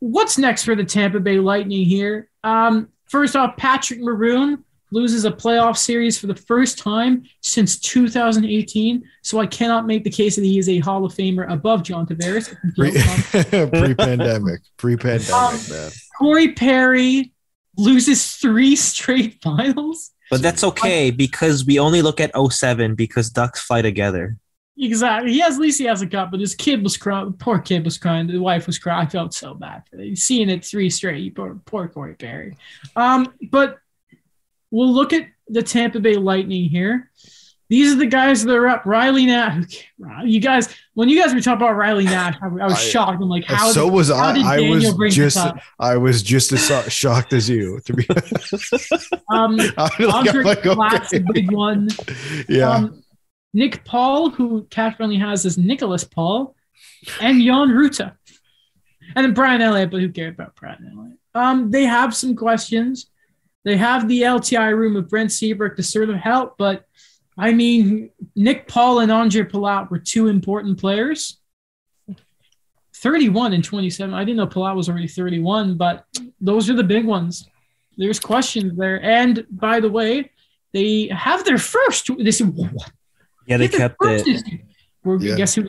what's 0.00 0.38
next 0.38 0.64
for 0.64 0.74
the 0.74 0.84
Tampa 0.84 1.20
Bay 1.20 1.38
Lightning 1.38 1.84
here? 1.84 2.28
Um, 2.42 2.88
first 3.08 3.36
off, 3.36 3.56
Patrick 3.56 4.00
Maroon 4.00 4.64
loses 4.92 5.24
a 5.24 5.30
playoff 5.30 5.76
series 5.76 6.18
for 6.18 6.26
the 6.26 6.34
first 6.34 6.78
time 6.78 7.24
since 7.40 7.78
2018. 7.80 9.02
So 9.22 9.40
I 9.40 9.46
cannot 9.46 9.86
make 9.86 10.04
the 10.04 10.10
case 10.10 10.36
that 10.36 10.44
he 10.44 10.58
is 10.58 10.68
a 10.68 10.78
Hall 10.80 11.04
of 11.04 11.12
Famer 11.14 11.50
above 11.50 11.82
John 11.82 12.06
Tavares. 12.06 12.54
Pre- 12.76 13.70
pre-pandemic. 13.80 14.60
Pre-pandemic, 14.76 15.32
Um, 15.32 15.58
man. 15.70 15.90
Corey 16.18 16.52
Perry 16.52 17.32
loses 17.76 18.32
three 18.32 18.76
straight 18.76 19.40
finals. 19.42 20.10
But 20.30 20.42
that's 20.42 20.64
okay 20.64 21.10
because 21.10 21.64
we 21.66 21.78
only 21.78 22.00
look 22.02 22.20
at 22.20 22.30
07 22.36 22.94
because 22.94 23.30
Ducks 23.30 23.60
fly 23.60 23.82
together. 23.82 24.36
Exactly. 24.78 25.32
He 25.32 25.40
has 25.40 25.56
at 25.56 25.60
least 25.60 25.78
he 25.78 25.84
has 25.84 26.00
a 26.00 26.06
cup, 26.06 26.30
but 26.30 26.40
his 26.40 26.54
kid 26.54 26.82
was 26.82 26.96
crying. 26.96 27.34
Poor 27.34 27.58
kid 27.58 27.84
was 27.84 27.98
crying. 27.98 28.26
The 28.26 28.38
wife 28.38 28.66
was 28.66 28.78
crying. 28.78 29.06
I 29.06 29.10
felt 29.10 29.34
so 29.34 29.52
bad 29.54 29.82
for 29.90 30.00
it. 30.00 30.16
Seeing 30.16 30.48
it 30.48 30.64
three 30.64 30.88
straight. 30.88 31.34
Poor, 31.36 31.60
poor 31.66 31.88
Corey 31.88 32.14
Perry. 32.14 32.56
Um, 32.96 33.34
but 33.50 33.78
we'll 34.72 34.92
look 34.92 35.12
at 35.12 35.28
the 35.46 35.62
Tampa 35.62 36.00
Bay 36.00 36.16
Lightning 36.16 36.68
here. 36.68 37.10
These 37.68 37.92
are 37.92 37.96
the 37.96 38.06
guys 38.06 38.44
that 38.44 38.54
are 38.54 38.68
up. 38.68 38.84
Riley 38.84 39.24
Nash. 39.24 39.88
You 40.24 40.40
guys, 40.40 40.74
when 40.92 41.08
you 41.08 41.18
guys 41.18 41.32
were 41.32 41.40
talking 41.40 41.62
about 41.62 41.74
Riley 41.74 42.04
Nash, 42.04 42.36
I, 42.42 42.48
was 42.48 42.74
I- 42.74 42.76
shocked. 42.76 43.22
I'm 43.22 43.30
like, 43.30 43.44
how? 43.44 43.70
so 43.72 43.86
did, 43.86 43.94
was 43.94 44.08
how 44.08 44.16
I. 44.16 44.32
did 44.34 44.44
I 44.44 44.56
Daniel 44.56 44.98
was 44.98 45.14
just? 45.14 45.38
I 45.78 45.96
was 45.96 46.22
just 46.22 46.52
as 46.52 46.92
shocked 46.92 47.32
as 47.32 47.48
you. 47.48 47.80
To 47.86 47.94
be 47.94 48.06
Um, 49.30 49.58
I'm 49.78 50.44
like, 50.44 50.66
I'm 50.66 50.76
like, 50.76 51.14
okay. 51.14 51.24
big 51.32 51.50
one. 51.52 51.88
Yeah. 52.48 52.70
Um, 52.70 53.02
Nick 53.54 53.84
Paul, 53.84 54.30
who 54.30 54.64
Cash 54.70 54.96
only 55.00 55.16
has 55.18 55.44
is 55.44 55.56
Nicholas 55.56 56.04
Paul, 56.04 56.54
and 57.20 57.40
Jan 57.42 57.68
Rutta. 57.68 58.16
And 59.14 59.24
then 59.24 59.34
Brian 59.34 59.60
Elliott, 59.60 59.90
but 59.90 60.00
who 60.00 60.10
cares 60.10 60.34
about 60.34 60.56
Brian 60.56 60.90
Elliott? 60.94 61.18
Um, 61.34 61.70
they 61.70 61.84
have 61.84 62.14
some 62.14 62.36
questions. 62.36 63.06
They 63.64 63.76
have 63.76 64.08
the 64.08 64.22
LTI 64.22 64.76
room 64.76 64.96
of 64.96 65.08
Brent 65.08 65.30
Seabrook 65.32 65.76
to 65.76 65.82
sort 65.82 66.10
of 66.10 66.16
help, 66.16 66.56
but 66.58 66.84
I 67.38 67.52
mean, 67.52 68.10
Nick 68.36 68.66
Paul 68.68 69.00
and 69.00 69.10
Andre 69.12 69.42
Palat 69.44 69.90
were 69.90 69.98
two 69.98 70.26
important 70.28 70.78
players. 70.78 71.38
31 72.96 73.52
and 73.52 73.64
27. 73.64 74.14
I 74.14 74.24
didn't 74.24 74.36
know 74.36 74.46
Palat 74.46 74.76
was 74.76 74.88
already 74.88 75.08
31, 75.08 75.76
but 75.76 76.04
those 76.40 76.70
are 76.70 76.74
the 76.74 76.84
big 76.84 77.04
ones. 77.04 77.48
There's 77.96 78.20
questions 78.20 78.76
there. 78.76 79.02
And 79.02 79.44
by 79.50 79.80
the 79.80 79.90
way, 79.90 80.30
they 80.72 81.08
have 81.08 81.44
their 81.44 81.58
first. 81.58 82.10
This 82.18 82.40
what? 82.40 82.90
Yeah, 83.46 83.56
they 83.56 83.64
Get 83.68 83.72
their 83.78 83.88
kept 83.88 83.96
first 84.02 84.28
it. 84.28 84.32
this. 84.32 84.42
We're 85.04 85.18
Yeah. 85.20 85.36
guess 85.36 85.54
who? 85.56 85.68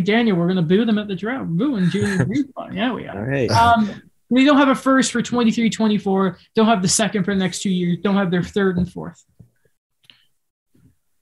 Daniel, 0.00 0.36
we're 0.36 0.48
gonna 0.48 0.62
boo 0.62 0.84
them 0.84 0.98
at 0.98 1.06
the 1.06 1.14
draft. 1.14 1.48
Booing 1.48 1.90
Junior 1.90 2.24
Greenspot. 2.26 2.74
Yeah, 2.74 2.92
we 2.92 3.06
are. 3.06 3.24
right. 3.24 3.50
Um, 3.50 4.02
we 4.34 4.44
don't 4.44 4.56
have 4.56 4.68
a 4.68 4.74
first 4.74 5.12
for 5.12 5.22
23, 5.22 5.70
24. 5.70 6.38
Don't 6.56 6.66
have 6.66 6.82
the 6.82 6.88
second 6.88 7.24
for 7.24 7.32
the 7.34 7.38
next 7.38 7.62
two 7.62 7.70
years. 7.70 7.98
Don't 8.02 8.16
have 8.16 8.30
their 8.30 8.42
third 8.42 8.76
and 8.76 8.90
fourth. 8.90 9.24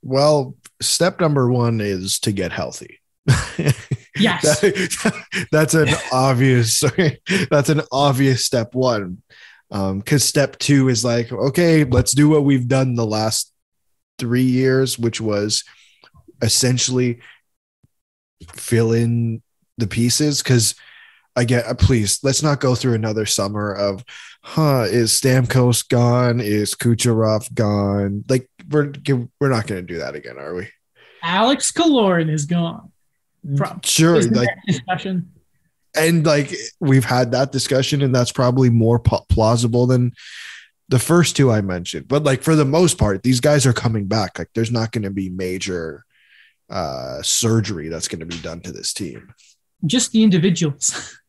Well, 0.00 0.56
step 0.80 1.20
number 1.20 1.50
one 1.52 1.80
is 1.80 2.18
to 2.20 2.32
get 2.32 2.52
healthy. 2.52 3.00
Yes. 4.18 4.60
That- 4.60 5.46
that's 5.52 5.72
an 5.72 5.88
obvious. 6.12 6.84
That's 7.50 7.70
an 7.70 7.80
obvious 7.90 8.44
step 8.44 8.74
one. 8.74 9.22
Um, 9.70 10.00
because 10.00 10.22
step 10.22 10.58
two 10.58 10.90
is 10.90 11.02
like, 11.02 11.32
okay, 11.32 11.84
let's 11.84 12.12
do 12.12 12.28
what 12.28 12.44
we've 12.44 12.68
done 12.68 12.94
the 12.94 13.06
last 13.06 13.54
three 14.18 14.42
years, 14.42 14.98
which 14.98 15.18
was 15.18 15.64
essentially 16.42 17.20
fill 18.52 18.92
in 18.92 19.40
the 19.78 19.86
pieces. 19.86 20.42
Because 20.42 20.74
again, 21.36 21.64
uh, 21.66 21.74
please 21.74 22.20
let's 22.22 22.42
not 22.42 22.60
go 22.60 22.74
through 22.74 22.94
another 22.94 23.26
summer 23.26 23.72
of, 23.72 24.04
huh? 24.42 24.86
Is 24.88 25.12
Stamkos 25.12 25.88
gone? 25.88 26.40
Is 26.40 26.74
Kucherov 26.74 27.52
gone? 27.54 28.24
Like 28.28 28.48
we're 28.70 28.92
we're 29.40 29.48
not 29.50 29.66
going 29.66 29.86
to 29.86 29.92
do 29.92 29.98
that 29.98 30.14
again, 30.14 30.38
are 30.38 30.54
we? 30.54 30.68
Alex 31.22 31.70
Killorn 31.72 32.30
is 32.30 32.46
gone. 32.46 32.90
From 33.56 33.80
Sure, 33.84 34.22
like 34.22 34.48
discussion. 34.66 35.30
and 35.96 36.24
like 36.24 36.54
we've 36.80 37.04
had 37.04 37.32
that 37.32 37.50
discussion 37.52 38.00
and 38.02 38.14
that's 38.14 38.30
probably 38.32 38.70
more 38.70 38.98
pa- 39.00 39.24
plausible 39.28 39.86
than 39.86 40.12
the 40.88 40.98
first 40.98 41.34
two 41.36 41.50
i 41.50 41.60
mentioned 41.60 42.06
but 42.06 42.22
like 42.22 42.42
for 42.42 42.54
the 42.54 42.64
most 42.64 42.98
part 42.98 43.22
these 43.22 43.40
guys 43.40 43.66
are 43.66 43.72
coming 43.72 44.06
back 44.06 44.38
like 44.38 44.48
there's 44.54 44.70
not 44.70 44.92
going 44.92 45.02
to 45.02 45.10
be 45.10 45.28
major 45.28 46.04
uh 46.70 47.20
surgery 47.22 47.88
that's 47.88 48.08
going 48.08 48.20
to 48.20 48.26
be 48.26 48.38
done 48.42 48.60
to 48.60 48.70
this 48.72 48.92
team 48.92 49.34
Just 49.84 50.12
the 50.12 50.22
individuals. 50.22 51.18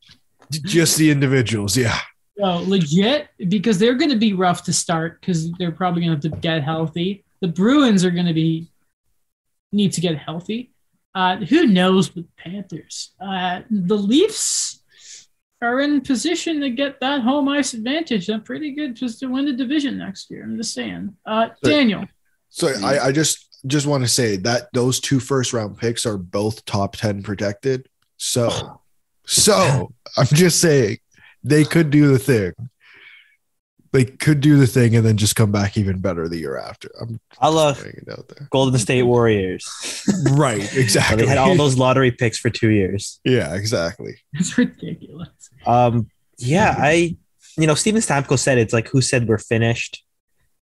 just 0.52 0.98
the 0.98 1.10
individuals 1.10 1.76
yeah 1.78 2.00
No, 2.38 2.64
legit, 2.66 3.30
because 3.48 3.78
they're 3.78 3.94
going 3.94 4.10
to 4.10 4.18
be 4.18 4.34
rough 4.34 4.64
to 4.64 4.74
start 4.74 5.22
because 5.22 5.52
they're 5.54 5.72
probably 5.72 6.02
going 6.02 6.20
to 6.20 6.28
have 6.28 6.34
to 6.34 6.41
get 6.41 6.64
healthy. 6.64 7.24
The 7.41 7.48
Bruins 7.48 8.04
are 8.04 8.12
going 8.12 8.26
to 8.26 8.34
be 8.34 8.70
need 9.72 9.94
to 9.94 10.02
get 10.02 10.18
healthy. 10.18 10.72
Uh, 11.14 11.38
who 11.38 11.68
knows 11.68 12.16
with 12.16 12.26
Panthers? 12.36 13.12
Uh, 13.22 13.62
the 13.70 13.96
Leafs 13.98 14.82
are 15.62 15.80
in 15.80 16.02
position 16.02 16.60
to 16.62 16.70
get 16.72 17.00
that 17.02 17.22
home 17.22 17.48
ice 17.48 17.74
advantage. 17.74 18.28
They're 18.28 18.39
pretty 18.39 18.72
good 18.72 18.96
just 18.96 19.20
to 19.20 19.28
win 19.28 19.46
the 19.46 19.54
division 19.54 19.98
next 19.98 20.32
year. 20.32 20.44
I'm 20.44 20.58
just 20.58 20.74
saying. 20.74 21.16
Uh, 21.26 21.50
Daniel, 21.64 22.06
so 22.50 22.68
i 22.84 23.08
i 23.08 23.12
just 23.12 23.64
just 23.66 23.88
want 23.88 24.04
to 24.04 24.10
say 24.10 24.38
that 24.38 24.68
those 24.74 25.00
two 25.00 25.20
first 25.20 25.54
round 25.54 25.78
picks 25.78 26.06
are 26.06 26.18
both 26.18 26.64
top 26.66 26.96
10 26.96 27.24
protected 27.24 27.88
so 28.18 28.80
so 29.26 29.91
i'm 30.17 30.26
just 30.28 30.59
saying 30.59 30.97
they 31.43 31.63
could 31.63 31.89
do 31.89 32.07
the 32.07 32.19
thing 32.19 32.51
they 33.91 34.03
could 34.05 34.41
do 34.41 34.57
the 34.57 34.65
thing 34.65 34.95
and 34.95 35.05
then 35.05 35.17
just 35.17 35.36
come 35.36 35.51
back 35.51 35.78
even 35.78 35.99
better 35.99 36.28
the 36.28 36.38
year 36.38 36.57
after 36.57 36.89
i'm 37.01 37.19
I 37.39 37.49
love 37.49 37.78
throwing 37.78 38.03
it 38.07 38.11
out 38.11 38.28
there 38.30 38.47
Golden 38.51 38.80
State 38.80 39.03
Warriors. 39.03 39.65
right 40.32 40.61
exactly 40.76 41.17
they 41.24 41.28
had 41.28 41.38
all 41.38 41.55
those 41.55 41.78
lottery 41.78 42.11
picks 42.11 42.38
for 42.38 42.49
two 42.49 42.69
years. 42.69 43.19
yeah 43.24 43.53
exactly 43.55 44.15
it's 44.34 44.57
ridiculous. 44.57 45.30
Um, 45.65 46.09
yeah, 46.39 46.76
I, 46.78 47.15
you 47.57 47.67
know, 47.67 47.76
Steven 47.76 48.01
Stamkos 48.01 48.39
said 48.39 48.57
it's 48.57 48.74
like, 48.74 48.88
who 48.89 48.99
said 49.01 49.28
we're 49.28 49.38
finished? 49.38 50.03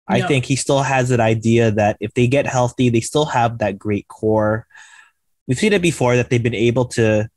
I 0.08 0.18
Yeah. 0.18 0.28
think 0.28 0.46
he 0.46 0.56
still 0.58 0.82
has 0.84 1.10
that 1.10 1.20
idea 1.22 1.72
that 1.72 1.96
if 2.02 2.14
they 2.14 2.28
get 2.28 2.46
healthy, 2.46 2.90
they 2.90 3.00
still 3.00 3.26
have 3.26 3.60
that 3.60 3.80
great 3.80 4.08
core. 4.10 4.68
We've 5.48 5.58
seen 5.58 5.74
it 5.74 5.82
before 5.82 6.16
that 6.18 6.30
they've 6.30 6.44
been 6.44 6.54
able 6.54 6.86
to 7.00 7.30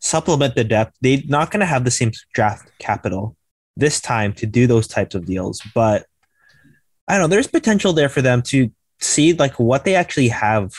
supplement 0.00 0.54
the 0.54 0.64
depth. 0.64 0.96
They're 1.00 1.18
not 1.28 1.50
going 1.50 1.60
to 1.60 1.66
have 1.66 1.84
the 1.84 1.90
same 1.90 2.10
draft 2.34 2.70
capital 2.78 3.36
this 3.76 4.00
time 4.00 4.32
to 4.34 4.46
do 4.46 4.66
those 4.66 4.86
types 4.88 5.14
of 5.14 5.24
deals, 5.26 5.62
but 5.74 6.06
I 7.08 7.14
don't 7.14 7.22
know. 7.22 7.28
There's 7.28 7.46
potential 7.46 7.92
there 7.92 8.08
for 8.08 8.22
them 8.22 8.42
to 8.42 8.70
see 9.00 9.32
like 9.32 9.58
what 9.58 9.84
they 9.84 9.94
actually 9.94 10.28
have, 10.28 10.72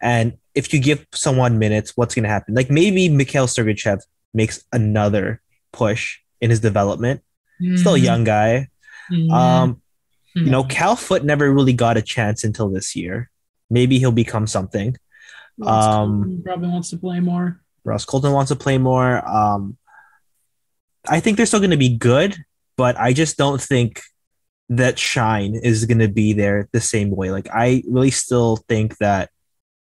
and 0.00 0.36
if 0.54 0.72
you 0.72 0.80
give 0.80 1.06
someone 1.12 1.58
minutes, 1.58 1.92
what's 1.96 2.14
going 2.14 2.22
to 2.24 2.28
happen? 2.28 2.54
Like 2.54 2.70
maybe 2.70 3.08
Mikhail 3.08 3.46
Sergachev 3.46 4.00
makes 4.34 4.64
another 4.72 5.40
push 5.72 6.18
in 6.40 6.50
his 6.50 6.60
development. 6.60 7.22
Still 7.76 7.94
a 7.94 7.98
young 7.98 8.24
guy. 8.24 8.68
Mhm. 9.10 9.30
Um, 9.32 9.82
Mhm. 10.36 10.44
you 10.44 10.50
know, 10.50 10.64
Cal 10.64 10.94
Foote 10.96 11.24
never 11.24 11.52
really 11.52 11.72
got 11.72 11.96
a 11.96 12.02
chance 12.02 12.44
until 12.44 12.68
this 12.68 12.94
year. 12.94 13.30
Maybe 13.70 13.98
he'll 13.98 14.12
become 14.12 14.46
something. 14.46 14.96
That's 15.58 15.86
cool. 15.86 15.94
um, 15.94 16.30
He 16.30 16.36
probably 16.42 16.68
wants 16.68 16.90
to 16.90 16.96
play 16.98 17.18
more. 17.20 17.60
Ross 17.84 18.04
Colton 18.04 18.32
wants 18.32 18.50
to 18.50 18.56
play 18.56 18.78
more. 18.78 19.26
Um, 19.28 19.76
I 21.08 21.20
think 21.20 21.36
they're 21.36 21.46
still 21.46 21.60
going 21.60 21.70
to 21.70 21.76
be 21.76 21.96
good, 21.96 22.36
but 22.76 22.98
I 22.98 23.12
just 23.12 23.36
don't 23.36 23.60
think 23.60 24.02
that 24.68 24.98
shine 24.98 25.54
is 25.54 25.86
going 25.86 26.00
to 26.00 26.08
be 26.08 26.32
there 26.34 26.68
the 26.72 26.80
same 26.80 27.10
way. 27.10 27.30
Like 27.30 27.48
I 27.52 27.82
really 27.88 28.10
still 28.10 28.56
think 28.68 28.98
that 28.98 29.30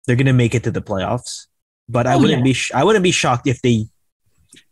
they're 0.08 0.16
going 0.16 0.28
to 0.28 0.34
make 0.34 0.56
it 0.56 0.64
to 0.64 0.72
the 0.72 0.82
playoffs, 0.82 1.48
but 1.90 2.08
I 2.08 2.14
Oh, 2.14 2.20
wouldn't 2.20 2.40
yeah. 2.40 2.44
be 2.44 2.54
sh- 2.54 2.72
I 2.74 2.84
wouldn't 2.84 3.04
be 3.04 3.12
shocked 3.12 3.48
if 3.48 3.62
they, 3.62 3.86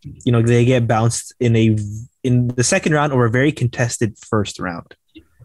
you 0.04 0.32
know, 0.32 0.42
they 0.42 0.64
get 0.66 0.88
bounced 0.88 1.34
in 1.40 1.56
a 1.56 1.76
in 2.24 2.48
the 2.50 2.64
second 2.64 2.94
round 2.94 3.12
or 3.14 3.26
a 3.26 3.30
very 3.32 3.52
contested 3.52 4.18
first 4.20 4.60
round. 4.60 4.96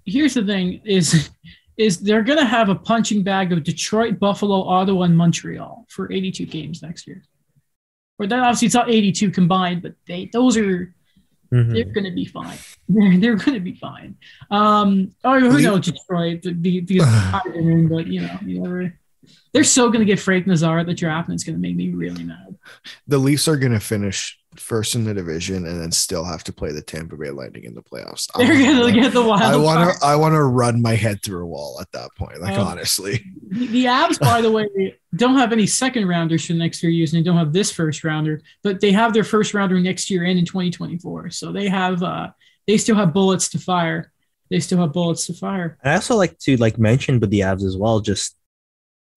Here's 0.07 0.35
the 0.35 0.45
thing: 0.45 0.81
is 0.85 1.31
is 1.77 1.99
they're 1.99 2.23
going 2.23 2.39
to 2.39 2.45
have 2.45 2.69
a 2.69 2.75
punching 2.77 3.25
bag 3.25 3.53
of 3.53 3.65
Detroit, 3.65 4.21
Buffalo, 4.21 4.63
Ottawa, 4.63 5.03
and 5.03 5.17
Montreal 5.17 5.87
for 5.89 6.13
82 6.13 6.47
games 6.47 6.83
next 6.83 7.07
year. 7.09 7.25
Or 8.19 8.27
that 8.27 8.39
obviously 8.39 8.67
it's 8.67 8.75
not 8.75 8.91
82 8.91 9.31
combined, 9.31 9.83
but 9.83 9.95
they 10.07 10.31
those 10.33 10.57
are 10.57 10.95
Mhm. 11.53 11.73
they're 11.73 11.85
going 11.85 12.05
to 12.05 12.11
be 12.11 12.25
fine. 12.25 12.59
They're, 12.89 13.17
they're 13.19 13.37
going 13.37 13.55
to 13.55 13.61
be 13.61 13.75
fine. 13.75 14.17
Um, 14.51 15.13
or 15.23 15.39
who 15.41 15.61
knows 15.63 15.87
Detroit? 15.87 16.43
The, 16.43 16.53
the, 16.53 16.81
the, 16.81 17.87
but 17.91 18.07
you 18.09 18.23
know, 18.23 18.39
you 18.45 18.61
never. 18.61 18.99
They're 19.53 19.63
so 19.65 19.87
going 19.89 20.01
to 20.01 20.05
get 20.05 20.19
Frank 20.19 20.47
Nazar 20.49 20.81
at 20.81 20.87
the 20.87 20.95
draft, 20.95 21.29
and 21.29 21.35
it's 21.35 21.45
going 21.45 21.55
to 21.55 21.61
make 21.61 21.77
me 21.77 21.91
really 21.91 22.25
mad. 22.25 22.57
The 23.07 23.19
Leafs 23.19 23.47
are 23.47 23.57
going 23.57 23.73
to 23.73 23.79
finish 23.81 24.39
first 24.59 24.95
in 24.95 25.05
the 25.05 25.13
division 25.15 25.67
and 25.67 25.81
then 25.81 25.91
still 25.93 26.25
have 26.25 26.45
to 26.45 26.53
play 26.53 26.73
the 26.73 26.83
Tampa 26.83 27.17
Bay 27.17 27.31
Lightning 27.31 27.65
in 27.65 27.75
the 27.75 27.83
playoffs. 27.83 28.29
I 28.35 28.45
They're 28.45 28.55
wanna- 28.55 28.79
going 28.81 28.95
to 28.95 29.01
get 29.01 29.13
the 29.13 29.23
wild. 29.23 29.43
I 29.43 29.57
want 29.57 29.99
to. 29.99 30.05
I 30.07 30.17
want 30.17 30.35
to 30.35 30.43
run 30.43 30.81
my 30.83 30.95
head 30.95 31.23
through 31.23 31.43
a 31.43 31.47
wall 31.47 31.79
at 31.81 31.91
that 31.93 32.11
point. 32.17 32.41
Like 32.41 32.59
Um, 32.59 32.67
honestly, 32.67 33.25
The, 33.49 33.67
the 33.69 33.85
Avs, 33.87 34.19
by 34.21 34.41
the 34.41 34.51
way, 34.51 34.97
don't 35.15 35.37
have 35.37 35.53
any 35.53 35.67
second 35.67 36.09
rounders 36.09 36.47
for 36.47 36.53
the 36.55 36.59
next 36.59 36.81
three 36.81 36.95
years, 36.95 37.13
and 37.13 37.21
they 37.21 37.25
don't 37.29 37.37
have 37.39 37.53
this 37.53 37.71
first 37.71 38.05
rounder, 38.05 38.41
but 38.63 38.81
they 38.81 38.93
have 38.93 39.13
their 39.15 39.25
first 39.25 39.55
rounder 39.55 39.79
next 39.81 40.11
year 40.11 40.25
and 40.25 40.39
in 40.39 40.45
2024. 40.45 41.31
So 41.31 41.53
they 41.53 41.69
have, 41.69 42.03
uh, 42.03 42.31
they 42.67 42.77
still 42.79 42.97
have 42.97 43.13
bullets 43.13 43.49
to 43.51 43.59
fire. 43.59 44.11
They 44.51 44.61
still 44.61 44.79
have 44.79 44.93
bullets 44.93 45.27
to 45.27 45.35
fire. 45.35 45.79
I 45.85 45.95
also 45.95 46.17
like 46.17 46.39
to 46.41 46.57
like 46.59 46.79
mention 46.79 47.19
with 47.21 47.31
the 47.31 47.43
Abs 47.43 47.65
as 47.65 47.77
well, 47.77 48.01
just 48.01 48.37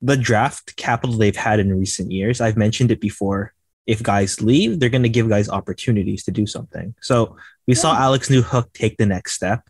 the 0.01 0.15
draft 0.15 0.75
capital 0.77 1.15
they've 1.17 1.35
had 1.35 1.59
in 1.59 1.77
recent 1.77 2.11
years. 2.11 2.39
I've 2.39 2.55
mentioned 2.57 2.91
it 2.91 3.01
before. 3.01 3.53
If 3.87 4.03
guys 4.03 4.41
leave, 4.41 4.79
they're 4.79 4.89
going 4.89 5.03
to 5.03 5.09
give 5.09 5.29
guys 5.29 5.49
opportunities 5.49 6.23
to 6.25 6.31
do 6.31 6.45
something. 6.45 6.93
So 7.01 7.37
we 7.65 7.73
saw 7.73 7.93
Yeah. 7.93 8.03
Alex 8.03 8.29
Newhook 8.29 8.73
take 8.73 8.97
the 8.97 9.05
next 9.05 9.33
step. 9.33 9.61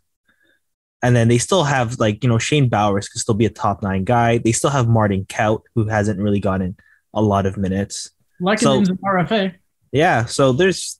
And 1.02 1.14
then 1.14 1.28
they 1.28 1.38
still 1.38 1.62
have 1.64 1.98
like, 2.00 2.24
you 2.24 2.28
know, 2.28 2.38
Shane 2.38 2.68
Bowers 2.68 3.08
could 3.08 3.20
still 3.20 3.34
be 3.36 3.46
a 3.46 3.50
top 3.50 3.82
nine 3.82 4.02
guy. 4.04 4.38
They 4.38 4.50
still 4.50 4.70
have 4.70 4.88
Martin 4.88 5.24
Kaut, 5.26 5.62
who 5.76 5.86
hasn't 5.86 6.18
really 6.18 6.40
gotten 6.40 6.76
a 7.14 7.22
lot 7.22 7.46
of 7.46 7.56
minutes. 7.56 8.10
Like 8.40 8.58
Lehkonen's 8.58 8.88
an 8.88 8.98
RFA. 9.04 9.54
Yeah. 9.92 10.24
So 10.24 10.52
there's 10.52 10.98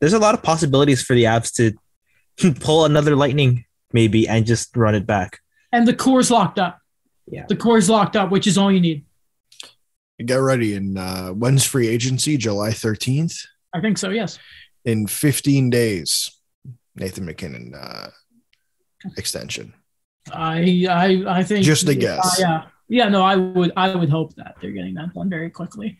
there's 0.00 0.12
a 0.12 0.18
lot 0.20 0.34
of 0.34 0.42
possibilities 0.42 1.02
for 1.02 1.14
the 1.14 1.24
Avs 1.24 1.52
to 1.56 2.52
pull 2.60 2.84
another 2.84 3.16
lightning 3.16 3.64
maybe 3.92 4.28
and 4.28 4.46
just 4.46 4.76
run 4.76 4.94
it 4.94 5.06
back. 5.06 5.40
And 5.72 5.86
the 5.86 5.94
core's 5.94 6.30
locked 6.30 6.58
up. 6.58 6.78
Yeah. 7.26 7.46
The 7.48 7.56
core's 7.56 7.90
locked 7.90 8.16
up, 8.16 8.30
which 8.30 8.46
is 8.46 8.56
all 8.56 8.70
you 8.70 8.80
need. 8.80 9.04
Get 10.22 10.36
ready. 10.36 10.74
In 10.74 10.96
uh, 10.96 11.30
when's 11.30 11.64
free 11.64 11.88
agency? 11.88 12.36
July 12.36 12.72
thirteenth. 12.72 13.46
I 13.72 13.80
think 13.80 13.98
so, 13.98 14.10
yes. 14.10 14.38
In 14.84 15.06
fifteen 15.06 15.70
days, 15.70 16.30
Nathan 16.96 17.24
MacKinnon 17.24 17.74
uh, 17.74 18.10
extension. 19.16 19.74
I 20.32 20.86
I 20.88 21.24
I 21.38 21.42
think 21.42 21.64
Just 21.64 21.88
a 21.88 21.94
guess. 21.94 22.38
Uh, 22.38 22.42
yeah. 22.42 22.62
Yeah, 22.88 23.08
no, 23.08 23.22
I 23.22 23.36
would 23.36 23.72
I 23.74 23.94
would 23.94 24.10
hope 24.10 24.34
that 24.34 24.56
they're 24.60 24.70
getting 24.70 24.94
that 24.94 25.14
done 25.14 25.30
very 25.30 25.48
quickly. 25.48 25.96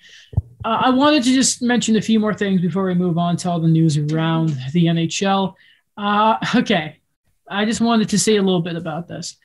Uh, 0.62 0.82
I 0.82 0.90
wanted 0.90 1.22
to 1.24 1.32
just 1.32 1.62
mention 1.62 1.96
a 1.96 2.02
few 2.02 2.20
more 2.20 2.34
things 2.34 2.60
before 2.60 2.84
we 2.84 2.94
move 2.94 3.16
on 3.16 3.36
to 3.38 3.50
all 3.50 3.60
the 3.60 3.68
news 3.68 3.96
around 3.96 4.50
the 4.72 4.84
NHL. 4.86 5.54
Uh, 5.96 6.36
okay, 6.56 6.98
I 7.48 7.64
just 7.64 7.80
wanted 7.80 8.10
to 8.10 8.18
say 8.18 8.36
a 8.36 8.42
little 8.42 8.60
bit 8.60 8.76
about 8.76 9.08
this. 9.08 9.36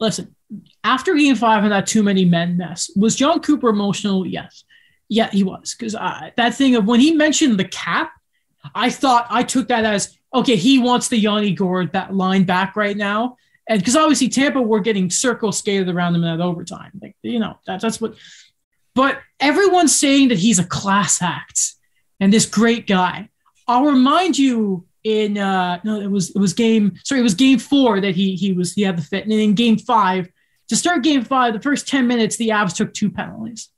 Listen, 0.00 0.34
after 0.82 1.14
Game 1.14 1.36
Five 1.36 1.62
and 1.64 1.72
that 1.72 1.86
too 1.86 2.02
many 2.02 2.24
men 2.24 2.56
mess, 2.56 2.90
was 2.96 3.16
Jon 3.16 3.40
Cooper 3.40 3.68
emotional? 3.68 4.26
Yes, 4.26 4.64
yeah, 5.08 5.30
he 5.30 5.42
was 5.42 5.74
because 5.74 5.92
that 5.92 6.54
thing 6.54 6.76
of 6.76 6.86
when 6.86 7.00
he 7.00 7.14
mentioned 7.14 7.58
the 7.58 7.64
cap, 7.64 8.12
I 8.74 8.90
thought 8.90 9.26
I 9.30 9.42
took 9.42 9.68
that 9.68 9.84
as 9.84 10.18
okay, 10.32 10.56
he 10.56 10.78
wants 10.78 11.08
the 11.08 11.18
Yanni 11.18 11.52
Gourde 11.52 11.92
that 11.92 12.14
line 12.14 12.44
back 12.44 12.76
right 12.76 12.96
now 12.96 13.36
and 13.68 13.80
because 13.80 13.96
obviously 13.96 14.28
Tampa 14.28 14.60
were 14.60 14.80
getting 14.80 15.10
circle 15.10 15.52
skated 15.52 15.88
around 15.88 16.12
them 16.12 16.24
in 16.24 16.38
that 16.38 16.44
overtime, 16.44 16.92
like 17.00 17.16
you 17.22 17.38
know 17.38 17.58
that, 17.66 17.80
that's 17.80 18.00
what. 18.00 18.14
But 18.94 19.20
everyone's 19.40 19.94
saying 19.94 20.28
that 20.28 20.38
he's 20.38 20.58
a 20.58 20.64
class 20.64 21.20
act 21.20 21.74
and 22.20 22.32
this 22.32 22.46
great 22.46 22.86
guy. 22.86 23.30
I'll 23.66 23.86
remind 23.86 24.38
you 24.38 24.86
in 25.04 25.36
uh 25.38 25.78
no 25.84 26.00
it 26.00 26.10
was 26.10 26.30
it 26.30 26.38
was 26.38 26.54
game 26.54 26.94
sorry 27.04 27.20
it 27.20 27.24
was 27.24 27.34
game 27.34 27.58
four 27.58 28.00
that 28.00 28.14
he 28.14 28.34
he 28.36 28.52
was 28.52 28.72
he 28.72 28.82
had 28.82 28.96
the 28.96 29.02
fit. 29.02 29.22
And 29.22 29.30
then 29.32 29.38
in 29.38 29.54
game 29.54 29.78
five 29.78 30.28
to 30.68 30.76
start 30.76 31.02
game 31.04 31.22
five 31.24 31.52
the 31.52 31.60
first 31.60 31.86
10 31.86 32.06
minutes 32.06 32.36
the 32.36 32.48
Avs 32.48 32.74
took 32.74 32.92
two 32.94 33.10
penalties. 33.10 33.68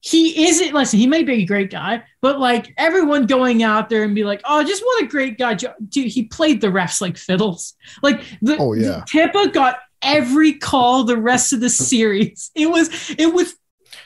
He 0.00 0.46
isn't 0.48 0.74
listen 0.74 0.98
he 0.98 1.06
may 1.06 1.22
be 1.22 1.34
a 1.42 1.46
great 1.46 1.70
guy 1.70 2.02
but 2.20 2.40
like 2.40 2.74
everyone 2.76 3.26
going 3.26 3.62
out 3.62 3.88
there 3.88 4.02
and 4.02 4.16
be 4.16 4.24
like 4.24 4.40
oh 4.44 4.64
just 4.64 4.82
what 4.84 5.04
a 5.04 5.06
great 5.06 5.38
guy. 5.38 5.54
Dude 5.54 6.08
he 6.08 6.24
played 6.24 6.60
the 6.60 6.66
refs 6.68 7.00
like 7.00 7.16
fiddles. 7.16 7.74
Like 8.02 8.22
the, 8.42 8.56
Oh, 8.58 8.72
yeah. 8.72 9.04
tampa 9.06 9.48
got 9.48 9.78
every 10.02 10.54
call 10.54 11.04
the 11.04 11.16
rest 11.16 11.52
of 11.52 11.60
the 11.60 11.70
series. 11.70 12.50
It 12.56 12.66
was 12.68 13.14
it 13.16 13.32
was 13.32 13.54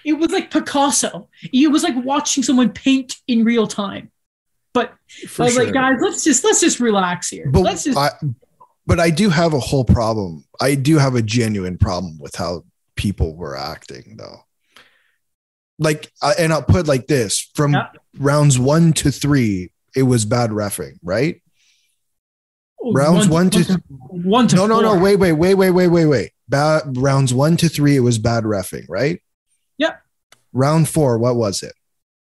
it 0.04 0.12
was 0.12 0.30
like 0.32 0.50
picasso. 0.50 1.30
It 1.50 1.68
was 1.72 1.82
like 1.82 1.94
watching 2.04 2.42
someone 2.42 2.72
paint 2.72 3.16
in 3.26 3.42
real 3.44 3.66
time 3.66 4.10
but 4.76 4.94
For 5.28 5.42
i 5.42 5.44
was 5.46 5.54
sure. 5.54 5.64
like 5.64 5.74
guys 5.74 5.98
let's 6.00 6.22
just 6.22 6.44
let's 6.44 6.60
just 6.60 6.78
relax 6.80 7.28
here 7.28 7.50
but 7.50 7.60
let's 7.60 7.84
just 7.84 7.98
I, 7.98 8.10
but 8.86 9.00
I 9.00 9.10
do 9.10 9.30
have 9.30 9.52
a 9.52 9.58
whole 9.58 9.84
problem. 9.84 10.44
I 10.60 10.76
do 10.76 10.98
have 10.98 11.16
a 11.16 11.22
genuine 11.22 11.76
problem 11.76 12.18
with 12.20 12.36
how 12.36 12.64
people 12.94 13.34
were 13.34 13.56
acting, 13.56 14.14
though. 14.16 14.44
Like, 15.80 16.12
I, 16.22 16.34
and 16.38 16.52
I'll 16.52 16.62
put 16.62 16.82
it 16.82 16.86
like 16.86 17.08
this: 17.08 17.50
from 17.56 17.72
Yeah. 17.72 17.88
rounds 18.16 18.60
one 18.60 18.92
to 18.92 19.10
three, 19.10 19.72
it 19.96 20.04
was 20.04 20.24
bad 20.24 20.50
refing, 20.50 20.98
right? 21.02 21.42
Oh, 22.80 22.92
rounds 22.92 23.28
one 23.28 23.50
to- 23.50 23.82
one 24.08 24.46
to 24.48 24.54
No, 24.54 24.66
no, 24.68 24.80
no. 24.80 24.96
Wait, 24.96 25.16
wait, 25.16 25.32
wait, 25.32 25.54
wait, 25.54 25.70
wait, 25.72 25.88
wait, 25.88 26.06
wait. 26.06 26.30
Bad 26.48 26.96
rounds 26.96 27.34
one 27.34 27.56
to 27.56 27.68
three, 27.68 27.96
it 27.96 28.00
was 28.00 28.18
bad 28.18 28.44
refing, 28.44 28.84
right? 28.88 29.20
Yep. 29.78 30.00
Round 30.52 30.88
four, 30.88 31.18
what 31.18 31.34
was 31.34 31.64
it? 31.64 31.74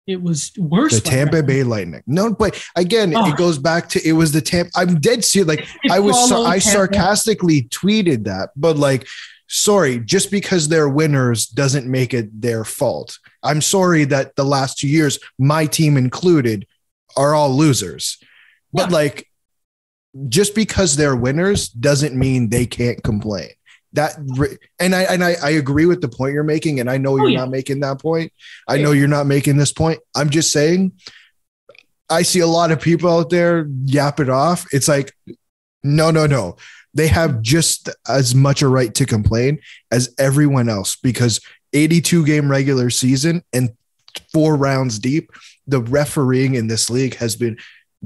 It 0.07 0.21
was 0.21 0.51
worse 0.57 0.95
The 0.95 1.01
Tampa. 1.01 1.43
Bay 1.43 1.63
Lightning. 1.63 2.01
No, 2.07 2.33
but 2.33 2.63
again, 2.75 3.13
Oh. 3.15 3.27
it 3.27 3.33
ah. 3.33 3.35
goes 3.35 3.57
back 3.57 3.89
to 3.89 4.07
it 4.07 4.13
was 4.13 4.31
the 4.31 4.41
Tampa. 4.41 4.71
I'm 4.75 4.99
dead 4.99 5.23
serious. 5.23 5.47
Like 5.47 5.67
I 5.91 5.99
was, 5.99 6.29
so, 6.29 6.45
I 6.45 6.59
Tampa. 6.59 6.61
sarcastically 6.77 7.63
tweeted 7.63 8.23
that, 8.23 8.49
but 8.55 8.77
like, 8.77 9.05
sorry, 9.49 9.99
just 9.99 10.31
because 10.31 10.67
they're 10.69 10.89
winners 10.89 11.47
doesn't 11.47 11.85
make 11.89 12.13
it 12.13 12.41
their 12.41 12.63
fault. 12.63 13.19
I'm 13.43 13.61
sorry 13.61 14.05
that 14.05 14.35
the 14.35 14.43
last 14.45 14.77
two 14.77 14.87
years, 14.87 15.19
my 15.37 15.65
team 15.65 15.97
included, 15.97 16.65
are 17.15 17.33
all 17.35 17.55
losers. 17.55 18.17
But 18.73 18.89
Yeah. 18.89 18.95
like, 18.95 19.27
just 20.29 20.55
because 20.55 20.95
they're 20.95 21.15
winners 21.15 21.69
doesn't 21.69 22.15
mean 22.15 22.49
they 22.49 22.65
can't 22.65 23.03
complain. 23.03 23.49
That 23.97 24.15
and 24.79 24.93
I 24.95 25.01
and 25.03 25.23
I, 25.23 25.35
I 25.43 25.49
agree 25.51 25.85
with 25.87 26.01
the 26.01 26.07
point 26.07 26.33
you're 26.33 26.43
making, 26.43 26.79
and 26.79 26.89
I 26.89 26.97
know 26.97 27.13
Oh, 27.13 27.17
you're 27.17 27.29
yeah. 27.29 27.39
not 27.39 27.49
making 27.49 27.79
that 27.81 27.99
point. 27.99 28.31
I 28.67 28.75
Yeah. 28.75 28.83
know 28.83 28.91
you're 28.93 29.07
not 29.07 29.25
making 29.27 29.57
this 29.57 29.73
point. 29.73 29.99
I'm 30.15 30.29
just 30.29 30.51
saying. 30.51 30.93
I 32.09 32.21
see 32.21 32.39
a 32.39 32.47
lot 32.47 32.71
of 32.71 32.79
people 32.79 33.09
out 33.11 33.29
there 33.29 33.67
yap 33.85 34.19
it 34.21 34.29
off. 34.29 34.65
It's 34.71 34.87
like, 34.87 35.13
no, 35.83 36.09
no, 36.09 36.25
no. 36.25 36.55
They 36.93 37.07
have 37.07 37.41
just 37.41 37.89
as 38.07 38.33
much 38.33 38.61
a 38.61 38.67
right 38.69 38.93
to 38.95 39.05
complain 39.05 39.59
as 39.91 40.13
everyone 40.17 40.69
else 40.69 40.95
because 40.95 41.41
82 41.73 42.25
game 42.25 42.49
regular 42.49 42.89
season 42.89 43.43
and 43.51 43.71
four 44.31 44.55
rounds 44.55 44.99
deep, 44.99 45.31
the 45.67 45.81
refereeing 45.81 46.55
in 46.55 46.67
this 46.67 46.89
league 46.89 47.15
has 47.15 47.35
been 47.35 47.57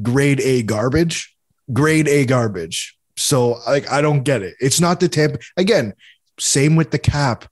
grade 0.01 0.39
A 0.41 0.63
garbage, 0.63 1.35
grade 1.71 2.07
A 2.07 2.25
garbage. 2.25 2.97
So 3.21 3.59
like 3.67 3.89
I 3.91 4.01
don't 4.01 4.23
get 4.23 4.41
it. 4.41 4.55
It's 4.59 4.81
not 4.81 4.99
the 4.99 5.07
Tampa 5.07 5.39
again, 5.55 5.93
same 6.39 6.75
with 6.75 6.91
the 6.91 6.99
cap. 6.99 7.45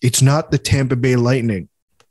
It's 0.00 0.22
not 0.22 0.50
the 0.50 0.58
Tampa 0.58 0.96
Bay 0.96 1.16
Lightning. 1.16 1.68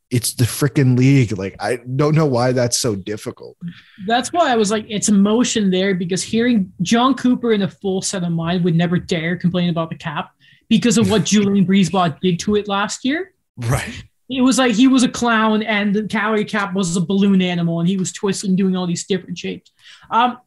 It's 0.10 0.34
the 0.34 0.44
freaking 0.44 0.98
league. 0.98 1.38
Like 1.38 1.56
I 1.60 1.80
don't 1.96 2.14
know 2.14 2.26
why 2.26 2.52
that's 2.52 2.80
so 2.80 2.96
difficult. 2.96 3.58
That's 4.06 4.34
why 4.34 4.52
I 4.52 4.58
was 4.58 4.70
like, 4.70 4.86
it's 4.90 5.08
emotion 5.08 5.72
there 5.72 5.96
because 5.96 6.22
hearing 6.22 6.74
Jon 6.82 7.16
Cooper 7.16 7.54
in 7.54 7.62
a 7.62 7.70
full 7.70 8.02
set 8.02 8.24
of 8.24 8.32
mind 8.32 8.64
would 8.66 8.76
never 8.76 9.00
dare 9.00 9.38
complain 9.38 9.70
about 9.70 9.90
the 9.90 9.96
cap 9.96 10.32
because 10.68 10.98
of 10.98 11.10
what 11.10 11.24
Julien 11.32 11.66
BriseBois 11.66 12.20
did 12.20 12.40
to 12.40 12.58
it 12.58 12.68
last 12.68 13.06
year. 13.06 13.34
Right. 13.56 14.04
It 14.30 14.42
was 14.42 14.58
like 14.58 14.76
he 14.76 14.88
was 14.88 15.04
a 15.04 15.10
clown 15.10 15.64
and 15.64 15.94
the 15.94 16.08
salary 16.10 16.46
cap 16.46 16.74
was 16.74 16.96
a 16.96 17.02
balloon 17.02 17.42
animal 17.42 17.80
and 17.80 17.88
he 17.88 17.98
was 17.98 18.12
twisting, 18.12 18.56
doing 18.56 18.76
all 18.76 18.88
these 18.88 19.06
different 19.06 19.38
shapes. 19.38 19.72
Um, 20.10 20.38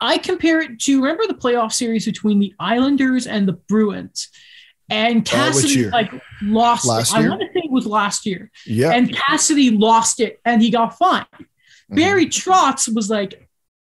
I 0.00 0.18
compare 0.18 0.60
it 0.60 0.78
to 0.80 1.00
remember 1.00 1.26
the 1.26 1.34
playoff 1.34 1.72
series 1.72 2.04
between 2.06 2.38
the 2.38 2.54
Islanders 2.58 3.26
and 3.26 3.46
the 3.46 3.52
Bruins, 3.52 4.28
and 4.90 5.20
Uh, 5.20 5.30
Cassidy 5.30 5.74
year? 5.80 5.90
like 5.90 6.10
lost. 6.42 6.86
Last 6.86 7.12
it. 7.12 7.16
I 7.18 7.28
want 7.28 7.40
to 7.40 7.46
say 7.48 7.60
it 7.64 7.70
was 7.70 7.86
last 7.86 8.24
year, 8.26 8.50
Yeah. 8.66 8.92
and 8.92 9.12
Cassidy 9.14 9.70
lost 9.70 10.20
it 10.20 10.40
and 10.44 10.62
he 10.62 10.70
got 10.70 10.96
fined. 10.98 11.26
Mhm. 11.90 11.96
Barry 11.96 12.26
Trotz 12.26 12.92
was 12.94 13.10
like, 13.10 13.47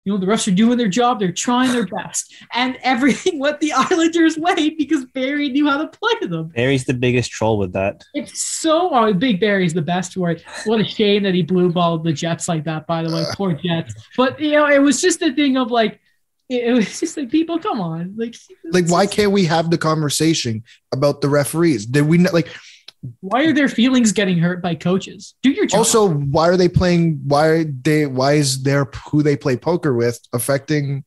You 0.07 0.13
know, 0.13 0.19
the 0.19 0.25
refs 0.25 0.47
are 0.47 0.55
doing 0.55 0.77
their 0.77 0.87
job. 0.87 1.19
They're 1.19 1.33
trying 1.33 1.73
their 1.73 1.85
best. 1.85 2.33
And 2.53 2.77
everything 2.81 3.39
went 3.43 3.59
the 3.59 3.73
Islanders' 3.73 4.37
way 4.37 4.69
because 4.69 5.03
Barry 5.03 5.49
knew 5.49 5.67
how 5.67 5.79
to 5.79 5.87
play 5.89 6.29
them. 6.29 6.47
Barry's 6.47 6.85
the 6.85 6.93
biggest 6.93 7.29
troll 7.29 7.57
with 7.57 7.73
that. 7.73 8.05
It's 8.13 8.41
so 8.41 8.89
oh, 8.93 9.13
Big 9.13 9.41
Barry's 9.41 9.73
the 9.73 9.81
best 9.81 10.13
for 10.13 10.31
it. 10.31 10.45
What 10.63 10.79
a 10.79 10.85
shame 10.85 11.23
that 11.23 11.33
he 11.33 11.41
blue 11.41 11.73
balled 11.73 12.05
the 12.05 12.13
Jets 12.13 12.47
like 12.47 12.63
that, 12.63 12.87
by 12.87 13.03
the 13.03 13.13
way. 13.13 13.25
Poor 13.33 13.51
Jets. 13.51 13.95
But 14.15 14.39
you 14.39 14.53
know, 14.53 14.69
it 14.69 14.79
was 14.79 15.01
just 15.01 15.21
a 15.21 15.33
thing 15.33 15.57
of 15.57 15.71
like 15.71 15.99
it, 16.47 16.63
it 16.63 16.71
was 16.71 17.01
just 17.01 17.17
like 17.17 17.29
people, 17.29 17.59
come 17.59 17.81
on. 17.81 18.13
Like 18.15 18.33
Like, 18.63 18.87
why 18.87 19.07
can't 19.07 19.33
we 19.33 19.43
have 19.43 19.69
the 19.69 19.77
conversation 19.77 20.63
about 20.93 21.19
the 21.19 21.27
referees? 21.27 21.85
Did 21.85 22.03
we 22.03 22.17
not 22.17 22.33
like? 22.33 22.47
Why 23.21 23.45
are 23.45 23.53
their 23.53 23.67
feelings 23.67 24.11
getting 24.11 24.37
hurt 24.37 24.61
by 24.61 24.75
coaches? 24.75 25.35
Do 25.43 25.51
your 25.51 25.65
job. 25.65 25.79
Also, 25.79 26.09
why 26.09 26.47
are 26.49 26.57
they 26.57 26.69
playing? 26.69 27.21
Why 27.25 27.47
are 27.47 27.63
they? 27.63 28.05
Why 28.05 28.33
is 28.33 28.63
their 28.63 28.89
who 29.11 29.23
they 29.23 29.35
play 29.37 29.57
poker 29.57 29.93
with 29.93 30.19
affecting 30.33 31.03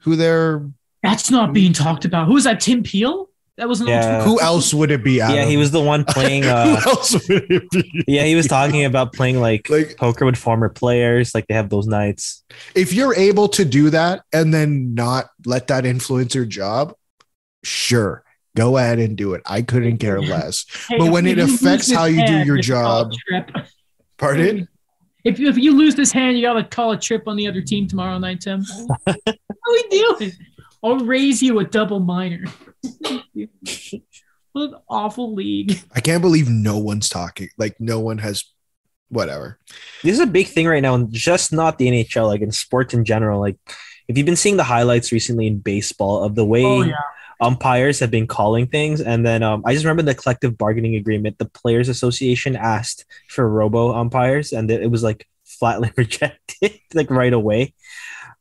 who 0.00 0.16
they're? 0.16 0.68
That's 1.02 1.30
not 1.30 1.52
being 1.52 1.72
talked 1.72 2.04
about. 2.04 2.26
Who 2.28 2.36
is 2.36 2.44
that? 2.44 2.60
Tim 2.60 2.82
Peel? 2.82 3.30
That 3.56 3.68
wasn't 3.68 3.90
Yeah. 3.90 4.22
Who 4.22 4.40
else 4.40 4.72
would 4.72 4.90
it 4.90 5.04
be? 5.04 5.14
Yeah, 5.18 5.44
he 5.44 5.58
was 5.58 5.70
the 5.70 5.80
one 5.80 6.04
playing. 6.04 6.44
Uh, 6.50 6.80
who 6.80 6.90
else 6.90 7.12
would 7.28 7.50
it 7.50 7.70
be? 7.70 8.04
yeah, 8.08 8.24
he 8.24 8.34
was 8.34 8.46
talking 8.46 8.86
about 8.86 9.12
playing 9.12 9.38
like, 9.38 9.68
Like, 9.68 9.96
poker 9.98 10.24
with 10.24 10.36
former 10.36 10.70
players. 10.70 11.34
Like 11.34 11.46
they 11.46 11.54
have 11.54 11.68
those 11.68 11.86
nights. 11.86 12.42
if 12.74 12.94
you're 12.94 13.14
able 13.14 13.48
to 13.48 13.64
do 13.66 13.90
that 13.90 14.22
and 14.32 14.52
then 14.54 14.94
not 14.94 15.26
let 15.44 15.66
that 15.66 15.84
influence 15.84 16.34
your 16.34 16.46
job, 16.46 16.94
sure, 17.62 18.24
go 18.56 18.76
ahead 18.76 18.98
and 18.98 19.16
do 19.16 19.34
it. 19.34 19.42
I 19.46 19.62
couldn't 19.62 19.98
care 19.98 20.20
less. 20.22 20.66
Hey, 20.88 20.98
But 20.98 21.10
when 21.10 21.26
it 21.26 21.38
affects 21.38 21.90
how 21.90 22.04
you 22.04 22.26
do 22.26 22.44
your 22.44 22.56
you 22.56 22.56
have 22.56 22.64
to 22.64 22.72
call 22.72 23.00
a 23.00 23.40
job- 23.40 23.66
Pardon? 24.18 24.68
If 25.24 25.38
you, 25.38 25.48
if 25.48 25.58
you 25.58 25.76
lose 25.76 25.94
this 25.94 26.12
hand, 26.12 26.36
you 26.38 26.42
gotta 26.42 26.64
call 26.64 26.92
a 26.92 26.98
trip 26.98 27.28
on 27.28 27.36
the 27.36 27.46
other 27.46 27.60
team 27.60 27.86
tomorrow 27.86 28.18
night, 28.18 28.40
Tim. 28.40 28.64
what 29.04 29.26
are 29.28 29.44
we 29.66 29.82
doing? 29.90 30.32
I'll 30.82 30.98
raise 30.98 31.42
you 31.42 31.58
a 31.58 31.64
double 31.64 32.00
minor. 32.00 32.44
what 34.52 34.70
an 34.70 34.74
awful 34.88 35.34
league. 35.34 35.78
I 35.94 36.00
can't 36.00 36.22
believe 36.22 36.48
no 36.48 36.78
one's 36.78 37.08
talking. 37.08 37.50
Like 37.58 37.78
no 37.80 38.00
one 38.00 38.18
has 38.18 38.44
whatever. 39.10 39.58
This 40.02 40.14
is 40.14 40.20
a 40.20 40.26
big 40.26 40.46
thing 40.48 40.66
right 40.66 40.82
now, 40.82 40.94
and 40.94 41.12
just 41.12 41.52
not 41.52 41.78
the 41.78 41.88
NHL, 41.88 42.26
like 42.26 42.40
in 42.40 42.50
sports 42.50 42.94
in 42.94 43.04
general. 43.04 43.40
Like 43.40 43.58
if 44.08 44.16
you've 44.16 44.26
been 44.26 44.36
seeing 44.36 44.56
the 44.56 44.64
highlights 44.64 45.12
recently 45.12 45.46
in 45.46 45.58
baseball 45.58 46.24
of 46.24 46.34
the 46.34 46.44
way 46.44 46.64
Oh 46.64 46.82
yeah. 46.82 46.94
Umpires 47.40 47.98
have 48.00 48.10
been 48.10 48.26
calling 48.26 48.66
things, 48.66 49.00
and 49.00 49.24
then 49.24 49.42
um, 49.42 49.62
I 49.64 49.72
just 49.72 49.84
remember 49.84 50.02
the 50.02 50.14
collective 50.14 50.58
bargaining 50.58 50.96
agreement. 50.96 51.38
The 51.38 51.46
Players 51.46 51.88
Association 51.88 52.56
asked 52.56 53.04
for 53.28 53.48
robo 53.48 53.92
umpires, 53.94 54.52
and 54.52 54.70
it 54.70 54.90
was 54.90 55.02
like 55.02 55.26
flatly 55.44 55.90
rejected, 55.96 56.80
like 56.94 57.10
right 57.10 57.32
away. 57.32 57.74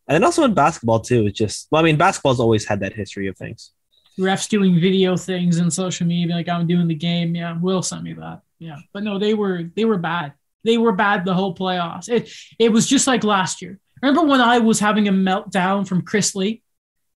And 0.08 0.16
then 0.16 0.24
also 0.24 0.44
in 0.44 0.54
basketball 0.54 1.02
too, 1.02 1.28
it's 1.28 1.38
just 1.38 1.68
well, 1.72 1.82
I 1.82 1.86
mean, 1.86 1.98
basketball's 1.98 2.40
always 2.40 2.66
had 2.66 2.80
that 2.80 2.94
history 2.94 3.28
of 3.28 3.38
things. 3.38 3.72
refs 4.20 4.50
doing 4.50 4.80
video 4.80 5.16
things 5.16 5.58
and 5.58 5.72
social 5.72 6.08
media, 6.08 6.36
like 6.36 6.50
I'm 6.50 6.68
doing 6.68 6.88
the 6.88 6.96
game. 6.96 7.36
Yeah, 7.36 7.58
Will 7.60 7.82
sent 7.82 8.04
me 8.04 8.14
that. 8.14 8.42
Yeah, 8.58 8.78
but 8.94 9.04
no, 9.04 9.20
they 9.20 9.34
were 9.34 9.70
they 9.76 9.86
were 9.86 9.98
bad. 9.98 10.34
They 10.64 10.78
were 10.78 10.92
bad 10.92 11.26
the 11.26 11.34
whole 11.34 11.56
playoffs. 11.56 12.10
It 12.10 12.32
it 12.58 12.72
was 12.72 12.88
just 12.88 13.08
like 13.08 13.24
last 13.24 13.62
year. 13.62 13.80
Remember 14.02 14.24
when 14.28 14.42
I 14.42 14.60
was 14.60 14.80
having 14.80 15.08
a 15.08 15.12
meltdown 15.12 15.88
from 15.88 16.02
Chris 16.02 16.34
Lee? 16.36 16.64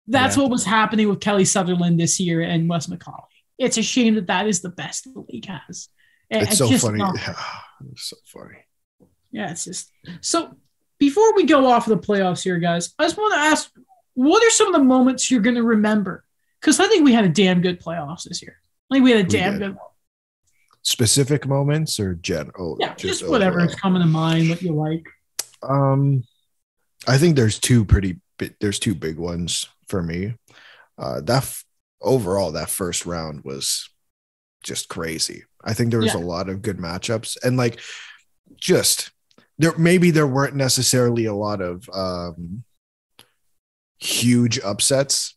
That's 0.06 0.36
Yeah. 0.36 0.42
what 0.42 0.50
was 0.50 0.64
happening 0.64 1.08
with 1.08 1.20
Kelly 1.20 1.44
Sutherland 1.44 1.98
this 2.00 2.18
year 2.18 2.40
and 2.42 2.68
Wes 2.68 2.86
McCauley. 2.88 3.22
It's 3.58 3.78
a 3.78 3.82
shame 3.82 4.14
that 4.16 4.26
that 4.26 4.46
is 4.48 4.60
the 4.60 4.70
best 4.70 5.04
the 5.12 5.24
league 5.32 5.46
has. 5.46 5.88
It- 6.30 6.42
It's 6.44 6.58
so 6.58 6.70
funny. 6.78 6.98
not- 6.98 7.16
It's 7.92 8.04
so 8.10 8.16
funny. 8.26 8.58
yeah, 9.30 9.50
it's 9.50 9.64
just 9.64 9.90
so. 10.20 10.56
Before 10.98 11.34
we 11.34 11.44
go 11.44 11.66
off 11.66 11.88
of 11.88 12.00
the 12.00 12.06
playoffs 12.06 12.42
here, 12.44 12.58
guys, 12.58 12.94
I 12.98 13.04
just 13.04 13.16
want 13.16 13.34
to 13.34 13.40
ask, 13.40 13.70
what 14.14 14.42
are 14.44 14.50
some 14.50 14.68
of 14.68 14.72
the 14.72 14.84
moments 14.84 15.30
you're 15.30 15.40
going 15.40 15.56
to 15.56 15.62
remember? 15.64 16.24
Because 16.60 16.78
I 16.78 16.86
think 16.86 17.04
we 17.04 17.12
had 17.12 17.24
a 17.24 17.28
damn 17.28 17.60
good 17.60 17.80
playoffs 17.82 18.22
this 18.24 18.40
year. 18.40 18.60
I 18.90 18.94
think 18.94 19.04
we 19.04 19.10
had 19.10 19.24
a 19.26 19.28
damn 19.28 19.58
good 19.58 19.70
one. 19.74 19.86
Specific 20.82 21.46
moments 21.46 21.98
or 21.98 22.14
general? 22.14 22.76
Yeah, 22.80 22.94
just, 22.94 23.28
whatever 23.28 23.64
is 23.64 23.74
coming 23.74 24.00
to 24.02 24.06
mind, 24.06 24.48
what 24.48 24.62
you 24.62 24.72
like. 24.74 25.04
Um, 25.62 26.22
I 27.08 27.18
think 27.18 27.34
there's 27.36 27.58
two 27.58 27.84
pretty. 27.84 28.20
There's 28.60 28.78
two 28.80 28.94
big 28.94 29.18
ones 29.18 29.66
for 29.88 30.02
me. 30.02 30.34
Uh, 30.98 31.20
that 31.22 31.42
f- 31.42 31.64
overall, 32.00 32.52
that 32.52 32.70
first 32.70 33.06
round 33.06 33.42
was 33.44 33.88
just 34.62 34.88
crazy. 34.88 35.44
I 35.64 35.74
think 35.74 35.90
there 35.90 36.00
was 36.00 36.14
Yeah. 36.14 36.20
a 36.20 36.24
lot 36.24 36.48
of 36.48 36.62
good 36.62 36.78
matchups, 36.78 37.36
and 37.44 37.56
like, 37.56 37.80
just 38.56 39.10
there. 39.58 39.76
Maybe 39.78 40.10
there 40.10 40.26
weren't 40.26 40.56
necessarily 40.56 41.24
a 41.26 41.34
lot 41.34 41.60
of 41.60 41.88
um, 41.92 42.64
huge 43.98 44.58
upsets. 44.60 45.36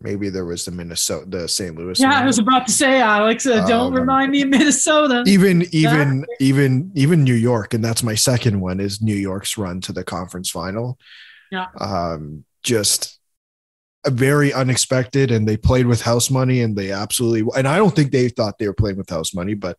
Maybe 0.00 0.28
there 0.28 0.44
was 0.44 0.66
the 0.66 0.72
Minnesota, 0.72 1.24
the 1.26 1.48
St. 1.48 1.74
Louis. 1.74 1.98
Yeah, 1.98 2.10
one. 2.10 2.22
I 2.22 2.26
was 2.26 2.38
about 2.38 2.66
to 2.66 2.72
say, 2.72 3.00
Alex, 3.00 3.46
uh, 3.46 3.66
don't 3.66 3.94
Um, 3.94 3.94
remind 3.94 4.30
me 4.30 4.42
of 4.42 4.48
Minnesota. 4.50 5.22
even 5.26 5.64
even 5.72 6.26
even 6.38 6.90
even 6.94 7.24
New 7.24 7.34
York, 7.34 7.72
and 7.72 7.82
that's 7.82 8.02
my 8.02 8.14
second 8.14 8.60
one 8.60 8.78
is 8.78 9.00
New 9.00 9.14
York's 9.16 9.56
run 9.56 9.80
to 9.82 9.92
the 9.92 10.04
conference 10.04 10.50
final. 10.50 10.98
Yeah. 11.50 11.66
Um, 11.80 12.44
just 12.62 13.15
very 14.08 14.52
unexpected, 14.52 15.30
and 15.30 15.46
they 15.46 15.56
played 15.56 15.86
with 15.86 16.02
house 16.02 16.30
money, 16.30 16.62
and 16.62 16.76
they 16.76 16.92
absolutely. 16.92 17.50
And 17.56 17.66
I 17.66 17.76
don't 17.76 17.94
think 17.94 18.12
they 18.12 18.28
thought 18.28 18.58
they 18.58 18.66
were 18.66 18.74
playing 18.74 18.96
with 18.96 19.10
house 19.10 19.34
money, 19.34 19.54
but 19.54 19.78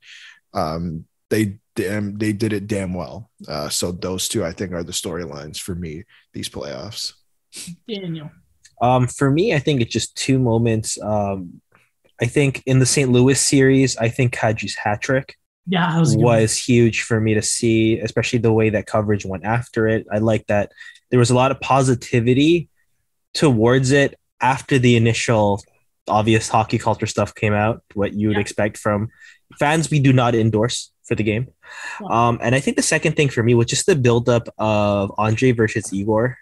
um, 0.54 1.06
they 1.30 1.60
damn 1.76 2.18
they 2.18 2.34
did 2.34 2.54
it 2.54 2.68
damn 2.68 2.94
well. 2.94 3.30
Uh, 3.48 3.70
so 3.70 3.92
those 3.92 4.28
two, 4.28 4.44
I 4.44 4.52
think, 4.52 4.74
are 4.74 4.84
the 4.84 4.92
storylines 4.92 5.60
for 5.60 5.76
me 5.76 6.04
these 6.34 6.50
playoffs. 6.50 7.14
Daniel. 7.88 8.32
Um, 8.82 9.08
for 9.08 9.32
me, 9.32 9.54
I 9.56 9.60
think 9.60 9.82
it's 9.82 9.94
just 9.94 10.16
two 10.16 10.38
moments. 10.38 11.02
Um, 11.02 11.62
I 12.22 12.26
think 12.26 12.64
in 12.66 12.80
the 12.80 12.86
St. 12.86 13.12
Louis 13.12 13.40
series, 13.40 13.98
I 13.98 14.10
think 14.10 14.34
Kadri's 14.34 14.76
hat 14.76 15.02
trick 15.02 15.36
Yeah, 15.66 16.00
was, 16.00 16.16
was 16.16 16.58
huge 16.58 17.04
for 17.04 17.20
me 17.20 17.34
to 17.34 17.42
see, 17.42 18.00
especially 18.00 18.40
the 18.40 18.54
way 18.54 18.70
that 18.70 18.86
coverage 18.86 19.26
went 19.26 19.46
after 19.46 19.88
it. 19.88 20.06
I 20.12 20.20
like 20.20 20.48
that 20.48 20.72
there 21.10 21.20
was 21.20 21.30
a 21.30 21.36
lot 21.36 21.52
of 21.52 21.60
positivity 21.60 22.70
towards 23.38 23.92
it 23.92 24.16
after 24.42 24.80
the 24.80 24.96
initial 24.98 25.62
obvious 26.08 26.50
hockey 26.50 26.78
culture 26.78 27.06
stuff 27.06 27.36
came 27.36 27.54
out, 27.54 27.84
what 27.94 28.14
you 28.14 28.28
would 28.30 28.38
Yeah. 28.38 28.42
expect 28.42 28.78
from 28.78 29.10
fans 29.60 29.90
we 29.92 30.00
do 30.00 30.12
not 30.12 30.34
endorse 30.36 30.92
for 31.08 31.16
the 31.16 31.24
game. 31.24 31.48
Yeah. 32.02 32.08
Um, 32.10 32.40
and 32.42 32.56
I 32.56 32.60
think 32.60 32.76
the 32.78 32.84
second 32.84 33.14
thing 33.16 33.30
for 33.30 33.44
me 33.44 33.54
was 33.54 33.68
just 33.68 33.86
the 33.86 33.96
buildup 33.96 34.50
of 34.58 35.12
Andre 35.18 35.52
versus 35.52 35.94
Igor 35.94 36.38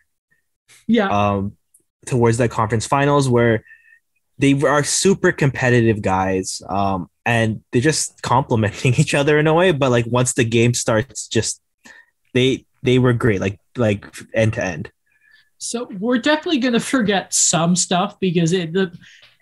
Yeah, 0.88 1.10
um, 1.10 1.58
towards 2.06 2.38
that 2.38 2.50
conference 2.52 2.86
finals 2.88 3.28
where 3.30 3.64
they 4.38 4.54
are 4.64 4.84
super 4.84 5.32
competitive 5.32 6.02
guys 6.02 6.62
um, 6.70 7.10
and 7.26 7.62
they're 7.72 7.82
just 7.91 8.22
complimenting 8.22 8.93
each 9.02 9.14
other 9.14 9.39
in 9.39 9.48
a 9.48 9.54
way 9.54 9.72
but 9.72 9.89
like 9.91 10.06
once 10.08 10.34
the 10.34 10.43
game 10.46 10.74
starts 10.74 11.28
just 11.28 11.62
they 12.34 12.66
they 12.84 13.00
were 13.00 13.14
great 13.14 13.39
like 13.41 13.58
like 13.78 14.06
end 14.34 14.54
to 14.54 14.64
end 14.64 14.91
So 15.58 15.88
we're 15.99 16.18
definitely 16.18 16.60
going 16.60 16.74
to 16.74 16.80
forget 16.80 17.34
some 17.34 17.76
stuff 17.76 18.20
because 18.20 18.51
it, 18.53 18.74
the, 18.74 18.95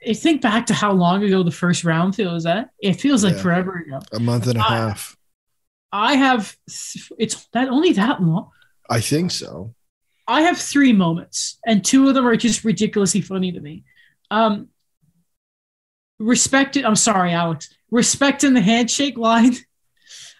I 0.07 0.13
think 0.13 0.41
back 0.41 0.65
to 0.67 0.73
how 0.73 0.91
long 0.91 1.23
ago 1.23 1.43
the 1.43 1.51
first 1.51 1.83
round 1.83 2.15
feels 2.15 2.43
that 2.43 2.69
it 2.79 2.93
feels 2.93 3.23
like 3.23 3.35
Yeah. 3.35 3.41
forever 3.41 3.83
ago. 3.87 3.99
A 4.11 4.19
month 4.19 4.47
and 4.47 4.57
a 4.57 4.61
Uh, 4.61 4.63
half. 4.63 5.17
I 5.91 6.15
have, 6.15 6.55
it's 7.17 7.45
that 7.53 7.69
only 7.69 7.93
that 7.93 8.21
long. 8.21 8.49
I 8.89 8.99
think 8.99 9.31
so. 9.31 9.73
I 10.27 10.41
have 10.41 10.57
three 10.57 10.93
moments, 10.93 11.59
and 11.65 11.83
two 11.83 12.07
of 12.07 12.15
them 12.15 12.25
are 12.25 12.35
just 12.37 12.63
ridiculously 12.63 13.21
funny 13.21 13.51
to 13.51 13.59
me. 13.59 13.83
Um, 14.31 14.69
respect 16.19 16.77
I'm 16.77 16.95
sorry, 16.95 17.31
Alex. 17.33 17.69
Respecting 17.91 18.53
the 18.53 18.61
handshake 18.61 19.17
line. 19.17 19.55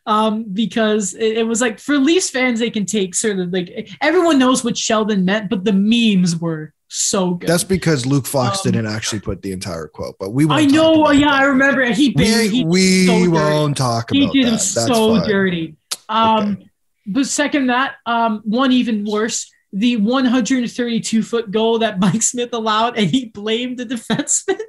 Um, 0.05 0.43
because 0.51 1.13
it, 1.13 1.37
it 1.37 1.47
was 1.47 1.61
like 1.61 1.79
for 1.79 1.97
Leafs 1.97 2.29
fans, 2.29 2.59
they 2.59 2.69
can 2.69 2.85
take 2.85 3.15
sort 3.15 3.39
of 3.39 3.53
like 3.53 3.89
everyone 4.01 4.37
knows 4.37 4.63
what 4.63 4.77
Sheldon 4.77 5.23
meant, 5.23 5.49
but 5.49 5.63
the 5.63 5.71
memes 5.73 6.35
were 6.37 6.73
so 6.89 7.35
good. 7.35 7.49
That's 7.49 7.63
because 7.63 8.05
Luke 8.05 8.25
Fox 8.27 8.65
Um, 8.65 8.71
didn't 8.73 8.87
actually 8.87 9.21
put 9.21 9.41
the 9.41 9.51
entire 9.53 9.87
quote, 9.87 10.15
but 10.19 10.31
we. 10.31 10.45
I 10.49 10.65
talk 10.65 10.73
know. 10.73 11.11
Yeah, 11.11 11.27
that. 11.31 11.41
I 11.41 11.43
remember. 11.45 11.85
He 11.85 12.09
buried. 12.11 12.51
We, 12.51 12.57
he 12.57 12.65
we 12.65 13.05
so 13.07 13.29
won't 13.29 13.77
talk 13.77 14.11
about. 14.11 14.17
he 14.17 14.27
did 14.27 14.43
that. 14.45 14.49
him 14.49 14.53
That's 14.55 14.67
so 14.73 15.15
fine. 15.19 15.29
dirty. 15.29 15.75
Um, 16.09 16.51
Okay. 16.51 16.67
but 17.07 17.25
second 17.25 17.67
that, 17.67 17.95
um, 18.05 18.41
one 18.43 18.71
even 18.73 19.05
worse, 19.05 19.49
the 19.71 19.95
132 19.97 21.23
foot 21.23 21.49
goal 21.49 21.79
that 21.79 21.99
Mike 21.99 22.21
Smith 22.21 22.49
allowed, 22.53 22.97
and 22.97 23.09
he 23.09 23.25
blamed 23.25 23.77
the 23.79 23.85
defenseman. 23.85 24.59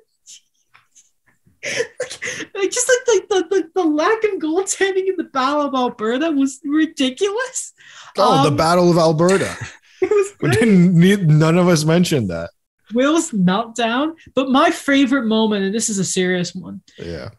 Like, 1.64 2.48
like, 2.54 2.70
just 2.70 2.88
like 2.88 3.04
the, 3.06 3.26
the, 3.28 3.48
the, 3.50 3.70
the 3.76 3.84
lack 3.84 4.22
of 4.24 4.32
goaltending 4.40 5.06
in 5.08 5.14
the 5.16 5.24
Battle 5.24 5.62
of 5.62 5.74
Alberta 5.74 6.30
was 6.30 6.60
ridiculous. 6.64 7.72
Oh, 8.18 8.42
the 8.44 8.50
Um, 8.50 8.56
Battle 8.56 8.90
of 8.90 8.98
Alberta. 8.98 9.56
It 10.02 10.10
was 10.10 10.32
We 10.42 10.48
great. 10.50 10.58
didn't 10.60 10.98
need, 11.00 11.28
none 11.28 11.56
of 11.56 11.66
us 11.68 11.84
mentioned 11.84 12.28
that. 12.28 12.50
Will's 12.92 13.30
meltdown. 13.30 14.12
But 14.34 14.50
my 14.50 14.70
favorite 14.70 15.24
moment, 15.24 15.64
and 15.64 15.74
this 15.74 15.88
is 15.88 15.98
a 15.98 16.04
serious 16.04 16.54
one, 16.54 16.82
Yeah. 16.98 17.30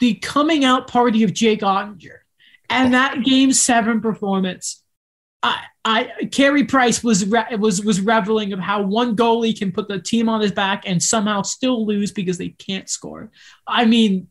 the 0.00 0.14
coming 0.14 0.64
out 0.64 0.88
party 0.88 1.22
of 1.22 1.32
Jake 1.32 1.60
Oettinger 1.60 2.18
and 2.68 2.92
that 2.94 3.22
game 3.22 3.52
seven 3.52 4.00
performance. 4.00 4.82
I, 5.46 5.64
I 5.84 6.24
Carey 6.32 6.64
Price 6.64 7.04
was 7.04 7.24
re- 7.26 7.56
was 7.58 7.84
was 7.84 8.00
reveling 8.00 8.52
of 8.52 8.58
how 8.58 8.82
one 8.82 9.16
goalie 9.16 9.56
can 9.56 9.72
put 9.72 9.88
the 9.88 10.00
team 10.00 10.28
on 10.28 10.40
his 10.40 10.52
back 10.52 10.82
and 10.86 11.02
somehow 11.02 11.42
still 11.42 11.86
lose 11.86 12.10
because 12.12 12.38
they 12.38 12.48
can't 12.50 12.88
score. 12.88 13.30
I 13.66 13.84
mean, 13.84 14.28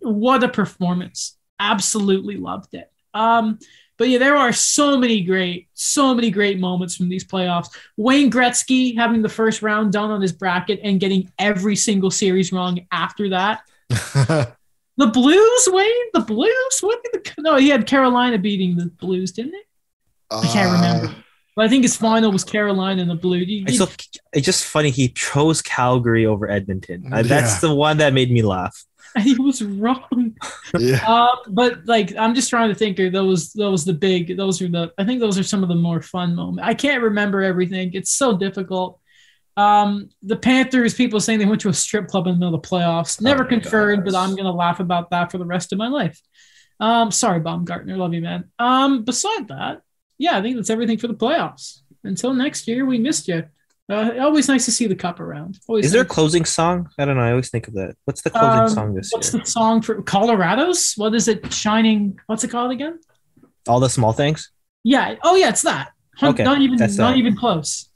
what 0.00 0.42
a 0.42 0.48
performance! 0.48 1.36
Absolutely 1.58 2.36
loved 2.36 2.74
it. 2.74 2.90
Um, 3.12 3.58
but 3.98 4.08
yeah, 4.08 4.18
there 4.18 4.36
are 4.36 4.52
so 4.52 4.96
many 4.96 5.20
great, 5.20 5.68
so 5.74 6.14
many 6.14 6.30
great 6.30 6.58
moments 6.58 6.96
from 6.96 7.10
these 7.10 7.24
playoffs. 7.24 7.76
Wayne 7.98 8.30
Gretzky 8.30 8.96
having 8.96 9.20
the 9.20 9.28
first 9.28 9.60
round 9.60 9.92
done 9.92 10.10
on 10.10 10.22
his 10.22 10.32
bracket 10.32 10.80
and 10.82 11.00
getting 11.00 11.30
every 11.38 11.76
single 11.76 12.10
series 12.10 12.50
wrong 12.50 12.80
after 12.92 13.28
that. 13.28 13.60
the 13.90 15.06
Blues, 15.12 15.68
Wayne, 15.70 16.10
the 16.14 16.20
Blues. 16.20 16.78
What 16.80 17.04
did 17.04 17.24
the 17.24 17.42
no? 17.42 17.56
He 17.56 17.68
had 17.68 17.86
Carolina 17.86 18.38
beating 18.38 18.76
the 18.76 18.86
Blues, 18.86 19.32
didn't 19.32 19.52
he? 19.52 19.62
I 20.30 20.46
can't 20.46 20.72
remember. 20.72 21.06
Uh, 21.08 21.14
but 21.56 21.64
I 21.64 21.68
think 21.68 21.82
his 21.82 21.96
final 21.96 22.30
was 22.30 22.44
Carolina 22.44 23.02
and 23.02 23.10
the 23.10 23.16
Blues. 23.16 23.46
it's, 23.48 24.08
it's 24.32 24.46
just 24.46 24.64
funny 24.64 24.90
he 24.90 25.08
chose 25.08 25.60
Calgary 25.60 26.24
over 26.24 26.48
Edmonton. 26.48 27.08
Yeah. 27.10 27.22
That's 27.22 27.60
the 27.60 27.74
one 27.74 27.98
that 27.98 28.12
made 28.12 28.30
me 28.30 28.42
laugh. 28.42 28.84
he 29.18 29.34
was 29.34 29.62
wrong. 29.62 30.36
Yeah. 30.78 31.04
Uh, 31.06 31.36
but 31.48 31.84
like, 31.86 32.14
I'm 32.16 32.34
just 32.34 32.50
trying 32.50 32.68
to 32.68 32.74
think. 32.74 32.98
Of 32.98 33.12
those, 33.12 33.52
those 33.52 33.84
the 33.84 33.92
big. 33.92 34.36
Those 34.36 34.62
are 34.62 34.68
the. 34.68 34.92
I 34.98 35.04
think 35.04 35.20
those 35.20 35.38
are 35.38 35.42
some 35.42 35.62
of 35.62 35.68
the 35.68 35.74
more 35.74 36.00
fun 36.00 36.34
moments. 36.34 36.66
I 36.66 36.74
can't 36.74 37.02
remember 37.02 37.42
everything. 37.42 37.92
It's 37.94 38.12
so 38.12 38.36
difficult. 38.36 39.00
Um, 39.56 40.10
the 40.22 40.36
Panthers. 40.36 40.94
People 40.94 41.18
saying 41.20 41.40
they 41.40 41.44
went 41.44 41.60
to 41.62 41.68
a 41.68 41.74
strip 41.74 42.06
club 42.06 42.26
in 42.26 42.34
the 42.34 42.38
middle 42.38 42.54
of 42.54 42.62
the 42.62 42.68
playoffs. 42.68 43.20
Never 43.20 43.44
oh 43.44 43.48
confirmed, 43.48 44.04
but 44.04 44.14
I'm 44.14 44.36
gonna 44.36 44.52
laugh 44.52 44.80
about 44.80 45.10
that 45.10 45.32
for 45.32 45.38
the 45.38 45.44
rest 45.44 45.72
of 45.72 45.78
my 45.78 45.88
life. 45.88 46.20
Um, 46.78 47.10
sorry, 47.10 47.40
Baumgartner. 47.40 47.96
Love 47.96 48.14
you, 48.14 48.22
man. 48.22 48.50
Um, 48.58 49.04
beside 49.04 49.48
that, 49.48 49.82
yeah, 50.20 50.36
I 50.36 50.42
think 50.42 50.56
that's 50.56 50.68
everything 50.68 50.98
for 50.98 51.08
the 51.08 51.14
playoffs. 51.14 51.80
Until 52.04 52.34
next 52.34 52.68
year, 52.68 52.84
we 52.84 52.98
missed 52.98 53.26
you. 53.26 53.44
Uh, 53.88 54.12
always 54.20 54.48
nice 54.48 54.66
to 54.66 54.70
see 54.70 54.86
the 54.86 54.94
cup 54.94 55.18
around. 55.18 55.58
Always 55.66 55.86
Is 55.86 55.92
there 55.92 56.02
a 56.02 56.06
closing 56.06 56.44
song? 56.44 56.90
I 56.98 57.06
don't 57.06 57.16
know. 57.16 57.22
I 57.22 57.30
always 57.30 57.48
think 57.48 57.68
of 57.68 57.74
that. 57.74 57.96
What's 58.04 58.20
the 58.20 58.28
closing 58.28 58.60
um, 58.60 58.68
song 58.68 58.94
this 58.94 59.10
what's 59.10 59.32
year? 59.32 59.40
What's 59.40 59.50
the 59.50 59.52
song 59.52 59.80
for 59.80 60.02
Colorado's? 60.02 60.92
What 60.96 61.14
is 61.14 61.26
it? 61.26 61.52
Shining. 61.52 62.20
What's 62.26 62.44
it 62.44 62.48
called 62.48 62.70
again? 62.70 63.00
All 63.66 63.80
the 63.80 63.88
small 63.88 64.12
things. 64.12 64.52
Yeah. 64.84 65.16
Oh 65.22 65.36
yeah, 65.36 65.48
it's 65.48 65.62
that. 65.62 65.92
Okay. 66.22 66.44
Not 66.44 66.60
even. 66.60 66.76
That's 66.76 66.98
not 66.98 67.12
that. 67.12 67.18
even 67.18 67.34
close. 67.34 67.89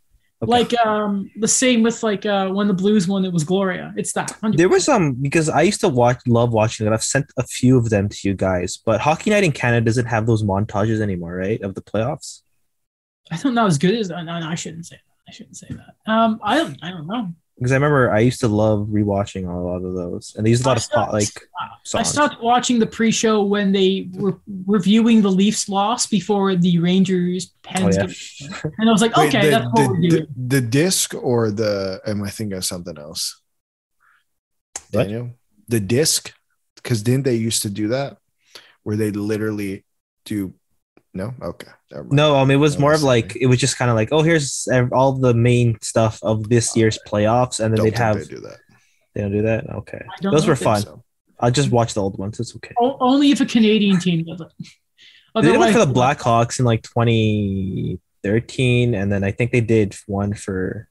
Okay. 0.45 0.53
Like 0.53 0.87
um 0.87 1.31
the 1.37 1.49
same 1.49 1.83
with 1.83 2.03
like 2.03 2.25
uh 2.27 2.49
when 2.49 2.69
the 2.69 2.75
Blues 2.75 3.09
won, 3.09 3.25
it 3.25 3.33
was 3.33 3.45
Gloria. 3.45 3.93
It's 3.97 4.13
that. 4.13 4.29
100%. 4.43 4.57
There 4.57 4.69
was 4.69 4.85
some 4.85 5.03
um, 5.03 5.13
because 5.15 5.49
I 5.49 5.63
used 5.63 5.81
to 5.81 5.89
watch, 5.89 6.21
love 6.27 6.53
watching 6.53 6.87
it. 6.87 6.93
I've 6.93 7.05
sent 7.05 7.27
a 7.37 7.43
few 7.45 7.77
of 7.77 7.91
them 7.91 8.09
to 8.09 8.29
you 8.29 8.35
guys, 8.35 8.77
but 8.77 9.01
Hockey 9.01 9.31
Night 9.31 9.45
in 9.45 9.53
Canada 9.53 9.85
doesn't 9.85 10.07
have 10.07 10.27
those 10.27 10.43
montages 10.43 11.01
anymore, 11.01 11.35
right? 11.35 11.61
Of 11.63 11.75
the 11.75 11.83
playoffs. 11.83 12.43
I 13.31 13.37
don't 13.37 13.55
know 13.55 13.67
as 13.67 13.79
good 13.79 13.95
as. 13.95 14.11
No, 14.11 14.23
no, 14.23 14.33
I 14.33 14.55
shouldn't 14.55 14.87
say 14.87 14.97
that. 14.97 15.15
I 15.29 15.33
shouldn't 15.33 15.57
say 15.57 15.69
that. 15.71 16.13
Um, 16.13 16.41
I 16.43 16.57
don't, 16.59 16.79
I 16.83 16.91
don't 16.91 17.07
know. 17.07 17.33
Because 17.57 17.71
I 17.71 17.77
remember 17.77 18.11
I 18.11 18.21
used 18.21 18.41
to 18.41 18.49
love 18.49 18.89
rewatching 18.89 19.49
a 19.49 19.53
lot 19.53 19.85
of 19.85 19.95
those, 19.95 20.35
and 20.37 20.45
these 20.45 20.65
a 20.65 20.69
lot 20.69 20.81
stopped, 20.81 21.09
of 21.09 21.15
like. 21.15 21.49
Songs. 21.85 21.95
I 21.95 22.03
stopped 22.03 22.43
watching 22.43 22.79
the 22.79 22.87
pre-show 22.87 23.45
when 23.45 23.71
they 23.71 24.09
were 24.15 24.41
reviewing 24.67 25.23
the 25.23 25.31
Leafs 25.31 25.69
loss 25.69 26.07
before 26.07 26.57
the 26.57 26.79
Rangers 26.79 27.53
oh, 27.55 27.59
Pens, 27.63 27.99
oh, 27.99 28.07
yeah. 28.41 28.71
and 28.79 28.89
I 28.89 28.93
was 28.93 29.03
like, 29.03 29.17
Wait, 29.17 29.29
okay, 29.29 29.45
the, 29.45 29.51
that's 29.51 29.67
what 29.67 29.77
the, 29.77 29.89
we're 29.89 30.09
doing. 30.09 30.27
The, 30.37 30.61
the, 30.61 30.61
disc 30.63 31.15
or 31.15 31.51
the? 31.51 32.01
Am 32.07 32.23
I 32.23 32.31
thinking 32.31 32.57
of 32.57 32.65
something 32.65 32.99
else? 32.99 33.41
What? 34.91 35.05
Daniel, 35.05 35.31
the 35.69 35.81
disc, 35.81 36.33
because 36.77 37.03
didn't 37.03 37.25
they 37.25 37.37
used 37.37 37.63
to 37.63 37.71
do 37.71 37.89
that, 37.89 38.19
where 38.83 38.97
they 38.97 39.11
literally 39.11 39.85
do 40.25 40.55
no, 41.15 41.33
okay. 41.41 41.69
No, 42.11 42.37
um, 42.37 42.51
it 42.51 42.57
was 42.57 42.77
more 42.77 42.93
of 42.93 43.05
like 43.05 43.37
it 43.37 43.47
was 43.47 43.59
just 43.59 43.79
kind 43.79 43.89
of 43.89 43.95
like, 43.95 44.09
oh, 44.11 44.23
here's 44.23 44.67
all 44.93 45.13
the 45.13 45.33
main 45.33 45.79
stuff 45.81 46.19
of 46.23 46.49
this 46.49 46.77
year's 46.77 46.99
playoffs, 47.07 47.61
and 47.61 47.73
then 47.73 47.79
don't 47.79 47.87
they'd 47.87 47.99
have. 47.99 48.19
They 48.19 48.25
do 48.25 48.41
that. 48.41 48.59
They 49.15 49.21
don't 49.21 49.31
do 49.31 49.43
that. 49.43 49.71
Okay, 49.71 50.05
those 50.23 50.49
were 50.49 50.57
fun. 50.57 50.83
So. 50.83 51.05
I'll 51.39 51.53
just 51.53 51.71
watch 51.71 51.95
the 51.95 52.03
old 52.03 52.19
ones. 52.19 52.41
It's 52.41 52.57
okay. 52.57 52.75
only 52.81 53.31
if 53.31 53.41
a 53.41 53.47
Canadian 53.47 54.01
team 54.01 54.25
does 54.25 54.41
it. 54.41 54.49
they 55.37 55.53
did 55.53 55.59
one 55.59 55.73
for 55.73 55.85
the 55.85 55.93
Blackhawks 55.93 56.59
in 56.59 56.65
like 56.65 56.83
2013, 56.83 58.95
and 58.95 59.13
then 59.13 59.23
I 59.23 59.31
think 59.31 59.53
they 59.53 59.61
did 59.61 59.95
one 60.07 60.35
for. 60.35 60.89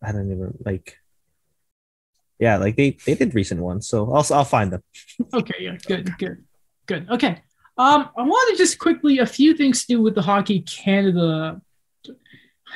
I 0.00 0.12
don't 0.12 0.30
even 0.30 0.56
like. 0.64 0.98
Yeah, 2.38 2.58
like 2.58 2.76
they 2.76 2.96
they 3.06 3.16
did 3.16 3.34
recent 3.34 3.60
ones, 3.60 3.88
so 3.88 4.12
I'll 4.12 4.24
I'll 4.32 4.44
find 4.44 4.72
them. 4.72 4.84
okay. 5.34 5.56
Yeah. 5.58 5.76
Good. 5.84 6.16
Good. 6.16 6.44
Good. 6.86 7.10
Okay. 7.10 7.42
Um, 7.78 8.10
I 8.16 8.22
wanted 8.22 8.52
to 8.52 8.58
just 8.58 8.78
quickly 8.78 9.18
a 9.18 9.26
few 9.26 9.54
things 9.54 9.82
to 9.82 9.86
do 9.86 10.02
with 10.02 10.14
the 10.14 10.22
Hockey 10.22 10.60
Canada. 10.60 11.60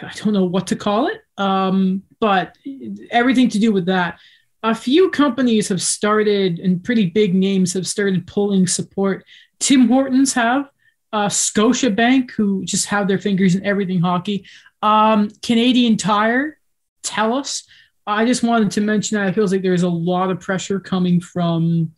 I 0.02 0.12
don't 0.16 0.32
know 0.32 0.44
what 0.44 0.66
to 0.68 0.76
call 0.76 1.08
it, 1.08 1.22
um, 1.38 2.02
but 2.20 2.56
everything 3.10 3.48
to 3.50 3.58
do 3.58 3.72
with 3.72 3.86
that. 3.86 4.18
A 4.62 4.74
few 4.74 5.10
companies 5.10 5.68
have 5.68 5.80
started, 5.82 6.58
and 6.58 6.82
pretty 6.82 7.06
big 7.06 7.34
names 7.34 7.72
have 7.74 7.86
started 7.86 8.26
pulling 8.26 8.66
support. 8.66 9.24
Tim 9.58 9.88
Hortons 9.88 10.32
have, 10.34 10.68
uh, 11.12 11.28
Scotiabank, 11.28 12.32
who 12.32 12.64
just 12.64 12.86
have 12.86 13.06
their 13.06 13.18
fingers 13.18 13.54
in 13.54 13.64
everything 13.64 14.00
hockey. 14.00 14.46
Um, 14.82 15.30
Canadian 15.42 15.96
Tire, 15.96 16.58
TELUS. 17.02 17.64
I 18.06 18.24
just 18.24 18.42
wanted 18.42 18.70
to 18.72 18.80
mention 18.80 19.16
that 19.16 19.28
it 19.28 19.34
feels 19.34 19.52
like 19.52 19.62
there's 19.62 19.82
a 19.82 19.88
lot 19.88 20.30
of 20.30 20.40
pressure 20.40 20.80
coming 20.80 21.20
from 21.20 21.94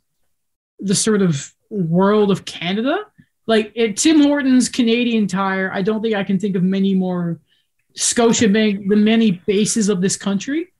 the 0.79 0.95
sort 0.95 1.23
of 1.23 1.53
world 1.71 2.31
of 2.31 2.45
Canada. 2.45 3.05
Like 3.47 3.77
at 3.79 3.97
Tim 3.97 4.23
Hortons, 4.23 4.69
Canadian 4.69 5.27
Tire, 5.27 5.71
I 5.73 5.83
don't 5.83 6.03
think 6.03 6.15
I 6.15 6.25
can 6.25 6.39
think 6.39 6.55
of 6.55 6.63
many 6.63 6.95
more 6.95 7.41
Scotiabank, 7.97 8.89
the 8.89 8.97
many 8.97 9.43
bases 9.47 9.89
of 9.89 10.01
this 10.01 10.17
country 10.17 10.73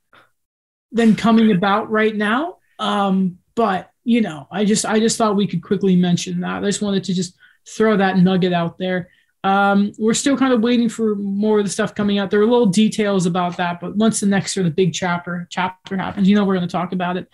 than 0.91 1.15
coming 1.15 1.51
about 1.51 1.89
right 1.89 2.15
now. 2.15 2.57
Um, 2.77 3.39
but 3.55 3.91
you 4.03 4.21
know, 4.21 4.47
I 4.51 4.65
just 4.65 4.85
I 4.85 4.99
just 4.99 5.17
thought 5.17 5.35
we 5.35 5.47
could 5.47 5.61
quickly 5.61 5.95
mention 5.95 6.39
that. 6.41 6.63
I 6.63 6.67
just 6.67 6.81
wanted 6.81 7.03
to 7.05 7.13
just 7.13 7.35
throw 7.67 7.97
that 7.97 8.17
nugget 8.17 8.53
out 8.53 8.77
there. 8.77 9.09
Um, 9.43 9.93
we're 9.97 10.13
still 10.13 10.37
kind 10.37 10.53
of 10.53 10.61
waiting 10.61 10.89
for 10.89 11.15
more 11.15 11.59
of 11.59 11.65
the 11.65 11.71
stuff 11.71 11.95
coming 11.95 12.17
out. 12.17 12.29
There 12.29 12.41
are 12.41 12.45
little 12.45 12.65
details 12.65 13.25
about 13.25 13.57
that, 13.57 13.79
but 13.79 13.95
once 13.95 14.19
the 14.19 14.25
next 14.25 14.53
sort 14.53 14.65
of 14.65 14.75
big 14.75 14.93
chapter 14.93 15.47
chapter 15.49 15.97
happens, 15.97 16.27
you 16.27 16.35
know 16.35 16.43
we're 16.43 16.55
going 16.55 16.67
to 16.67 16.71
talk 16.71 16.91
about 16.91 17.17
it. 17.17 17.29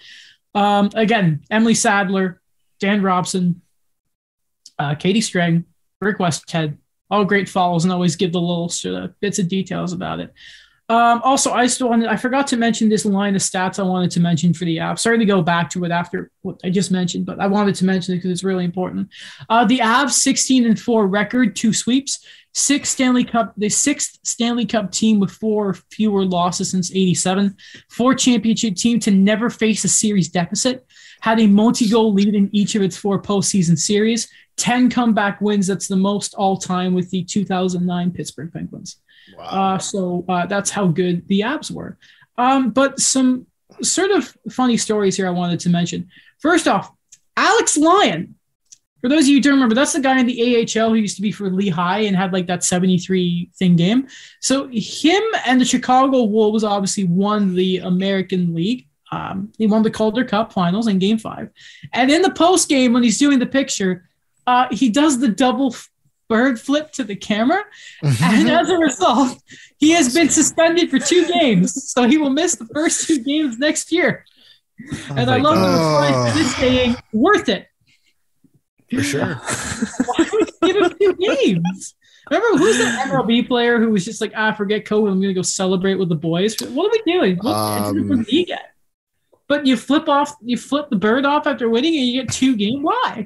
Um, 0.54 0.90
again, 0.96 1.44
Emily 1.50 1.74
Sadler, 1.74 2.42
Dan 2.80 3.02
Robson, 3.02 3.62
uh, 4.80 4.96
Katie 4.96 5.22
Strang, 5.22 5.66
Rick 6.02 6.20
Westhead, 6.20 6.78
all 7.10 7.26
great 7.26 7.48
follows 7.48 7.84
and 7.84 7.94
always 7.94 8.16
give 8.16 8.32
the 8.32 8.42
little 8.42 8.70
sort 8.70 9.04
of 9.04 9.20
bits 9.20 9.40
of 9.40 9.48
details 9.48 9.94
about 9.94 10.20
it. 10.20 10.34
Um, 10.88 11.20
also, 11.24 11.52
I 11.52 11.66
still 11.66 11.90
wanted, 11.90 12.10
I 12.10 12.16
forgot 12.16 12.46
to 12.48 12.58
mention 12.58 12.90
this 12.90 13.06
line 13.06 13.36
of 13.36 13.42
stats 13.42 13.80
I 13.80 13.84
wanted 13.84 14.12
to 14.12 14.20
mention 14.20 14.54
for 14.54 14.66
the 14.66 14.80
app. 14.80 15.00
Sorry 15.00 15.18
to 15.18 15.26
go 15.26 15.42
back 15.42 15.70
to 15.72 15.84
it 15.84 15.92
after 15.92 16.30
what 16.44 16.60
I 16.64 16.70
just 16.70 16.92
mentioned, 16.92 17.26
but 17.26 17.40
I 17.40 17.48
wanted 17.48 17.74
to 17.76 17.86
mention 17.86 18.14
it 18.14 18.18
because 18.18 18.30
it's 18.30 18.44
really 18.44 18.66
important. 18.66 19.10
Uh, 19.50 19.66
the 19.66 19.80
Avs 19.80 20.12
16 20.12 20.66
and 20.66 20.80
4 20.80 21.08
record, 21.08 21.56
two 21.56 21.74
sweeps, 21.74 22.24
six 22.54 22.90
Stanley 22.90 23.24
Cup, 23.24 23.54
the 23.58 23.68
sixth 23.68 24.20
Stanley 24.24 24.66
Cup 24.66 24.92
team 24.92 25.20
with 25.20 25.32
four 25.32 25.74
fewer 25.92 26.24
losses 26.24 26.72
since 26.72 26.92
87, 26.92 27.56
four 27.90 28.14
championship 28.14 28.76
team 28.76 29.00
to 29.02 29.12
never 29.12 29.50
face 29.50 29.84
a 29.84 29.90
series 29.90 30.30
deficit, 30.30 30.86
had 31.26 31.40
a 31.40 31.48
multi 31.48 31.90
goal 31.90 32.14
lead 32.14 32.36
in 32.36 32.52
each 32.52 32.76
of 32.76 32.84
its 32.84 32.96
four 32.96 33.20
postseason 33.20 33.76
series, 33.76 34.30
10 34.58 34.92
comeback 34.92 35.42
wins. 35.42 35.66
That's 35.66 35.88
the 35.88 35.96
most 35.96 36.36
all 36.36 36.56
time 36.56 36.94
with 36.94 37.10
the 37.10 37.24
2009 37.24 38.12
Pittsburgh 38.12 38.54
Penguins. 38.54 38.98
Wow. 39.36 39.46
Uh, 39.46 39.80
so 39.80 40.24
uh, 40.30 40.46
that's 40.46 40.70
how 40.70 40.86
good 40.86 41.28
the 41.28 41.42
abs 41.42 41.72
were. 41.72 41.98
Um, 42.38 42.70
but 42.70 43.00
some 43.00 43.48
sort 43.82 44.12
of 44.12 44.38
funny 44.52 44.78
stories 44.78 45.18
here 45.18 45.26
I 45.26 45.32
wanted 45.32 45.60
to 45.62 45.70
mention. 45.70 46.12
First 46.38 46.68
off, 46.68 46.92
Alex 47.36 47.76
Lyon. 47.76 48.36
For 49.02 49.10
those 49.10 49.24
of 49.24 49.30
you 49.30 49.38
who 49.38 49.42
don't 49.42 49.54
remember, 49.54 49.74
that's 49.74 49.94
the 49.94 50.02
guy 50.02 50.20
in 50.20 50.28
the 50.28 50.78
AHL 50.78 50.90
who 50.90 50.96
used 50.96 51.16
to 51.16 51.24
be 51.24 51.32
for 51.32 51.50
Lehigh 51.50 52.02
and 52.02 52.16
had 52.16 52.34
like 52.34 52.46
that 52.48 52.64
73 52.64 53.50
thing 53.56 53.76
game. 53.76 54.08
So 54.42 54.70
him 54.72 55.24
and 55.48 55.60
the 55.60 55.66
Chicago 55.66 56.22
Wolves 56.24 56.64
obviously 56.64 57.06
won 57.06 57.56
the 57.56 57.80
American 57.80 58.54
League. 58.54 58.88
Um, 59.16 59.54
he 59.58 59.66
won 59.66 59.84
the 59.84 59.92
Calder 59.92 60.26
Cup 60.26 60.52
finals 60.52 60.88
in 60.88 61.00
game 61.00 61.18
five. 61.18 61.50
And 61.94 62.12
in 62.12 62.22
the 62.22 62.32
post 62.32 62.68
game, 62.68 62.92
when 62.92 63.02
he's 63.02 63.18
doing 63.18 63.40
the 63.40 63.46
picture, 63.46 64.10
uh, 64.46 64.68
he 64.72 64.90
does 64.90 65.20
the 65.20 65.30
double 65.30 65.74
bird 66.28 66.60
flip 66.60 66.92
to 66.94 67.04
the 67.04 67.16
camera. 67.16 67.64
and 68.02 68.50
as 68.50 68.70
a 68.70 68.78
result, 68.78 69.42
he 69.78 69.92
has 69.92 70.14
been 70.14 70.30
suspended 70.30 70.90
for 70.90 71.00
two 71.00 71.28
games. 71.28 71.74
So 71.96 72.10
he 72.10 72.18
will 72.18 72.30
miss 72.30 72.56
the 72.56 72.66
first 72.74 73.08
two 73.08 73.24
games 73.24 73.58
next 73.58 73.90
year. 73.90 74.26
Oh 74.92 75.16
and 75.16 75.32
I 75.32 75.38
love 75.38 75.56
God. 75.56 76.28
the 76.28 76.40
this 76.40 76.56
saying, 76.58 76.98
worth 77.14 77.48
it. 77.48 77.68
For 78.92 79.02
sure. 79.02 79.36
Why 80.06 80.30
would 80.34 80.52
you 80.62 80.74
give 80.74 80.76
him 80.76 80.98
two 81.00 81.14
games? 81.16 81.96
Remember 82.30 82.58
who's 82.58 82.78
the 82.78 82.84
MLB 82.84 83.48
player 83.48 83.80
who 83.80 83.92
was 83.92 84.04
just 84.04 84.20
like, 84.20 84.34
ah, 84.36 84.52
forget 84.52 84.84
COVID, 84.84 85.10
I'm 85.10 85.22
gonna 85.22 85.34
go 85.34 85.42
celebrate 85.42 85.96
with 85.96 86.10
the 86.10 86.16
boys. 86.16 86.60
What 86.60 86.88
are 86.88 86.92
we 86.92 87.14
doing? 87.14 87.38
What 87.38 87.54
um, 87.54 88.26
he 88.26 88.44
get? 88.44 88.75
But 89.48 89.66
you 89.66 89.78
flip 89.78 90.10
off, 90.10 90.34
you 90.44 90.58
flip 90.58 90.90
the 90.90 90.96
bird 90.96 91.26
off 91.26 91.46
after 91.48 91.70
winning, 91.70 91.96
and 91.96 92.06
you 92.08 92.22
get 92.24 92.32
two 92.32 92.56
game. 92.56 92.82
Why? 92.82 93.26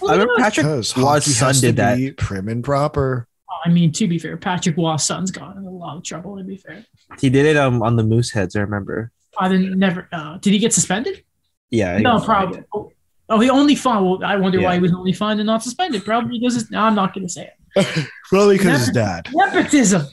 I 0.00 0.12
remember 0.12 0.26
Well, 0.36 0.36
Patrick 0.38 0.64
Because 0.66 0.94
Waugh's 0.96 1.36
son 1.36 1.54
to 1.54 1.60
did 1.60 1.76
that. 1.76 1.96
be 1.96 2.12
prim 2.12 2.48
and 2.48 2.62
proper. 2.62 3.26
I 3.64 3.70
mean, 3.70 3.90
to 3.92 4.06
be 4.06 4.18
fair, 4.18 4.36
Patrick 4.36 4.76
Roy's 4.76 5.02
son's 5.02 5.30
gone 5.32 5.56
in 5.58 5.64
a 5.64 5.70
lot 5.70 5.96
of 5.96 6.04
trouble. 6.04 6.36
To 6.36 6.44
be 6.44 6.56
fair, 6.56 6.84
He 7.20 7.28
did 7.30 7.46
it 7.46 7.56
um 7.56 7.82
on 7.82 7.96
the 7.96 8.04
Mooseheads. 8.04 8.54
I 8.56 8.60
remember. 8.60 9.10
I 9.38 9.48
didn't 9.48 9.78
never. 9.78 10.08
Uh, 10.12 10.38
did 10.38 10.52
he 10.52 10.58
get 10.58 10.72
suspended? 10.72 11.24
Yeah. 11.70 11.98
no, 11.98 12.18
got 12.18 12.26
fined. 12.26 12.26
probably. 12.52 12.64
Oh, 12.72 12.92
oh, 13.30 13.40
he 13.40 13.50
only 13.50 13.74
fined. 13.74 14.04
Well, 14.04 14.20
I 14.24 14.36
wonder 14.36 14.60
why 14.60 14.74
he 14.74 14.80
was 14.80 14.92
only 14.92 15.12
fined 15.12 15.40
and 15.40 15.46
not 15.46 15.62
suspended. 15.62 16.04
Probably 16.04 16.38
because 16.38 16.56
it's, 16.56 16.70
no, 16.70 16.80
I'm 16.80 16.94
not 16.94 17.12
going 17.14 17.26
to 17.26 17.32
say 17.32 17.50
it. 17.76 18.08
Probably 18.28 18.56
because 18.58 18.80
his 18.86 18.90
dad. 18.90 19.28
Nepotism. 19.32 20.06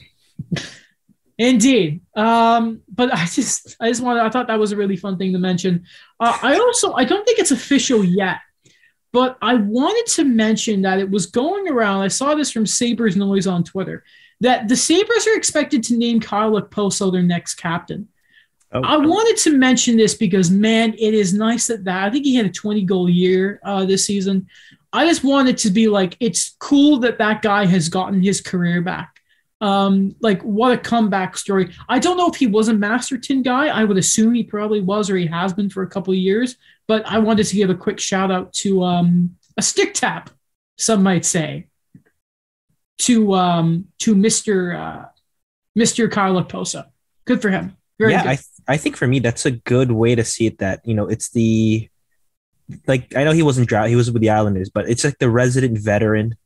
Indeed. 1.38 2.00
Um, 2.14 2.80
but 2.88 3.12
I 3.12 3.26
just, 3.26 3.76
I 3.80 3.88
just 3.88 4.02
wanted, 4.02 4.22
I 4.22 4.30
thought 4.30 4.46
that 4.48 4.58
was 4.58 4.72
a 4.72 4.76
really 4.76 4.96
fun 4.96 5.18
thing 5.18 5.32
to 5.32 5.38
mention. 5.38 5.84
Uh, 6.18 6.36
I 6.42 6.58
also, 6.58 6.94
I 6.94 7.04
don't 7.04 7.24
think 7.24 7.38
it's 7.38 7.50
official 7.50 8.04
yet, 8.04 8.38
but 9.12 9.36
I 9.42 9.54
wanted 9.54 10.06
to 10.14 10.24
mention 10.24 10.82
that 10.82 10.98
it 10.98 11.10
was 11.10 11.26
going 11.26 11.68
around. 11.68 12.02
I 12.02 12.08
saw 12.08 12.34
this 12.34 12.50
from 12.50 12.66
Sabres 12.66 13.16
Noise 13.16 13.46
on 13.46 13.64
Twitter 13.64 14.04
that 14.40 14.68
the 14.68 14.76
Sabres 14.76 15.26
are 15.26 15.36
expected 15.36 15.82
to 15.84 15.96
name 15.96 16.20
Kyle 16.20 16.60
Okposo 16.60 17.10
their 17.12 17.22
next 17.22 17.54
captain. 17.54 18.08
Oh, 18.72 18.82
I 18.82 18.96
wanted 18.96 19.36
to 19.44 19.56
mention 19.56 19.96
this 19.96 20.14
because, 20.14 20.50
man, 20.50 20.92
it 20.94 21.14
is 21.14 21.32
nice 21.32 21.68
that 21.68 21.84
that 21.84 22.04
I 22.04 22.10
think 22.10 22.24
he 22.24 22.34
had 22.34 22.46
a 22.46 22.50
20 22.50 22.82
goal 22.82 23.08
year 23.08 23.60
uh, 23.64 23.84
this 23.84 24.04
season. 24.04 24.48
I 24.92 25.06
just 25.06 25.24
wanted 25.24 25.58
to 25.58 25.70
be 25.70 25.88
like, 25.88 26.16
it's 26.20 26.56
cool 26.58 26.98
that 27.00 27.18
that 27.18 27.42
guy 27.42 27.64
has 27.66 27.88
gotten 27.88 28.22
his 28.22 28.40
career 28.40 28.80
back. 28.80 29.15
Um, 29.60 30.14
like, 30.20 30.42
what 30.42 30.72
a 30.72 30.78
comeback 30.78 31.36
story. 31.36 31.72
I 31.88 31.98
don't 31.98 32.18
know 32.18 32.28
if 32.28 32.36
he 32.36 32.46
was 32.46 32.68
a 32.68 32.74
Masterton 32.74 33.42
guy. 33.42 33.68
I 33.68 33.84
would 33.84 33.96
assume 33.96 34.34
he 34.34 34.44
probably 34.44 34.82
was, 34.82 35.08
or 35.08 35.16
he 35.16 35.26
has 35.26 35.54
been 35.54 35.70
for 35.70 35.82
a 35.82 35.88
couple 35.88 36.12
of 36.12 36.18
years. 36.18 36.56
But 36.86 37.06
I 37.06 37.18
wanted 37.18 37.46
to 37.46 37.56
give 37.56 37.70
a 37.70 37.74
quick 37.74 37.98
shout 37.98 38.30
out 38.30 38.52
to 38.54 38.84
um, 38.84 39.36
a 39.56 39.62
stick 39.62 39.94
tap, 39.94 40.30
some 40.76 41.02
might 41.02 41.24
say, 41.24 41.68
to 42.98 43.34
um, 43.34 43.86
to 44.00 44.14
Mister 44.14 44.74
uh, 44.74 45.04
Mister 45.74 46.08
Kyle 46.08 46.42
Okposo. 46.42 46.84
Good 47.24 47.40
for 47.40 47.48
him. 47.48 47.76
Very 47.98 48.12
yeah, 48.12 48.22
good. 48.22 48.28
I 48.68 48.74
I 48.74 48.76
think 48.76 48.96
for 48.96 49.06
me 49.06 49.20
that's 49.20 49.46
a 49.46 49.52
good 49.52 49.90
way 49.90 50.14
to 50.14 50.24
see 50.24 50.46
it. 50.46 50.58
That 50.58 50.86
you 50.86 50.94
know, 50.94 51.06
it's 51.06 51.30
the 51.30 51.88
like 52.86 53.16
I 53.16 53.24
know 53.24 53.32
he 53.32 53.42
wasn't 53.42 53.68
drought, 53.68 53.88
he 53.88 53.96
was 53.96 54.10
with 54.10 54.22
the 54.22 54.30
Islanders, 54.30 54.68
but 54.68 54.88
it's 54.88 55.02
like 55.02 55.18
the 55.18 55.30
resident 55.30 55.78
veteran 55.78 56.36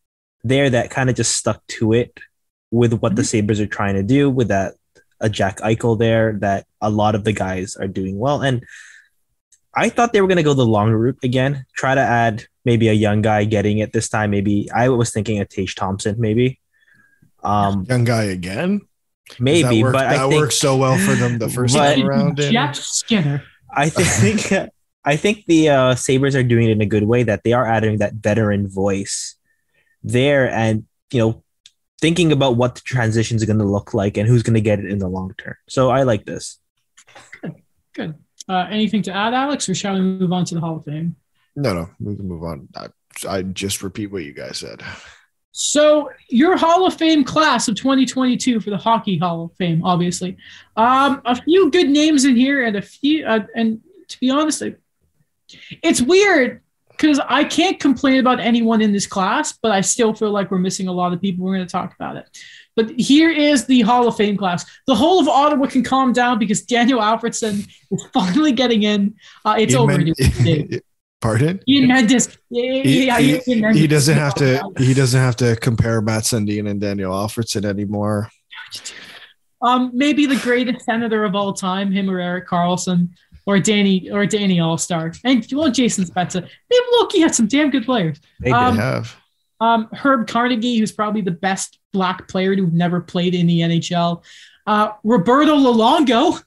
there 0.44 0.70
that 0.70 0.90
kind 0.90 1.10
of 1.10 1.16
just 1.16 1.36
stuck 1.36 1.66
to 1.66 1.92
it 1.92 2.18
with 2.70 2.94
what 2.94 3.16
the 3.16 3.22
Mhm. 3.22 3.26
Sabres 3.26 3.60
are 3.60 3.66
trying 3.66 3.94
to 3.94 4.02
do 4.02 4.30
with 4.30 4.48
that 4.48 4.74
a 5.20 5.28
Jack 5.28 5.58
Eichel 5.60 5.98
there 5.98 6.34
that 6.40 6.66
a 6.80 6.88
lot 6.88 7.14
of 7.14 7.24
the 7.24 7.32
guys 7.32 7.76
are 7.76 7.88
doing 7.88 8.18
well. 8.18 8.40
And 8.42 8.64
I 9.74 9.88
thought 9.90 10.12
they 10.12 10.20
were 10.20 10.28
gonna 10.28 10.42
go 10.42 10.54
the 10.54 10.64
long 10.66 10.90
route 10.90 11.18
again, 11.22 11.66
try 11.76 11.94
to 11.94 12.00
add 12.00 12.44
maybe 12.64 12.88
a 12.88 12.92
young 12.94 13.20
guy 13.22 13.44
getting 13.44 13.78
it 13.78 13.92
this 13.92 14.08
time. 14.08 14.30
Maybe 14.30 14.68
I 14.74 14.88
was 14.88 15.10
thinking 15.10 15.38
of 15.40 15.48
Tage 15.48 15.74
Thompson, 15.74 16.16
maybe. 16.18 16.58
Um, 17.42 17.86
Young 17.88 18.04
guy 18.04 18.24
again. 18.24 18.80
maybe, 19.38 19.62
that 19.62 19.82
worked, 19.82 19.92
but 19.94 20.06
I 20.06 20.16
that 20.16 20.28
think 20.28 20.40
worked 20.40 20.52
so 20.54 20.76
well 20.76 20.96
for 20.98 21.14
them 21.14 21.38
the 21.38 21.48
first 21.48 21.74
But- 21.76 21.96
time 21.96 22.06
around. 22.06 22.36
Danny. 22.36 22.52
Jeff 22.52 22.76
Skinner. 22.76 23.42
I 23.74 23.88
think 23.88 24.52
I 25.04 25.16
think 25.16 25.44
the 25.46 25.68
uh, 25.70 25.94
Sabres 25.94 26.34
are 26.36 26.42
doing 26.42 26.68
it 26.68 26.72
in 26.72 26.80
a 26.82 26.86
good 26.86 27.04
way 27.04 27.22
that 27.22 27.42
they 27.44 27.52
are 27.52 27.64
adding 27.66 27.98
that 27.98 28.14
veteran 28.14 28.68
voice 28.68 29.36
there 30.02 30.50
and 30.50 30.84
you 31.12 31.20
know 31.20 31.42
thinking 32.00 32.32
about 32.32 32.56
what 32.56 32.74
the 32.74 32.80
transition 32.80 33.36
is 33.36 33.44
going 33.44 33.58
to 33.58 33.64
look 33.64 33.94
like 33.94 34.16
and 34.16 34.28
who's 34.28 34.42
going 34.42 34.54
to 34.54 34.60
get 34.60 34.78
it 34.78 34.86
in 34.86 34.98
the 34.98 35.08
long 35.08 35.34
term. 35.36 35.56
So 35.68 35.90
I 35.90 36.02
like 36.02 36.24
this. 36.24 36.58
Good. 37.94 38.14
Uh, 38.48 38.66
anything 38.70 39.02
to 39.02 39.12
add, 39.12 39.34
Alex, 39.34 39.68
or 39.68 39.74
shall 39.74 39.94
we 39.94 40.00
move 40.00 40.32
on 40.32 40.44
to 40.46 40.54
the 40.54 40.60
Hall 40.60 40.76
of 40.76 40.84
Fame? 40.84 41.16
No, 41.56 41.74
no, 41.74 41.90
we 42.00 42.16
can 42.16 42.26
move 42.26 42.42
on. 42.42 42.68
I, 42.74 42.88
I 43.28 43.42
just 43.42 43.82
repeat 43.82 44.10
what 44.10 44.24
you 44.24 44.32
guys 44.32 44.58
said. 44.58 44.82
So 45.52 46.10
your 46.28 46.56
Hall 46.56 46.86
of 46.86 46.94
Fame 46.94 47.24
class 47.24 47.68
of 47.68 47.74
2022 47.74 48.60
for 48.60 48.70
the 48.70 48.78
Hockey 48.78 49.18
Hall 49.18 49.44
of 49.44 49.52
Fame, 49.56 49.84
obviously, 49.84 50.36
um, 50.76 51.20
a 51.24 51.40
few 51.42 51.70
good 51.70 51.90
names 51.90 52.24
in 52.24 52.36
here, 52.36 52.64
and 52.64 52.76
a 52.76 52.82
few, 52.82 53.26
uh, 53.26 53.46
and 53.54 53.80
to 54.08 54.20
be 54.20 54.30
honest, 54.30 54.62
it's 55.82 56.00
weird 56.00 56.62
because 57.00 57.18
I 57.28 57.44
can't 57.44 57.80
complain 57.80 58.20
about 58.20 58.40
anyone 58.40 58.82
in 58.82 58.92
this 58.92 59.06
class, 59.06 59.52
but 59.62 59.70
I 59.72 59.80
still 59.80 60.12
feel 60.12 60.30
like 60.32 60.50
we're 60.50 60.58
missing 60.58 60.86
a 60.88 60.92
lot 60.92 61.12
of 61.14 61.20
people. 61.20 61.44
We're 61.46 61.54
going 61.54 61.66
to 61.66 61.70
talk 61.72 61.94
about 61.94 62.16
it. 62.16 62.28
But 62.76 62.90
here 62.90 63.30
is 63.30 63.64
the 63.66 63.80
Hall 63.80 64.06
of 64.06 64.16
Fame 64.16 64.36
class. 64.36 64.64
The 64.86 64.94
whole 64.94 65.18
of 65.20 65.28
Ottawa 65.28 65.66
can 65.66 65.82
calm 65.82 66.12
down 66.12 66.38
because 66.38 66.62
Daniel 66.62 67.00
Alfredsson 67.00 67.66
is 67.90 68.06
finally 68.12 68.52
getting 68.52 68.82
in. 68.82 69.14
Uh, 69.44 69.56
it's 69.58 69.72
Ian 69.72 69.82
over. 69.82 69.98
Men-. 69.98 70.80
Pardon? 71.20 71.60
Ian 71.68 71.88
Mendes. 71.88 72.38
Yeah, 72.48 72.82
He, 72.82 73.06
yeah, 73.06 73.18
he- 73.18 73.40
Ian 73.48 73.60
Mendes. 73.60 73.80
he 73.80 73.86
doesn't 73.86 74.16
have 74.16 74.34
to. 74.36 74.62
He 74.78 74.94
doesn't 74.94 75.20
have 75.20 75.36
to 75.36 75.56
compare 75.56 76.00
Matt 76.00 76.24
Sundin 76.24 76.68
and 76.70 76.80
Daniel 76.80 77.12
Alfredsson 77.12 77.64
anymore. 77.64 78.30
Um, 79.62 79.90
maybe 79.92 80.24
the 80.26 80.36
greatest 80.36 80.84
senator 80.86 81.24
of 81.24 81.34
all 81.34 81.52
time, 81.52 81.92
him 81.92 82.08
or 82.08 82.18
Erik 82.18 82.48
Karlsson 82.48 83.10
or 83.50 83.58
Danny 83.58 84.08
or 84.12 84.26
Danny 84.26 84.60
All 84.60 84.78
Star, 84.78 85.12
and 85.24 85.44
well, 85.50 85.72
Jason 85.72 86.04
Spezza. 86.04 86.40
Maybe 86.40 86.84
Loki 86.92 87.20
had 87.20 87.34
some 87.34 87.48
damn 87.48 87.70
good 87.70 87.84
players. 87.84 88.20
They 88.38 88.52
Um, 88.52 88.76
They 88.76 88.82
have. 88.82 89.16
Um, 89.60 89.88
Herb 89.92 90.28
Carnegie, 90.28 90.78
who's 90.78 90.92
probably 90.92 91.20
the 91.20 91.32
best 91.32 91.80
black 91.92 92.28
player 92.28 92.54
to 92.54 92.64
have 92.64 92.72
never 92.72 93.00
played 93.00 93.34
in 93.34 93.46
the 93.46 93.60
NHL. 93.60 94.22
Uh, 94.66 94.92
Roberto 95.02 95.56
Luongo, 95.56 96.42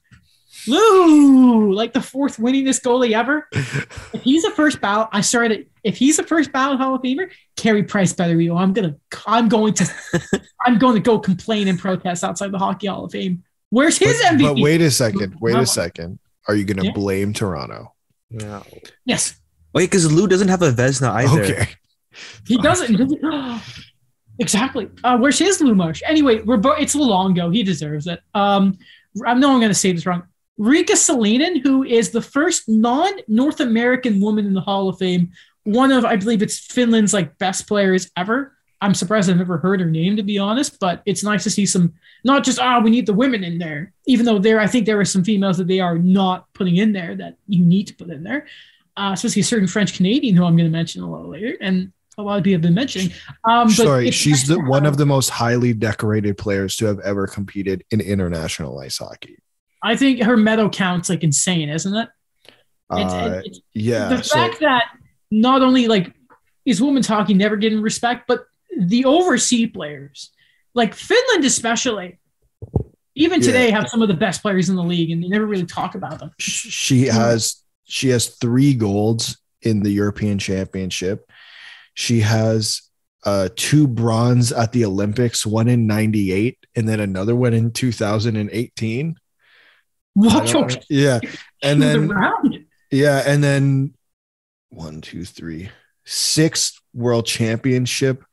Lou, 0.65 1.73
like 1.73 1.91
the 1.91 2.01
fourth 2.01 2.37
winningest 2.37 2.81
goalie 2.81 3.11
ever. 3.11 3.47
If 4.13 4.21
he's 4.21 4.45
a 4.45 4.51
first 4.51 4.79
ballot, 4.79 5.09
I 5.11 5.21
started. 5.21 5.67
If 5.83 5.97
he's 5.97 6.19
a 6.19 6.23
first 6.23 6.53
ballot 6.53 6.79
Hall 6.79 6.95
of 6.95 7.01
Famer, 7.01 7.29
Carey 7.57 7.83
Price 7.83 8.13
better 8.13 8.37
be. 8.37 8.49
I'm 8.49 8.71
gonna. 8.71 8.95
I'm 9.27 9.49
going 9.49 9.73
to. 9.73 9.93
I'm 10.65 10.77
going 10.79 10.93
to 10.95 11.01
go 11.01 11.19
complain 11.19 11.67
and 11.67 11.77
protest 11.77 12.23
outside 12.23 12.51
the 12.51 12.59
Hockey 12.59 12.87
Hall 12.87 13.05
of 13.05 13.11
Fame. 13.11 13.43
Where's 13.71 13.97
his 13.97 14.21
but, 14.21 14.35
MVP? 14.35 14.55
but 14.55 14.61
wait 14.61 14.81
a 14.81 14.91
second. 14.91 15.35
Wait 15.41 15.55
a 15.55 15.65
second. 15.65 16.19
Are 16.47 16.55
you 16.55 16.65
going 16.65 16.77
to 16.77 16.85
Yeah. 16.85 16.91
blame 16.93 17.33
Toronto? 17.33 17.93
No. 18.31 18.63
Yes, 19.05 19.35
Wait, 19.73 19.85
because 19.89 20.11
Lou 20.11 20.27
doesn't 20.27 20.49
have 20.49 20.61
a 20.61 20.71
Vezina 20.71 21.09
either. 21.11 21.43
Okay. 21.43 21.67
he 22.47 22.57
doesn't. 22.57 22.95
does 22.95 23.11
he? 23.11 23.79
exactly. 24.39 24.89
Uh, 25.03 25.17
where's 25.17 25.39
his 25.39 25.61
Lou 25.61 25.73
Marsh? 25.75 26.01
Anyway, 26.05 26.39
Robo- 26.39 26.73
it's 26.73 26.95
Luongo. 26.95 27.53
He 27.53 27.63
deserves 27.63 28.05
it. 28.07 28.19
Um, 28.35 28.77
I 29.25 29.33
know 29.33 29.51
I'm 29.51 29.59
going 29.59 29.69
to 29.69 29.73
say 29.73 29.91
this 29.91 30.05
wrong. 30.05 30.23
Riikka 30.59 30.91
Sallinen, 30.91 31.61
who 31.63 31.83
is 31.83 32.11
the 32.11 32.21
first 32.21 32.69
non-North 32.69 33.59
American 33.59 34.21
woman 34.21 34.45
in 34.45 34.53
the 34.53 34.61
Hall 34.61 34.89
of 34.89 34.99
Fame, 34.99 35.31
one 35.63 35.91
of 35.91 36.05
I 36.05 36.15
believe 36.17 36.43
it's 36.43 36.59
Finland's 36.59 37.13
like 37.13 37.37
best 37.39 37.67
players 37.67 38.11
ever. 38.15 38.55
I'm 38.83 38.93
surprised 38.93 39.29
I've 39.29 39.37
never 39.37 39.57
heard 39.57 39.79
her 39.79 39.89
name 39.89 40.17
to 40.17 40.23
be 40.23 40.37
honest, 40.37 40.79
but 40.79 41.01
it's 41.05 41.23
nice 41.23 41.43
to 41.43 41.49
see 41.49 41.65
some 41.65 41.93
not 42.23 42.43
just 42.43 42.59
ah 42.59 42.79
we 42.79 42.91
need 42.91 43.05
the 43.05 43.13
women 43.13 43.43
in 43.43 43.57
there, 43.57 43.93
even 44.05 44.25
though 44.25 44.39
there 44.39 44.59
I 44.59 44.67
think 44.67 44.85
there 44.85 44.99
are 44.99 45.05
some 45.05 45.23
females 45.23 45.57
that 45.57 45.67
they 45.67 45.79
are 45.79 45.97
not 45.97 46.51
putting 46.53 46.77
in 46.77 46.91
there 46.91 47.15
that 47.15 47.37
you 47.47 47.63
need 47.63 47.87
to 47.87 47.95
put 47.95 48.09
in 48.09 48.23
there. 48.23 48.47
Uh, 48.95 49.11
especially 49.13 49.39
a 49.41 49.45
certain 49.45 49.67
French 49.67 49.95
Canadian 49.95 50.35
who 50.35 50.43
I'm 50.45 50.55
going 50.55 50.69
to 50.69 50.71
mention 50.71 51.01
a 51.01 51.09
little 51.09 51.29
later, 51.29 51.57
and 51.61 51.91
a 52.17 52.21
lot 52.21 52.37
of 52.37 52.43
people 52.43 52.55
have 52.55 52.61
been 52.61 52.75
mentioning. 52.75 53.11
Um, 53.43 53.67
but 53.69 53.73
Sorry, 53.73 54.11
she's 54.11 54.47
the 54.47 54.59
one 54.59 54.85
of 54.85 54.97
the 54.97 55.05
most 55.05 55.29
highly 55.29 55.73
decorated 55.73 56.37
players 56.37 56.75
to 56.77 56.85
have 56.85 56.99
ever 56.99 57.25
competed 57.25 57.83
in 57.89 58.01
international 58.01 58.77
ice 58.79 58.99
hockey. 58.99 59.37
I 59.81 59.95
think 59.95 60.21
her 60.21 60.37
medal 60.37 60.69
counts 60.69 61.09
like 61.09 61.23
insane, 61.23 61.69
isn't 61.69 61.95
it? 61.95 62.09
It's, 62.91 63.13
Uh, 63.13 63.41
it's, 63.45 63.61
yeah. 63.73 64.09
the 64.09 64.21
so- 64.21 64.35
fact 64.35 64.59
that 64.59 64.85
not 65.31 65.61
only 65.63 65.87
like 65.87 66.13
is 66.65 66.81
women's 66.81 67.07
hockey 67.07 67.33
never 67.33 67.55
getting 67.55 67.81
respect, 67.81 68.25
but 68.27 68.45
the 68.89 69.05
overseas 69.05 69.71
players, 69.71 70.31
like 70.73 70.93
Finland 70.95 71.45
especially, 71.45 72.19
even 73.15 73.41
Yeah. 73.41 73.47
today 73.47 73.71
have 73.71 73.87
some 73.89 74.01
of 74.01 74.07
the 74.07 74.13
best 74.15 74.41
players 74.41 74.69
in 74.69 74.75
the 74.75 74.83
league, 74.83 75.11
and 75.11 75.23
they 75.23 75.27
never 75.27 75.45
really 75.45 75.65
talk 75.65 75.95
about 75.95 76.19
them. 76.19 76.31
she 76.39 77.05
has 77.07 77.63
she 77.85 78.09
has 78.09 78.27
three 78.37 78.73
golds 78.73 79.37
in 79.61 79.83
the 79.83 79.91
European 79.91 80.39
Championship. 80.39 81.29
She 81.93 82.21
has 82.21 82.81
uh, 83.25 83.49
two 83.55 83.87
bronze 83.87 84.51
at 84.51 84.71
the 84.71 84.83
Olympics, 84.85 85.45
one 85.45 85.67
in 85.69 85.85
'98, 85.87 86.57
and 86.75 86.87
then 86.89 86.99
another 86.99 87.35
one 87.35 87.53
in 87.53 87.71
2018. 87.71 89.15
I 89.15 89.15
What. 90.13 90.85
Yeah, 90.89 91.19
and 91.61 91.81
then 91.81 92.11
yeah, 92.91 93.23
and 93.25 93.43
then 93.43 93.93
one, 94.69 95.01
two, 95.01 95.23
three, 95.23 95.69
six 96.03 96.79
world 96.93 97.25
championship 97.25 98.23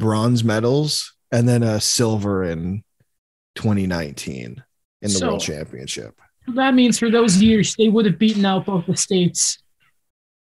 bronze 0.00 0.42
medals, 0.42 1.12
and 1.30 1.48
then 1.48 1.62
a 1.62 1.80
silver 1.80 2.42
in 2.42 2.82
2019 3.54 4.62
in 5.02 5.08
the 5.08 5.08
So- 5.08 5.28
world 5.28 5.40
championship. 5.42 6.16
that 6.48 6.74
means 6.74 6.98
for 6.98 7.10
those 7.10 7.40
years 7.40 7.76
they 7.76 7.88
would 7.88 8.06
have 8.06 8.18
beaten 8.18 8.44
out 8.44 8.66
both 8.66 8.84
the 8.86 8.96
states 8.96 9.58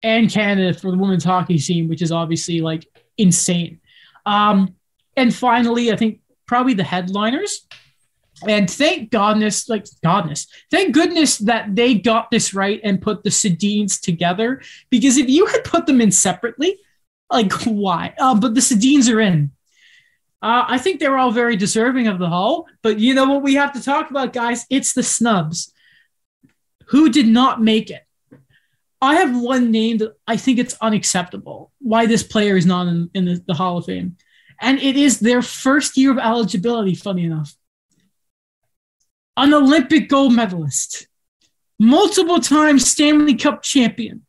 and 0.02 0.28
Canada 0.28 0.76
for 0.76 0.90
the 0.90 0.96
women's 0.98 1.22
hockey 1.22 1.58
team, 1.58 1.88
which 1.88 2.02
is 2.02 2.10
obviously 2.10 2.60
like 2.60 2.84
insane. 3.18 3.78
Um, 4.26 4.74
and 5.16 5.32
finally, 5.32 5.92
I 5.92 5.96
think 5.96 6.20
probably 6.46 6.74
the 6.74 6.82
headliners. 6.82 7.66
And 8.48 8.68
thank 8.68 9.12
godness, 9.12 9.68
like 9.68 9.84
godness, 10.04 10.48
thank 10.72 10.92
goodness 10.92 11.38
that 11.38 11.76
they 11.76 11.94
got 11.94 12.32
this 12.32 12.52
right 12.52 12.80
and 12.82 13.00
put 13.00 13.22
the 13.22 13.30
Sedins 13.30 14.00
together. 14.00 14.60
Because 14.90 15.16
if 15.18 15.28
you 15.28 15.46
had 15.46 15.62
put 15.62 15.86
them 15.86 16.00
in 16.00 16.10
separately, 16.10 16.78
Like 17.32 17.52
why? 17.64 18.14
Uh, 18.18 18.34
but 18.34 18.54
the 18.54 18.60
Sedins 18.60 19.12
are 19.12 19.20
in. 19.20 19.50
Uh, 20.42 20.64
I 20.66 20.78
think 20.78 20.98
they're 20.98 21.18
all 21.18 21.30
very 21.30 21.56
deserving 21.56 22.08
of 22.08 22.18
the 22.18 22.28
Hall. 22.28 22.66
But 22.82 22.98
you 22.98 23.14
know 23.14 23.28
what 23.30 23.42
we 23.42 23.54
have 23.54 23.72
to 23.74 23.82
talk 23.82 24.10
about, 24.10 24.32
guys? 24.32 24.66
It's 24.70 24.92
the 24.92 25.02
snubs. 25.02 25.72
Who 26.86 27.10
did 27.10 27.28
not 27.28 27.62
make 27.62 27.90
it? 27.90 28.02
I 29.00 29.16
have 29.16 29.36
one 29.36 29.70
name 29.70 29.98
that 29.98 30.14
I 30.28 30.36
think 30.36 30.58
it's 30.58 30.76
unacceptable 30.80 31.72
why 31.80 32.06
this 32.06 32.22
player 32.22 32.56
is 32.56 32.66
not 32.66 32.86
in, 32.86 33.10
in 33.14 33.24
the, 33.24 33.42
the 33.46 33.54
Hall 33.54 33.78
of 33.78 33.86
Fame. 33.86 34.16
And 34.60 34.78
it 34.78 34.96
is 34.96 35.18
their 35.18 35.42
first 35.42 35.96
year 35.96 36.12
of 36.12 36.18
eligibility, 36.18 36.94
funny 36.94 37.24
enough. 37.24 37.56
An 39.36 39.54
Olympic 39.54 40.08
gold 40.08 40.34
medalist, 40.34 41.08
multiple 41.80 42.38
time 42.38 42.78
Stanley 42.78 43.34
Cup 43.34 43.62
champion. 43.62 44.24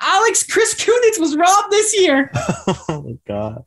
Alex 0.00 0.42
Chris 0.42 0.74
Kunitz 0.74 1.20
was 1.20 1.36
robbed 1.36 1.70
this 1.70 1.98
year. 2.00 2.30
oh 2.66 3.04
my 3.06 3.18
god. 3.26 3.64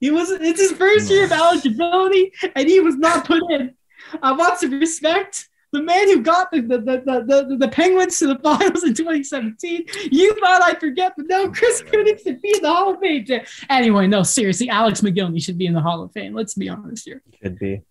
He 0.00 0.10
was 0.10 0.30
it's 0.30 0.60
his 0.60 0.72
first 0.72 1.10
year 1.10 1.24
of 1.24 1.32
eligibility, 1.32 2.32
and 2.54 2.68
he 2.68 2.80
was 2.80 2.96
not 2.96 3.26
put 3.26 3.42
in. 3.50 3.74
I 4.22 4.32
want 4.32 4.58
some 4.58 4.72
respect. 4.72 5.48
The 5.72 5.82
man 5.82 6.08
who 6.08 6.22
got 6.22 6.50
the 6.50 6.60
the, 6.62 6.78
the, 6.78 7.46
the, 7.48 7.56
the, 7.58 7.68
Penguins 7.68 8.18
to 8.20 8.28
the 8.28 8.38
finals 8.38 8.84
in 8.84 8.94
2017. 8.94 9.84
You 10.10 10.38
thought 10.40 10.62
I'd 10.62 10.80
forget, 10.80 11.12
but 11.16 11.26
no, 11.28 11.44
oh 11.44 11.50
Chris 11.50 11.82
Kunitz 11.82 12.22
should 12.22 12.40
be 12.40 12.54
in 12.54 12.62
the 12.62 12.72
Hall 12.72 12.94
of 12.94 13.00
Fame. 13.00 13.26
Anyway, 13.68 14.06
no, 14.06 14.22
seriously, 14.22 14.70
Alex 14.70 15.00
Mogilny 15.00 15.42
should 15.42 15.58
be 15.58 15.66
in 15.66 15.74
the 15.74 15.80
Hall 15.80 16.02
of 16.02 16.12
Fame. 16.12 16.34
Let's 16.34 16.54
be 16.54 16.68
honest 16.68 17.04
here. 17.04 17.22
Should 17.42 17.58
be. 17.58 17.82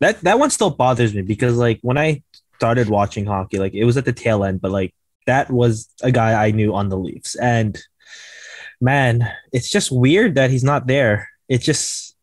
That 0.00 0.20
that 0.22 0.38
one 0.38 0.50
still 0.50 0.70
bothers 0.70 1.14
me 1.14 1.22
because 1.22 1.56
like 1.56 1.78
when 1.82 1.98
I 1.98 2.22
started 2.56 2.88
watching 2.88 3.26
hockey, 3.26 3.58
like 3.58 3.74
it 3.74 3.84
was 3.84 3.96
at 3.96 4.04
the 4.04 4.12
tail 4.12 4.44
end, 4.44 4.60
but 4.60 4.70
like 4.70 4.94
that 5.28 5.50
was 5.50 5.88
a 6.02 6.10
guy 6.10 6.46
I 6.46 6.50
knew 6.52 6.74
on 6.74 6.88
the 6.88 6.96
Leafs. 6.96 7.36
And 7.36 7.78
man, 8.80 9.30
it's 9.52 9.70
just 9.70 9.92
weird 9.92 10.34
that 10.36 10.50
he's 10.50 10.64
not 10.64 10.86
there. 10.86 11.28
It's 11.48 11.64
just 11.64 12.16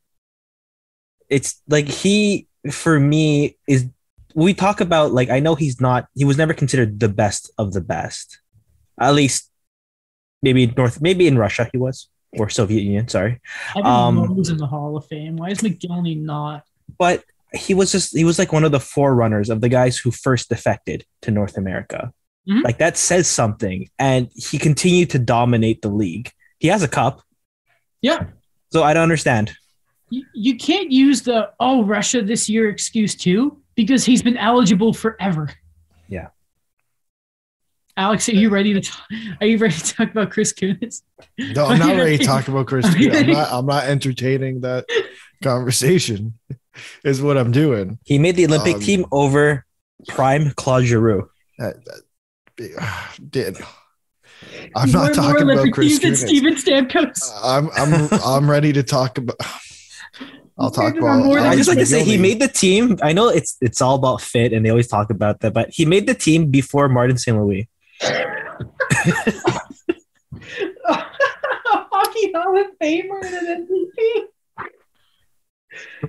it's 1.30 1.62
like 1.70 1.88
he 1.88 2.48
for 2.72 3.00
me 3.00 3.58
is 3.68 3.88
we 4.34 4.54
talk 4.54 4.82
about 4.82 5.14
like 5.14 5.30
I 5.30 5.40
know 5.40 5.54
he's 5.54 5.80
not 5.80 6.08
he 6.16 6.26
was 6.26 6.38
never 6.38 6.54
considered 6.54 7.00
the 7.00 7.10
best 7.10 7.52
of 7.60 7.74
the 7.74 7.82
best. 7.82 8.40
At 9.00 9.14
least 9.14 9.52
maybe 10.42 10.66
North 10.76 11.00
maybe 11.00 11.28
in 11.28 11.38
Russia 11.38 11.70
he 11.72 11.78
was 11.78 12.10
or 12.38 12.50
Soviet 12.50 12.82
Union, 12.82 13.08
sorry. 13.08 13.40
Um, 13.82 14.36
was 14.36 14.50
in 14.50 14.58
the 14.58 14.68
Hall 14.68 14.98
of 14.98 15.06
Fame. 15.06 15.38
Why 15.38 15.52
is 15.52 15.60
Mogilny 15.60 16.20
not? 16.22 16.64
But 16.98 17.24
he 17.54 17.74
was 17.74 17.92
just 17.92 18.18
he 18.18 18.26
was 18.26 18.40
like 18.40 18.52
one 18.52 18.64
of 18.64 18.72
the 18.72 18.80
forerunners 18.80 19.50
of 19.50 19.62
the 19.62 19.70
guys 19.70 19.98
who 19.98 20.12
first 20.12 20.50
defected 20.50 21.06
to 21.22 21.32
North 21.32 21.56
America. 21.56 22.12
Mm-hmm. 22.50 22.62
Like 22.62 22.78
that 22.78 22.98
says 22.98 23.28
something. 23.28 23.90
And 23.98 24.30
he 24.36 24.58
continued 24.58 25.12
to 25.12 25.20
dominate 25.20 25.82
the 25.82 25.90
league. 25.90 26.32
He 26.60 26.68
has 26.68 26.84
a 26.84 26.88
cup. 26.88 27.22
Yeah. 28.02 28.26
So 28.72 28.84
I 28.84 28.94
don't 28.94 29.04
understand. 29.04 29.54
You, 30.10 30.24
you 30.34 30.58
can't 30.58 30.92
use 30.92 31.24
the 31.24 31.52
oh 31.60 31.84
Russia 31.84 32.22
this 32.22 32.48
year 32.48 32.70
excuse 32.70 33.16
too 33.16 33.62
because 33.76 34.06
he's 34.06 34.22
been 34.22 34.38
eligible 34.38 34.94
forever. 34.94 35.50
Yeah. 36.08 36.28
Alex, 37.98 38.28
are 38.28 38.34
you 38.34 38.50
ready 38.50 38.74
to 38.74 38.82
talk, 38.82 39.08
are 39.40 39.48
you 39.48 39.58
ready 39.58 39.74
to 39.74 39.94
talk 39.94 40.12
about 40.12 40.30
Chris 40.30 40.54
Kunitz? 40.54 41.02
No, 41.40 41.66
I'm 41.66 41.80
not 41.80 41.96
ready 41.96 42.18
to 42.18 42.26
talk 42.26 42.48
about 42.48 42.68
Chris 42.68 42.86
Kunitz. 42.88 43.16
I'm 43.16 43.32
not, 43.32 43.48
I'm 43.52 43.66
not 43.66 43.84
entertaining 43.86 44.62
that 44.62 44.86
conversation. 45.44 46.38
Is 47.06 47.22
what 47.22 47.38
I'm 47.38 47.54
doing. 47.54 48.00
He 48.04 48.20
made 48.20 48.36
the 48.36 48.46
Olympic 48.48 48.76
um, 48.76 48.82
team 48.82 49.06
over 49.10 49.66
prime 50.10 50.52
Claude 50.58 50.84
Giroux. 50.84 51.30
That, 51.58 51.86
that, 51.86 52.02
did. 53.30 53.58
I'm 54.76 54.92
not 54.92 55.14
talking 55.14 55.50
about 55.50 55.72
Chris 55.72 56.00
Kunitz. 56.00 56.26
Steven 56.26 56.56
Stamkos. 56.56 57.32
I'm 57.44 57.70
I'm 57.76 58.10
I'm 58.24 58.50
ready 58.50 58.74
to 58.74 58.84
talk 58.84 59.18
about 59.18 59.38
I'll 60.58 60.72
talk 60.72 60.96
about. 60.96 61.26
I 61.38 61.56
just 61.56 61.68
like 61.68 61.80
to 61.80 61.86
say 61.86 62.04
he 62.04 62.18
made 62.18 62.40
the 62.40 62.48
team. 62.48 62.98
I 63.04 63.12
know 63.12 63.28
it's 63.28 63.58
it's 63.60 63.82
all 63.82 63.96
about 63.96 64.22
fit, 64.22 64.54
and 64.54 64.66
they 64.66 64.70
always 64.70 64.88
talk 64.88 65.10
about 65.10 65.42
that, 65.42 65.54
but 65.54 65.70
he 65.70 65.86
made 65.86 66.08
the 66.08 66.14
team 66.14 66.50
before 66.50 66.88
Martin 66.88 67.18
St. 67.18 67.38
Louis. 67.38 67.68
Hockey 70.86 72.32
Hall 72.34 72.58
of 72.58 72.68
Famer 72.82 73.26
and 73.26 73.48
an 73.48 73.68
MVP. 73.68 75.00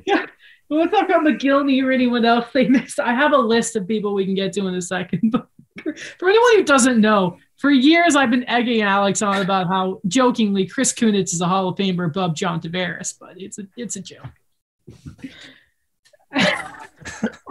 Yeah, 0.04 0.26
we'll 0.68 0.88
talk 0.88 1.06
about 1.06 1.22
Mogilny 1.22 1.82
or 1.82 1.90
anyone 1.90 2.24
else 2.24 2.46
they 2.52 2.68
missed. 2.68 3.00
I 3.00 3.14
have 3.14 3.32
a 3.32 3.38
list 3.38 3.74
of 3.74 3.88
people 3.88 4.14
we 4.14 4.24
can 4.24 4.34
get 4.34 4.52
to 4.52 4.68
in 4.68 4.74
a 4.74 4.82
second. 4.82 5.30
But 5.32 5.48
for 6.18 6.28
anyone 6.28 6.56
who 6.56 6.64
doesn't 6.64 7.00
know, 7.00 7.38
for 7.56 7.70
years 7.70 8.16
I've 8.16 8.30
been 8.30 8.48
egging 8.48 8.82
Alex 8.82 9.22
on 9.22 9.40
about 9.42 9.68
how 9.68 10.00
jokingly 10.06 10.66
Chris 10.66 10.92
Kunitz 10.92 11.32
is 11.32 11.40
a 11.40 11.48
Hall 11.48 11.68
of 11.68 11.76
Famer 11.76 12.06
above 12.06 12.34
John 12.34 12.60
Tavares, 12.60 13.14
but 13.18 13.40
it's 13.40 13.58
a 13.58 13.66
it's 13.76 13.96
a 13.96 14.00
joke. 14.00 14.26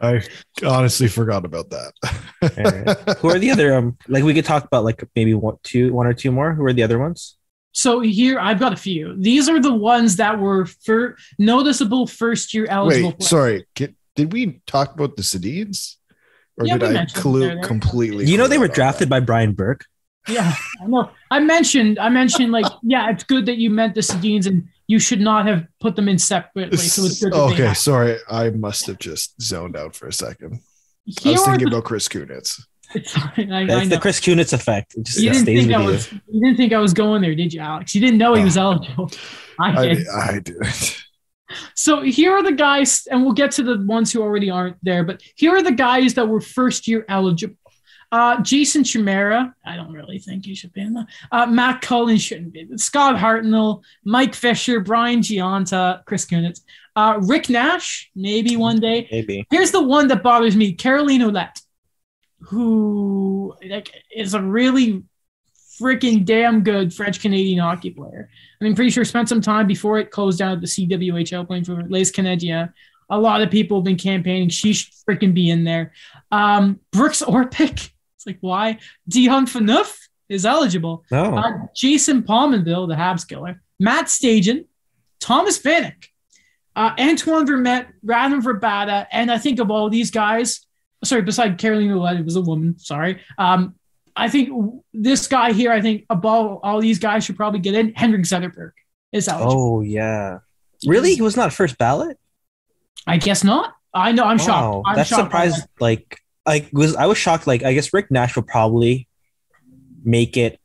I 0.00 0.20
honestly 0.66 1.06
forgot 1.06 1.44
about 1.44 1.70
that. 1.70 1.92
right. 2.42 3.18
Who 3.18 3.28
are 3.28 3.38
the 3.38 3.50
other 3.50 3.74
um 3.74 3.96
like 4.08 4.24
we 4.24 4.34
could 4.34 4.44
talk 4.44 4.64
about 4.64 4.84
like 4.84 5.04
maybe 5.14 5.34
one 5.34 5.56
two 5.62 5.92
one 5.92 6.06
or 6.06 6.14
two 6.14 6.32
more? 6.32 6.54
Who 6.54 6.64
are 6.64 6.72
the 6.72 6.82
other 6.82 6.98
ones? 6.98 7.36
So 7.72 8.00
here 8.00 8.38
I've 8.38 8.58
got 8.58 8.72
a 8.72 8.76
few. 8.76 9.14
These 9.16 9.48
are 9.48 9.60
the 9.60 9.72
ones 9.72 10.16
that 10.16 10.38
were 10.38 10.66
for 10.66 11.16
noticeable 11.38 12.06
first 12.06 12.52
year 12.52 12.66
eligible. 12.68 13.10
Wait, 13.10 13.18
players. 13.18 13.30
sorry. 13.30 13.66
Did 14.14 14.32
we 14.32 14.60
talk 14.66 14.92
about 14.94 15.16
the 15.16 15.22
Sedins? 15.22 15.96
Or 16.62 16.66
yeah, 16.66 16.78
did 16.78 16.96
I 16.96 17.06
clue 17.06 17.50
eh? 17.50 17.60
completely? 17.62 18.26
You 18.26 18.38
know 18.38 18.46
they 18.46 18.58
were 18.58 18.68
drafted 18.68 19.08
that? 19.08 19.10
by 19.10 19.20
Brian 19.20 19.52
Burke. 19.52 19.84
Yeah, 20.28 20.54
I 20.80 20.86
know. 20.86 21.10
I 21.30 21.40
mentioned, 21.40 21.98
I 21.98 22.08
mentioned, 22.08 22.52
like, 22.52 22.66
yeah, 22.82 23.10
it's 23.10 23.24
good 23.24 23.46
that 23.46 23.58
you 23.58 23.70
meant 23.70 23.94
the 23.94 24.00
Sedins, 24.00 24.46
and 24.46 24.68
you 24.86 24.98
should 24.98 25.20
not 25.20 25.46
have 25.46 25.66
put 25.80 25.96
them 25.96 26.08
in 26.08 26.18
separately. 26.18 26.76
So 26.76 27.04
it's 27.04 27.22
good. 27.22 27.32
okay, 27.32 27.74
sorry, 27.74 28.18
I 28.30 28.50
must 28.50 28.86
have 28.86 28.98
just 28.98 29.40
zoned 29.42 29.76
out 29.76 29.96
for 29.96 30.06
a 30.06 30.12
second. 30.12 30.60
Here 31.04 31.30
I 31.30 31.30
was 31.32 31.44
thinking 31.44 31.70
the, 31.70 31.76
about 31.76 31.84
Chris 31.84 32.08
Kunitz. 32.08 32.62
It's. 32.94 33.16
I, 33.16 33.64
That's 33.66 33.86
I 33.86 33.86
the 33.86 33.98
Chris 34.00 34.20
Kunitz 34.20 34.52
effect. 34.52 34.94
It 34.94 35.06
just 35.06 35.18
you 35.18 35.30
didn't 35.30 35.46
think 35.46 35.72
I 35.72 35.84
was. 35.84 36.12
You. 36.12 36.20
you. 36.28 36.40
didn't 36.40 36.56
think 36.56 36.72
I 36.72 36.78
was 36.78 36.94
going 36.94 37.22
there, 37.22 37.34
did 37.34 37.52
you, 37.52 37.60
Alex? 37.60 37.94
You 37.94 38.00
didn't 38.00 38.18
know 38.18 38.34
he 38.34 38.44
was 38.44 38.56
oh. 38.56 38.62
eligible. 38.62 39.10
I 39.58 39.88
did. 39.88 40.06
I, 40.08 40.28
I 40.28 40.38
did. 40.38 40.56
So 41.74 42.02
here 42.02 42.32
are 42.32 42.42
the 42.42 42.52
guys, 42.52 43.06
and 43.10 43.22
we'll 43.22 43.32
get 43.32 43.50
to 43.52 43.62
the 43.62 43.84
ones 43.86 44.12
who 44.12 44.22
already 44.22 44.50
aren't 44.50 44.76
there, 44.82 45.04
but 45.04 45.22
here 45.36 45.54
are 45.54 45.62
the 45.62 45.72
guys 45.72 46.14
that 46.14 46.28
were 46.28 46.40
first 46.40 46.88
year 46.88 47.04
eligible. 47.08 47.56
Uh, 48.12 48.38
Jason 48.42 48.84
Chimera, 48.84 49.54
I 49.64 49.74
don't 49.74 49.90
really 49.90 50.18
think 50.18 50.44
he 50.44 50.54
should 50.54 50.74
be 50.74 50.82
in 50.82 50.92
that. 50.92 51.06
Uh, 51.30 51.46
Matt 51.46 51.80
Cullen 51.80 52.18
shouldn't 52.18 52.52
be. 52.52 52.68
Scott 52.76 53.16
Hartnell, 53.16 53.82
Mike 54.04 54.34
Fisher, 54.34 54.80
Brian 54.80 55.20
Gionta, 55.20 56.04
Chris 56.04 56.26
Kunitz, 56.26 56.60
uh, 56.94 57.18
Rick 57.22 57.48
Nash, 57.48 58.10
maybe 58.14 58.54
one 58.54 58.78
day. 58.80 59.08
Maybe. 59.10 59.46
Here's 59.50 59.70
the 59.70 59.82
one 59.82 60.08
that 60.08 60.22
bothers 60.22 60.54
me: 60.54 60.74
Caroline 60.74 61.22
Ouellette, 61.22 61.62
who 62.40 63.54
like 63.66 63.90
is 64.14 64.34
a 64.34 64.42
really 64.42 65.04
freaking 65.80 66.24
damn 66.24 66.62
good 66.62 66.92
French 66.92 67.20
Canadian 67.20 67.58
hockey 67.58 67.90
player. 67.90 68.28
I 68.60 68.64
mean, 68.64 68.74
pretty 68.74 68.90
sure 68.90 69.04
spent 69.04 69.28
some 69.28 69.40
time 69.40 69.66
before 69.66 69.98
it 69.98 70.10
closed 70.10 70.38
down 70.38 70.52
at 70.52 70.60
the 70.60 70.66
CWHL 70.66 71.46
playing 71.46 71.64
for 71.64 71.82
Les 71.88 72.10
Canadiens. 72.10 72.72
A 73.10 73.18
lot 73.18 73.42
of 73.42 73.50
people 73.50 73.78
have 73.78 73.84
been 73.84 73.96
campaigning. 73.96 74.48
She 74.48 74.72
should 74.72 74.92
freaking 75.08 75.34
be 75.34 75.50
in 75.50 75.64
there. 75.64 75.92
Um, 76.30 76.80
Brooks 76.92 77.22
Orpik. 77.22 77.90
It's 78.16 78.26
like, 78.28 78.38
why? 78.40 78.78
Dion 79.08 79.46
Phaneuf 79.46 79.98
is 80.28 80.46
eligible. 80.46 81.04
No. 81.10 81.34
Uh, 81.34 81.66
Jason 81.74 82.22
Pominville, 82.22 82.86
the 82.86 82.94
Habs 82.94 83.26
killer. 83.26 83.60
Matt 83.80 84.06
Stajan. 84.06 84.66
Thomas 85.18 85.58
Vanek. 85.58 86.06
Uh, 86.74 86.94
Antoine 86.98 87.46
Vermette, 87.46 87.88
Radim 88.04 88.42
Vrbata, 88.42 89.06
and 89.12 89.30
I 89.30 89.38
think 89.38 89.60
of 89.60 89.70
all 89.70 89.90
these 89.90 90.10
guys, 90.10 90.66
sorry, 91.04 91.22
beside 91.22 91.58
Caroline 91.58 91.90
Ouellette, 91.90 92.20
it 92.20 92.24
was 92.24 92.36
a 92.36 92.40
woman, 92.40 92.78
sorry. 92.78 93.20
Um, 93.36 93.74
I 94.14 94.28
think 94.28 94.50
this 94.92 95.26
guy 95.26 95.52
here, 95.52 95.72
I 95.72 95.80
think 95.80 96.04
above 96.10 96.60
all 96.62 96.80
these 96.80 96.98
guys 96.98 97.24
should 97.24 97.36
probably 97.36 97.60
get 97.60 97.74
in. 97.74 97.94
Henrik 97.94 98.22
Zetterberg 98.22 98.72
is 99.12 99.28
eligible. 99.28 99.78
Oh 99.78 99.80
yeah, 99.80 100.38
really? 100.86 101.14
He 101.14 101.22
was 101.22 101.36
not 101.36 101.52
first 101.52 101.78
ballot. 101.78 102.18
I 103.06 103.16
guess 103.16 103.42
not. 103.42 103.74
I 103.94 104.12
know. 104.12 104.24
I'm 104.24 104.38
wow. 104.38 104.44
shocked. 104.44 104.88
I'm 104.88 104.96
That's 104.96 105.08
shocked 105.08 105.22
surprised. 105.24 105.66
Like 105.80 106.18
I 106.46 106.68
was, 106.72 106.96
I 106.96 107.06
was 107.06 107.18
shocked. 107.18 107.46
Like 107.46 107.62
I 107.62 107.72
guess 107.72 107.92
Rick 107.92 108.10
Nash 108.10 108.36
will 108.36 108.42
probably 108.42 109.08
make 110.04 110.36
it 110.36 110.60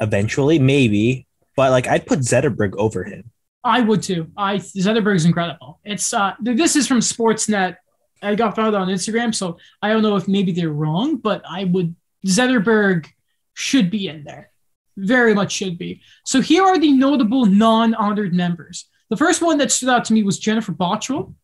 eventually, 0.00 0.58
maybe. 0.58 1.26
But 1.56 1.70
like 1.70 1.86
I'd 1.86 2.06
put 2.06 2.20
Zetterberg 2.20 2.74
over 2.76 3.04
him. 3.04 3.30
I 3.64 3.80
would 3.80 4.02
too. 4.02 4.30
I 4.36 4.56
Zetterberg's 4.56 5.24
incredible. 5.24 5.80
It's 5.84 6.12
uh 6.12 6.34
this 6.40 6.76
is 6.76 6.86
from 6.86 7.00
Sportsnet. 7.00 7.76
I 8.22 8.34
got 8.34 8.56
found 8.56 8.74
on 8.74 8.88
Instagram, 8.88 9.34
so 9.34 9.58
I 9.80 9.90
don't 9.90 10.02
know 10.02 10.16
if 10.16 10.26
maybe 10.26 10.52
they're 10.52 10.72
wrong, 10.72 11.16
but 11.16 11.42
I 11.48 11.64
would 11.64 11.94
Zetterberg 12.26 13.06
should 13.54 13.90
be 13.90 14.08
in 14.08 14.24
there. 14.24 14.50
Very 14.96 15.34
much 15.34 15.52
should 15.52 15.78
be. 15.78 16.02
So 16.24 16.40
here 16.40 16.64
are 16.64 16.78
the 16.78 16.92
notable 16.92 17.46
non-honored 17.46 18.34
members. 18.34 18.88
The 19.10 19.16
first 19.16 19.40
one 19.42 19.58
that 19.58 19.72
stood 19.72 19.88
out 19.88 20.04
to 20.06 20.12
me 20.12 20.22
was 20.22 20.38
Jennifer 20.38 20.72
Botterill. 20.72 21.34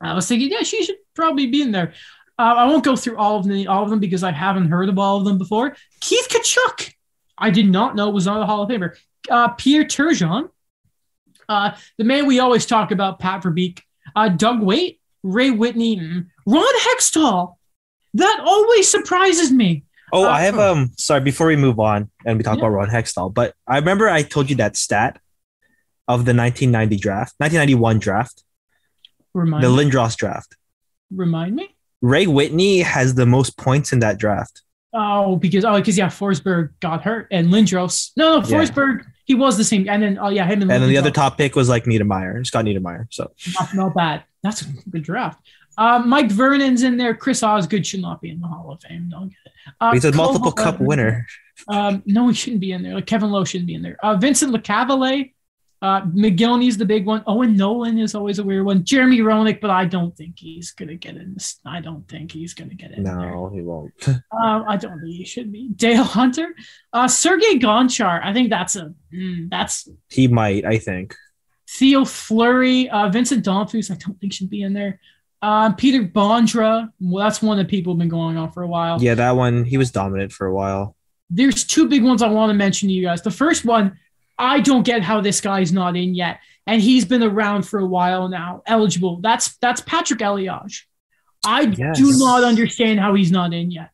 I 0.00 0.14
was 0.14 0.26
thinking, 0.26 0.50
yeah, 0.50 0.62
she 0.62 0.84
should 0.84 0.96
probably 1.14 1.46
be 1.46 1.62
in 1.62 1.72
there. 1.72 1.92
Uh, 2.38 2.54
I 2.56 2.66
won't 2.66 2.84
go 2.84 2.96
through 2.96 3.18
all 3.18 3.36
of 3.36 3.46
them, 3.46 3.68
all 3.68 3.84
of 3.84 3.90
them 3.90 4.00
because 4.00 4.24
I 4.24 4.32
haven't 4.32 4.68
heard 4.68 4.88
of 4.88 4.98
all 4.98 5.18
of 5.18 5.24
them 5.24 5.38
before. 5.38 5.76
Keith 6.00 6.28
Tkachuk, 6.28 6.92
I 7.38 7.50
did 7.50 7.70
not 7.70 7.94
know 7.94 8.10
was 8.10 8.26
on 8.26 8.40
the 8.40 8.46
Hall 8.46 8.62
of 8.62 8.68
Famer. 8.68 8.96
Uh, 9.30 9.48
Pierre 9.48 9.84
Turgeon, 9.84 10.48
uh, 11.48 11.72
the 11.98 12.04
man 12.04 12.26
we 12.26 12.40
always 12.40 12.66
talk 12.66 12.90
about, 12.90 13.18
Pat 13.18 13.42
Verbeek, 13.42 13.80
uh, 14.16 14.28
Doug 14.28 14.62
Weight, 14.62 15.00
Ray 15.22 15.50
Whitney, 15.50 15.96
mm, 15.96 16.26
Ron 16.46 16.80
Hextall. 16.80 17.56
That 18.14 18.40
always 18.44 18.88
surprises 18.90 19.50
me. 19.50 19.84
Oh, 20.12 20.26
Uh, 20.26 20.28
I 20.28 20.42
have 20.42 20.58
um. 20.58 20.92
Sorry, 20.98 21.20
before 21.20 21.46
we 21.46 21.56
move 21.56 21.80
on 21.80 22.10
and 22.26 22.36
we 22.38 22.44
talk 22.44 22.58
Yeah. 22.58 22.64
about 22.66 22.74
Ron 22.76 22.88
Hextall, 22.90 23.32
but 23.32 23.54
I 23.66 23.78
remember 23.78 24.08
I 24.10 24.22
told 24.22 24.50
you 24.50 24.56
that 24.56 24.76
stat 24.76 25.18
of 26.08 26.24
the 26.26 26.34
1990 26.34 26.96
draft, 26.98 27.34
1991 27.38 27.98
draft, 27.98 28.44
Remind 29.34 29.64
the. 29.64 29.68
Lindros 29.68 30.16
draft. 30.16 30.56
Remind 31.14 31.56
me. 31.56 31.74
Ray 32.02 32.26
Whitney 32.26 32.80
has 32.80 33.14
the 33.14 33.24
most 33.24 33.56
points 33.56 33.92
in 33.92 34.00
that 34.00 34.18
draft. 34.18 34.62
Oh, 34.92 35.36
because 35.36 35.64
oh, 35.64 35.76
because 35.76 35.96
yeah, 35.96 36.08
Forsberg 36.08 36.70
got 36.80 37.02
hurt 37.02 37.28
and 37.30 37.48
Lindros. 37.48 38.10
No, 38.16 38.40
no, 38.40 38.46
Yeah. 38.46 38.58
Forsberg. 38.64 39.04
He 39.24 39.34
was 39.34 39.56
the 39.56 39.64
same, 39.64 39.88
and 39.88 40.02
then 40.02 40.18
oh 40.20 40.28
yeah, 40.28 40.44
him 40.44 40.60
and, 40.62 40.70
And 40.70 40.82
then 40.82 40.90
the 40.90 40.98
other 40.98 41.10
top 41.12 41.38
pick 41.38 41.54
was 41.56 41.68
like 41.70 41.84
Niedermeyer, 41.84 42.44
Scott 42.44 42.64
Niedermeyer. 42.66 43.06
So 43.10 43.30
not, 43.58 43.74
not 43.74 43.94
bad. 43.94 44.24
That's 44.42 44.62
a 44.62 44.66
good 44.90 45.04
draft. 45.04 45.40
Uh, 45.78 46.02
Mike 46.04 46.30
Vernon's 46.30 46.82
in 46.82 46.96
there. 46.96 47.14
Chris 47.14 47.42
Osgood 47.42 47.86
should 47.86 48.00
not 48.00 48.20
be 48.20 48.30
in 48.30 48.40
the 48.40 48.46
Hall 48.46 48.72
of 48.72 48.80
Fame. 48.82 49.08
Don't 49.10 49.28
get 49.28 49.38
it. 49.46 49.52
Uh, 49.80 49.92
he's 49.92 50.04
a 50.04 50.12
Cole- 50.12 50.26
multiple 50.26 50.52
cup 50.52 50.80
uh, 50.80 50.84
winner. 50.84 51.26
Um, 51.68 52.02
no, 52.06 52.28
he 52.28 52.34
shouldn't 52.34 52.60
be 52.60 52.72
in 52.72 52.82
there. 52.82 52.94
Like 52.94 53.06
Kevin 53.06 53.30
Lowe 53.30 53.44
shouldn't 53.44 53.68
be 53.68 53.74
in 53.74 53.82
there. 53.82 53.96
Uh, 54.02 54.16
Vincent 54.16 54.52
LeCavalier. 54.54 55.32
Uh, 55.80 56.02
Mogilny's 56.02 56.78
the 56.78 56.84
big 56.84 57.06
one. 57.06 57.24
Owen 57.26 57.56
Nolan 57.56 57.98
is 57.98 58.14
always 58.14 58.38
a 58.38 58.44
weird 58.44 58.64
one. 58.64 58.84
Jeremy 58.84 59.18
Roenick, 59.18 59.60
but 59.60 59.70
I 59.70 59.84
don't 59.84 60.16
think 60.16 60.38
he's 60.38 60.70
gonna 60.70 60.94
get 60.94 61.16
in 61.16 61.34
this. 61.34 61.58
I 61.66 61.80
don't 61.80 62.06
think 62.08 62.30
he's 62.30 62.54
gonna 62.54 62.74
get 62.74 62.92
in 62.92 63.02
there. 63.02 63.16
No, 63.16 63.48
he 63.52 63.62
won't. 63.62 63.92
Uh, 64.06 64.62
I 64.66 64.76
don't 64.76 65.00
think 65.00 65.14
he 65.14 65.24
should 65.24 65.52
be. 65.52 65.68
Dale 65.74 66.04
Hunter, 66.04 66.54
uh, 66.92 67.06
Sergey 67.08 67.58
Gonchar. 67.58 68.20
I 68.24 68.32
think 68.32 68.48
that's 68.50 68.76
a 68.76 68.94
mm, 69.12 69.50
that's 69.50 69.88
He 70.08 70.26
might, 70.28 70.64
I 70.64 70.78
think. 70.78 71.14
Theo 71.68 72.04
Fleury, 72.04 72.88
uh, 72.88 73.08
Vincent 73.08 73.44
Damphousse. 73.44 73.90
I 73.90 73.96
don't 73.96 74.18
think 74.20 74.32
should 74.32 74.50
be 74.50 74.62
in 74.62 74.72
there. 74.72 75.00
Um, 75.42 75.74
Peter 75.74 76.04
Bondra. 76.04 76.88
Well, 77.00 77.24
that's 77.24 77.42
one 77.42 77.58
that 77.58 77.68
people 77.68 77.92
have 77.94 77.98
been 77.98 78.08
going 78.08 78.36
on 78.36 78.52
for 78.52 78.62
a 78.62 78.66
while. 78.68 79.02
Yeah, 79.02 79.14
that 79.16 79.32
one 79.32 79.64
he 79.64 79.76
was 79.76 79.90
dominant 79.90 80.32
for 80.32 80.46
a 80.46 80.54
while. 80.54 80.96
There's 81.30 81.64
two 81.64 81.88
big 81.88 82.04
ones 82.04 82.22
I 82.22 82.28
want 82.28 82.50
to 82.50 82.54
mention 82.54 82.88
to 82.88 82.94
you 82.94 83.02
guys. 83.04 83.22
The 83.22 83.30
first 83.30 83.64
one, 83.64 83.98
I 84.38 84.60
don't 84.60 84.84
get 84.84 85.02
how 85.02 85.20
this 85.20 85.40
guy's 85.40 85.72
not 85.72 85.96
in 85.96 86.14
yet, 86.14 86.38
and 86.66 86.80
he's 86.80 87.04
been 87.04 87.22
around 87.22 87.62
for 87.64 87.80
a 87.80 87.86
while 87.86 88.28
now, 88.28 88.62
eligible. 88.66 89.20
That's 89.20 89.56
that's 89.56 89.80
Patrick 89.80 90.20
Elias. 90.20 90.84
I 91.44 91.62
Yes. 91.62 91.96
do 91.98 92.12
not 92.18 92.44
understand 92.44 93.00
how 93.00 93.14
he's 93.14 93.32
not 93.32 93.52
in 93.52 93.72
yet 93.72 93.90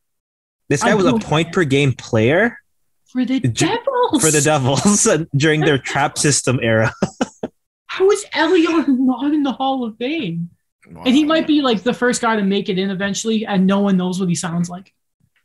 This 0.68 0.82
I 0.82 0.88
guy 0.88 0.94
was 0.96 1.06
a 1.06 1.14
point 1.18 1.50
per 1.50 1.64
game 1.64 1.94
player 1.94 2.58
for 3.06 3.24
the 3.24 3.40
Devils. 3.40 4.20
for 4.22 4.30
the 4.30 4.42
Devils 4.42 5.08
during 5.36 5.62
their 5.62 5.78
trap 5.78 6.18
system 6.18 6.60
era. 6.62 6.92
How 7.86 8.10
is 8.10 8.24
Elias 8.34 8.84
not 8.86 9.32
in 9.32 9.42
the 9.44 9.52
Hall 9.52 9.82
of 9.84 9.96
Fame? 9.96 10.50
And 10.88 11.14
he 11.14 11.24
might 11.24 11.46
be 11.46 11.60
like 11.62 11.82
the 11.82 11.94
first 11.94 12.22
guy 12.22 12.36
to 12.36 12.42
make 12.42 12.68
it 12.68 12.78
in 12.78 12.90
eventually, 12.90 13.44
and 13.46 13.66
no 13.66 13.80
one 13.80 13.96
knows 13.96 14.18
what 14.20 14.28
he 14.28 14.34
sounds 14.34 14.68
like. 14.70 14.92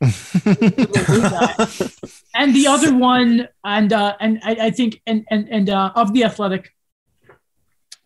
And 2.36 2.54
the 2.54 2.66
other 2.66 2.92
one, 2.92 3.48
and 3.62 3.92
uh, 3.92 4.16
and 4.18 4.40
I, 4.42 4.56
I 4.62 4.70
think, 4.72 5.00
and 5.06 5.24
and 5.30 5.48
and 5.48 5.70
uh, 5.70 5.92
of 5.94 6.12
the 6.12 6.24
Athletic, 6.24 6.74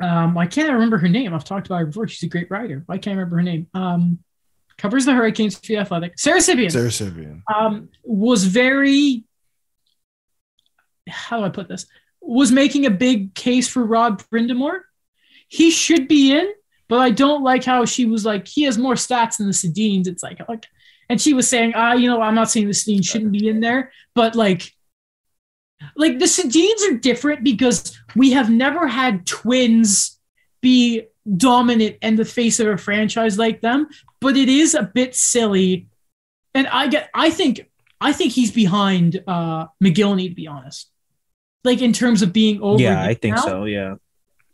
um, 0.01 0.37
I 0.37 0.47
can't 0.47 0.69
I 0.69 0.75
remember 0.75 0.99
her 0.99 1.09
name. 1.09 1.33
I've 1.33 1.45
talked 1.45 1.67
about 1.67 1.79
her 1.79 1.87
before. 1.87 2.07
She's 2.09 2.25
a 2.25 2.31
great 2.31 2.51
writer. 2.51 2.85
I 2.91 2.99
can't 2.99 3.17
I 3.17 3.21
remember 3.21 3.37
her 3.37 3.43
name. 3.43 3.69
Um, 3.73 4.19
covers 4.77 5.07
the 5.07 5.15
Hurricanes 5.15 5.55
for 5.55 5.67
the 5.67 5.79
Athletic. 5.79 6.19
Sarah 6.19 6.43
Civian. 6.43 6.71
Sarah 6.71 6.93
Civian. 6.93 7.43
um, 7.53 7.89
was 8.05 8.45
very 8.45 9.25
how 11.09 11.39
do 11.39 11.45
I 11.45 11.49
put 11.49 11.69
this? 11.69 11.87
Was 12.21 12.53
making 12.53 12.85
a 12.85 12.91
big 12.91 13.35
case 13.35 13.67
for 13.67 13.83
Rod 13.83 14.23
Brind'Amour. 14.31 14.81
He 15.49 15.71
should 15.71 16.09
be 16.09 16.37
in, 16.37 16.53
but 16.89 16.99
I 16.99 17.11
don't 17.11 17.43
like 17.43 17.65
how 17.65 17.85
she 17.85 18.07
was 18.07 18.25
like 18.25 18.47
he 18.47 18.63
has 18.65 18.79
more 18.79 18.95
stats 18.95 19.37
than 19.37 19.47
the 19.47 19.53
Sedins. 19.53 20.07
It's 20.07 20.23
like 20.23 20.41
like, 20.49 20.67
and 21.09 21.21
she 21.21 21.35
was 21.35 21.49
saying, 21.49 21.73
ah, 21.75 21.95
you 21.95 22.09
know, 22.09 22.21
I'm 22.21 22.35
not 22.35 22.51
saying 22.51 22.67
the 22.67 22.73
Sedins 22.73 23.07
shouldn't 23.07 23.33
be 23.33 23.49
in 23.49 23.61
there, 23.61 23.93
but 24.15 24.35
like. 24.35 24.73
Like 25.95 26.19
the 26.19 26.25
Sedins 26.25 26.91
are 26.91 26.99
different 26.99 27.45
because 27.45 27.97
we 28.17 28.33
have 28.33 28.51
never 28.51 28.89
had 28.89 29.25
twins 29.27 30.19
be 30.61 31.05
dominant 31.37 31.99
and 32.03 32.19
the 32.19 32.25
face 32.25 32.59
of 32.59 32.67
a 32.67 32.77
franchise 32.77 33.39
like 33.39 33.61
them, 33.61 33.87
but 34.21 34.37
it 34.37 34.49
is 34.49 34.75
a 34.75 34.83
bit 34.83 35.15
silly 35.15 35.87
and 36.55 36.67
I 36.67 36.89
get 36.89 37.09
I 37.15 37.31
think 37.31 37.71
I 38.01 38.13
think 38.13 38.33
he's 38.33 38.51
behind 38.51 39.23
uh 39.27 39.67
Mogilny 39.83 40.29
to 40.29 40.35
be 40.35 40.47
honest. 40.47 40.91
Like 41.65 41.83
in 41.83 41.93
terms 41.93 42.23
of 42.23 42.33
being 42.33 42.61
over. 42.61 42.83
yeah, 42.83 43.03
I 43.03 43.15
think 43.15 43.37
now. 43.37 43.43
so. 43.43 43.65
Yeah. 43.65 43.97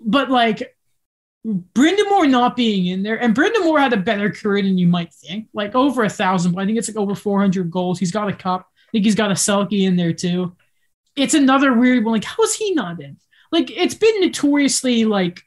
But 0.00 0.30
like 0.30 0.73
Brind'Amour 1.46 2.30
not 2.30 2.56
being 2.56 2.86
in 2.86 3.02
there, 3.02 3.20
and 3.20 3.34
Brind'Amour 3.34 3.78
had 3.78 3.92
a 3.92 3.98
better 3.98 4.30
career 4.30 4.62
than 4.62 4.78
you 4.78 4.86
might 4.86 5.12
think. 5.12 5.48
Like 5.52 5.74
over 5.74 6.04
a 6.04 6.08
thousand, 6.08 6.52
but 6.52 6.62
I 6.62 6.66
think 6.66 6.78
it's 6.78 6.88
like 6.88 6.96
over 6.96 7.14
400 7.14 7.70
goals. 7.70 7.98
He's 7.98 8.12
got 8.12 8.28
a 8.28 8.32
cup. 8.32 8.62
I 8.72 8.90
think 8.92 9.04
he's 9.04 9.14
got 9.14 9.30
a 9.30 9.34
Selke 9.34 9.82
in 9.86 9.96
there 9.96 10.12
too. 10.12 10.56
It's 11.16 11.34
another 11.34 11.72
weird 11.74 12.04
one. 12.04 12.14
Like, 12.14 12.24
how 12.24 12.42
is 12.42 12.54
he 12.54 12.74
not 12.74 13.00
in? 13.00 13.18
Like, 13.52 13.70
it's 13.70 13.94
been 13.94 14.20
notoriously 14.20 15.04
like 15.04 15.42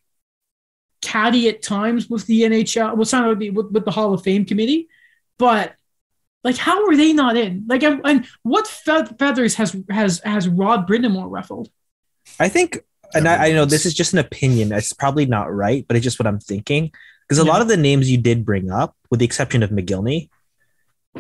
catty 1.02 1.50
at 1.50 1.62
times 1.62 2.10
with 2.10 2.26
the 2.28 2.44
NHL, 2.44 2.96
well, 2.96 3.08
not 3.12 3.30
with 3.30 3.40
the, 3.40 3.50
with, 3.50 3.86
the 3.86 3.92
Hall 3.92 4.14
of 4.14 4.24
Fame 4.24 4.46
committee, 4.46 4.88
but 5.38 5.76
like, 6.44 6.58
how 6.58 6.88
are 6.88 6.96
they 6.96 7.14
not 7.14 7.36
in? 7.36 7.66
Like, 7.68 7.84
and, 7.84 8.02
and 8.06 8.28
what 8.44 8.68
feathers 8.68 9.56
has 9.56 9.76
has 9.90 10.22
has 10.24 10.48
Rod 10.48 10.88
Brind'Amour 10.88 11.26
ruffled? 11.30 11.70
I 12.40 12.50
think, 12.50 12.80
and 13.14 13.28
I, 13.28 13.48
I 13.48 13.52
know 13.54 13.66
this 13.66 13.86
is 13.86 13.94
just 13.94 14.14
an 14.14 14.20
opinion. 14.20 14.72
It's 14.72 14.94
probably 14.94 15.26
not 15.26 15.54
right, 15.54 15.86
but 15.88 15.96
it's 15.98 16.04
just 16.04 16.20
what 16.20 16.28
I'm 16.28 16.40
thinking. 16.40 16.92
Because 17.28 17.40
a 17.40 17.46
Yeah. 17.46 17.52
lot 17.52 17.62
of 17.62 17.68
the 17.68 17.78
names 17.78 18.10
you 18.10 18.18
did 18.18 18.46
bring 18.46 18.72
up, 18.72 18.96
with 19.10 19.20
the 19.20 19.26
exception 19.26 19.64
of 19.64 19.70
Mogilny, 19.70 20.30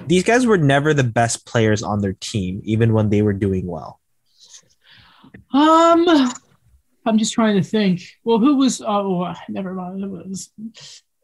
these 0.05 0.23
guys 0.23 0.45
were 0.45 0.57
never 0.57 0.93
the 0.93 1.03
best 1.03 1.45
players 1.45 1.81
on 1.83 2.01
their 2.01 2.13
team, 2.13 2.61
even 2.63 2.93
when 2.93 3.09
they 3.09 3.21
were 3.21 3.33
doing 3.33 3.65
well. 3.67 3.99
Um, 5.53 6.31
I'm 7.05 7.17
just 7.17 7.33
trying 7.33 7.55
to 7.55 7.63
think. 7.63 8.01
Well, 8.23 8.39
who 8.39 8.57
was? 8.57 8.81
Oh, 8.81 9.33
never 9.49 9.73
mind. 9.73 10.03
It 10.03 10.09
was. 10.09 10.51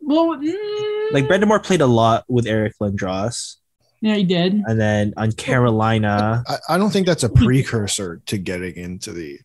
Well, 0.02 0.38
mm, 0.38 1.12
Like 1.12 1.26
Brind'Amour 1.26 1.64
played 1.64 1.82
a 1.82 1.86
lot 1.88 2.26
with 2.28 2.46
Eric 2.46 2.74
Lindros, 2.82 3.58
Yeah, 4.02 4.16
he 4.16 4.24
did. 4.26 4.54
and 4.66 4.80
then 4.80 5.14
on 5.16 5.32
Carolina, 5.32 6.44
I, 6.48 6.58
I 6.70 6.78
don't 6.78 6.90
think 6.92 7.06
that's 7.08 7.24
a 7.24 7.30
precursor 7.44 8.22
to 8.26 8.38
getting 8.38 8.76
into 8.76 9.12
the. 9.14 9.40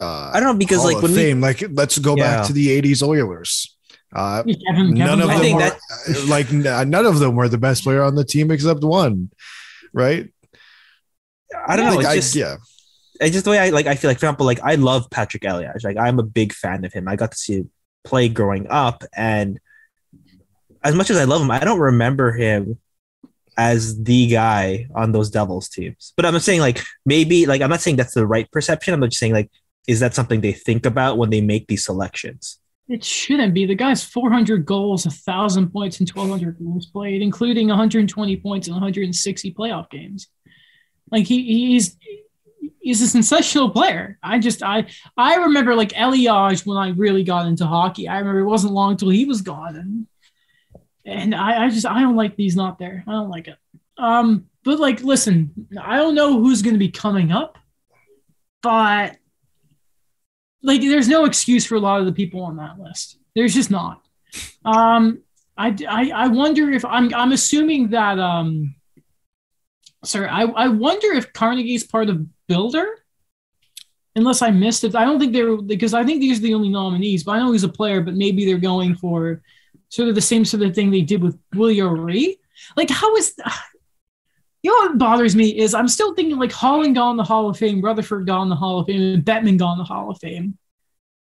Uh, 0.00 0.30
I 0.32 0.40
don't 0.40 0.52
know 0.52 0.58
because 0.58 0.78
Hall 0.78 0.86
like 0.86 0.96
of 0.98 1.02
when 1.04 1.12
we 1.14 1.34
like 1.34 1.62
let's 1.72 1.98
go 1.98 2.14
Yeah. 2.16 2.38
back 2.38 2.46
to 2.46 2.52
the 2.52 2.68
'80s 2.80 3.02
Oilers. 3.02 3.76
Uh, 4.14 4.42
Kevin, 4.42 4.94
none 4.94 5.18
Kevin 5.18 5.20
of 5.22 5.28
I 5.30 5.32
them 5.34 5.42
think 5.42 5.58
were, 5.60 5.64
uh, 5.64 6.26
like 6.28 6.52
none 6.88 7.04
of 7.06 7.18
them 7.18 7.34
were 7.36 7.48
the 7.48 7.58
best 7.58 7.82
player 7.84 8.02
on 8.02 8.14
the 8.14 8.24
team 8.24 8.50
except 8.50 8.82
one, 8.82 9.30
right? 9.92 10.32
I 11.66 11.76
don't 11.76 11.86
know, 11.86 11.90
Like, 11.96 12.00
it's 12.00 12.08
I- 12.08 12.16
just 12.16 12.34
yeah, 12.36 12.56
it's 13.20 13.32
just 13.32 13.44
the 13.44 13.50
way 13.50 13.58
I 13.58 13.70
like. 13.70 13.86
I 13.86 13.94
feel 13.96 14.08
like, 14.10 14.18
for 14.18 14.26
example, 14.26 14.46
like 14.46 14.60
I 14.62 14.76
love 14.76 15.10
Patrick 15.10 15.44
Elias. 15.44 15.82
Like 15.84 15.96
I'm 15.96 16.18
a 16.18 16.22
big 16.22 16.52
fan 16.52 16.84
of 16.84 16.92
him. 16.92 17.08
I 17.08 17.16
got 17.16 17.32
to 17.32 17.36
see 17.38 17.54
him 17.58 17.70
play 18.04 18.28
growing 18.28 18.66
up, 18.70 19.02
and 19.16 19.58
as 20.84 20.94
much 20.94 21.10
as 21.10 21.16
I 21.16 21.24
love 21.24 21.42
him, 21.42 21.50
I 21.50 21.58
don't 21.60 21.80
remember 21.80 22.32
him 22.32 22.78
as 23.56 24.00
the 24.04 24.28
guy 24.28 24.86
on 24.94 25.10
those 25.12 25.30
Devils 25.30 25.68
teams. 25.68 26.12
But 26.16 26.24
I'm 26.24 26.38
saying 26.38 26.60
like 26.60 26.82
maybe 27.04 27.44
like 27.46 27.60
I'm 27.60 27.70
not 27.70 27.80
saying 27.80 27.96
that's 27.96 28.14
the 28.14 28.26
right 28.26 28.48
perception. 28.52 28.94
I'm 28.94 29.02
just 29.02 29.18
saying 29.18 29.32
like 29.32 29.50
is 29.88 30.00
that 30.00 30.14
something 30.14 30.40
they 30.42 30.52
think 30.52 30.86
about 30.86 31.18
when 31.18 31.30
they 31.30 31.40
make 31.40 31.66
these 31.66 31.84
selections? 31.84 32.60
It 32.88 33.02
shouldn't 33.02 33.54
be. 33.54 33.66
The 33.66 33.74
guy's 33.74 34.04
400 34.04 34.64
goals, 34.64 35.06
1,000 35.06 35.70
points, 35.70 35.98
and 35.98 36.08
1,200 36.08 36.58
games 36.58 36.86
played, 36.86 37.22
including 37.22 37.68
120 37.68 38.36
points 38.36 38.68
in 38.68 38.74
160 38.74 39.54
playoff 39.54 39.90
games. 39.90 40.28
Like 41.10 41.26
he, 41.26 41.42
he's 41.42 41.96
he's 42.80 43.00
a 43.02 43.08
sensational 43.08 43.70
player. 43.70 44.18
I 44.22 44.38
just 44.38 44.62
I 44.62 44.86
I 45.16 45.36
remember 45.36 45.74
like 45.74 45.92
Elias 45.96 46.66
when 46.66 46.76
I 46.76 46.90
really 46.90 47.24
got 47.24 47.46
into 47.46 47.66
hockey. 47.66 48.08
I 48.08 48.18
remember 48.18 48.40
it 48.40 48.44
wasn't 48.44 48.74
long 48.74 48.96
till 48.96 49.08
he 49.08 49.24
was 49.24 49.40
gone, 49.40 49.76
and 49.76 50.06
and 51.04 51.34
I, 51.34 51.64
I 51.64 51.70
just 51.70 51.86
I 51.86 52.00
don't 52.00 52.16
like 52.16 52.36
these 52.36 52.56
not 52.56 52.78
there. 52.78 53.04
I 53.06 53.12
don't 53.12 53.30
like 53.30 53.48
it. 53.48 53.56
Um, 53.96 54.46
but 54.64 54.78
like, 54.78 55.02
listen, 55.02 55.68
I 55.80 55.96
don't 55.96 56.14
know 56.14 56.38
who's 56.38 56.62
going 56.62 56.74
to 56.74 56.78
be 56.78 56.90
coming 56.90 57.32
up, 57.32 57.58
but 58.62 59.16
like 60.62 60.80
there's 60.80 61.08
no 61.08 61.24
excuse 61.24 61.64
for 61.64 61.76
a 61.76 61.80
lot 61.80 62.00
of 62.00 62.06
the 62.06 62.12
people 62.12 62.42
on 62.42 62.56
that 62.56 62.78
list. 62.78 63.18
There's 63.34 63.54
just 63.54 63.70
not. 63.70 64.02
Um, 64.64 65.22
I, 65.56 65.76
I, 65.88 66.10
I 66.10 66.28
wonder 66.28 66.70
if 66.70 66.84
I'm 66.84 67.12
I'm 67.14 67.32
assuming 67.32 67.90
that 67.90 68.18
um, 68.18 68.74
sorry, 70.04 70.28
I, 70.28 70.42
I 70.42 70.68
wonder 70.68 71.12
if 71.12 71.32
Carnegie's 71.32 71.84
part 71.84 72.08
of 72.08 72.26
Builder. 72.46 72.86
Unless 74.16 74.42
I 74.42 74.50
missed 74.50 74.82
it, 74.82 74.96
I 74.96 75.04
don't 75.04 75.20
think 75.20 75.32
they're 75.32 75.56
because 75.56 75.94
I 75.94 76.04
think 76.04 76.20
these 76.20 76.38
are 76.38 76.42
the 76.42 76.54
only 76.54 76.70
nominees. 76.70 77.22
But 77.22 77.32
I 77.32 77.38
know 77.38 77.52
he's 77.52 77.62
a 77.62 77.68
player, 77.68 78.00
but 78.00 78.14
maybe 78.14 78.44
they're 78.44 78.58
going 78.58 78.96
for 78.96 79.42
sort 79.90 80.08
of 80.08 80.14
the 80.14 80.20
same 80.20 80.44
sort 80.44 80.62
of 80.62 80.74
thing 80.74 80.90
they 80.90 81.02
did 81.02 81.22
with 81.22 81.38
Willie 81.54 81.80
O'Ree. 81.80 82.38
Like, 82.76 82.90
how 82.90 83.14
is 83.16 83.38
you 84.62 84.70
know 84.70 84.88
what 84.88 84.98
bothers 84.98 85.36
me 85.36 85.56
is 85.58 85.74
I'm 85.74 85.88
still 85.88 86.14
thinking 86.14 86.38
like 86.38 86.52
Holland 86.52 86.94
gone 86.94 87.16
the 87.16 87.24
Hall 87.24 87.48
of 87.48 87.56
Fame, 87.56 87.80
Rutherford 87.80 88.26
gone 88.26 88.48
the 88.48 88.56
Hall 88.56 88.80
of 88.80 88.86
Fame, 88.86 89.14
and 89.14 89.24
Bettman 89.24 89.58
gone 89.58 89.78
the 89.78 89.84
Hall 89.84 90.10
of 90.10 90.18
Fame 90.18 90.58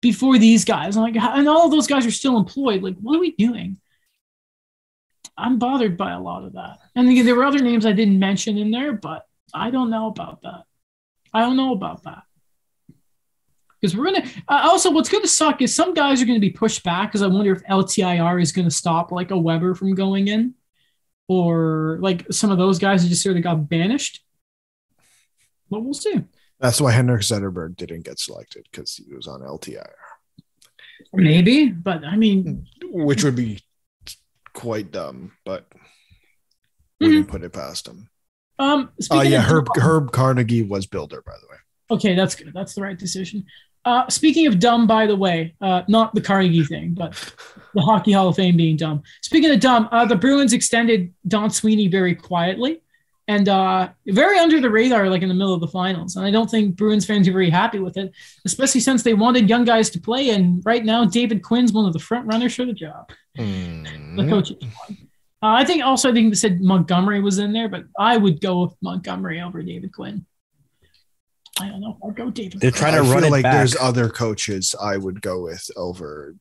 before 0.01 0.37
these 0.37 0.65
guys. 0.65 0.95
I'm 0.95 1.03
like, 1.03 1.15
and 1.15 1.47
all 1.47 1.65
of 1.65 1.71
those 1.71 1.87
guys 1.87 2.05
are 2.05 2.11
still 2.11 2.37
employed. 2.37 2.83
Like, 2.83 2.97
what 2.97 3.15
are 3.15 3.21
we 3.21 3.31
doing? 3.31 3.77
I'm 5.37 5.57
bothered 5.57 5.97
by 5.97 6.11
a 6.11 6.19
lot 6.19 6.43
of 6.43 6.53
that. 6.53 6.77
And 6.95 7.17
there 7.25 7.35
were 7.35 7.45
other 7.45 7.63
names 7.63 7.85
I 7.85 7.91
didn't 7.93 8.19
mention 8.19 8.57
in 8.57 8.69
there, 8.69 8.93
but 8.93 9.25
I 9.53 9.71
don't 9.71 9.89
know 9.89 10.07
about 10.07 10.41
that. 10.43 10.63
I 11.33 11.41
don't 11.41 11.57
know 11.57 11.73
about 11.73 12.03
that. 12.03 12.23
Because 13.79 13.97
we're 13.97 14.05
gonna 14.05 14.25
uh, 14.47 14.61
also 14.63 14.91
what's 14.91 15.09
gonna 15.09 15.27
suck 15.27 15.61
is 15.61 15.73
some 15.73 15.93
guys 15.93 16.21
are 16.21 16.25
gonna 16.25 16.39
be 16.39 16.51
pushed 16.51 16.83
back 16.83 17.09
because 17.09 17.21
I 17.21 17.27
wonder 17.27 17.51
if 17.51 17.63
LTIR 17.63 18.41
is 18.41 18.51
gonna 18.51 18.71
stop 18.71 19.11
like 19.11 19.31
a 19.31 19.37
Weber 19.37 19.75
from 19.75 19.95
going 19.95 20.29
in, 20.29 20.53
or 21.27 21.97
like 22.01 22.25
some 22.31 22.51
of 22.51 22.57
those 22.57 22.79
guys 22.79 23.03
that 23.03 23.09
just 23.09 23.23
sort 23.23 23.37
of 23.37 23.43
got 23.43 23.69
banished. 23.69 24.23
But 25.69 25.81
we'll 25.81 25.93
see. 25.93 26.23
That's 26.59 26.79
why 26.79 26.91
Henrik 26.91 27.21
Zetterberg 27.21 27.75
didn't 27.75 28.05
get 28.05 28.19
selected 28.19 28.67
because 28.71 28.95
he 28.95 29.13
was 29.13 29.27
on 29.27 29.41
LTIR, 29.41 29.85
Maybe, 31.13 31.69
but 31.69 32.03
I 32.05 32.15
mean, 32.15 32.65
which 32.83 33.23
would 33.23 33.35
be 33.35 33.59
quite 34.53 34.91
dumb, 34.91 35.31
but 35.45 35.67
Mm-hmm. 37.01 37.05
wouldn't 37.07 37.27
put 37.27 37.43
it 37.43 37.51
past 37.51 37.87
him. 37.87 38.07
um, 38.59 38.89
Oh 38.93 39.01
speaking 39.01 39.31
yeah, 39.31 39.41
Herb 39.41 39.67
Herb 39.75 40.11
Carnegie 40.13 40.61
was 40.63 40.85
builder, 40.85 41.21
by 41.25 41.33
the 41.33 41.47
way. 41.49 41.57
Okay, 41.97 42.15
that's 42.15 42.35
good. 42.35 42.51
That's 42.53 42.75
the 42.75 42.81
right 42.81 42.97
decision. 42.97 43.45
Uh, 43.85 44.07
speaking 44.09 44.47
of 44.47 44.59
dumb, 44.59 44.87
by 44.87 45.05
the 45.05 45.15
way, 45.15 45.53
uh, 45.61 45.81
not 45.87 46.13
the 46.15 46.21
Carnegie 46.21 46.63
thing, 46.63 46.93
but 46.93 47.11
the 47.73 47.81
Hockey 47.81 48.11
Hall 48.13 48.29
of 48.29 48.35
Fame 48.35 48.55
being 48.55 48.77
dumb. 48.77 49.03
Speaking 49.21 49.51
of 49.51 49.59
dumb, 49.59 49.89
uh, 49.91 50.05
the 50.05 50.15
Bruins 50.15 50.53
extended 50.53 51.13
Don 51.27 51.49
Sweeney 51.49 51.87
very 51.89 52.15
quietly 52.15 52.81
and 53.27 53.47
uh, 53.49 53.89
very 54.07 54.39
under 54.39 54.61
the 54.61 54.69
radar, 54.69 55.09
like 55.09 55.21
in 55.21 55.27
the 55.29 55.33
middle 55.35 55.53
of 55.53 55.59
the 55.61 55.67
finals. 55.67 56.15
And 56.15 56.25
I 56.25 56.31
don't 56.31 56.49
think 56.49 56.75
Bruins 56.77 57.05
fans 57.05 57.27
are 57.27 57.33
very 57.33 57.49
happy 57.49 57.79
with 57.79 57.97
it, 57.97 58.11
especially 58.45 58.79
since 58.81 59.03
they 59.03 59.13
wanted 59.13 59.49
young 59.49 59.65
guys 59.65 59.89
to 59.91 59.99
play. 59.99 60.29
And 60.29 60.61
right 60.65 60.83
now, 60.85 61.03
David 61.05 61.41
Quinn's 61.41 61.73
one 61.73 61.85
of 61.85 61.91
the 61.93 61.99
front 61.99 62.25
runners 62.25 62.55
for 62.55 62.65
the 62.65 62.73
job. 62.73 63.09
The 63.35 63.43
Hmm. 63.43 64.29
coach. 64.29 64.51
Uh, 64.51 64.55
I 65.41 65.65
think 65.65 65.83
also 65.83 66.09
I 66.09 66.13
think 66.13 66.31
they 66.31 66.35
said 66.35 66.61
Montgomery 66.61 67.19
was 67.21 67.37
in 67.39 67.51
there, 67.51 67.67
but 67.67 67.83
I 67.99 68.15
would 68.15 68.39
go 68.39 68.61
with 68.63 68.75
Montgomery 68.81 69.41
over 69.41 69.61
David 69.61 69.91
Quinn. 69.91 70.25
I 71.59 71.67
don't 71.69 71.81
know. 71.81 71.97
I'll 72.03 72.11
go 72.11 72.29
David. 72.31 72.59
They're 72.59 72.71
trying 72.71 72.93
to 72.93 72.99
I 72.99 73.01
run 73.13 73.19
feel 73.19 73.25
it 73.25 73.31
like 73.31 73.43
back. 73.43 73.53
there's 73.53 73.75
other 73.79 74.09
coaches 74.09 74.75
I 74.79 74.97
would 74.97 75.21
go 75.21 75.43
with 75.43 75.69
over 75.75 76.35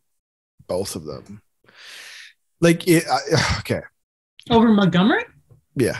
both 0.68 0.96
of 0.96 1.04
them. 1.04 1.42
Like 2.60 2.88
it, 2.88 3.04
I, 3.10 3.56
okay, 3.60 3.82
over 4.50 4.68
Montgomery. 4.68 5.24
yeah. 5.76 5.98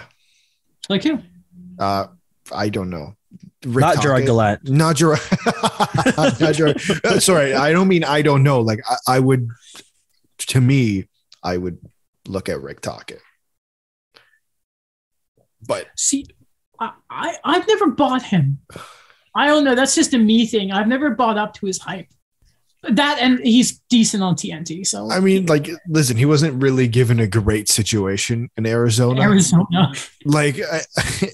Like 0.89 1.03
who? 1.05 1.19
Uh, 1.79 2.07
I 2.53 2.69
don't 2.71 2.91
know. 2.91 3.15
Rick 3.65 3.83
Not 3.83 4.03
Gerard 4.03 4.25
Tocchet- 4.25 4.27
Gallant. 4.27 4.69
Not 4.69 4.97
Gerard. 4.97 5.21
not 6.41 6.55
Gerard. 6.55 6.81
uh, 7.05 7.21
Sorry, 7.21 7.55
I 7.55 7.71
don't 7.73 7.89
mean 7.89 8.03
I 8.05 8.23
don't 8.23 8.43
know. 8.43 8.61
Like 8.61 8.81
I, 8.89 9.17
I 9.17 9.19
would, 9.21 9.49
to 10.39 10.61
me, 10.61 11.09
I 11.45 11.57
would 11.57 11.79
look 12.27 12.49
at 12.49 12.61
Rick 12.61 12.81
Tocchet. 12.81 13.21
But 15.67 15.87
See, 15.97 16.27
I, 16.81 16.93
I 17.09 17.37
I've 17.45 17.69
never 17.69 17.89
bought 17.89 18.23
him. 18.23 18.59
I 19.35 19.47
don't 19.47 19.65
know. 19.65 19.75
That's 19.75 19.95
just 19.95 20.13
a 20.15 20.19
me 20.19 20.47
thing. 20.47 20.73
I've 20.73 20.89
never 20.89 21.11
bought 21.11 21.39
up 21.39 21.55
to 21.55 21.67
his 21.67 21.79
hype. 21.79 22.09
That 22.83 23.19
and 23.21 23.39
he's 23.39 23.79
decent 23.89 24.23
on 24.25 24.35
TNT. 24.35 24.85
So 24.87 25.11
I 25.11 25.21
mean, 25.21 25.47
like, 25.47 25.69
listen, 25.89 26.17
he 26.17 26.25
wasn't 26.27 26.61
really 26.61 26.89
given 26.89 27.21
a 27.21 27.29
great 27.29 27.69
situation 27.69 28.51
in 28.57 28.67
Arizona. 28.67 29.23
Arizona. 29.23 29.93
Like, 30.25 30.59
I, 30.61 30.81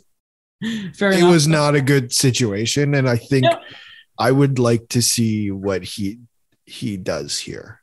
Fair 0.94 1.12
it 1.12 1.18
enough. 1.20 1.30
was 1.30 1.46
not 1.48 1.74
a 1.76 1.80
good 1.80 2.12
situation, 2.12 2.94
and 2.94 3.08
I 3.08 3.16
think 3.16 3.44
No. 3.44 3.60
I 4.18 4.32
would 4.32 4.58
like 4.58 4.88
to 4.90 5.00
see 5.00 5.50
what 5.50 5.84
he 5.84 6.18
he 6.66 6.96
does 6.96 7.38
here. 7.38 7.80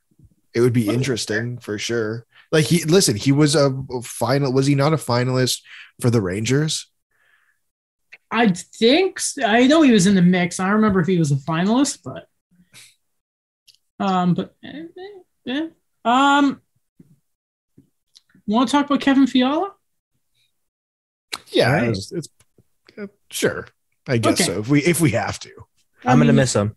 It 0.54 0.60
would 0.62 0.74
be 0.74 0.86
Well, 0.88 0.96
interesting 0.96 1.58
for 1.58 1.78
sure. 1.78 2.26
Like 2.52 2.66
he 2.66 2.84
listen, 2.84 3.16
he 3.16 3.32
was 3.32 3.56
a 3.56 3.72
final. 4.04 4.52
Was 4.54 4.68
he 4.68 4.76
not 4.76 4.94
a 4.94 4.98
finalist 4.98 5.62
for 6.02 6.10
the 6.10 6.22
Rangers? 6.22 6.88
I 8.38 8.50
think 8.50 9.20
I 9.46 9.66
know 9.68 9.82
he 9.82 9.92
was 9.92 10.08
in 10.08 10.16
the 10.16 10.22
mix. 10.22 10.60
I 10.60 10.66
don't 10.66 10.76
remember 10.76 11.00
if 11.00 11.08
he 11.08 11.18
was 11.18 11.32
a 11.32 11.36
finalist, 11.36 12.00
but 12.04 12.28
um, 14.00 14.34
but 14.34 14.56
eh, 14.64 14.84
eh, 14.98 15.20
yeah. 15.46 15.68
Um, 16.04 16.62
want 18.46 18.68
to 18.68 18.72
talk 18.74 18.86
about 18.88 19.00
Kevin 19.00 19.26
Fiala? 19.26 19.72
Yeah, 21.48 21.72
Right. 21.72 21.90
it's, 21.90 22.12
it's 22.12 22.28
uh, 22.98 23.08
sure. 23.32 23.68
I 24.08 24.18
guess 24.18 24.34
Okay. 24.42 24.44
so. 24.44 24.60
If 24.60 24.68
we 24.70 24.82
if 24.84 25.00
we 25.00 25.12
have 25.12 25.40
to. 25.40 25.52
I 26.04 26.12
I'm 26.12 26.18
gonna 26.20 26.34
miss 26.34 26.54
him. 26.54 26.76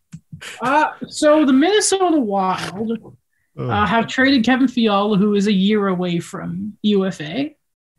Uh, 0.63 0.93
so 1.09 1.45
the 1.45 1.53
Minnesota 1.53 2.19
Wild 2.19 3.17
uh, 3.59 3.85
have 3.87 4.07
traded 4.07 4.45
Kevin 4.45 4.69
Fiala, 4.69 5.19
who 5.19 5.35
is 5.35 5.49
a 5.49 5.53
year 5.53 5.89
away 5.89 6.21
from 6.21 6.79
UFA. 6.83 7.51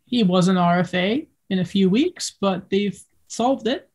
He 0.06 0.24
was 0.24 0.48
an 0.48 0.56
RFA 0.56 1.28
in 1.50 1.60
a 1.60 1.66
few 1.66 1.90
weeks, 1.90 2.38
but 2.40 2.70
they've 2.70 2.98
solved 3.30 3.68
it. 3.68 3.90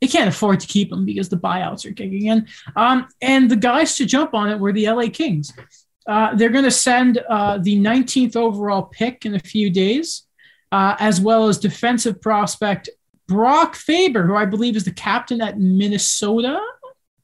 They 0.00 0.08
can't 0.08 0.28
afford 0.28 0.60
to 0.60 0.66
keep 0.66 0.92
him 0.92 1.06
because 1.06 1.28
the 1.28 1.36
buyouts 1.36 1.86
are 1.86 1.92
kicking 1.92 2.26
in. 2.26 2.48
Um, 2.74 3.06
and 3.20 3.50
the 3.50 3.56
guys 3.56 3.96
to 3.96 4.04
jump 4.04 4.34
on 4.34 4.50
it 4.50 4.58
were 4.58 4.72
the 4.72 4.88
LA 4.88 5.06
Kings. 5.12 5.52
Uh, 6.06 6.34
they're 6.34 6.50
going 6.50 6.64
to 6.64 6.70
send 6.70 7.18
uh, 7.28 7.58
the 7.58 7.76
19th 7.78 8.34
overall 8.34 8.82
pick 8.82 9.24
in 9.24 9.36
a 9.36 9.38
few 9.38 9.70
days, 9.70 10.24
uh, 10.72 10.96
as 10.98 11.20
well 11.20 11.48
as 11.48 11.58
defensive 11.58 12.20
prospect 12.20 12.90
Brock 13.28 13.76
Faber, 13.76 14.26
who 14.26 14.34
I 14.34 14.44
believe 14.44 14.76
is 14.76 14.84
the 14.84 14.92
captain 14.92 15.40
at 15.40 15.58
Minnesota 15.58 16.60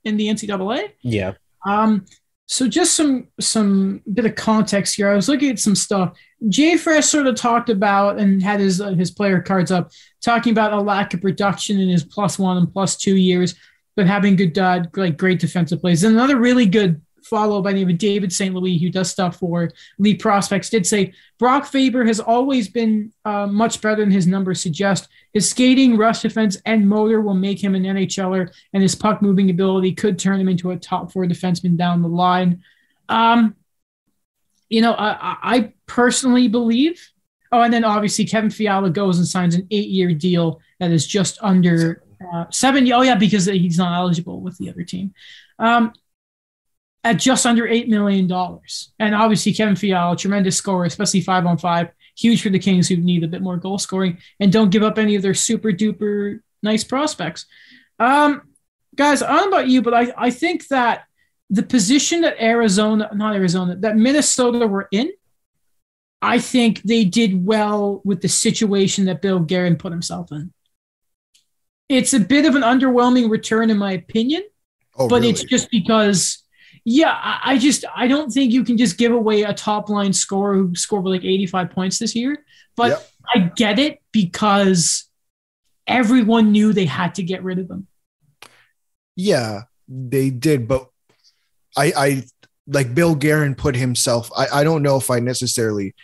in 0.05 0.17
the 0.17 0.29
NCAA. 0.29 0.93
Yeah. 1.03 1.35
Um, 1.67 2.07
so 2.47 2.67
just 2.67 2.95
some 2.95 3.29
some 3.41 4.03
bit 4.11 4.25
of 4.25 4.35
context 4.35 4.95
here. 4.95 5.11
I 5.11 5.15
was 5.15 5.29
looking 5.29 5.51
at 5.51 5.59
some 5.59 5.75
stuff. 5.75 6.17
Jay 6.49 6.77
Fresh 6.77 7.07
sort 7.07 7.27
of 7.27 7.35
talked 7.35 7.69
about 7.69 8.19
and 8.19 8.43
had 8.43 8.61
his 8.61 8.81
uh, 8.81 8.91
his 8.91 9.11
player 9.11 9.41
cards 9.41 9.71
up, 9.71 9.91
talking 10.21 10.53
about 10.53 10.73
a 10.73 10.81
lack 10.81 11.13
of 11.15 11.21
production 11.21 11.81
in 11.81 11.89
his 11.89 12.05
plus 12.05 12.39
one 12.39 12.57
and 12.57 12.73
plus 12.73 12.97
two 12.97 13.17
years, 13.17 13.57
but 13.97 14.07
having 14.07 14.37
good 14.37 14.57
uh, 14.57 14.85
like 14.95 15.17
great 15.17 15.41
defensive 15.41 15.81
plays. 15.81 16.05
And 16.05 16.15
another 16.15 16.37
really 16.37 16.67
good 16.67 17.01
follow 17.25 17.61
by 17.61 17.73
the 17.73 17.81
name 17.81 17.91
of 17.91 17.99
David 17.99 18.33
St. 18.33 18.55
Louis, 18.55 18.79
who 18.79 18.89
does 18.89 19.11
stuff 19.11 19.37
for 19.37 19.71
Elite 19.99 20.21
Prospects, 20.21 20.71
did 20.71 20.87
say 20.87 21.13
Brock 21.39 21.67
Faber 21.67 22.05
has 22.05 22.21
always 22.21 22.69
been 22.69 23.13
uh, 23.25 23.47
much 23.47 23.81
better 23.81 24.03
than 24.03 24.11
his 24.11 24.27
numbers 24.27 24.61
suggest. 24.61 25.09
His 25.33 25.51
skating, 25.51 25.97
rush 25.97 26.23
defense, 26.23 26.57
and 26.65 26.89
motor 26.89 27.21
will 27.21 27.35
make 27.35 27.63
him 27.63 27.75
an 27.75 27.83
NHLer, 27.83 28.53
and 28.73 28.83
his 28.83 28.95
puck 28.95 29.21
moving 29.23 29.51
ability 29.51 29.93
could 29.93 30.19
turn 30.19 30.41
him 30.41 30.49
into 30.49 30.71
a 30.71 30.77
top 30.77 31.13
four 31.13 31.25
defenseman 31.27 31.77
down 31.77 32.03
the 32.03 32.09
line. 32.09 32.63
Um, 33.09 33.55
you 34.69 34.81
know, 34.83 34.93
I, 34.93 35.37
I- 35.43 35.73
personally 35.87 36.49
believe. 36.49 37.11
Oh, 37.51 37.63
and 37.63 37.73
then 37.73 37.83
obviously 37.83 38.27
Kevin 38.27 38.51
Fiala 38.51 38.91
goes 38.91 39.17
and 39.19 39.27
signs 39.27 39.55
an 39.55 39.67
eight-year 39.71 40.13
deal 40.13 40.61
that 40.81 40.91
is 40.91 41.07
just 41.07 41.39
under 41.41 42.03
uh, 42.35 42.45
seven. 42.51 42.91
Oh 42.93 43.01
yeah, 43.01 43.15
because 43.15 43.47
he's 43.47 43.79
not 43.79 43.97
eligible 43.97 44.43
with 44.43 44.59
the 44.59 44.69
other 44.69 44.85
team. 44.85 45.15
Um, 45.59 45.93
at 47.05 47.15
just 47.15 47.47
under 47.47 47.67
eight 47.67 47.89
million 47.89 48.27
dollars, 48.27 48.93
and 48.99 49.15
obviously 49.15 49.55
Kevin 49.55 49.77
Fiala, 49.77 50.15
tremendous 50.17 50.57
scorer, 50.57 50.85
especially 50.85 51.23
five 51.23 51.47
on 51.47 51.57
five, 51.57 51.89
huge 52.17 52.43
for 52.43 52.51
the 52.51 52.59
Kings 52.59 52.87
who 52.89 52.97
need 52.97 53.25
a 53.25 53.29
bit 53.29 53.41
more 53.41 53.57
goal 53.57 53.79
scoring 53.79 54.19
and 54.41 54.53
don't 54.53 54.71
give 54.71 54.83
up 54.83 54.99
any 54.99 55.15
of 55.15 55.23
their 55.23 55.33
super 55.35 55.71
duper 55.71 56.41
nice 56.63 56.85
prospects. 56.85 57.47
Um, 57.99 58.43
guys, 58.95 59.23
I 59.23 59.29
don't 59.29 59.51
know 59.51 59.57
about 59.57 59.69
you, 59.69 59.81
but 59.81 59.95
I, 59.95 60.13
I 60.19 60.31
think 60.31 60.69
that 60.69 61.05
the 61.51 61.63
position 61.63 62.21
that 62.23 62.41
Arizona, 62.43 63.11
not 63.15 63.35
Arizona, 63.35 63.77
that 63.77 63.97
Minnesota 63.97 64.67
were 64.67 64.89
in, 64.93 65.11
I 66.21 66.39
think 66.41 66.83
they 66.83 67.05
did 67.05 67.47
well 67.47 68.03
with 68.05 68.21
the 68.23 68.29
situation 68.29 69.07
that 69.07 69.23
Bill 69.23 69.39
Guerin 69.41 69.77
put 69.77 69.93
himself 69.93 70.31
in. 70.33 70.53
It's 71.89 72.13
a 72.13 72.21
bit 72.21 72.45
of 72.45 72.55
an 72.55 72.63
underwhelming 72.63 73.31
return, 73.31 73.71
in 73.71 73.79
my 73.79 73.93
opinion, 73.93 74.43
Oh, 74.97 75.09
but 75.09 75.17
really? 75.17 75.31
it's 75.31 75.45
just 75.45 75.71
because, 75.71 76.43
yeah, 76.85 77.13
I, 77.13 77.53
I 77.53 77.59
just 77.59 77.85
I 77.95 78.09
don't 78.09 78.31
think 78.31 78.53
you 78.53 78.65
can 78.65 78.77
just 78.77 78.99
give 78.99 79.13
away 79.13 79.43
a 79.45 79.55
top 79.55 79.89
line 79.89 80.13
scorer 80.13 80.55
who 80.55 80.75
scored 80.75 81.05
like 81.05 81.25
85 81.25 81.71
points 81.71 81.99
this 81.99 82.15
year. 82.15 82.45
But 82.77 82.89
Yep. 82.91 83.09
I 83.35 83.39
get 83.57 83.79
it 83.79 84.03
because 84.13 85.05
everyone 85.87 86.51
knew 86.53 86.73
they 86.73 86.85
had 86.87 87.15
to 87.15 87.23
get 87.23 87.43
rid 87.43 87.59
of 87.59 87.71
him. 87.71 87.87
Yeah, 89.17 89.63
they 89.89 90.31
did, 90.31 90.67
but 90.69 90.91
I 91.79 91.93
I 91.97 92.23
like 92.67 92.95
Bill 92.95 93.15
Guerin 93.15 93.55
put 93.55 93.77
himself. 93.77 94.31
I, 94.37 94.47
I 94.53 94.65
don't 94.65 94.83
know 94.83 94.97
if 94.97 95.11
I 95.11 95.21
necessarily 95.21 95.95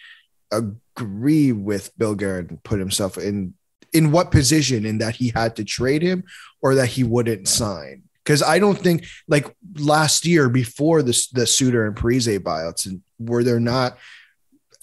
agree 0.51 1.53
with 1.53 1.97
Bill 1.99 2.15
Guerin 2.15 2.61
put 2.63 2.79
himself 2.79 3.19
in 3.19 3.55
in 3.93 4.11
what 4.11 4.31
position 4.31 4.87
in 4.87 4.99
that 4.99 5.17
he 5.17 5.33
had 5.35 5.57
to 5.57 5.65
trade 5.65 6.03
him 6.03 6.25
or 6.63 6.75
that 6.77 6.89
he 6.89 7.05
wouldn't 7.05 7.49
sign. 7.49 8.03
Because 8.25 8.43
I 8.43 8.59
don't 8.59 8.79
think 8.79 9.05
like 9.29 9.55
last 9.77 10.25
year 10.25 10.49
before 10.49 11.03
this 11.03 11.29
the 11.29 11.47
Suter 11.47 11.87
and 11.87 11.97
Parise 11.97 12.39
buyouts, 12.39 12.87
and 12.87 13.03
were 13.19 13.45
there 13.45 13.61
not 13.61 13.99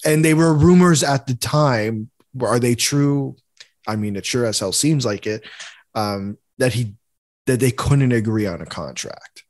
and 0.04 0.24
they 0.24 0.34
were 0.34 0.54
rumors 0.54 1.02
at 1.02 1.26
the 1.26 1.34
time. 1.34 2.10
Are 2.40 2.58
they 2.58 2.74
true? 2.74 3.36
I 3.86 3.96
mean, 3.96 4.16
it 4.16 4.24
sure 4.26 4.46
as 4.46 4.58
hell 4.58 4.72
seems 4.72 5.04
like 5.04 5.26
it. 5.26 5.44
Um, 5.94 6.38
that 6.58 6.72
he 6.72 6.94
that 7.46 7.60
they 7.60 7.70
couldn't 7.70 8.12
agree 8.12 8.46
on 8.46 8.60
a 8.60 8.66
contract, 8.66 9.44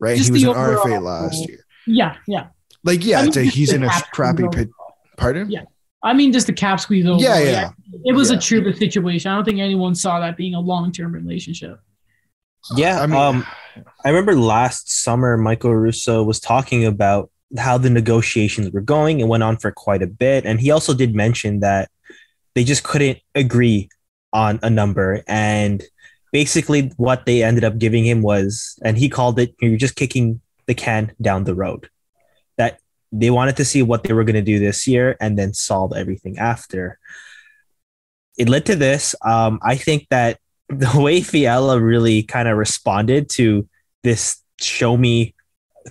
right? 0.00 0.16
Just 0.16 0.28
he 0.28 0.32
was 0.32 0.42
the 0.42 0.50
an 0.50 0.56
RFA 0.56 0.78
overall- 0.78 1.00
last 1.02 1.48
year. 1.48 1.64
Yeah, 1.86 2.16
yeah. 2.26 2.46
Like, 2.84 3.04
yeah, 3.04 3.18
I 3.18 3.22
mean, 3.22 3.28
it's 3.28 3.36
a- 3.36 3.42
he's 3.44 3.72
in 3.72 3.82
a 3.84 3.90
crappy 4.12 4.42
squeeze 4.44 4.54
pit. 4.66 4.68
Pardon? 5.16 5.50
Yeah. 5.50 5.62
I 6.02 6.14
mean, 6.14 6.32
just 6.32 6.46
the 6.46 6.52
cap 6.54 6.80
squeeze 6.80 7.06
over. 7.06 7.20
Yeah, 7.22 7.38
yeah. 7.40 7.70
It 8.04 8.14
was 8.14 8.30
Yeah. 8.30 8.36
a 8.36 8.40
Trouba 8.40 8.76
situation. 8.78 9.30
I 9.30 9.34
don't 9.34 9.44
think 9.44 9.58
anyone 9.60 9.94
saw 9.94 10.18
that 10.20 10.36
being 10.36 10.54
a 10.54 10.60
long 10.60 10.92
term 10.92 11.12
relationship. 11.12 11.78
Yeah, 12.76 13.00
I 13.02 13.06
mean, 13.06 13.16
um, 13.16 13.46
I 14.04 14.08
remember 14.10 14.34
last 14.34 14.90
summer 15.02 15.36
Michael 15.36 15.74
Russo 15.74 16.22
was 16.22 16.40
talking 16.40 16.84
about 16.84 17.30
how 17.58 17.78
the 17.78 17.90
negotiations 17.90 18.70
were 18.70 18.80
going. 18.82 19.20
It 19.20 19.28
went 19.28 19.42
on 19.42 19.56
for 19.56 19.72
quite 19.72 20.02
a 20.02 20.06
bit, 20.06 20.44
and 20.46 20.60
he 20.60 20.70
also 20.70 20.94
did 20.94 21.14
mention 21.14 21.60
that 21.60 21.90
they 22.54 22.64
just 22.64 22.82
couldn't 22.82 23.18
agree 23.34 23.88
on 24.32 24.58
a 24.62 24.70
number, 24.70 25.22
and 25.26 25.82
basically 26.32 26.92
what 26.96 27.26
they 27.26 27.42
ended 27.42 27.64
up 27.64 27.78
giving 27.78 28.04
him 28.04 28.22
was, 28.22 28.78
and 28.82 28.98
he 28.98 29.08
called 29.08 29.38
it, 29.38 29.54
"You're 29.60 29.76
just 29.76 29.96
kicking 29.96 30.40
the 30.66 30.74
can 30.74 31.12
down 31.20 31.44
the 31.44 31.54
road." 31.54 31.88
That 32.56 32.78
they 33.12 33.30
wanted 33.30 33.56
to 33.56 33.64
see 33.64 33.82
what 33.82 34.04
they 34.04 34.12
were 34.12 34.24
going 34.24 34.34
to 34.34 34.42
do 34.42 34.58
this 34.58 34.86
year, 34.86 35.16
and 35.20 35.38
then 35.38 35.54
solve 35.54 35.92
everything 35.94 36.38
after. 36.38 36.98
It 38.38 38.48
led 38.48 38.66
to 38.66 38.76
this. 38.76 39.14
Um, 39.22 39.58
I 39.62 39.76
think 39.76 40.06
that 40.10 40.38
the 40.68 41.00
way 41.00 41.20
Fiala 41.20 41.80
really 41.80 42.22
kind 42.22 42.48
of 42.48 42.56
responded 42.56 43.28
to 43.30 43.68
this 44.02 44.42
show 44.60 44.96
me 44.96 45.34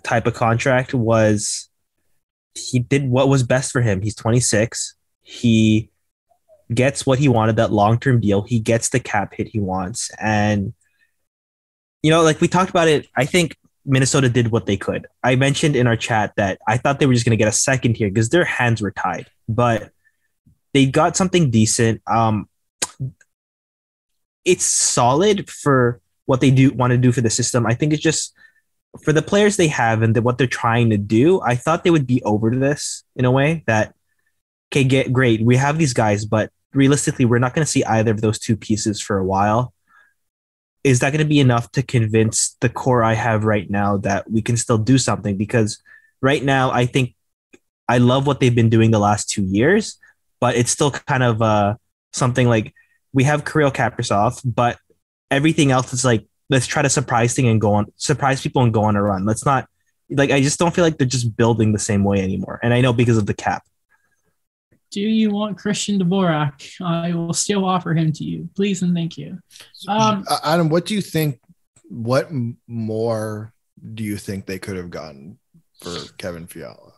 type 0.04 0.28
of 0.28 0.34
contract 0.34 0.94
was 0.94 1.70
he 2.54 2.80
did 2.80 3.10
what 3.10 3.30
was 3.30 3.44
best 3.44 3.72
for 3.72 3.82
him. 3.82 4.02
He's 4.02 4.16
26. 4.16 4.96
He 5.22 5.89
gets 6.74 7.06
what 7.06 7.20
he 7.20 7.28
wanted, 7.28 7.56
that 7.58 7.72
long 7.72 8.00
term 8.00 8.20
deal. 8.20 8.44
He 8.44 8.60
gets 8.60 8.90
the 8.90 9.00
cap 9.00 9.34
hit 9.36 9.48
he 9.48 9.60
wants. 9.60 10.12
And, 10.20 10.74
you 12.04 12.12
know, 12.12 12.22
like 12.22 12.42
we 12.42 12.48
talked 12.48 12.70
about 12.70 12.88
it, 12.88 13.08
I 13.16 13.26
think 13.26 13.58
Minnesota 13.86 14.30
did 14.30 14.52
what 14.52 14.66
they 14.66 14.78
could. 14.78 15.08
I 15.24 15.36
mentioned 15.36 15.76
in 15.76 15.88
our 15.88 15.96
chat 15.96 16.34
that 16.38 16.60
I 16.68 16.78
thought 16.78 17.00
they 17.00 17.06
were 17.06 17.14
just 17.14 17.26
going 17.26 17.38
to 17.38 17.42
get 17.42 17.48
a 17.48 17.54
second 17.54 17.98
here 17.98 18.10
because 18.10 18.30
their 18.30 18.46
hands 18.46 18.82
were 18.82 18.92
tied, 18.92 19.28
but 19.48 19.92
they 20.74 20.86
got 20.86 21.18
something 21.18 21.50
decent. 21.50 22.02
Um, 22.06 22.48
it's 24.46 24.66
solid 24.66 25.50
for 25.50 26.02
what 26.26 26.42
they 26.42 26.52
do 26.52 26.72
want 26.72 26.92
to 26.92 26.98
do 26.98 27.12
for 27.12 27.22
the 27.22 27.30
system. 27.30 27.66
I 27.66 27.74
think 27.74 27.94
it's 27.94 28.04
just 28.04 28.34
for 29.04 29.14
the 29.14 29.22
players 29.22 29.58
they 29.58 29.68
have 29.68 30.02
and 30.02 30.16
the, 30.16 30.22
what 30.22 30.38
they're 30.38 30.48
trying 30.48 30.92
to 30.92 30.98
do. 30.98 31.42
I 31.42 31.56
thought 31.56 31.84
they 31.84 31.92
would 31.92 32.08
be 32.08 32.22
over 32.24 32.56
this 32.56 33.04
in 33.16 33.26
a 33.26 33.32
way 33.32 33.64
that 33.68 33.96
okay, 34.72 34.84
get 34.84 35.12
great. 35.12 35.42
We 35.42 35.56
have 35.56 35.78
these 35.78 35.94
guys, 35.94 36.26
but 36.26 36.52
realistically, 36.74 37.26
we're 37.26 37.40
not 37.40 37.54
going 37.54 37.66
to 37.66 37.72
see 37.72 37.84
either 37.84 38.12
of 38.12 38.22
those 38.22 38.40
two 38.40 38.56
pieces 38.56 39.02
for 39.02 39.18
a 39.18 39.26
while. 39.26 39.74
Is 40.84 41.00
that 41.00 41.12
going 41.12 41.24
to 41.24 41.26
be 41.26 41.40
enough 41.40 41.72
to 41.74 41.84
convince 41.84 42.56
the 42.62 42.70
core 42.70 43.04
I 43.04 43.14
have 43.14 43.44
right 43.44 43.70
now 43.70 43.98
that 43.98 44.30
we 44.32 44.42
can 44.42 44.56
still 44.56 44.78
do 44.78 44.98
something? 44.98 45.36
Because 45.38 45.82
right 46.22 46.44
now, 46.44 46.72
I 46.72 46.86
think 46.86 47.16
I 47.88 47.98
love 47.98 48.28
what 48.28 48.40
they've 48.40 48.56
been 48.56 48.70
doing 48.70 48.92
the 48.92 49.00
last 49.00 49.30
two 49.30 49.44
years, 49.44 49.98
but 50.40 50.56
it's 50.56 50.72
still 50.72 50.92
kind 50.92 51.24
of 51.24 51.42
uh, 51.42 51.76
something 52.14 52.48
like 52.48 52.74
we 53.14 53.24
have 53.24 53.46
Kirill 53.46 53.72
Kaprizov, 53.72 54.42
but 54.46 54.78
everything 55.32 55.72
else 55.72 55.94
is 55.94 56.06
like 56.06 56.26
let's 56.50 56.68
try 56.68 56.82
to 56.82 56.90
surprise 56.90 57.34
thing 57.34 57.48
and 57.48 57.62
go 57.62 57.74
on 57.74 57.86
surprise 57.96 58.42
people 58.42 58.64
and 58.64 58.74
go 58.74 58.84
on 58.84 58.96
a 58.96 59.02
run. 59.02 59.26
Let's 59.26 59.46
not 59.46 59.68
like 60.10 60.32
I 60.32 60.42
just 60.42 60.60
don't 60.60 60.74
feel 60.74 60.84
like 60.84 60.98
they're 60.98 61.08
just 61.08 61.36
building 61.36 61.72
the 61.72 61.80
same 61.80 62.04
way 62.04 62.22
anymore. 62.22 62.60
And 62.64 62.74
I 62.74 62.82
know 62.82 62.94
because 62.94 63.18
of 63.18 63.26
the 63.26 63.34
cap. 63.34 63.64
Do 64.92 65.02
you 65.02 65.30
want 65.30 65.58
Christian 65.58 66.00
Dvorak? 66.00 66.82
I 66.82 67.14
will 67.14 67.34
still 67.34 67.64
offer 67.66 67.94
him 67.94 68.12
to 68.14 68.24
you. 68.24 68.50
Please 68.56 68.82
and 68.82 68.94
thank 68.96 69.18
you. 69.18 69.40
Um, 69.88 70.24
Uh, 70.28 70.38
Adam, 70.44 70.70
what 70.70 70.86
do 70.86 70.96
you 70.96 71.02
think? 71.02 71.40
What 71.90 72.30
more 72.68 73.54
do 73.94 74.04
you 74.04 74.18
think 74.18 74.46
they 74.46 74.60
could 74.60 74.78
have 74.78 74.90
gotten 74.90 75.38
for 75.82 75.96
Kevin 76.18 76.48
Fiala? 76.48 76.94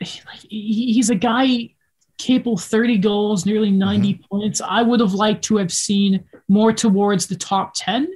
like, 0.00 0.40
he's 0.48 1.10
a 1.10 1.14
guy 1.14 1.70
capable 2.18 2.56
30 2.56 2.98
goals, 2.98 3.46
nearly 3.46 3.70
90 3.70 4.22
points. 4.30 4.60
I 4.60 4.82
would 4.82 5.00
have 5.00 5.14
liked 5.14 5.44
to 5.44 5.56
have 5.58 5.72
seen 5.72 6.24
more 6.48 6.72
towards 6.72 7.26
the 7.26 7.36
top 7.36 7.72
10 7.74 8.08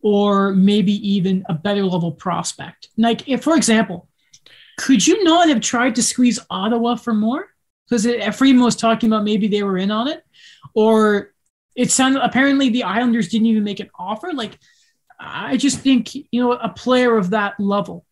or 0.00 0.52
maybe 0.52 0.92
even 1.08 1.44
a 1.48 1.54
better 1.54 1.84
level 1.84 2.12
prospect. 2.12 2.88
Like, 2.96 3.28
if, 3.28 3.42
for 3.42 3.56
example, 3.56 4.08
could 4.78 5.06
you 5.06 5.22
not 5.24 5.48
have 5.48 5.60
tried 5.60 5.94
to 5.96 6.02
squeeze 6.02 6.38
Ottawa 6.50 6.96
for 6.96 7.14
more? 7.14 7.48
Because 7.88 8.06
Freeman 8.36 8.64
was 8.64 8.76
talking 8.76 9.10
about 9.10 9.24
maybe 9.24 9.46
they 9.48 9.62
were 9.62 9.76
in 9.78 9.90
on 9.90 10.08
it, 10.08 10.22
or 10.74 11.32
it 11.74 11.90
sounded 11.90 12.22
apparently 12.24 12.70
the 12.70 12.84
Islanders 12.84 13.28
didn't 13.28 13.46
even 13.48 13.64
make 13.64 13.80
an 13.80 13.90
offer. 13.98 14.32
Like, 14.32 14.58
I 15.20 15.56
just 15.56 15.80
think, 15.80 16.14
you 16.14 16.26
know, 16.32 16.52
a 16.52 16.68
player 16.70 17.16
of 17.16 17.30
that 17.30 17.58
level, 17.60 18.04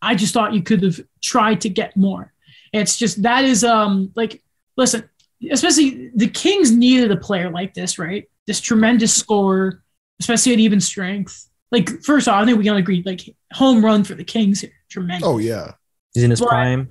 I 0.00 0.14
just 0.14 0.32
thought 0.32 0.54
you 0.54 0.62
could 0.62 0.82
have 0.82 1.00
tried 1.22 1.60
to 1.62 1.68
get 1.68 1.96
more. 1.96 2.32
It's 2.72 2.96
just 2.96 3.22
that 3.22 3.44
is 3.44 3.64
um 3.64 4.12
like 4.14 4.42
listen, 4.76 5.08
especially 5.50 6.10
the 6.14 6.28
Kings 6.28 6.70
needed 6.70 7.10
a 7.10 7.16
player 7.16 7.50
like 7.50 7.74
this, 7.74 7.98
right? 7.98 8.28
This 8.46 8.60
tremendous 8.60 9.14
scorer, 9.14 9.82
especially 10.20 10.52
at 10.52 10.58
even 10.58 10.80
strength. 10.80 11.48
Like 11.70 12.02
first 12.02 12.28
off, 12.28 12.42
I 12.42 12.44
think 12.46 12.58
we 12.58 12.64
can 12.64 12.76
agree, 12.76 13.02
like 13.04 13.34
home 13.52 13.84
run 13.84 14.04
for 14.04 14.14
the 14.14 14.24
Kings 14.24 14.60
here, 14.60 14.72
tremendous. 14.88 15.26
Oh 15.26 15.38
yeah, 15.38 15.72
He's 16.14 16.24
in 16.24 16.30
his 16.30 16.40
But- 16.40 16.48
prime. 16.50 16.90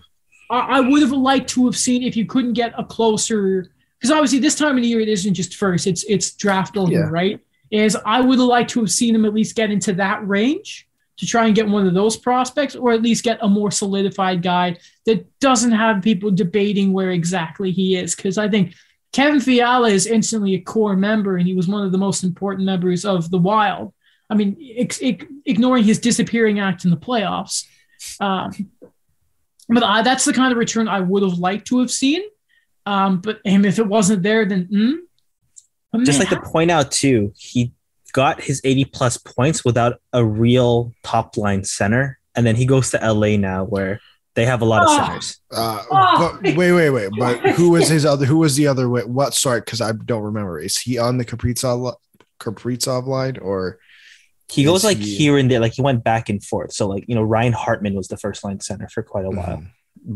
I, 0.50 0.78
I 0.78 0.80
would 0.80 1.02
have 1.02 1.12
liked 1.12 1.50
to 1.52 1.66
have 1.66 1.78
seen 1.78 2.04
if 2.04 2.16
you 2.16 2.26
couldn't 2.26 2.54
get 2.54 2.74
a 2.78 2.84
closer 2.84 3.72
because 4.00 4.12
obviously 4.12 4.40
this 4.40 4.56
time 4.56 4.78
of 4.78 4.84
the 4.84 4.88
year 4.90 5.00
it 5.00 5.10
isn't 5.10 5.34
just 5.34 5.56
first, 5.56 5.88
it's 5.88 6.04
it's 6.04 6.32
draft 6.32 6.78
over, 6.78 6.92
Yeah. 6.92 7.10
right? 7.10 7.40
Is 7.72 7.98
I 8.06 8.22
would 8.22 8.38
have 8.40 8.48
liked 8.48 8.70
to 8.72 8.80
have 8.82 8.92
seen 8.92 9.16
him 9.16 9.26
at 9.26 9.34
least 9.34 9.56
get 9.56 9.72
into 9.72 9.94
that 9.94 10.26
range 10.28 10.88
to 11.18 11.26
try 11.26 11.48
and 11.48 11.56
get 11.56 11.68
one 11.68 11.88
of 11.88 11.94
those 11.96 12.16
prospects, 12.16 12.76
or 12.76 12.92
at 12.92 13.02
least 13.02 13.24
get 13.24 13.40
a 13.42 13.48
more 13.48 13.72
solidified 13.72 14.44
guy 14.44 14.78
that 15.08 15.26
doesn't 15.40 15.72
have 15.72 16.04
people 16.04 16.30
debating 16.30 16.94
where 16.94 17.10
exactly 17.12 17.72
he 17.72 17.96
is. 17.96 18.16
Because 18.16 18.38
I 18.38 18.48
think 18.48 18.76
Kevin 19.14 19.40
Fiala 19.40 19.90
is 19.90 20.06
instantly 20.06 20.54
a 20.54 20.62
core 20.62 20.96
member, 20.96 21.38
and 21.38 21.48
he 21.48 21.56
was 21.56 21.68
one 21.68 21.84
of 21.84 21.92
the 21.92 21.98
most 21.98 22.24
important 22.24 22.66
members 22.68 23.04
of 23.04 23.32
the 23.32 23.40
Wild. 23.40 23.94
I 24.30 24.36
mean, 24.36 24.56
ex- 24.78 25.00
ex- 25.02 25.26
ignoring 25.46 25.86
his 25.86 25.98
disappearing 26.00 26.60
act 26.60 26.86
in 26.86 26.92
the 26.92 26.98
playoffs. 26.98 27.66
Um, 28.20 28.52
but 29.70 29.84
I, 29.84 30.02
that's 30.02 30.26
the 30.26 30.34
kind 30.34 30.52
of 30.52 30.58
return 30.58 30.88
I 30.88 31.00
would 31.02 31.24
have 31.24 31.40
liked 31.40 31.68
to 31.68 31.80
have 31.80 31.92
seen. 31.92 32.22
Um, 32.86 33.20
but 33.20 33.40
and 33.46 33.66
if 33.66 33.80
it 33.80 33.88
wasn't 33.88 34.24
there, 34.24 34.46
then 34.46 34.68
mm, 34.72 34.94
but 35.92 36.04
Just 36.06 36.20
man, 36.20 36.28
like 36.30 36.42
to 36.44 36.50
point 36.50 36.72
out 36.72 36.92
too, 36.92 37.34
he 37.36 37.74
got 38.14 38.42
his 38.42 38.62
80 38.64 38.86
plus 38.86 39.18
points 39.18 39.66
without 39.66 40.00
a 40.14 40.24
real 40.24 40.94
top 41.04 41.38
line 41.38 41.64
center. 41.64 42.18
And 42.36 42.46
then 42.46 42.56
he 42.56 42.66
goes 42.66 42.92
to 42.92 42.98
LA 43.14 43.36
now 43.38 43.66
where 43.66 44.00
they 44.36 44.46
have 44.46 44.62
a 44.62 44.66
lot 44.66 44.84
of 44.84 44.90
Oh. 44.90 44.98
centers. 45.06 45.40
uh, 45.52 45.84
Oh. 45.92 46.40
but 46.42 46.56
wait, 46.56 46.72
wait, 46.72 46.90
wait. 46.92 47.10
But 47.18 47.40
who 47.56 47.72
was 47.72 47.88
his 47.90 48.06
other? 48.06 48.26
Who 48.26 48.38
was 48.38 48.56
the 48.56 48.68
other? 48.68 48.88
What? 48.90 49.34
Sorry, 49.34 49.60
because 49.60 49.82
I 49.82 49.92
don't 49.92 50.24
remember. 50.24 50.60
Is 50.60 50.78
he 50.78 50.98
on 50.98 51.18
the 51.18 51.26
Kaprizov 51.26 51.96
Kaprizov 52.40 53.06
line 53.08 53.38
or? 53.40 53.80
He 54.50 54.64
goes 54.64 54.84
like 54.84 54.98
he- 54.98 55.16
here 55.18 55.38
and 55.38 55.52
there, 55.52 55.60
like 55.60 55.74
he 55.74 55.82
went 55.82 56.04
back 56.04 56.30
and 56.30 56.44
forth. 56.44 56.72
So 56.74 56.88
like, 56.88 57.04
you 57.08 57.16
know, 57.16 57.24
Ryan 57.24 57.54
Hartman 57.54 57.96
was 57.96 58.08
the 58.08 58.18
first 58.18 58.44
line 58.44 58.60
center 58.62 58.88
for 58.90 59.04
quite 59.04 59.26
a 59.26 59.30
while. 59.30 59.58
Mhm. 59.58 59.68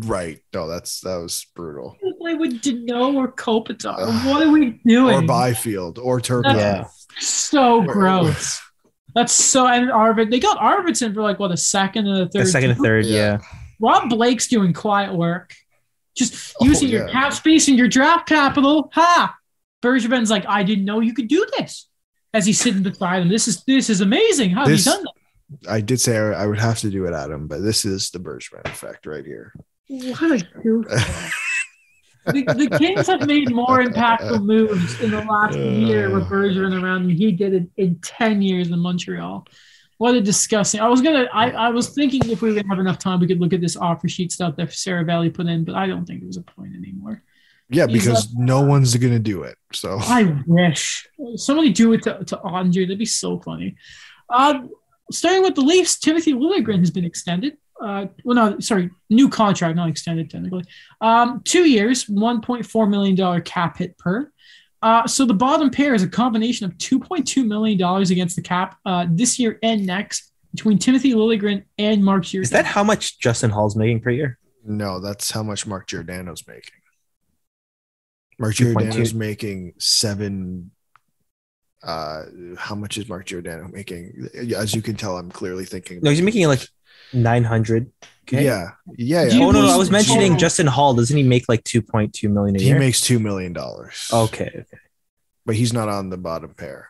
Right. 0.07 0.39
No, 0.53 0.67
that's 0.67 1.01
that 1.01 1.17
was 1.17 1.45
brutal. 1.55 1.97
play 2.19 2.35
with 2.35 2.61
Danault 2.61 3.15
or 3.15 3.31
Kopitar. 3.31 3.97
What 4.25 4.41
are 4.43 4.51
we 4.51 4.79
doing? 4.85 5.15
Or 5.15 5.21
Byfield 5.23 5.97
or 5.99 6.21
Turpin. 6.21 6.55
Yeah. 6.55 6.85
so 7.19 7.81
gross. 7.81 8.61
That's 9.15 9.33
so 9.33 9.67
and 9.67 9.91
Arvid. 9.91 10.31
They 10.31 10.39
got 10.39 10.57
Arvidsson 10.59 11.13
for 11.13 11.21
like 11.21 11.39
what 11.39 11.51
a 11.51 11.57
second 11.57 12.07
and 12.07 12.19
a 12.19 12.29
third. 12.29 12.43
The 12.45 12.49
second 12.49 12.69
and 12.71 12.79
third, 12.79 13.05
Yeah. 13.05 13.15
yeah. 13.17 13.37
Rob 13.81 14.09
Blake's 14.09 14.47
doing 14.47 14.71
quiet 14.71 15.13
work, 15.13 15.53
just 16.15 16.55
Oh, 16.61 16.65
using 16.65 16.87
your 16.87 17.07
yeah. 17.07 17.11
cap 17.11 17.33
space 17.33 17.67
and 17.67 17.77
your 17.77 17.87
draft 17.89 18.29
capital. 18.29 18.89
Ha! 18.93 19.35
Bergevin's 19.81 20.29
like, 20.29 20.45
I 20.47 20.63
didn't 20.63 20.85
know 20.85 20.99
you 21.01 21.13
could 21.13 21.27
do 21.27 21.45
this. 21.57 21.89
As 22.33 22.45
he's 22.45 22.59
sitting 22.59 22.83
beside 22.83 23.21
him, 23.21 23.29
this 23.29 23.47
is 23.47 23.63
this 23.65 23.89
is 23.89 24.01
amazing. 24.01 24.51
How 24.51 24.67
have 24.67 24.77
you 24.77 24.83
done 24.83 25.03
that? 25.03 25.69
I 25.69 25.81
did 25.81 25.99
say 25.99 26.17
I 26.17 26.43
I 26.43 26.47
would 26.47 26.59
have 26.59 26.79
to 26.79 26.89
do 26.89 27.05
it, 27.05 27.13
Adam, 27.13 27.47
but 27.47 27.61
this 27.61 27.83
is 27.85 28.09
the 28.09 28.19
Bergevin 28.19 28.65
effect 28.65 29.05
right 29.05 29.25
here. 29.25 29.53
What 29.87 30.31
a 30.31 30.47
goof. 30.63 30.85
the, 32.27 32.43
the 32.43 32.77
Kings 32.77 33.07
have 33.07 33.27
made 33.27 33.51
more 33.51 33.79
impactful 33.79 34.45
moves 34.45 35.01
in 35.01 35.11
the 35.11 35.21
last 35.23 35.57
year 35.57 36.09
with 36.09 36.23
uh. 36.23 36.29
Bergevin 36.29 36.81
around 36.81 37.03
than 37.03 37.11
he 37.11 37.31
did 37.31 37.53
in, 37.53 37.71
in 37.77 37.95
10 37.99 38.41
years 38.41 38.69
in 38.69 38.79
Montreal. 38.79 39.45
What 39.97 40.15
a 40.15 40.21
disgusting. 40.21 40.79
I 40.79 40.87
was 40.87 41.01
gonna 41.01 41.27
I, 41.31 41.51
I 41.51 41.69
was 41.69 41.89
thinking 41.89 42.27
if 42.29 42.41
we 42.41 42.53
would 42.53 42.65
have 42.67 42.79
enough 42.79 42.97
time 42.97 43.19
we 43.19 43.27
could 43.27 43.39
look 43.39 43.53
at 43.53 43.61
this 43.61 43.77
offer 43.77 44.07
sheet 44.07 44.31
stuff 44.31 44.55
that 44.55 44.73
Sarah 44.73 45.03
Valley 45.03 45.29
put 45.29 45.45
in, 45.47 45.63
but 45.63 45.75
I 45.75 45.85
don't 45.85 46.05
think 46.05 46.21
there's 46.21 46.37
a 46.37 46.41
point 46.41 46.75
anymore. 46.75 47.21
Yeah, 47.71 47.87
He's 47.87 48.03
because 48.03 48.33
no 48.33 48.61
one's 48.61 48.95
gonna 48.97 49.19
do 49.19 49.43
it. 49.43 49.57
So 49.73 49.97
I 49.99 50.43
wish 50.45 51.07
somebody 51.35 51.71
do 51.71 51.93
it 51.93 52.03
to, 52.03 52.23
to 52.25 52.39
Andre. 52.41 52.85
That'd 52.85 52.99
be 52.99 53.05
so 53.05 53.39
funny. 53.39 53.75
Um, 54.29 54.69
starting 55.11 55.41
with 55.41 55.55
the 55.55 55.61
Leafs, 55.61 55.97
Timothy 55.97 56.33
Liljegren 56.33 56.79
has 56.79 56.91
been 56.91 57.05
extended. 57.05 57.57
Uh, 57.81 58.05
well, 58.23 58.35
no, 58.35 58.59
sorry, 58.59 58.91
new 59.09 59.27
contract, 59.27 59.75
not 59.75 59.89
extended 59.89 60.29
technically. 60.29 60.63
Um, 60.99 61.41
two 61.43 61.67
years, 61.67 62.07
one 62.07 62.41
point 62.41 62.65
four 62.65 62.87
million 62.87 63.15
dollar 63.15 63.41
cap 63.41 63.77
hit 63.77 63.97
per. 63.97 64.31
Uh, 64.81 65.07
so 65.07 65.25
the 65.25 65.33
bottom 65.33 65.69
pair 65.69 65.93
is 65.93 66.03
a 66.03 66.09
combination 66.09 66.65
of 66.65 66.77
two 66.77 66.99
point 66.99 67.27
two 67.27 67.45
million 67.45 67.77
dollars 67.77 68.11
against 68.11 68.35
the 68.35 68.41
cap 68.41 68.77
uh, 68.85 69.05
this 69.09 69.39
year 69.39 69.59
and 69.63 69.85
next 69.85 70.31
between 70.51 70.77
Timothy 70.77 71.13
Liljegren 71.13 71.63
and 71.77 72.03
Mark 72.03 72.23
Giordano. 72.23 72.43
Is 72.43 72.49
that 72.49 72.65
how 72.65 72.83
much 72.83 73.19
Justin 73.19 73.49
Holl's 73.49 73.75
making 73.75 74.01
per 74.01 74.09
year? 74.09 74.37
No, 74.63 74.99
that's 74.99 75.31
how 75.31 75.43
much 75.43 75.65
Mark 75.65 75.87
Giordano's 75.87 76.45
making. 76.47 76.80
Mark 78.41 78.55
2.2. 78.55 78.73
Giordano's 78.73 79.13
making 79.13 79.73
seven. 79.77 80.71
Uh, 81.83 82.23
how 82.57 82.75
much 82.75 82.97
is 82.97 83.07
Mark 83.07 83.25
Giordano 83.25 83.67
making? 83.67 84.29
As 84.55 84.75
you 84.75 84.81
can 84.81 84.95
tell, 84.95 85.17
I'm 85.17 85.31
clearly 85.31 85.65
thinking. 85.65 85.99
No, 86.01 86.09
he's 86.09 86.21
making 86.21 86.47
like 86.47 86.67
nine 87.13 87.43
hundred. 87.43 87.91
Okay. 88.23 88.45
Yeah, 88.45 88.71
yeah, 88.97 89.25
yeah. 89.25 89.43
Oh 89.43 89.51
no, 89.51 89.61
no, 89.61 89.73
I 89.73 89.77
was 89.77 89.89
mentioning 89.89 90.31
total? 90.31 90.37
Justin 90.37 90.67
Holl. 90.67 90.93
Doesn't 90.93 91.15
he 91.15 91.23
make 91.23 91.49
like 91.49 91.63
two 91.63 91.81
point 91.81 92.13
two 92.13 92.29
million 92.29 92.55
a 92.55 92.59
year? 92.59 92.75
He 92.75 92.79
makes 92.79 93.01
two 93.01 93.19
million 93.19 93.53
dollars. 93.53 94.09
okay, 94.13 94.51
okay. 94.53 94.77
but 95.45 95.55
he's 95.55 95.73
not 95.73 95.89
on 95.89 96.09
the 96.09 96.17
bottom 96.17 96.53
pair. 96.53 96.89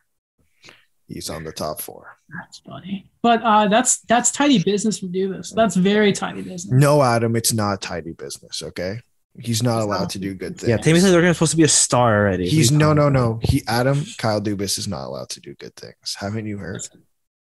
He's 1.08 1.30
on 1.30 1.44
the 1.44 1.52
top 1.52 1.82
four. 1.82 2.18
That's 2.40 2.60
funny, 2.60 3.10
but 3.22 3.42
uh, 3.44 3.68
that's 3.68 4.00
that's 4.02 4.32
tidy 4.32 4.64
business 4.64 5.00
to 5.00 5.08
do 5.08 5.34
this. 5.34 5.52
That's 5.52 5.76
very 5.76 6.14
tidy 6.14 6.42
business. 6.42 6.72
No, 6.72 7.02
Adam, 7.02 7.36
it's 7.36 7.54
not 7.54 7.82
tidy 7.82 8.14
business. 8.14 8.62
Okay, 8.62 9.00
he's 9.40 9.64
not 9.64 9.78
It's 9.78 9.86
allowed 9.86 10.00
not. 10.00 10.10
to 10.12 10.20
do 10.20 10.34
good 10.34 10.58
things. 10.58 10.70
Yeah, 10.70 10.78
Timothy 10.78 11.08
Liljegren's 11.08 11.38
supposed 11.38 11.52
to 11.52 11.58
be 11.58 11.64
a 11.64 11.68
star 11.68 12.18
already. 12.18 12.44
What 12.44 12.52
He's 12.52 12.72
no, 12.72 12.94
no, 12.94 13.10
no. 13.10 13.40
He 13.44 13.64
Adam 13.68 14.04
Kyle 14.18 14.42
Dubas 14.42 14.78
is 14.78 14.88
not 14.88 15.06
allowed 15.06 15.30
to 15.30 15.40
do 15.40 15.54
good 15.56 15.76
things. 15.76 16.16
Haven't 16.20 16.46
you 16.46 16.58
heard? 16.58 16.82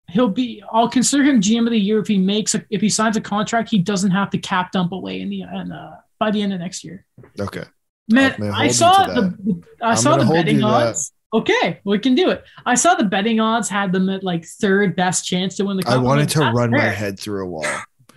He'll 0.08 0.28
be. 0.28 0.62
I'll 0.72 0.88
consider 0.88 1.24
him 1.24 1.40
GM 1.40 1.66
of 1.66 1.70
the 1.72 1.78
year 1.78 1.98
if 1.98 2.06
he 2.06 2.18
makes 2.18 2.54
a, 2.54 2.64
if 2.70 2.80
he 2.80 2.88
signs 2.88 3.16
a 3.16 3.20
contract. 3.20 3.70
He 3.70 3.78
doesn't 3.78 4.12
have 4.12 4.30
to 4.30 4.38
cap 4.38 4.72
dump 4.72 4.92
away 4.92 5.20
in 5.20 5.28
the 5.30 5.42
and 5.42 5.72
uh, 5.72 5.92
by 6.18 6.30
the 6.30 6.42
end 6.42 6.52
of 6.52 6.60
next 6.60 6.84
year. 6.84 7.04
Okay. 7.40 7.64
Man, 8.08 8.32
I'm 8.32 8.38
gonna 8.38 8.52
hold 8.52 8.60
I 8.60 8.64
you 8.66 8.72
saw 8.72 9.06
the, 9.06 9.20
the 9.20 9.62
I 9.82 9.90
I'm 9.90 9.96
saw 9.96 10.16
the 10.16 10.24
betting 10.26 10.56
you 10.56 10.60
to 10.60 10.66
that. 10.68 10.86
odds. 10.88 11.12
Okay, 11.34 11.80
we 11.84 11.98
can 11.98 12.14
do 12.14 12.30
it. 12.30 12.44
I 12.64 12.76
saw 12.76 12.94
the 12.94 13.04
betting 13.04 13.40
odds 13.40 13.68
had 13.68 13.90
them 13.92 14.08
at 14.08 14.22
like 14.22 14.46
third 14.46 14.94
best 14.94 15.26
chance 15.26 15.56
to 15.56 15.64
win 15.64 15.76
the. 15.76 15.82
Cup. 15.82 15.94
I 15.94 15.96
wanted 15.98 16.22
like, 16.22 16.28
to 16.30 16.38
that's 16.38 16.56
run 16.56 16.70
my 16.70 16.78
head 16.82 17.18
through 17.18 17.44
a 17.44 17.48
wall. 17.48 17.66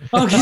Oh, 0.12 0.24
okay, 0.24 0.36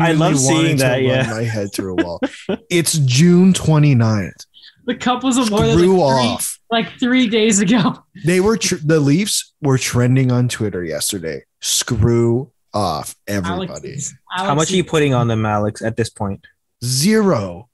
I, 0.00 0.10
I 0.10 0.12
love 0.12 0.38
seeing 0.38 0.76
that, 0.78 1.02
yeah. 1.02 1.28
my 1.30 1.42
head 1.42 1.68
through 1.74 1.98
a 1.98 2.04
wall. 2.04 2.20
It's 2.70 2.98
June 2.98 3.52
29th. 3.52 4.46
the 4.86 4.94
cup 4.94 5.24
was 5.24 5.36
awarded 5.38 5.74
like 5.74 5.78
three, 5.78 5.88
off. 5.88 6.60
like 6.70 6.98
three 7.00 7.28
days 7.28 7.58
ago. 7.60 8.04
They 8.24 8.40
were 8.40 8.56
tr- 8.56 8.76
the 8.84 9.00
Leafs 9.00 9.52
were 9.60 9.76
trending 9.78 10.30
on 10.32 10.48
Twitter 10.48 10.84
yesterday. 10.84 11.44
Screw 11.60 12.52
off, 12.72 13.14
everybody. 13.26 13.90
Alex, 13.92 14.14
How 14.30 14.54
much 14.54 14.70
are 14.70 14.76
you 14.76 14.84
putting 14.84 15.14
on 15.14 15.28
them, 15.28 15.44
Alex, 15.44 15.82
at 15.82 15.96
this 15.96 16.08
point? 16.10 16.46
Zero. 16.84 17.68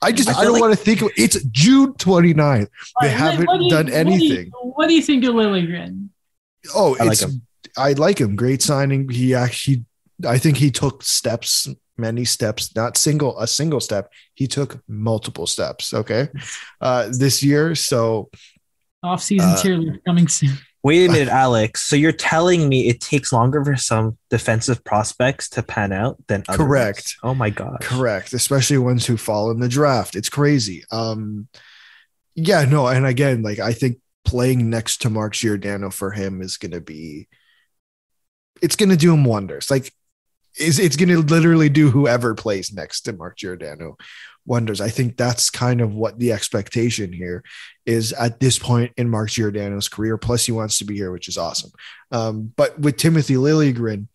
I 0.00 0.12
just 0.12 0.28
I 0.28 0.40
I, 0.40 0.44
don't 0.44 0.52
like- 0.52 0.60
want 0.62 0.78
to 0.78 0.82
think 0.84 1.02
of 1.02 1.10
it's 1.16 1.42
June 1.46 1.92
29th. 1.94 2.68
They 3.02 3.08
haven't 3.10 3.46
do 3.46 3.64
you- 3.64 3.70
done 3.70 3.86
what 3.86 3.92
do 3.92 3.92
you- 3.92 3.96
anything. 3.96 4.50
What 4.62 4.86
do 4.88 4.94
you 4.94 5.02
think 5.02 5.24
of 5.24 5.34
Liljegren? 5.34 6.08
Oh, 6.74 6.96
I 7.00 7.08
it's 7.08 7.22
him. 7.22 7.42
I 7.76 7.92
like 7.92 8.20
him. 8.20 8.36
Great 8.36 8.62
signing. 8.62 9.08
He 9.08 9.34
actually 9.34 9.84
I 10.26 10.38
think 10.38 10.56
he 10.56 10.70
took 10.70 11.02
steps, 11.02 11.68
many 11.96 12.24
steps, 12.24 12.74
not 12.74 12.96
single 12.96 13.38
a 13.38 13.46
single 13.46 13.80
step. 13.80 14.12
He 14.34 14.46
took 14.46 14.82
multiple 14.88 15.46
steps, 15.46 15.94
okay? 15.94 16.28
Uh 16.80 17.08
this 17.10 17.42
year. 17.42 17.74
So 17.74 18.30
Off-season 19.02 19.50
Uh, 19.50 19.56
tier 19.56 20.00
coming 20.04 20.28
soon. 20.28 20.58
Wait 20.84 21.08
a 21.08 21.12
minute, 21.12 21.28
Alex. 21.28 21.82
So 21.82 21.96
you're 21.96 22.12
telling 22.12 22.68
me 22.68 22.88
it 22.88 23.00
takes 23.00 23.32
longer 23.32 23.64
for 23.64 23.76
some 23.76 24.16
defensive 24.30 24.82
prospects 24.84 25.48
to 25.50 25.62
pan 25.62 25.92
out 25.92 26.16
than 26.28 26.44
others? 26.48 26.56
Correct. 26.56 27.16
Oh 27.22 27.34
my 27.34 27.50
god. 27.50 27.78
Correct, 27.80 28.32
especially 28.32 28.78
ones 28.78 29.04
who 29.04 29.16
fall 29.16 29.50
in 29.50 29.58
the 29.58 29.68
draft. 29.68 30.14
It's 30.14 30.28
crazy. 30.28 30.84
Um, 30.92 31.48
yeah, 32.34 32.64
no, 32.64 32.86
and 32.86 33.04
again, 33.04 33.42
like 33.42 33.58
I 33.58 33.72
think 33.72 33.98
playing 34.24 34.70
next 34.70 35.02
to 35.02 35.10
Mark 35.10 35.32
Giordano 35.34 35.90
for 35.90 36.12
him 36.12 36.40
is 36.40 36.56
going 36.56 36.72
to 36.72 36.80
be, 36.80 37.26
it's 38.62 38.76
going 38.76 38.90
to 38.90 38.96
do 38.96 39.12
him 39.12 39.24
wonders. 39.24 39.70
Like, 39.70 39.92
is 40.58 40.78
it's 40.78 40.96
going 40.96 41.08
to 41.10 41.20
literally 41.20 41.68
do 41.68 41.90
whoever 41.90 42.34
plays 42.34 42.72
next 42.72 43.02
to 43.02 43.12
Mark 43.12 43.36
Giordano 43.36 43.96
wonders. 44.44 44.80
I 44.80 44.88
think 44.88 45.16
that's 45.16 45.50
kind 45.50 45.80
of 45.80 45.94
what 45.94 46.18
the 46.18 46.32
expectation 46.32 47.12
here 47.12 47.44
is 47.86 48.12
at 48.14 48.40
this 48.40 48.58
point 48.58 48.92
in 48.96 49.10
Mark 49.10 49.30
Giordano's 49.30 49.88
career. 49.88 50.16
Plus, 50.16 50.46
he 50.46 50.52
wants 50.52 50.78
to 50.78 50.84
be 50.84 50.96
here, 50.96 51.12
which 51.12 51.28
is 51.28 51.38
awesome. 51.38 51.70
Um, 52.10 52.52
but 52.56 52.78
with 52.80 52.96
Timothy 52.96 53.34
Liljegren, 53.34 54.08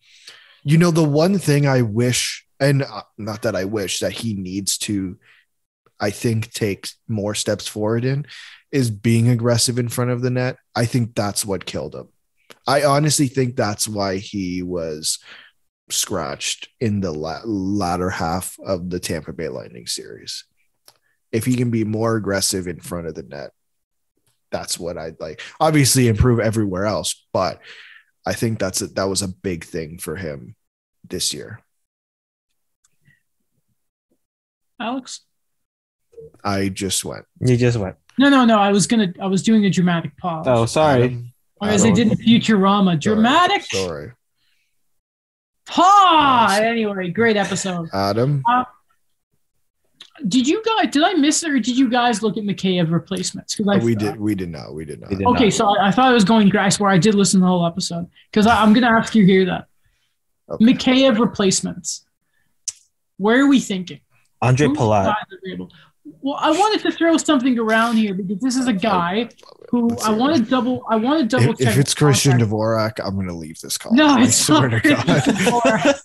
you 0.64 0.76
know, 0.76 0.90
the 0.90 1.04
one 1.04 1.38
thing 1.38 1.66
I 1.66 1.82
wish, 1.82 2.46
and 2.58 2.82
uh, 2.82 3.02
not 3.16 3.42
that 3.42 3.54
I 3.54 3.64
wish 3.64 4.00
that 4.00 4.12
he 4.12 4.34
needs 4.34 4.76
to, 4.78 5.18
I 6.00 6.10
think, 6.10 6.52
take 6.52 6.88
more 7.06 7.34
steps 7.34 7.68
forward 7.68 8.04
in, 8.04 8.26
is 8.72 8.90
being 8.90 9.28
aggressive 9.28 9.78
in 9.78 9.88
front 9.88 10.10
of 10.10 10.20
the 10.20 10.30
net. 10.30 10.56
I 10.74 10.86
think 10.86 11.14
that's 11.14 11.44
what 11.46 11.64
killed 11.64 11.94
him. 11.94 12.08
I 12.66 12.84
honestly 12.84 13.28
think 13.28 13.56
that's 13.56 13.86
why 13.86 14.16
he 14.16 14.62
was 14.62 15.18
scratched 15.90 16.68
in 16.80 17.00
the 17.00 17.12
la- 17.12 17.42
latter 17.44 18.10
half 18.10 18.56
of 18.64 18.90
the 18.90 19.00
Tampa 19.00 19.32
Bay 19.32 19.48
Lightning 19.48 19.86
series. 19.86 20.44
If 21.30 21.44
he 21.44 21.56
can 21.56 21.70
be 21.70 21.84
more 21.84 22.16
aggressive 22.16 22.66
in 22.66 22.80
front 22.80 23.06
of 23.06 23.14
the 23.14 23.22
net, 23.22 23.50
that's 24.50 24.78
what 24.78 24.96
I'd 24.96 25.20
like. 25.20 25.42
Obviously, 25.60 26.08
improve 26.08 26.40
everywhere 26.40 26.86
else, 26.86 27.26
but 27.32 27.60
I 28.24 28.32
think 28.34 28.58
that's 28.58 28.80
a, 28.80 28.86
that 28.88 29.08
was 29.08 29.20
a 29.20 29.28
big 29.28 29.64
thing 29.64 29.98
for 29.98 30.16
him 30.16 30.54
this 31.08 31.34
year. 31.34 31.60
Alex? 34.80 35.20
I 36.42 36.68
just 36.68 37.04
went. 37.04 37.26
You 37.40 37.56
just 37.56 37.76
went. 37.76 37.96
No, 38.18 38.28
no, 38.28 38.44
no. 38.44 38.58
I 38.58 38.70
was 38.70 38.86
gonna. 38.86 39.12
I 39.20 39.26
was 39.26 39.42
doing 39.42 39.64
a 39.66 39.70
dramatic 39.70 40.16
pause. 40.16 40.46
Oh, 40.48 40.66
sorry. 40.66 41.04
Adam, 41.04 41.33
as 41.68 41.82
they 41.82 41.92
did 41.92 42.08
in 42.12 42.18
Futurama. 42.18 43.00
Dramatic 43.00 43.62
Sorry. 43.64 44.12
pause. 45.66 46.58
Anyway, 46.60 47.08
great 47.10 47.36
episode. 47.36 47.88
Adam. 47.92 48.42
Uh, 48.48 48.64
did 50.28 50.46
you 50.46 50.62
guys? 50.64 50.90
Did 50.92 51.02
I 51.02 51.14
miss 51.14 51.42
it, 51.42 51.50
or 51.50 51.58
did 51.58 51.76
you 51.76 51.90
guys 51.90 52.22
look 52.22 52.36
at 52.36 52.44
Mikheyev 52.44 52.90
replacements? 52.92 53.56
Because 53.56 53.76
I 53.76 53.80
oh, 53.80 53.84
we 53.84 53.94
did. 53.94 54.18
We 54.18 54.34
did 54.34 54.50
not. 54.50 54.72
We 54.74 54.84
did 54.84 55.00
not. 55.00 55.10
We 55.10 55.16
did 55.16 55.26
Okay, 55.26 55.44
not. 55.44 55.52
so 55.52 55.66
I, 55.76 55.88
I 55.88 55.90
thought 55.90 56.06
I 56.06 56.12
was 56.12 56.24
going 56.24 56.48
grass 56.48 56.78
where 56.78 56.90
I 56.90 56.98
did 56.98 57.14
listen 57.14 57.40
to 57.40 57.44
the 57.44 57.48
whole 57.48 57.66
episode 57.66 58.08
because 58.30 58.46
I'm 58.46 58.72
going 58.72 58.84
to 58.84 58.90
ask 58.90 59.14
you 59.14 59.24
here 59.24 59.44
that 59.46 59.66
Okay. 60.48 60.64
Mikheyev 60.64 61.18
replacements. 61.18 62.04
Where 63.16 63.42
are 63.42 63.48
we 63.48 63.60
thinking? 63.60 64.00
Andre 64.42 64.68
Who's 64.68 64.76
Palat. 64.78 65.14
Guys 66.04 66.12
available? 66.12 66.20
Well, 66.22 66.36
I 66.40 66.50
wanted 66.50 66.80
to 66.82 66.92
throw 66.92 67.16
something 67.16 67.58
around 67.58 67.96
here 67.96 68.14
because 68.14 68.40
this 68.40 68.56
is 68.56 68.66
a 68.66 68.72
guy 68.72 69.28
who 69.70 69.88
Let's 69.88 70.04
I 70.04 70.10
want 70.12 70.36
to 70.36 70.42
double. 70.42 70.82
I 70.88 70.96
want 70.96 71.20
to 71.20 71.36
double 71.36 71.52
If, 71.52 71.58
check. 71.58 71.68
if 71.68 71.78
it's 71.78 71.94
Christian 71.94 72.32
contract. 72.38 72.50
Dvorak, 72.98 73.06
I'm 73.06 73.16
gonna 73.16 73.34
leave 73.36 73.60
this 73.60 73.76
call. 73.78 73.92
no, 73.94 74.06
I 74.18 74.24
it's 74.24 74.36
swear 74.36 74.68
not 74.68 74.82
to 74.82 74.94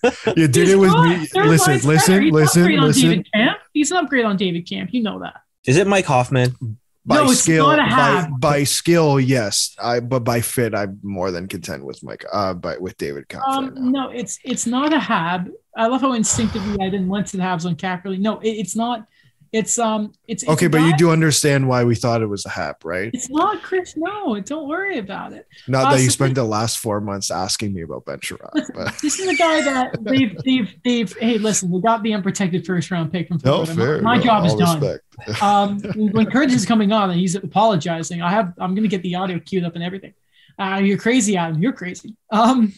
God. 0.02 0.12
You 0.36 0.48
did 0.48 0.66
He's 0.66 0.72
it 0.74 0.78
with 0.78 0.90
not- 0.90 1.08
me. 1.20 1.28
they're 1.32 1.44
Listen, 1.46 1.74
vice 1.74 1.84
listen, 1.84 2.14
president. 2.18 2.22
He's 2.24 2.30
an 2.30 2.34
listen, 2.34 2.62
upgrade 2.62 2.78
on 2.78 2.86
listen. 2.86 3.08
David 3.10 3.26
Kampf. 3.34 3.60
He's 3.72 3.90
an 3.90 3.96
upgrade 3.98 4.24
on 4.24 4.36
David 4.36 4.68
Kampf. 4.68 4.92
You 4.94 5.02
know 5.02 5.20
that. 5.20 5.40
Is 5.66 5.76
it 5.76 5.86
Mike 5.86 6.06
Hoffman? 6.06 6.78
By 7.06 7.16
No, 7.16 7.30
it's 7.30 7.40
skill, 7.40 7.66
not 7.66 7.78
a 7.78 8.28
by, 8.28 8.28
by 8.38 8.64
skill, 8.64 9.18
yes. 9.18 9.74
I 9.82 10.00
but 10.00 10.20
by 10.20 10.42
fit, 10.42 10.74
I'm 10.74 10.98
more 11.02 11.30
than 11.30 11.48
content 11.48 11.84
with 11.84 12.02
Mike. 12.02 12.24
Uh, 12.30 12.52
but 12.52 12.80
with 12.80 12.96
David 12.98 13.26
Kampf. 13.28 13.46
Um, 13.48 13.74
now. 13.74 14.04
no, 14.06 14.10
it's 14.10 14.38
it's 14.44 14.66
not 14.66 14.92
a 14.92 14.98
hab. 14.98 15.48
I 15.76 15.86
love 15.86 16.02
how 16.02 16.12
instinctively 16.12 16.76
I 16.84 16.90
didn't 16.90 17.08
went 17.08 17.26
to 17.28 17.36
the 17.38 17.42
habs 17.42 17.64
on 17.64 17.76
Cackerly. 17.76 18.18
No, 18.18 18.38
it, 18.40 18.50
it's 18.50 18.76
not. 18.76 19.06
It's 19.52 19.78
um. 19.80 20.12
It's, 20.28 20.44
it's 20.44 20.52
Okay, 20.52 20.68
but 20.68 20.78
you 20.82 20.96
do 20.96 21.10
understand 21.10 21.66
why 21.68 21.82
we 21.82 21.96
thought 21.96 22.22
it 22.22 22.26
was 22.26 22.46
a 22.46 22.48
hap, 22.48 22.84
right? 22.84 23.10
It's 23.12 23.28
not 23.28 23.62
Chris. 23.62 23.94
No, 23.96 24.38
don't 24.40 24.68
worry 24.68 24.98
about 24.98 25.32
it. 25.32 25.48
Not 25.66 25.86
Uh, 25.86 25.90
that 25.96 26.02
you 26.02 26.06
so- 26.10 26.12
spent 26.12 26.36
the 26.36 26.44
last 26.44 26.78
four 26.78 27.00
months 27.00 27.30
asking 27.32 27.72
me 27.74 27.82
about 27.82 28.04
Ben 28.04 28.20
Chiarot, 28.20 28.52
but 28.74 28.96
This 29.02 29.18
is 29.18 29.26
a 29.26 29.34
guy 29.34 29.60
that 29.62 29.96
they've 30.04 30.36
they've 30.44 30.74
they've. 30.84 31.16
Hey, 31.18 31.38
listen, 31.38 31.70
we 31.70 31.80
got 31.80 32.02
the 32.04 32.14
unprotected 32.14 32.64
first 32.64 32.90
round 32.92 33.10
pick 33.10 33.26
from 33.28 33.40
no, 33.44 33.64
fair. 33.64 34.00
My 34.02 34.16
no, 34.18 34.22
job 34.22 34.46
is 34.46 34.54
done. 34.54 34.98
Um, 35.42 35.80
when 35.96 36.24
Curtis 36.30 36.54
is 36.54 36.64
coming 36.64 36.92
on 36.92 37.10
and 37.10 37.20
he's 37.20 37.34
apologizing, 37.34 38.22
I 38.22 38.30
have 38.30 38.54
I'm 38.58 38.74
gonna 38.74 38.88
get 38.88 39.02
the 39.02 39.16
audio 39.16 39.38
queued 39.38 39.64
up 39.64 39.74
and 39.74 39.84
everything. 39.84 40.14
Uh, 40.58 40.80
you're 40.82 40.96
crazy, 40.96 41.36
Adam. 41.36 41.60
You're 41.62 41.72
crazy. 41.74 42.16
Um, 42.30 42.72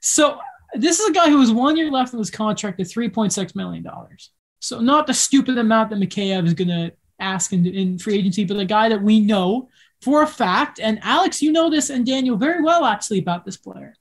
so 0.00 0.38
this 0.74 1.00
is 1.00 1.08
a 1.08 1.12
guy 1.12 1.28
who 1.30 1.40
has 1.40 1.50
one 1.50 1.76
year 1.76 1.90
left 1.90 2.12
on 2.14 2.18
his 2.18 2.30
contract 2.30 2.78
at 2.78 2.88
three 2.88 3.08
point 3.08 3.32
six 3.32 3.54
million 3.56 3.82
dollars. 3.82 4.30
So 4.60 4.80
not 4.80 5.06
the 5.06 5.14
stupid 5.14 5.58
amount 5.58 5.90
that 5.90 5.98
Mikheyev 5.98 6.46
is 6.46 6.54
gonna 6.54 6.92
ask 7.18 7.52
in, 7.52 7.66
in 7.66 7.98
free 7.98 8.16
agency, 8.18 8.44
but 8.44 8.58
a 8.58 8.64
guy 8.64 8.88
that 8.88 9.02
we 9.02 9.20
know 9.20 9.68
for 10.02 10.22
a 10.22 10.26
fact. 10.26 10.78
And 10.80 10.98
Alex, 11.02 11.42
you 11.42 11.50
know 11.52 11.68
this, 11.70 11.90
and 11.90 12.06
Daniel 12.06 12.36
very 12.36 12.62
well 12.62 12.84
actually 12.84 13.18
about 13.18 13.44
this 13.44 13.56
player. 13.56 13.94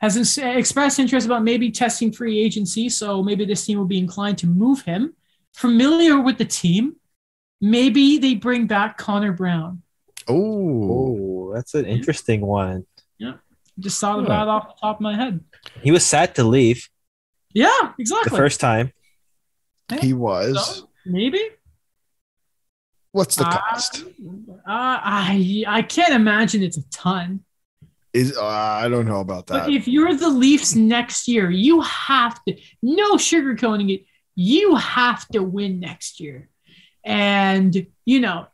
Has 0.00 0.16
ins- 0.16 0.38
expressed 0.38 0.98
interest 0.98 1.26
about 1.26 1.42
maybe 1.42 1.70
testing 1.70 2.12
free 2.12 2.38
agency, 2.38 2.88
so 2.88 3.22
maybe 3.22 3.44
this 3.44 3.64
team 3.64 3.78
will 3.78 3.86
be 3.86 3.98
inclined 3.98 4.38
to 4.38 4.46
move 4.46 4.82
him. 4.82 5.14
Familiar 5.54 6.20
with 6.20 6.36
the 6.38 6.44
team, 6.44 6.96
maybe 7.60 8.18
they 8.18 8.34
bring 8.34 8.66
back 8.66 8.98
Connor 8.98 9.32
Brown. 9.32 9.82
Oh, 10.28 10.90
Oh, 11.48 11.54
that's 11.54 11.74
an 11.74 11.86
interesting 11.86 12.40
one. 12.42 12.84
Yeah, 13.18 13.34
just 13.78 13.98
thought 14.00 14.18
Yeah. 14.18 14.24
about 14.26 14.42
it 14.48 14.50
off 14.50 14.68
the 14.68 14.80
top 14.80 14.96
of 14.96 15.00
my 15.00 15.16
head. 15.16 15.40
He 15.82 15.90
was 15.90 16.04
sad 16.04 16.34
to 16.34 16.44
leave 16.44 16.88
Yeah, 17.54 17.92
exactly. 17.98 18.30
the 18.30 18.36
first 18.36 18.60
time. 18.60 18.92
He 20.00 20.12
was. 20.12 20.78
So, 20.78 20.88
maybe. 21.04 21.40
What's 23.12 23.36
the 23.36 23.46
Uh, 23.46 23.58
cost? 23.58 24.04
Uh, 24.04 24.64
I 24.68 25.64
I 25.66 25.82
can't 25.82 26.12
imagine 26.12 26.62
it's 26.62 26.76
a 26.76 26.88
ton. 26.90 27.40
Is 28.12 28.36
uh, 28.36 28.44
I 28.46 28.88
don't 28.88 29.06
know 29.06 29.20
about 29.20 29.46
that. 29.46 29.54
But 29.54 29.66
that. 29.66 29.72
if 29.72 29.86
you're 29.88 30.14
the 30.14 30.28
Leafs 30.28 30.74
next 30.74 31.28
year, 31.28 31.50
you 31.50 31.80
have 31.82 32.42
to 32.44 32.56
no 32.82 33.14
sugarcoating 33.14 33.92
it. 33.94 34.06
You 34.34 34.74
have 34.76 35.26
to 35.28 35.42
win 35.42 35.80
next 35.80 36.20
year, 36.20 36.48
and 37.04 37.86
you 38.04 38.20
know, 38.20 38.46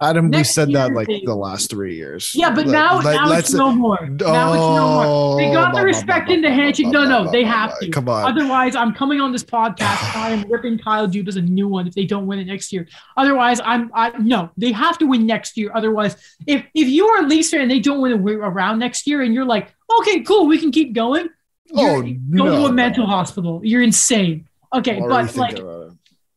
Adam, 0.00 0.30
we 0.30 0.44
said 0.44 0.70
that 0.72 0.92
like 0.92 1.06
they- 1.08 1.22
the 1.24 1.34
last 1.34 1.70
three 1.70 1.96
years. 1.96 2.30
yeah. 2.34 2.54
But 2.54 2.66
now, 2.66 2.98
let- 3.00 3.14
now 3.14 3.28
let's- 3.28 3.48
it's 3.48 3.54
no 3.58 3.72
more. 3.72 3.98
Now 4.06 4.52
it's 4.52 4.60
no 4.60 4.88
more. 4.94 5.04
Oh, 5.06 5.36
they 5.36 5.52
got 5.52 5.74
the 5.74 5.82
respect 5.82 6.30
in 6.30 6.42
the 6.42 6.50
handshake. 6.50 6.86
No, 6.88 7.04
no, 7.04 7.30
they 7.30 7.42
have 7.44 7.78
to. 7.80 7.88
Come 7.90 8.08
on. 8.08 8.24
Otherwise, 8.30 8.76
I'm 8.76 8.92
coming 8.92 9.20
on 9.20 9.32
this 9.32 9.42
podcast. 9.42 9.80
I 10.16 10.30
am 10.30 10.44
ripping 10.50 10.78
Kyle 10.78 11.08
Dubas 11.08 11.36
a 11.36 11.42
new 11.42 11.66
one 11.68 11.86
if 11.88 11.94
they 11.94 12.04
don't 12.04 12.26
win 12.26 12.38
it 12.38 12.46
next 12.46 12.72
year. 12.72 12.86
Otherwise, 13.16 13.60
I'm 13.64 13.90
I 13.94 14.12
no. 14.18 14.50
They 14.56 14.72
have 14.72 14.98
to 14.98 15.06
win 15.06 15.26
next 15.26 15.56
year. 15.56 15.72
Otherwise, 15.74 16.16
if 16.46 16.64
if 16.74 16.88
you 16.88 17.06
are 17.06 17.24
a 17.24 17.26
Leafs 17.26 17.50
fan 17.50 17.62
and 17.62 17.70
they 17.70 17.80
don't 17.80 18.00
win 18.00 18.12
it 18.12 18.20
around 18.20 18.78
next 18.78 19.06
year, 19.06 19.22
and 19.22 19.34
you're 19.34 19.44
like, 19.44 19.74
okay, 20.00 20.20
cool, 20.20 20.46
we 20.46 20.58
can 20.58 20.70
keep 20.70 20.92
going. 20.92 21.28
Oh, 21.76 22.00
no. 22.02 22.44
go 22.44 22.50
to 22.56 22.66
a 22.66 22.72
mental 22.72 23.06
hospital. 23.06 23.60
You're 23.64 23.82
insane. 23.82 24.46
Okay, 24.72 25.00
but 25.00 25.34
like, 25.36 25.56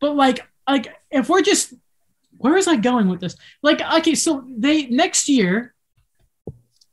but 0.00 0.16
like, 0.16 0.46
like 0.68 0.88
if 1.10 1.28
we're 1.28 1.42
just, 1.42 1.74
where 2.38 2.56
is 2.56 2.66
I 2.68 2.76
going 2.76 3.08
with 3.08 3.20
this? 3.20 3.36
Like, 3.62 3.80
okay, 3.98 4.14
so 4.14 4.44
they 4.48 4.86
next 4.86 5.28
year. 5.28 5.74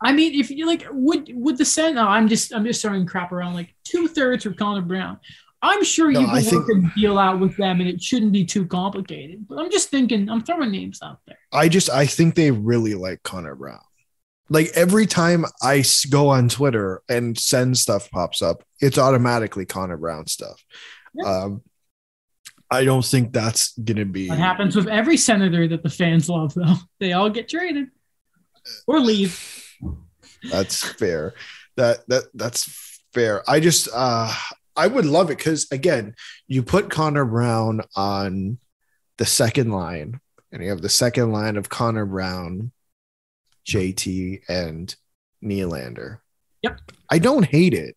I 0.03 0.11
mean, 0.11 0.37
if 0.39 0.51
you 0.51 0.67
like, 0.67 0.85
would 0.91 1.31
would 1.33 1.57
the 1.57 1.65
Senate? 1.65 1.95
No, 1.95 2.07
I'm 2.07 2.27
just 2.27 2.53
I'm 2.53 2.65
just 2.65 2.81
throwing 2.81 3.05
crap 3.05 3.31
around. 3.31 3.53
Like 3.53 3.73
two 3.83 4.07
thirds 4.07 4.43
for 4.43 4.51
Connor 4.51 4.81
Brown. 4.81 5.19
I'm 5.61 5.83
sure 5.83 6.11
No, 6.11 6.19
you 6.19 6.27
I 6.27 6.43
can 6.43 6.57
work 6.59 6.67
think- 6.67 6.85
a 6.85 6.99
deal 6.99 7.17
out 7.17 7.39
with 7.39 7.55
them, 7.57 7.79
and 7.79 7.89
it 7.89 8.01
shouldn't 8.03 8.33
be 8.33 8.45
too 8.45 8.67
complicated. 8.67 9.47
But 9.47 9.57
I'm 9.59 9.71
just 9.71 9.89
thinking, 9.89 10.29
I'm 10.29 10.41
throwing 10.43 10.69
names 10.71 10.99
out 11.01 11.19
there. 11.25 11.39
I 11.51 11.69
just 11.69 11.89
I 11.89 12.05
think 12.05 12.35
they 12.35 12.51
really 12.51 12.93
like 12.93 13.23
Connor 13.23 13.55
Brown. 13.55 13.79
Like 14.49 14.67
every 14.75 15.07
time 15.07 15.45
I 15.63 15.83
go 16.11 16.27
on 16.29 16.49
Twitter 16.49 17.01
and 17.09 17.35
send 17.39 17.77
stuff 17.79 18.11
pops 18.11 18.43
up, 18.43 18.63
it's 18.79 18.97
automatically 18.99 19.65
Connor 19.65 19.97
Brown 19.97 20.27
stuff. 20.27 20.63
Yeah. 21.15 21.25
Um, 21.25 21.61
I 22.71 22.83
don't 22.83 23.05
think 23.05 23.31
that's 23.31 23.77
gonna 23.77 24.05
be. 24.05 24.27
That 24.27 24.39
happens 24.39 24.75
with 24.75 24.87
every 24.87 25.17
senator 25.17 25.67
that 25.67 25.83
the 25.83 25.89
fans 25.89 26.29
love, 26.29 26.53
though. 26.53 26.75
They 26.99 27.13
all 27.13 27.29
get 27.29 27.47
traded 27.49 27.87
or 28.87 28.99
leave. 28.99 29.63
That's 30.49 30.83
fair. 30.83 31.33
That 31.77 32.07
that 32.07 32.23
that's 32.33 33.01
fair. 33.13 33.43
I 33.49 33.59
just 33.59 33.87
uh 33.93 34.33
I 34.75 34.87
would 34.87 35.05
love 35.05 35.29
it 35.29 35.37
because 35.37 35.67
again, 35.71 36.15
you 36.47 36.63
put 36.63 36.89
Connor 36.89 37.25
Brown 37.25 37.81
on 37.95 38.57
the 39.17 39.25
second 39.25 39.71
line, 39.71 40.19
and 40.51 40.63
you 40.63 40.69
have 40.69 40.81
the 40.81 40.89
second 40.89 41.31
line 41.31 41.55
of 41.57 41.69
Connor 41.69 42.05
Brown, 42.05 42.71
JT, 43.67 44.41
and 44.49 44.93
Nylander. 45.43 46.19
Yep. 46.63 46.79
I 47.09 47.19
don't 47.19 47.45
hate 47.45 47.73
it. 47.73 47.95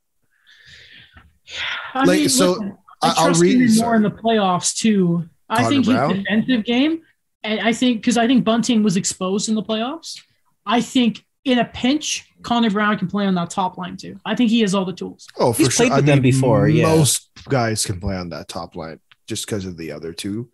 I 1.94 2.04
Like, 2.04 2.18
mean, 2.20 2.28
so, 2.28 2.50
listen, 2.52 2.78
I- 3.02 3.06
I 3.08 3.10
I'll 3.16 3.24
trust 3.26 3.42
read- 3.42 3.60
him 3.70 3.76
more 3.76 3.94
in 3.94 4.02
the 4.02 4.10
playoffs 4.10 4.74
too. 4.76 5.28
I 5.48 5.56
Connor 5.62 5.68
think 5.70 5.86
his 5.86 5.94
Brown? 5.94 6.14
defensive 6.16 6.64
game, 6.64 7.02
and 7.42 7.60
I 7.60 7.72
think 7.72 7.98
because 8.00 8.16
I 8.18 8.26
think 8.26 8.44
Bunting 8.44 8.82
was 8.82 8.96
exposed 8.96 9.48
in 9.48 9.54
the 9.54 9.62
playoffs. 9.62 10.20
I 10.66 10.80
think 10.80 11.24
in 11.44 11.58
a 11.58 11.64
pinch, 11.64 12.26
Connor 12.42 12.68
Brown 12.70 12.98
can 12.98 13.08
play 13.08 13.24
on 13.26 13.34
that 13.36 13.48
top 13.50 13.78
line 13.78 13.96
too. 13.96 14.18
I 14.26 14.34
think 14.34 14.50
he 14.50 14.60
has 14.60 14.74
all 14.74 14.84
the 14.84 14.92
tools. 14.92 15.26
Oh, 15.38 15.52
for 15.54 15.62
He's 15.62 15.72
sure. 15.72 15.86
played 15.88 15.96
with 15.96 16.06
them 16.06 16.20
before, 16.20 16.68
yeah. 16.68 16.86
Most 16.94 17.30
guys 17.48 17.86
can 17.86 17.98
play 18.00 18.16
on 18.16 18.28
that 18.30 18.48
top 18.48 18.76
line 18.76 19.00
just 19.26 19.46
because 19.46 19.64
of 19.64 19.76
the 19.78 19.92
other 19.92 20.12
two. 20.12 20.50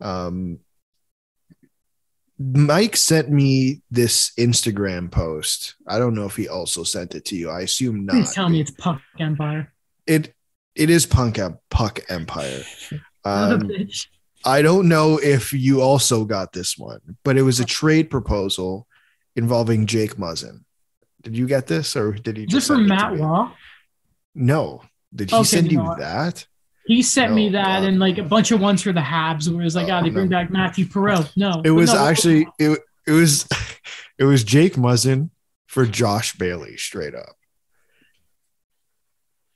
Um, 0.00 0.58
Mike 2.38 2.96
sent 2.96 3.30
me 3.30 3.80
this 3.90 4.32
Instagram 4.38 5.10
post. 5.10 5.74
I 5.86 5.98
don't 5.98 6.14
know 6.14 6.26
if 6.26 6.36
he 6.36 6.48
also 6.48 6.82
sent 6.84 7.14
it 7.14 7.24
to 7.26 7.36
you. 7.36 7.48
I 7.48 7.60
assume 7.62 8.04
not. 8.04 8.12
Please 8.14 8.32
tell 8.34 8.48
me 8.48 8.60
it's 8.60 8.70
Puck 8.72 9.00
Empire. 9.18 9.72
It 10.06 10.34
it 10.76 10.90
is 10.90 11.06
Punk 11.06 11.38
Puck 11.70 12.00
Empire. 12.08 12.62
Um. 13.24 13.72
I 14.44 14.62
don't 14.62 14.88
know 14.88 15.18
if 15.18 15.52
you 15.52 15.80
also 15.82 16.24
got 16.24 16.52
this 16.52 16.78
one, 16.78 17.00
but 17.24 17.36
it 17.36 17.42
was 17.42 17.58
a 17.58 17.64
trade 17.64 18.08
proposal 18.08 18.86
involving 19.34 19.86
Jake 19.86 20.14
Muzzin. 20.14 20.60
Did 21.22 21.36
you 21.36 21.48
get 21.48 21.66
this, 21.66 21.96
or 21.96 22.12
did 22.12 22.36
he 22.36 22.44
Is 22.44 22.50
just 22.52 22.66
from 22.68 22.86
Matt? 22.86 23.16
Law? 23.16 23.50
No. 24.36 24.82
Did 25.12 25.30
he 25.30 25.36
Okay, 25.38 25.42
send 25.44 25.72
you 25.72 25.78
know 25.78 25.96
that? 25.98 26.46
He 26.86 27.02
sent 27.02 27.32
me 27.34 27.48
that 27.48 27.80
God. 27.80 27.88
and 27.88 27.98
like 27.98 28.18
a 28.18 28.22
bunch 28.22 28.52
of 28.52 28.60
ones 28.60 28.80
for 28.82 28.92
the 28.92 29.00
Habs 29.00 29.48
where 29.50 29.60
it 29.62 29.64
was 29.64 29.74
like, 29.74 29.88
Oh, 29.88 29.98
oh, 29.98 30.02
they 30.04 30.10
bring 30.10 30.28
no. 30.28 30.36
back 30.38 30.52
Mathieu 30.52 30.86
Perreault. 30.86 31.32
No, 31.36 31.60
It 31.64 31.72
was 31.72 31.92
No, 31.92 32.06
actually 32.06 32.46
it, 32.60 32.78
it 33.08 33.10
was 33.12 33.48
it 34.18 34.24
was 34.24 34.44
Jake 34.44 34.74
Muzzin 34.74 35.30
for 35.66 35.84
Josh 35.84 36.38
Bailey 36.38 36.76
straight 36.76 37.16
up. 37.16 37.34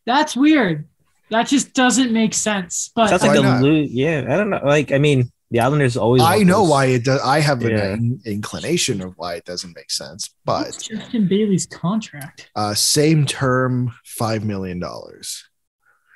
that's 0.07 0.35
weird. 0.35 0.89
That 1.31 1.47
just 1.47 1.75
doesn't 1.75 2.13
make 2.13 2.35
sense. 2.35 2.91
But 2.95 3.09
Sounds 3.09 3.23
like 3.23 3.37
the 3.37 3.43
not? 3.43 3.63
lo- 3.63 3.71
yeah. 3.71 4.27
I 4.29 4.37
don't 4.37 4.51
know. 4.51 4.61
Like 4.65 4.93
I 4.93 4.99
mean, 4.99 5.31
the 5.51 5.61
Islanders 5.61 5.97
always. 5.97 6.23
I 6.23 6.39
know 6.43 6.61
those- 6.61 6.71
why 6.71 6.85
it 6.87 7.05
does. 7.05 7.21
I 7.23 7.41
have 7.41 7.63
an 7.63 7.71
Yeah. 7.71 7.93
in- 7.95 8.21
inclination 8.25 9.01
of 9.01 9.15
why 9.17 9.35
it 9.37 9.45
doesn't 9.45 9.75
make 9.75 9.91
sense, 9.91 10.31
what's 10.45 10.77
but 10.89 10.97
Justin 10.99 11.29
Bailey's 11.29 11.67
contract? 11.67 12.51
uh, 12.57 12.75
same 12.75 13.27
term, 13.27 13.93
five 14.05 14.45
million 14.45 14.79
dollars. 14.81 15.45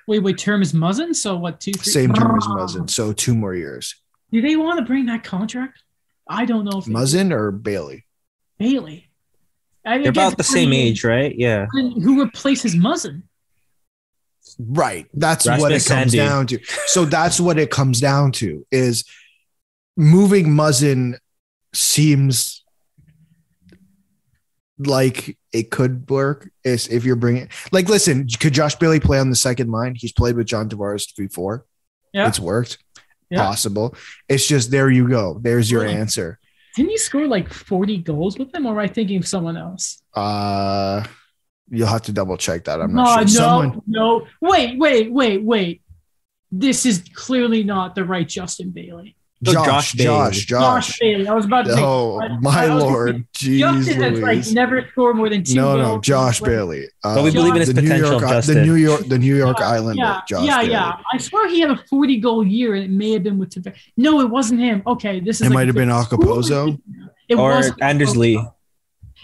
Wait, 0.06 0.18
wait, 0.18 0.36
term 0.36 0.60
is 0.60 0.72
Muzzin? 0.74 1.14
So 1.14 1.36
what, 1.36 1.60
two, 1.60 1.72
three? 1.72 1.92
Same 1.92 2.12
term 2.12 2.36
as 2.36 2.44
Muzzin, 2.46 2.90
so 2.90 3.12
two 3.12 3.34
more 3.34 3.54
years. 3.54 3.94
Do 4.32 4.42
they 4.42 4.56
want 4.56 4.78
to 4.78 4.84
bring 4.84 5.06
that 5.06 5.24
contract? 5.24 5.82
I 6.28 6.44
don't 6.44 6.64
know 6.64 6.78
if 6.78 6.84
they. 6.86 6.92
Muzzin 6.92 7.32
or 7.32 7.50
Bailey? 7.52 8.04
Bailey. 8.58 9.10
I 9.86 9.98
They're 9.98 10.08
about 10.10 10.36
the 10.36 10.42
same 10.44 10.72
age, 10.72 11.04
right? 11.04 11.34
Yeah. 11.36 11.66
Who 11.72 12.22
replaces 12.22 12.74
Muzzin? 12.74 13.22
Right. 14.59 15.06
That's 15.14 15.47
what 15.47 15.72
it 15.72 15.85
comes 15.85 16.12
Sandy. 16.12 16.16
down 16.18 16.47
to. 16.48 16.59
So 16.86 17.05
that's 17.05 17.40
what 17.40 17.59
it 17.59 17.70
comes 17.70 18.01
down 18.01 18.32
to 18.32 18.66
is 18.70 19.05
moving 19.97 20.47
Muzzin 20.48 21.18
seems 21.72 22.62
like 24.78 25.39
it 25.52 25.70
could 25.70 26.09
work 26.10 26.51
is 26.64 26.89
if 26.89 27.05
you're 27.05 27.14
bringing 27.14 27.48
like 27.70 27.89
listen 27.89 28.26
could 28.40 28.52
Josh 28.52 28.74
Bailey 28.74 28.98
play 28.98 29.20
on 29.20 29.31
the 29.31 29.36
second 29.36 29.70
line 29.70 29.94
he's 29.94 30.12
played 30.12 30.35
with 30.36 30.47
John 30.48 30.68
Tavares 30.68 31.14
before 31.16 31.64
Yeah. 32.12 32.26
it's 32.26 32.40
worked 32.40 32.78
Yeah. 33.31 33.39
possible 33.44 33.94
it's 34.28 34.47
just 34.48 34.72
there 34.72 34.90
you 34.90 35.09
go 35.09 35.39
there's 35.40 35.70
your 35.70 35.86
Yeah. 35.86 35.93
answer 35.94 36.40
Didn't 36.74 36.90
he 36.90 36.97
score 36.97 37.28
like 37.28 37.52
40 37.52 37.98
goals 37.98 38.36
with 38.36 38.51
them, 38.51 38.66
or 38.66 38.72
am 38.72 38.78
I 38.81 38.89
thinking 38.89 39.16
of 39.18 39.28
someone 39.28 39.56
else? 39.56 40.02
uh 40.14 41.05
you'll 41.70 41.86
have 41.88 42.02
to 42.02 42.12
double 42.12 42.36
check 42.36 42.64
that 42.64 42.80
I'm 42.80 42.94
no, 42.94 43.02
not 43.02 43.28
sure 43.30 43.40
no, 43.40 43.46
someone 43.46 43.82
no. 43.86 44.26
Wait, 44.40 44.78
wait, 44.78 45.10
wait, 45.12 45.42
wait. 45.42 45.82
This 46.52 46.86
is 46.86 47.02
clearly 47.14 47.64
not 47.64 47.94
the 47.94 48.04
right 48.04 48.28
Justin 48.28 48.70
Bailey. 48.70 49.16
Josh 49.42 49.54
Josh 49.54 49.66
Josh 49.66 49.94
Bailey. 49.94 50.30
Josh, 50.30 50.46
Josh 50.46 50.98
Bailey. 51.00 51.28
I 51.28 51.34
was 51.34 51.44
about 51.44 51.66
to 51.66 51.74
say. 51.74 51.80
Oh 51.82 52.18
I- 52.20 52.28
my 52.38 52.64
I 52.64 52.74
lord, 52.74 53.26
jeez 53.36 53.58
Justin 53.58 54.00
has 54.02 54.20
like 54.20 54.46
never 54.54 54.88
scored 54.92 55.16
more 55.16 55.28
than 55.28 55.42
two. 55.44 55.54
No, 55.56 55.76
no. 55.76 56.00
Josh 56.00 56.40
Like, 56.40 56.50
Bailey. 56.50 56.86
Uh, 57.02 57.16
But 57.16 57.24
we 57.24 57.30
believe 57.32 57.54
in 57.54 57.60
his 57.60 57.74
the 57.74 57.82
New 57.82 57.88
potential, 57.88 58.20
York, 58.20 58.44
the 58.44 58.54
New 58.64 58.74
York, 58.76 59.06
the 59.06 59.18
New 59.18 59.36
York 59.36 59.58
Yeah, 59.58 59.68
Islander, 59.68 60.02
Yeah, 60.02 60.20
Josh 60.26 60.46
yeah, 60.46 60.56
Bailey. 60.60 60.70
yeah. 60.70 60.92
I 61.12 61.18
swear 61.18 61.48
he 61.50 61.60
had 61.60 61.70
a 61.70 61.76
40 61.90 62.20
goal 62.20 62.46
year, 62.46 62.74
and 62.74 62.84
it 62.84 62.90
may 62.90 63.10
have 63.12 63.22
been 63.22 63.36
with. 63.36 63.50
Tavares. 63.50 63.74
No, 63.98 64.20
it 64.20 64.30
wasn't 64.30 64.60
him. 64.60 64.82
Okay, 64.86 65.20
this 65.20 65.40
is. 65.40 65.46
It 65.46 65.50
like 65.50 65.54
might 65.54 65.66
have 65.66 65.76
been 65.76 65.90
Okposo. 65.90 66.80
It 67.28 67.34
Or 67.34 67.56
was 67.56 67.72
Anders 67.82 68.16
Lee. 68.16 68.42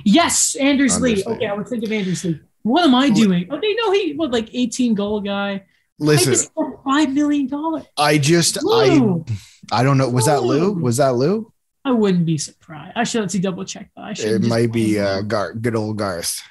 Yes, 0.04 0.54
Anders, 0.56 1.00
Lee. 1.00 1.10
Anders 1.12 1.26
Lee. 1.26 1.34
Okay, 1.34 1.46
I 1.46 1.52
was 1.54 1.68
thinking 1.68 1.88
of 1.88 1.92
Anders 1.92 2.24
Lee. 2.24 2.40
What 2.62 2.84
am 2.84 2.94
I 2.94 3.10
doing? 3.10 3.46
Oh, 3.50 3.58
they 3.60 3.74
know 3.74 3.92
he 3.92 4.14
what 4.14 4.30
like 4.30 4.50
18 4.54 4.94
goal 4.94 5.20
guy. 5.20 5.64
Listen, 5.98 6.48
five 6.84 7.12
million 7.12 7.46
dollars. 7.46 7.84
I 7.96 8.18
just 8.18 8.58
I 8.58 8.60
Lou. 8.96 9.24
I 9.70 9.82
don't 9.82 9.98
know. 9.98 10.08
Was 10.08 10.26
that 10.26 10.42
Lou? 10.42 10.72
Was 10.72 10.96
that 10.98 11.14
Lou? 11.14 11.52
I 11.84 11.92
wouldn't 11.92 12.26
be 12.26 12.36
surprised. 12.38 12.92
I 12.96 13.04
should 13.04 13.20
let's 13.22 13.32
see 13.32 13.38
double 13.38 13.64
check 13.64 13.90
that. 13.96 14.02
I 14.02 14.12
should 14.14 14.44
It 14.44 14.48
might 14.48 14.72
be 14.72 14.98
uh, 14.98 15.22
Gar- 15.22 15.54
good 15.54 15.74
old 15.76 15.96
Garth. 15.98 16.42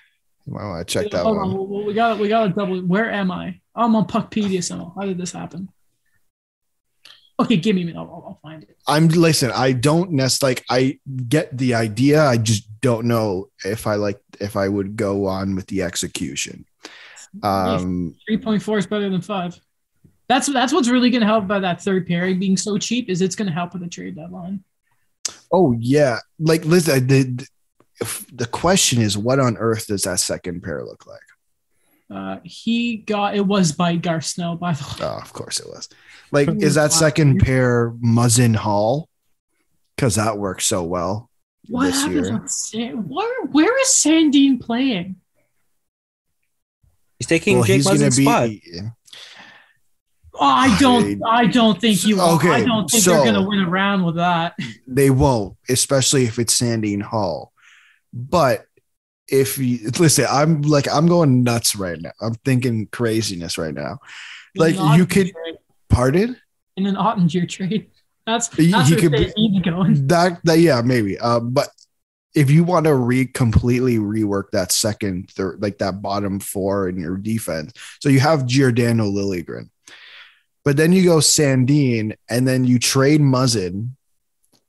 You 0.45 0.53
might 0.53 0.67
want 0.67 0.88
to 0.88 0.91
check 0.93 1.11
that 1.11 1.26
one. 1.26 1.38
on, 1.38 1.85
we- 1.85 1.93
got 1.93 2.17
we 2.19 2.27
got 2.27 2.47
to 2.47 2.49
double. 2.53 2.80
Where 2.81 3.11
am 3.11 3.31
I? 3.31 3.59
I'm 3.76 3.95
on 3.95 4.05
Puckpedia 4.07 4.63
somehow. 4.63 4.93
How 4.95 5.01
did 5.05 5.17
this 5.17 5.31
happen? 5.31 5.69
Okay, 7.39 7.57
give 7.57 7.76
me 7.76 7.84
a 7.84 7.85
minute. 7.85 7.99
I'll, 7.99 8.05
I'll- 8.05 8.23
I'll 8.27 8.39
find 8.41 8.63
it. 8.63 8.76
I'm 8.88 9.07
listen. 9.07 9.51
I 9.51 9.71
don't 9.71 10.11
nest 10.11 10.43
like 10.43 10.63
I 10.69 10.99
get 11.27 11.55
the 11.57 11.73
idea. 11.76 12.23
I 12.23 12.38
just 12.38 12.67
don't 12.81 13.06
know 13.06 13.49
if 13.65 13.88
I 13.88 13.95
like 13.95 14.19
if 14.39 14.56
I 14.56 14.68
would 14.68 14.95
go 14.95 15.26
on 15.26 15.56
with 15.56 15.68
the 15.68 15.84
execution. 15.84 16.65
Um, 17.43 18.15
Three 18.27 18.38
point 18.38 18.61
four 18.61 18.77
is 18.77 18.88
better 18.88 19.10
than 19.10 19.22
five. 19.22 19.60
That's 20.27 20.47
that's 20.47 20.73
what's 20.73 20.89
really 20.89 21.10
going 21.10 21.22
to 21.22 21.27
help 21.27 21.47
by 21.47 21.60
that 21.60 21.81
third 21.81 22.07
pairing 22.07 22.39
being 22.39 22.57
so 22.57 22.77
cheap. 22.77 23.10
Is 23.10 23.22
it's 23.22 23.35
going 23.35 23.47
to 23.47 23.53
help 23.53 23.73
with 23.73 23.81
the 23.81 23.89
trade 23.89 24.15
deadline. 24.15 24.64
Oh 25.51 25.73
yeah, 25.73 26.19
like 26.39 26.65
listen, 26.65 26.95
I 26.95 26.99
did. 26.99 27.45
if 28.01 28.26
the 28.31 28.45
question 28.45 29.01
is, 29.01 29.18
what 29.18 29.39
on 29.39 29.57
earth 29.57 29.88
does 29.88 30.03
that 30.03 30.19
second 30.19 30.61
pair 30.61 30.84
look 30.84 31.06
like? 31.07 31.19
Uh, 32.11 32.39
he 32.43 32.97
got 32.97 33.35
it 33.35 33.45
was 33.45 33.72
by 33.72 33.95
Gar 33.95 34.22
Snow, 34.22 34.56
by 34.56 34.73
the 34.73 34.84
way. 34.84 35.07
Oh, 35.07 35.19
of 35.22 35.34
course 35.34 35.60
it 35.60 35.68
was. 35.68 35.89
Like, 36.31 36.49
is 36.60 36.76
that 36.76 36.91
second 36.91 37.39
pair 37.39 37.91
Muzzin 37.91 38.56
Holl? 38.56 39.07
Because 39.95 40.15
that 40.15 40.38
works 40.38 40.65
so 40.65 40.84
well 40.84 41.28
What 41.69 41.85
this 41.85 42.01
happens 42.01 42.29
year. 42.29 42.41
San- 42.47 43.07
where 43.09 43.45
where 43.45 43.79
is 43.81 43.87
Sandin 43.89 44.59
playing? 44.59 45.15
He's 47.19 47.27
taking 47.27 47.57
Well, 47.57 47.65
Jake 47.65 47.75
he's 47.77 47.85
going 47.87 47.99
Muzzin's 47.99 48.15
to 48.15 48.21
spot. 48.21 48.49
be. 48.49 48.61
Oh, 50.41 50.45
I 50.45 50.77
don't 50.79 51.21
I 51.27 51.45
don't 51.47 51.79
think 51.81 52.05
you 52.05 52.15
will. 52.15 52.35
Okay, 52.35 52.49
I 52.49 52.63
don't 52.63 52.89
think 52.89 53.03
so- 53.03 53.11
they're 53.11 53.25
gonna 53.33 53.47
win 53.47 53.59
around 53.59 54.03
with 54.05 54.15
that. 54.15 54.55
They 54.87 55.09
won't, 55.09 55.57
especially 55.67 56.23
if 56.25 56.39
it's 56.39 56.59
Sandin 56.59 57.01
Holl. 57.01 57.51
But 58.13 58.65
if 59.27 59.57
you 59.57 59.89
listen, 59.99 60.25
I'm 60.29 60.61
like 60.61 60.87
I'm 60.91 61.07
going 61.07 61.43
nuts 61.43 61.75
right 61.75 61.99
now. 62.01 62.11
I'm 62.21 62.35
thinking 62.45 62.87
craziness 62.87 63.57
right 63.57 63.73
now. 63.73 63.99
Like, 64.55 64.75
In 64.75 64.81
an 64.81 64.97
you 64.97 65.05
could- 65.05 65.31
trade. 65.31 65.55
Pardon? 65.89 66.37
in 66.77 66.85
an 66.85 66.95
Oettinger 66.95 67.47
trade. 67.49 67.89
That's 68.30 68.53
He- 68.56 68.72
that's 68.72 68.89
he 68.89 68.95
could 68.95 69.11
be- 69.11 69.34
need 69.35 69.64
to 69.64 69.72
go. 69.72 69.84
That, 69.89 70.39
that 70.43 70.60
yeah, 70.60 70.81
maybe. 70.84 71.18
Uh, 71.18 71.39
but 71.39 71.69
if 72.35 72.51
you 72.51 72.64
want 72.64 72.85
to 72.85 72.93
re 72.93 73.26
completely 73.26 73.97
rework 73.97 74.51
that 74.51 74.72
second, 74.72 75.31
third, 75.31 75.61
like 75.64 75.80
that 75.80 76.01
bottom 76.01 76.39
four 76.39 76.88
in 76.88 76.99
your 76.99 77.18
defense, 77.18 77.73
so 77.99 78.07
you 78.10 78.19
have 78.19 78.45
Giordano 78.45 79.06
Liljegren, 79.06 79.69
but 80.64 80.77
then 80.77 80.91
you 80.93 81.03
go 81.03 81.18
Sandin, 81.18 82.15
and 82.30 82.47
then 82.47 82.65
you 82.65 82.77
trade 82.77 83.19
Muzzin, 83.19 83.93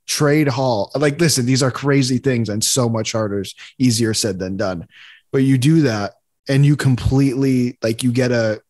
trade 0.06 0.48
Holl. 0.48 0.90
Like, 0.94 1.20
listen, 1.20 1.44
these 1.44 1.62
are 1.62 1.70
crazy 1.70 2.16
things 2.16 2.48
and 2.48 2.64
so 2.64 2.88
much 2.88 3.12
harder, 3.12 3.44
easier 3.78 4.14
said 4.14 4.38
than 4.38 4.56
done. 4.56 4.86
But 5.30 5.42
you 5.42 5.58
do 5.58 5.82
that, 5.82 6.14
and 6.48 6.64
you 6.64 6.76
completely 6.76 7.76
like 7.82 8.02
you 8.02 8.10
get 8.10 8.32
a 8.32 8.62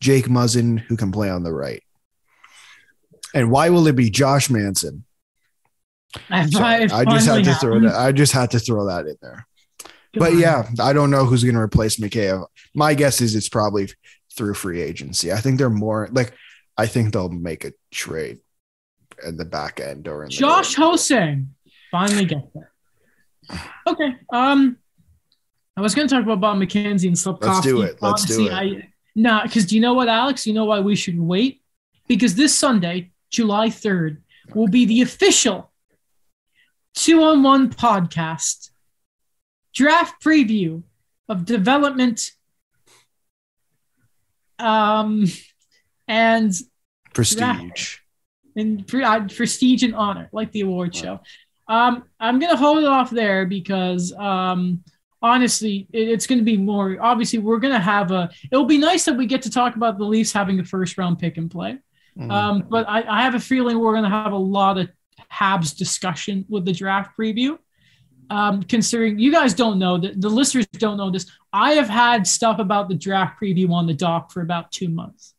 Jake 0.00 0.26
Muzzin 0.26 0.78
who 0.78 0.96
can 0.96 1.10
play 1.10 1.28
on 1.28 1.42
the 1.42 1.52
right. 1.52 1.82
And 3.34 3.50
why 3.50 3.70
will 3.70 3.86
it 3.86 3.96
be 3.96 4.10
Josh 4.10 4.50
Manson? 4.50 5.04
I, 6.28 6.88
I 6.92 7.04
just 7.04 7.26
had 7.26 7.44
to 7.44 7.54
throw 7.54 7.80
that. 7.80 7.94
I 7.94 8.12
just 8.12 8.32
had 8.32 8.50
to 8.50 8.58
throw 8.58 8.86
that 8.86 9.06
in 9.06 9.16
there. 9.22 9.46
But 10.14 10.34
yeah, 10.36 10.68
I 10.78 10.92
don't 10.92 11.10
know 11.10 11.24
who's 11.24 11.42
going 11.42 11.54
to 11.54 11.60
replace 11.60 11.96
Mikheyev. 11.96 12.44
My 12.74 12.92
guess 12.92 13.20
is 13.22 13.34
it's 13.34 13.48
probably 13.48 13.90
through 14.36 14.54
free 14.54 14.82
agency. 14.82 15.32
I 15.32 15.38
think 15.38 15.58
they're 15.58 15.70
more 15.70 16.08
like 16.12 16.34
I 16.76 16.86
think 16.86 17.12
they'll 17.12 17.28
make 17.28 17.64
a 17.64 17.72
trade 17.90 18.40
at 19.26 19.36
the 19.36 19.44
back 19.44 19.80
end 19.80 20.08
or 20.08 20.24
in 20.24 20.28
the 20.28 20.34
Josh 20.34 20.74
Hosang 20.74 21.46
finally 21.90 22.24
get 22.24 22.42
there. 22.54 22.72
Okay. 23.86 24.16
Um, 24.32 24.78
I 25.76 25.80
was 25.80 25.94
going 25.94 26.08
to 26.08 26.14
talk 26.14 26.24
about 26.24 26.40
Bob 26.40 26.58
McKenzie 26.58 27.06
and 27.06 27.16
Slafkovsky. 27.16 27.46
Let's 27.46 27.60
do 27.62 27.82
it. 27.82 28.02
Let's 28.02 28.24
do 28.24 28.50
Honestly, 28.50 28.80
I, 28.80 28.88
nah, 29.14 29.42
because 29.44 29.66
do 29.66 29.74
you 29.74 29.80
know 29.80 29.94
what, 29.94 30.08
Alex? 30.08 30.46
You 30.46 30.52
know 30.52 30.64
why 30.64 30.80
we 30.80 30.96
should 30.96 31.18
wait? 31.18 31.62
Because 32.08 32.34
this 32.34 32.54
Sunday, 32.54 33.11
July 33.32 33.68
3rd, 33.68 34.18
will 34.54 34.68
be 34.68 34.84
the 34.84 35.02
official 35.02 35.72
two 36.94 37.22
on 37.22 37.42
one 37.42 37.70
podcast 37.70 38.70
draft 39.74 40.22
preview 40.22 40.82
of 41.28 41.44
development 41.44 42.32
um, 44.58 45.24
and 46.06 46.52
prestige. 47.14 47.98
and 48.56 48.86
pre- 48.86 49.02
uh, 49.02 49.26
prestige 49.28 49.82
and 49.82 49.94
honor, 49.94 50.28
like 50.32 50.52
the 50.52 50.60
award 50.60 50.94
show. 50.94 51.20
Um, 51.68 52.04
I'm 52.20 52.38
gonna 52.38 52.56
hold 52.56 52.78
it 52.78 52.84
off 52.84 53.10
there 53.10 53.46
because 53.46 54.12
um, 54.12 54.82
honestly, 55.22 55.86
it, 55.92 56.08
it's 56.08 56.26
gonna 56.26 56.42
be 56.42 56.56
more. 56.56 56.98
Obviously, 57.00 57.38
we're 57.38 57.58
gonna 57.58 57.80
have 57.80 58.10
a. 58.10 58.30
It'll 58.50 58.66
be 58.66 58.78
nice 58.78 59.04
that 59.06 59.16
we 59.16 59.26
get 59.26 59.42
to 59.42 59.50
talk 59.50 59.76
about 59.76 59.98
the 59.98 60.04
Leafs 60.04 60.32
having 60.32 60.60
a 60.60 60.64
first 60.64 60.98
round 60.98 61.18
pick 61.18 61.38
and 61.38 61.50
play. 61.50 61.78
Mhm. 62.18 62.30
Um, 62.30 62.66
but 62.68 62.88
I, 62.88 63.02
I 63.08 63.22
have 63.22 63.34
a 63.34 63.40
feeling 63.40 63.78
we're 63.78 63.94
gonna 63.94 64.10
have 64.10 64.32
a 64.32 64.36
lot 64.36 64.78
of 64.78 64.90
Habs 65.32 65.76
discussion 65.76 66.44
with 66.48 66.64
the 66.64 66.72
draft 66.72 67.16
preview. 67.18 67.58
Um, 68.30 68.62
considering 68.62 69.18
you 69.18 69.30
guys 69.30 69.52
don't 69.52 69.78
know 69.78 69.98
that 69.98 70.20
the 70.20 70.28
listeners 70.28 70.66
don't 70.72 70.96
know 70.96 71.10
this, 71.10 71.26
I 71.52 71.72
have 71.72 71.88
had 71.88 72.26
stuff 72.26 72.58
about 72.58 72.88
the 72.88 72.94
draft 72.94 73.40
preview 73.40 73.70
on 73.70 73.86
the 73.86 73.92
dock 73.94 74.30
for 74.32 74.40
about 74.40 74.72
two 74.72 74.88
months. 74.88 75.34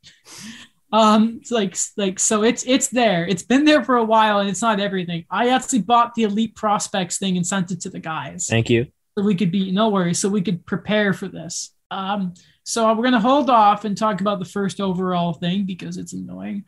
Um, 0.92 1.40
it's 1.42 1.50
like 1.50 1.76
like 1.98 2.20
so 2.20 2.44
it's 2.44 2.64
it's 2.68 2.90
there. 2.90 3.26
It's 3.26 3.42
been 3.42 3.66
there 3.66 3.84
for 3.84 3.98
a 3.98 4.04
while 4.04 4.40
and 4.40 4.50
it's 4.50 4.62
not 4.62 4.80
everything. 4.80 5.26
I 5.32 5.50
actually 5.50 5.82
bought 5.82 6.14
the 6.14 6.24
elite 6.24 6.56
prospects 6.56 7.18
thing 7.18 7.36
and 7.36 7.46
sent 7.46 7.72
it 7.72 7.82
to 7.82 7.90
the 7.90 8.00
guys 8.00 8.46
Thank 8.48 8.70
you. 8.70 8.86
so 9.18 9.24
we 9.24 9.34
could 9.34 9.52
be 9.52 9.72
no 9.72 9.90
worries, 9.90 10.20
so 10.20 10.30
we 10.30 10.42
could 10.44 10.64
prepare 10.68 11.14
for 11.14 11.28
this. 11.28 11.74
Um, 11.90 12.36
so 12.64 12.94
we're 12.94 13.04
gonna 13.04 13.20
hold 13.20 13.50
off 13.50 13.86
and 13.86 13.98
talk 13.98 14.22
about 14.22 14.40
the 14.40 14.46
first 14.46 14.80
overall 14.82 15.34
thing 15.34 15.66
because 15.66 15.98
it's 15.98 16.14
annoying. 16.14 16.66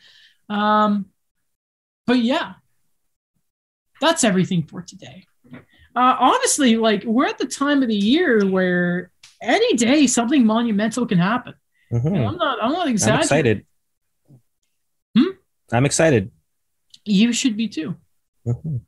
Um, 0.49 1.05
but 2.05 2.19
yeah, 2.19 2.53
that's 4.01 4.23
everything 4.23 4.63
for 4.63 4.81
today. 4.81 5.25
Uh, 5.95 6.15
honestly, 6.19 6.75
like 6.77 7.03
we're 7.05 7.25
at 7.27 7.37
the 7.37 7.47
time 7.47 7.81
of 7.81 7.87
the 7.87 7.95
year 7.95 8.45
where 8.45 9.11
any 9.41 9.75
day 9.75 10.07
something 10.07 10.45
monumental 10.45 11.05
can 11.05 11.17
happen. 11.17 11.53
Mhm. 11.91 12.07
And 12.07 12.25
I'm 12.27 12.35
not. 12.37 12.57
I'm 12.61 12.71
not 12.73 12.87
I'm 12.87 12.93
excited. 12.93 13.65
Hmm? 15.17 15.29
I'm 15.71 15.85
excited. 15.85 16.31
You 17.05 17.31
should 17.31 17.55
be 17.55 17.67
too. 17.67 17.95
Mhm. 18.45 18.81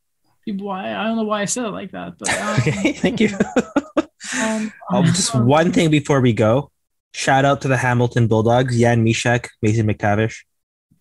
Why? 0.47 0.93
I 0.93 1.03
don't 1.05 1.17
know 1.17 1.23
why 1.23 1.41
I 1.41 1.45
said 1.45 1.65
it 1.65 1.71
like 1.71 1.91
that, 1.91 2.17
but 2.17 2.29
um, 2.41 2.55
Okay, 2.59 2.93
thank 2.93 3.19
you. 3.19 3.29
um, 4.41 4.71
Oh, 4.91 5.03
just 5.03 5.35
one 5.35 5.71
thing 5.71 5.89
before 5.89 6.21
we 6.21 6.33
go. 6.33 6.71
Shout 7.17 7.45
out 7.45 7.61
to 7.61 7.67
the 7.67 7.77
Hamilton 7.77 8.27
Bulldogs, 8.27 8.77
Jan 8.79 9.03
Mysak, 9.03 9.47
Mason 9.63 9.87
McTavish. 9.87 10.43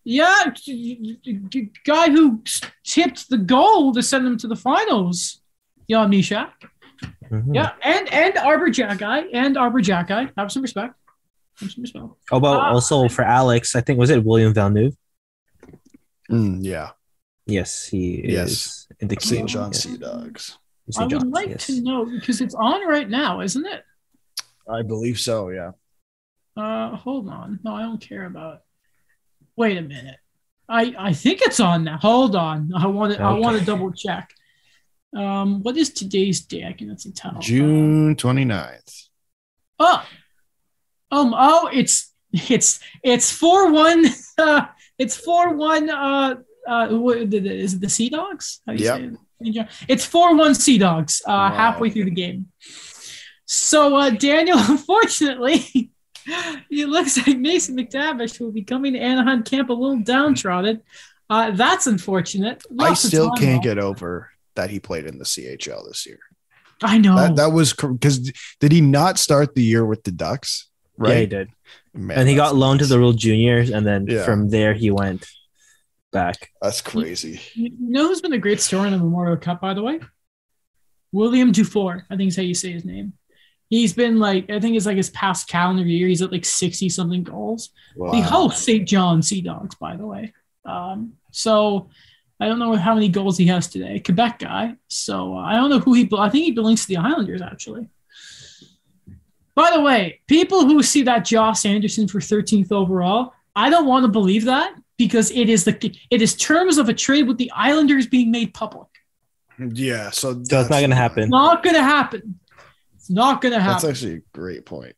Yeah, 0.03 0.45
g- 0.55 1.19
g- 1.23 1.39
g- 1.47 1.71
guy 1.85 2.09
who 2.09 2.41
tipped 2.83 3.29
the 3.29 3.37
goal 3.37 3.93
to 3.93 4.01
send 4.01 4.25
them 4.25 4.35
to 4.39 4.47
the 4.47 4.55
finals. 4.55 5.41
Jan 5.87 6.09
Mysak. 6.09 6.49
Mhm. 7.29 7.53
Yeah, 7.53 7.73
and 7.83 8.11
and 8.11 8.35
Arber 8.39 8.69
Xhekaj 8.69 9.29
and 9.31 9.57
Arber 9.57 9.79
Xhekaj. 9.79 10.31
Have 10.37 10.51
some 10.51 10.63
respect. 10.63 10.95
Have 11.59 11.69
some 11.71 11.83
respect. 11.83 12.05
Oh, 12.31 12.39
but 12.39 12.57
Ah. 12.61 12.71
also 12.73 13.07
for 13.09 13.23
Alex, 13.23 13.75
I 13.75 13.81
think 13.81 13.99
was 13.99 14.09
it 14.09 14.23
William 14.25 14.55
Villeneuve? 14.55 14.95
Mm, 16.31 16.59
yeah, 16.63 16.91
Yes, 17.45 17.85
he 17.85 18.23
Yes. 18.27 18.49
is 18.51 18.87
in 18.99 19.07
the 19.07 19.17
St. 19.21 19.47
John 19.47 19.71
Yes. 19.71 19.83
Sea 19.83 19.97
Dogs. 19.97 20.57
I 20.97 21.05
would 21.05 21.27
like 21.27 21.49
yes. 21.49 21.67
to 21.67 21.79
know 21.81 22.05
because 22.05 22.41
it's 22.41 22.55
on 22.55 22.87
right 22.87 23.07
now, 23.09 23.41
isn't 23.41 23.65
it? 23.67 23.83
I 24.67 24.81
believe 24.81 25.19
so. 25.19 25.49
Yeah. 25.49 25.71
Uh, 26.57 26.95
hold 26.95 27.29
on. 27.29 27.59
No, 27.63 27.75
I 27.75 27.81
don't 27.83 28.01
care 28.01 28.25
about. 28.25 28.61
Wait 29.55 29.77
a 29.77 29.81
minute. 29.81 30.17
I 30.69 30.93
I 30.97 31.13
think 31.13 31.41
it's 31.41 31.59
on 31.59 31.83
now. 31.85 31.97
Hold 31.97 32.35
on. 32.35 32.71
I 32.75 32.87
want 32.87 33.13
to 33.13 33.21
I 33.21 33.33
want 33.33 33.59
to 33.59 33.65
double 33.65 33.91
check. 33.91 34.31
Um, 35.15 35.63
what 35.63 35.77
is 35.77 35.91
today's 35.91 36.41
day? 36.41 36.65
I 36.65 36.73
can 36.73 36.91
actually 36.91 37.13
tell. 37.13 37.35
June 37.39 38.15
29th. 38.15 39.07
Oh, 39.79 40.05
um, 41.11 41.33
oh, 41.37 41.69
it's 41.71 42.13
it's 42.33 42.79
it's 43.03 43.31
four 43.31 43.71
one. 43.71 44.05
Uh, 44.37 44.65
it's 44.99 45.15
four 45.15 45.55
one. 45.55 45.89
Uh, 45.89 46.35
uh, 46.67 46.87
is 46.89 47.73
it 47.75 47.81
the 47.81 47.89
Sea 47.89 48.09
Dogs? 48.09 48.61
How 48.67 48.73
do 48.73 48.79
you 48.79 48.85
Yep. 48.85 48.97
say 48.97 49.49
it? 49.61 49.67
It's 49.87 50.05
four 50.05 50.35
one 50.35 50.53
Sea 50.55 50.77
Dogs. 50.77 51.21
Uh, 51.25 51.31
Wow. 51.31 51.49
halfway 51.55 51.89
through 51.91 52.05
the 52.05 52.11
game. 52.11 52.47
So, 53.45 53.95
uh, 53.95 54.09
Daniel, 54.09 54.57
unfortunately, 54.75 55.91
it 56.27 56.87
looks 56.89 57.17
like 57.25 57.37
Mason 57.37 57.77
McTavish 57.77 58.39
will 58.39 58.51
be 58.51 58.63
coming 58.63 58.93
to 58.93 58.99
Anaheim 58.99 59.43
camp 59.43 59.69
a 59.69 59.73
little 59.73 59.99
downtrodden. 59.99 60.81
Uh, 61.29 61.51
that's 61.51 61.87
unfortunate. 61.87 62.63
I 62.79 62.89
Lots 62.89 63.03
of 63.03 63.09
still 63.09 63.31
can't 63.31 63.57
off. 63.59 63.63
get 63.63 63.77
over 63.79 64.29
that 64.55 64.69
he 64.69 64.79
played 64.79 65.05
in 65.05 65.17
the 65.17 65.25
CHL 65.25 65.87
this 65.87 66.05
year. 66.05 66.19
I 66.83 66.97
know. 66.97 67.15
That 67.15 67.35
that 67.37 67.49
was 67.53 67.73
because 67.73 68.31
did 68.59 68.71
he 68.71 68.81
not 68.81 69.17
start 69.17 69.55
the 69.55 69.63
year 69.63 69.85
with 69.85 70.03
the 70.03 70.11
Ducks? 70.11 70.69
Yeah, 71.03 71.15
he 71.15 71.25
did. 71.25 71.49
Man, 71.93 72.19
and 72.19 72.29
he 72.29 72.35
got 72.35 72.55
loaned 72.55 72.79
to 72.79 72.85
the 72.85 72.97
World 72.97 73.17
Juniors, 73.17 73.69
and 73.71 73.85
then 73.85 74.05
Yeah. 74.07 74.23
from 74.25 74.49
there 74.49 74.73
he 74.73 74.91
went 74.91 75.25
back. 76.11 76.51
That's 76.61 76.81
crazy. 76.81 77.39
You 77.55 77.71
know 77.79 78.07
who's 78.07 78.21
been 78.21 78.33
a 78.33 78.37
great 78.37 78.61
story 78.61 78.87
in 78.87 78.93
the 78.93 78.99
Memorial 78.99 79.37
Cup, 79.37 79.59
by 79.61 79.73
the 79.73 79.81
way? 79.83 79.99
William 81.11 81.51
Dufour, 81.51 82.05
I 82.09 82.15
think 82.15 82.29
is 82.29 82.35
how 82.35 82.41
you 82.43 82.53
say 82.53 82.71
his 82.71 82.85
name. 82.85 83.13
He's 83.69 83.93
been 83.93 84.19
like, 84.19 84.49
I 84.49 84.59
think 84.59 84.75
it's 84.75 84.85
like 84.85 84.97
his 84.97 85.09
past 85.09 85.47
calendar 85.49 85.83
year, 85.83 86.07
he's 86.07 86.21
at 86.21 86.31
like 86.31 86.45
60 86.45 86.89
something 86.89 87.23
goals. 87.23 87.69
Wow. 87.95 88.13
He 88.13 88.21
hosts 88.21 88.63
St. 88.63 88.87
John 88.87 89.21
Sea 89.21 89.41
Dogs, 89.41 89.75
by 89.75 89.95
the 89.95 90.05
way. 90.05 90.33
Um, 90.65 91.13
so 91.31 91.89
I 92.39 92.47
don't 92.47 92.59
know 92.59 92.75
how 92.75 92.93
many 92.93 93.09
goals 93.09 93.37
he 93.37 93.47
has 93.47 93.67
today. 93.67 93.99
Quebec 93.99 94.39
guy. 94.39 94.75
So 94.87 95.35
uh, 95.35 95.39
I 95.39 95.55
don't 95.55 95.69
know 95.69 95.79
who 95.79 95.93
he, 95.93 96.09
I 96.17 96.29
think 96.29 96.45
he 96.45 96.51
belongs 96.51 96.81
to 96.81 96.87
the 96.87 96.97
Islanders, 96.97 97.41
actually. 97.41 97.89
By 99.55 99.71
the 99.73 99.81
way, 99.81 100.21
people 100.27 100.65
who 100.65 100.83
see 100.83 101.01
that 101.03 101.25
Josh 101.25 101.65
Anderson 101.65 102.07
for 102.07 102.19
13th 102.19 102.71
overall, 102.71 103.33
I 103.55 103.71
don't 103.71 103.87
want 103.87 104.03
to 104.03 104.07
believe 104.07 104.45
that 104.45 104.75
because 104.97 105.31
it 105.31 105.49
is 105.49 105.63
the 105.63 105.97
it 106.11 106.21
is 106.21 106.35
terms 106.35 106.77
of 106.77 106.89
a 106.89 106.93
trade 106.93 107.27
with 107.27 107.37
the 107.37 107.51
Islanders 107.55 108.05
being 108.05 108.29
made 108.29 108.53
public. 108.53 108.87
Yeah, 109.57 110.11
so, 110.11 110.33
So 110.43 110.61
it's 110.61 110.69
not 110.69 110.81
gonna 110.81 110.95
happen. 110.95 111.29
Not 111.29 111.63
gonna 111.63 111.81
happen. 111.81 112.39
It's 113.07 113.15
not 113.15 113.39
gonna 113.39 113.57
happen. 113.57 113.73
That's 113.73 113.85
actually 113.85 114.15
a 114.15 114.21
great 114.33 114.65
point. 114.65 114.93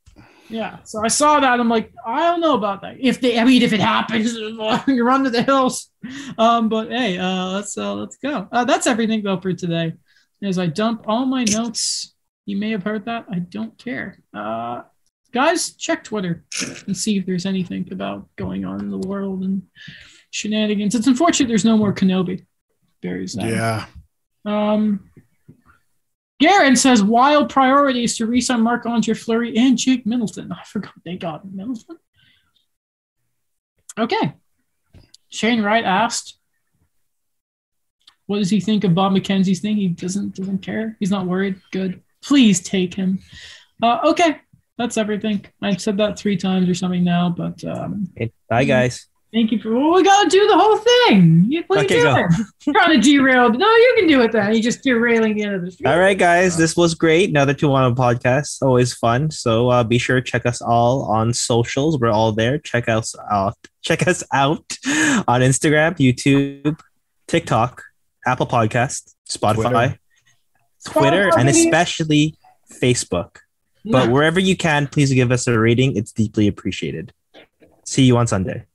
Yeah. 0.49 0.79
So 0.83 1.03
I 1.03 1.09
saw 1.09 1.39
that. 1.39 1.59
I'm 1.59 1.69
like, 1.69 1.93
I 2.03 2.21
don't 2.21 2.41
know 2.41 2.55
about 2.55 2.81
that. 2.81 2.95
If 2.99 3.21
they, 3.21 3.37
I 3.37 3.43
mean, 3.43 3.61
if 3.61 3.71
it 3.71 3.79
happens, 3.79 4.33
you 4.87 5.03
run 5.03 5.23
to 5.25 5.29
the 5.29 5.43
hills. 5.43 5.91
Um, 6.39 6.69
but 6.69 6.89
hey, 6.89 7.19
uh, 7.19 7.51
let's 7.51 7.77
uh, 7.77 7.93
let's 7.93 8.17
go. 8.17 8.47
Uh, 8.51 8.65
that's 8.65 8.87
everything 8.87 9.21
though 9.21 9.39
for 9.39 9.53
today. 9.53 9.93
As 10.41 10.57
I 10.57 10.65
dump 10.65 11.03
all 11.05 11.27
my 11.27 11.43
notes, 11.43 12.15
you 12.47 12.57
may 12.57 12.71
have 12.71 12.81
heard 12.81 13.05
that. 13.05 13.25
I 13.31 13.39
don't 13.39 13.77
care. 13.77 14.17
Uh, 14.33 14.81
guys, 15.31 15.73
check 15.73 16.03
Twitter 16.03 16.45
and 16.87 16.97
see 16.97 17.19
if 17.19 17.27
there's 17.27 17.45
anything 17.45 17.87
about 17.91 18.27
going 18.37 18.65
on 18.65 18.79
in 18.79 18.89
the 18.89 19.07
world 19.07 19.43
and 19.43 19.61
shenanigans. 20.31 20.95
It's 20.95 21.05
unfortunate 21.05 21.47
there's 21.47 21.65
no 21.65 21.77
more 21.77 21.93
Kenobi. 21.93 22.47
Very 23.03 23.27
sad. 23.27 23.49
Yeah. 23.49 23.85
Um, 24.45 25.11
Garen 26.39 26.75
says 26.75 27.03
wild 27.03 27.49
priorities 27.49 28.17
to 28.17 28.25
re-sign 28.25 28.61
Marc 28.61 28.85
Andre 28.85 29.13
Fleury 29.13 29.57
and 29.57 29.77
Jake 29.77 30.05
Middleton. 30.05 30.51
I 30.51 30.63
forgot 30.63 30.93
they 31.03 31.17
got 31.17 31.49
Middleton. 31.49 31.97
Okay. 33.97 34.33
Shane 35.29 35.61
Wright 35.61 35.83
asked, 35.83 36.39
"What 38.25 38.37
does 38.37 38.49
he 38.49 38.59
think 38.59 38.83
of 38.83 38.95
Bob 38.95 39.11
McKenzie's 39.11 39.59
thing? 39.59 39.75
He 39.75 39.89
doesn't 39.89 40.35
doesn't 40.35 40.59
care. 40.59 40.95
He's 40.99 41.11
not 41.11 41.27
worried. 41.27 41.61
Good. 41.71 42.01
Please 42.23 42.61
take 42.61 42.93
him." 42.93 43.19
Uh, 43.83 43.99
okay, 44.05 44.37
that's 44.77 44.97
everything. 44.97 45.45
I've 45.61 45.81
said 45.81 45.97
that 45.97 46.17
three 46.17 46.37
times 46.37 46.67
or 46.67 46.73
something 46.73 47.03
now, 47.03 47.29
but 47.29 47.63
um, 47.65 48.11
Bye, 48.49 48.63
guys. 48.63 49.08
Thank 49.31 49.51
you 49.51 49.59
for. 49.59 49.71
Well, 49.71 49.93
we 49.93 50.01
gotta 50.03 50.27
do 50.27 50.47
the 50.47 50.57
whole 50.57 50.77
thing. 50.77 51.45
You- 51.49 51.63
What 51.67 51.79
are 51.79 51.83
Okay, 51.85 51.97
you 51.97 52.03
doing? 52.03 52.27
Trying 52.73 52.99
to 52.99 53.01
derail. 53.01 53.49
No, 53.51 53.67
you 53.67 53.93
can 53.97 54.07
do 54.07 54.21
it 54.21 54.31
then. 54.31 54.55
You 54.55 54.61
just 54.61 54.81
derailing 54.81 55.35
the 55.35 55.43
end 55.43 55.53
of 55.55 55.61
the 55.63 55.69
street. 55.71 55.85
All 55.87 55.99
right, 55.99 56.17
guys. 56.17 56.57
This 56.57 56.75
was 56.75 56.95
great. 56.95 57.29
Another 57.29 57.53
two 57.53 57.71
on 57.71 57.91
a 57.91 57.93
podcast. 57.95 58.57
Always 58.63 58.93
fun. 58.95 59.29
So 59.29 59.69
uh, 59.69 59.83
be 59.83 59.99
sure 59.99 60.19
to 60.19 60.25
check 60.31 60.47
us 60.47 60.61
all 60.63 61.03
on 61.03 61.33
socials. 61.33 61.99
We're 61.99 62.09
all 62.09 62.31
there. 62.31 62.57
Check 62.57 62.89
us 62.89 63.15
out. 63.31 63.55
Check 63.83 64.07
us 64.07 64.23
out 64.33 64.63
on 65.27 65.41
Instagram, 65.41 65.95
YouTube, 65.97 66.79
TikTok, 67.27 67.83
Apple 68.25 68.47
Podcast, 68.47 69.13
Spotify, 69.29 69.97
Twitter, 70.85 71.29
and 71.37 71.47
especially 71.49 72.35
Facebook. 72.81 73.37
But 73.85 74.09
wherever 74.09 74.39
you 74.39 74.57
can, 74.57 74.87
please 74.87 75.13
give 75.13 75.31
us 75.31 75.45
a 75.47 75.57
rating. 75.57 75.95
It's 75.95 76.11
deeply 76.11 76.47
appreciated. 76.47 77.13
See 77.85 78.03
you 78.03 78.17
on 78.17 78.25
Sunday. 78.27 78.65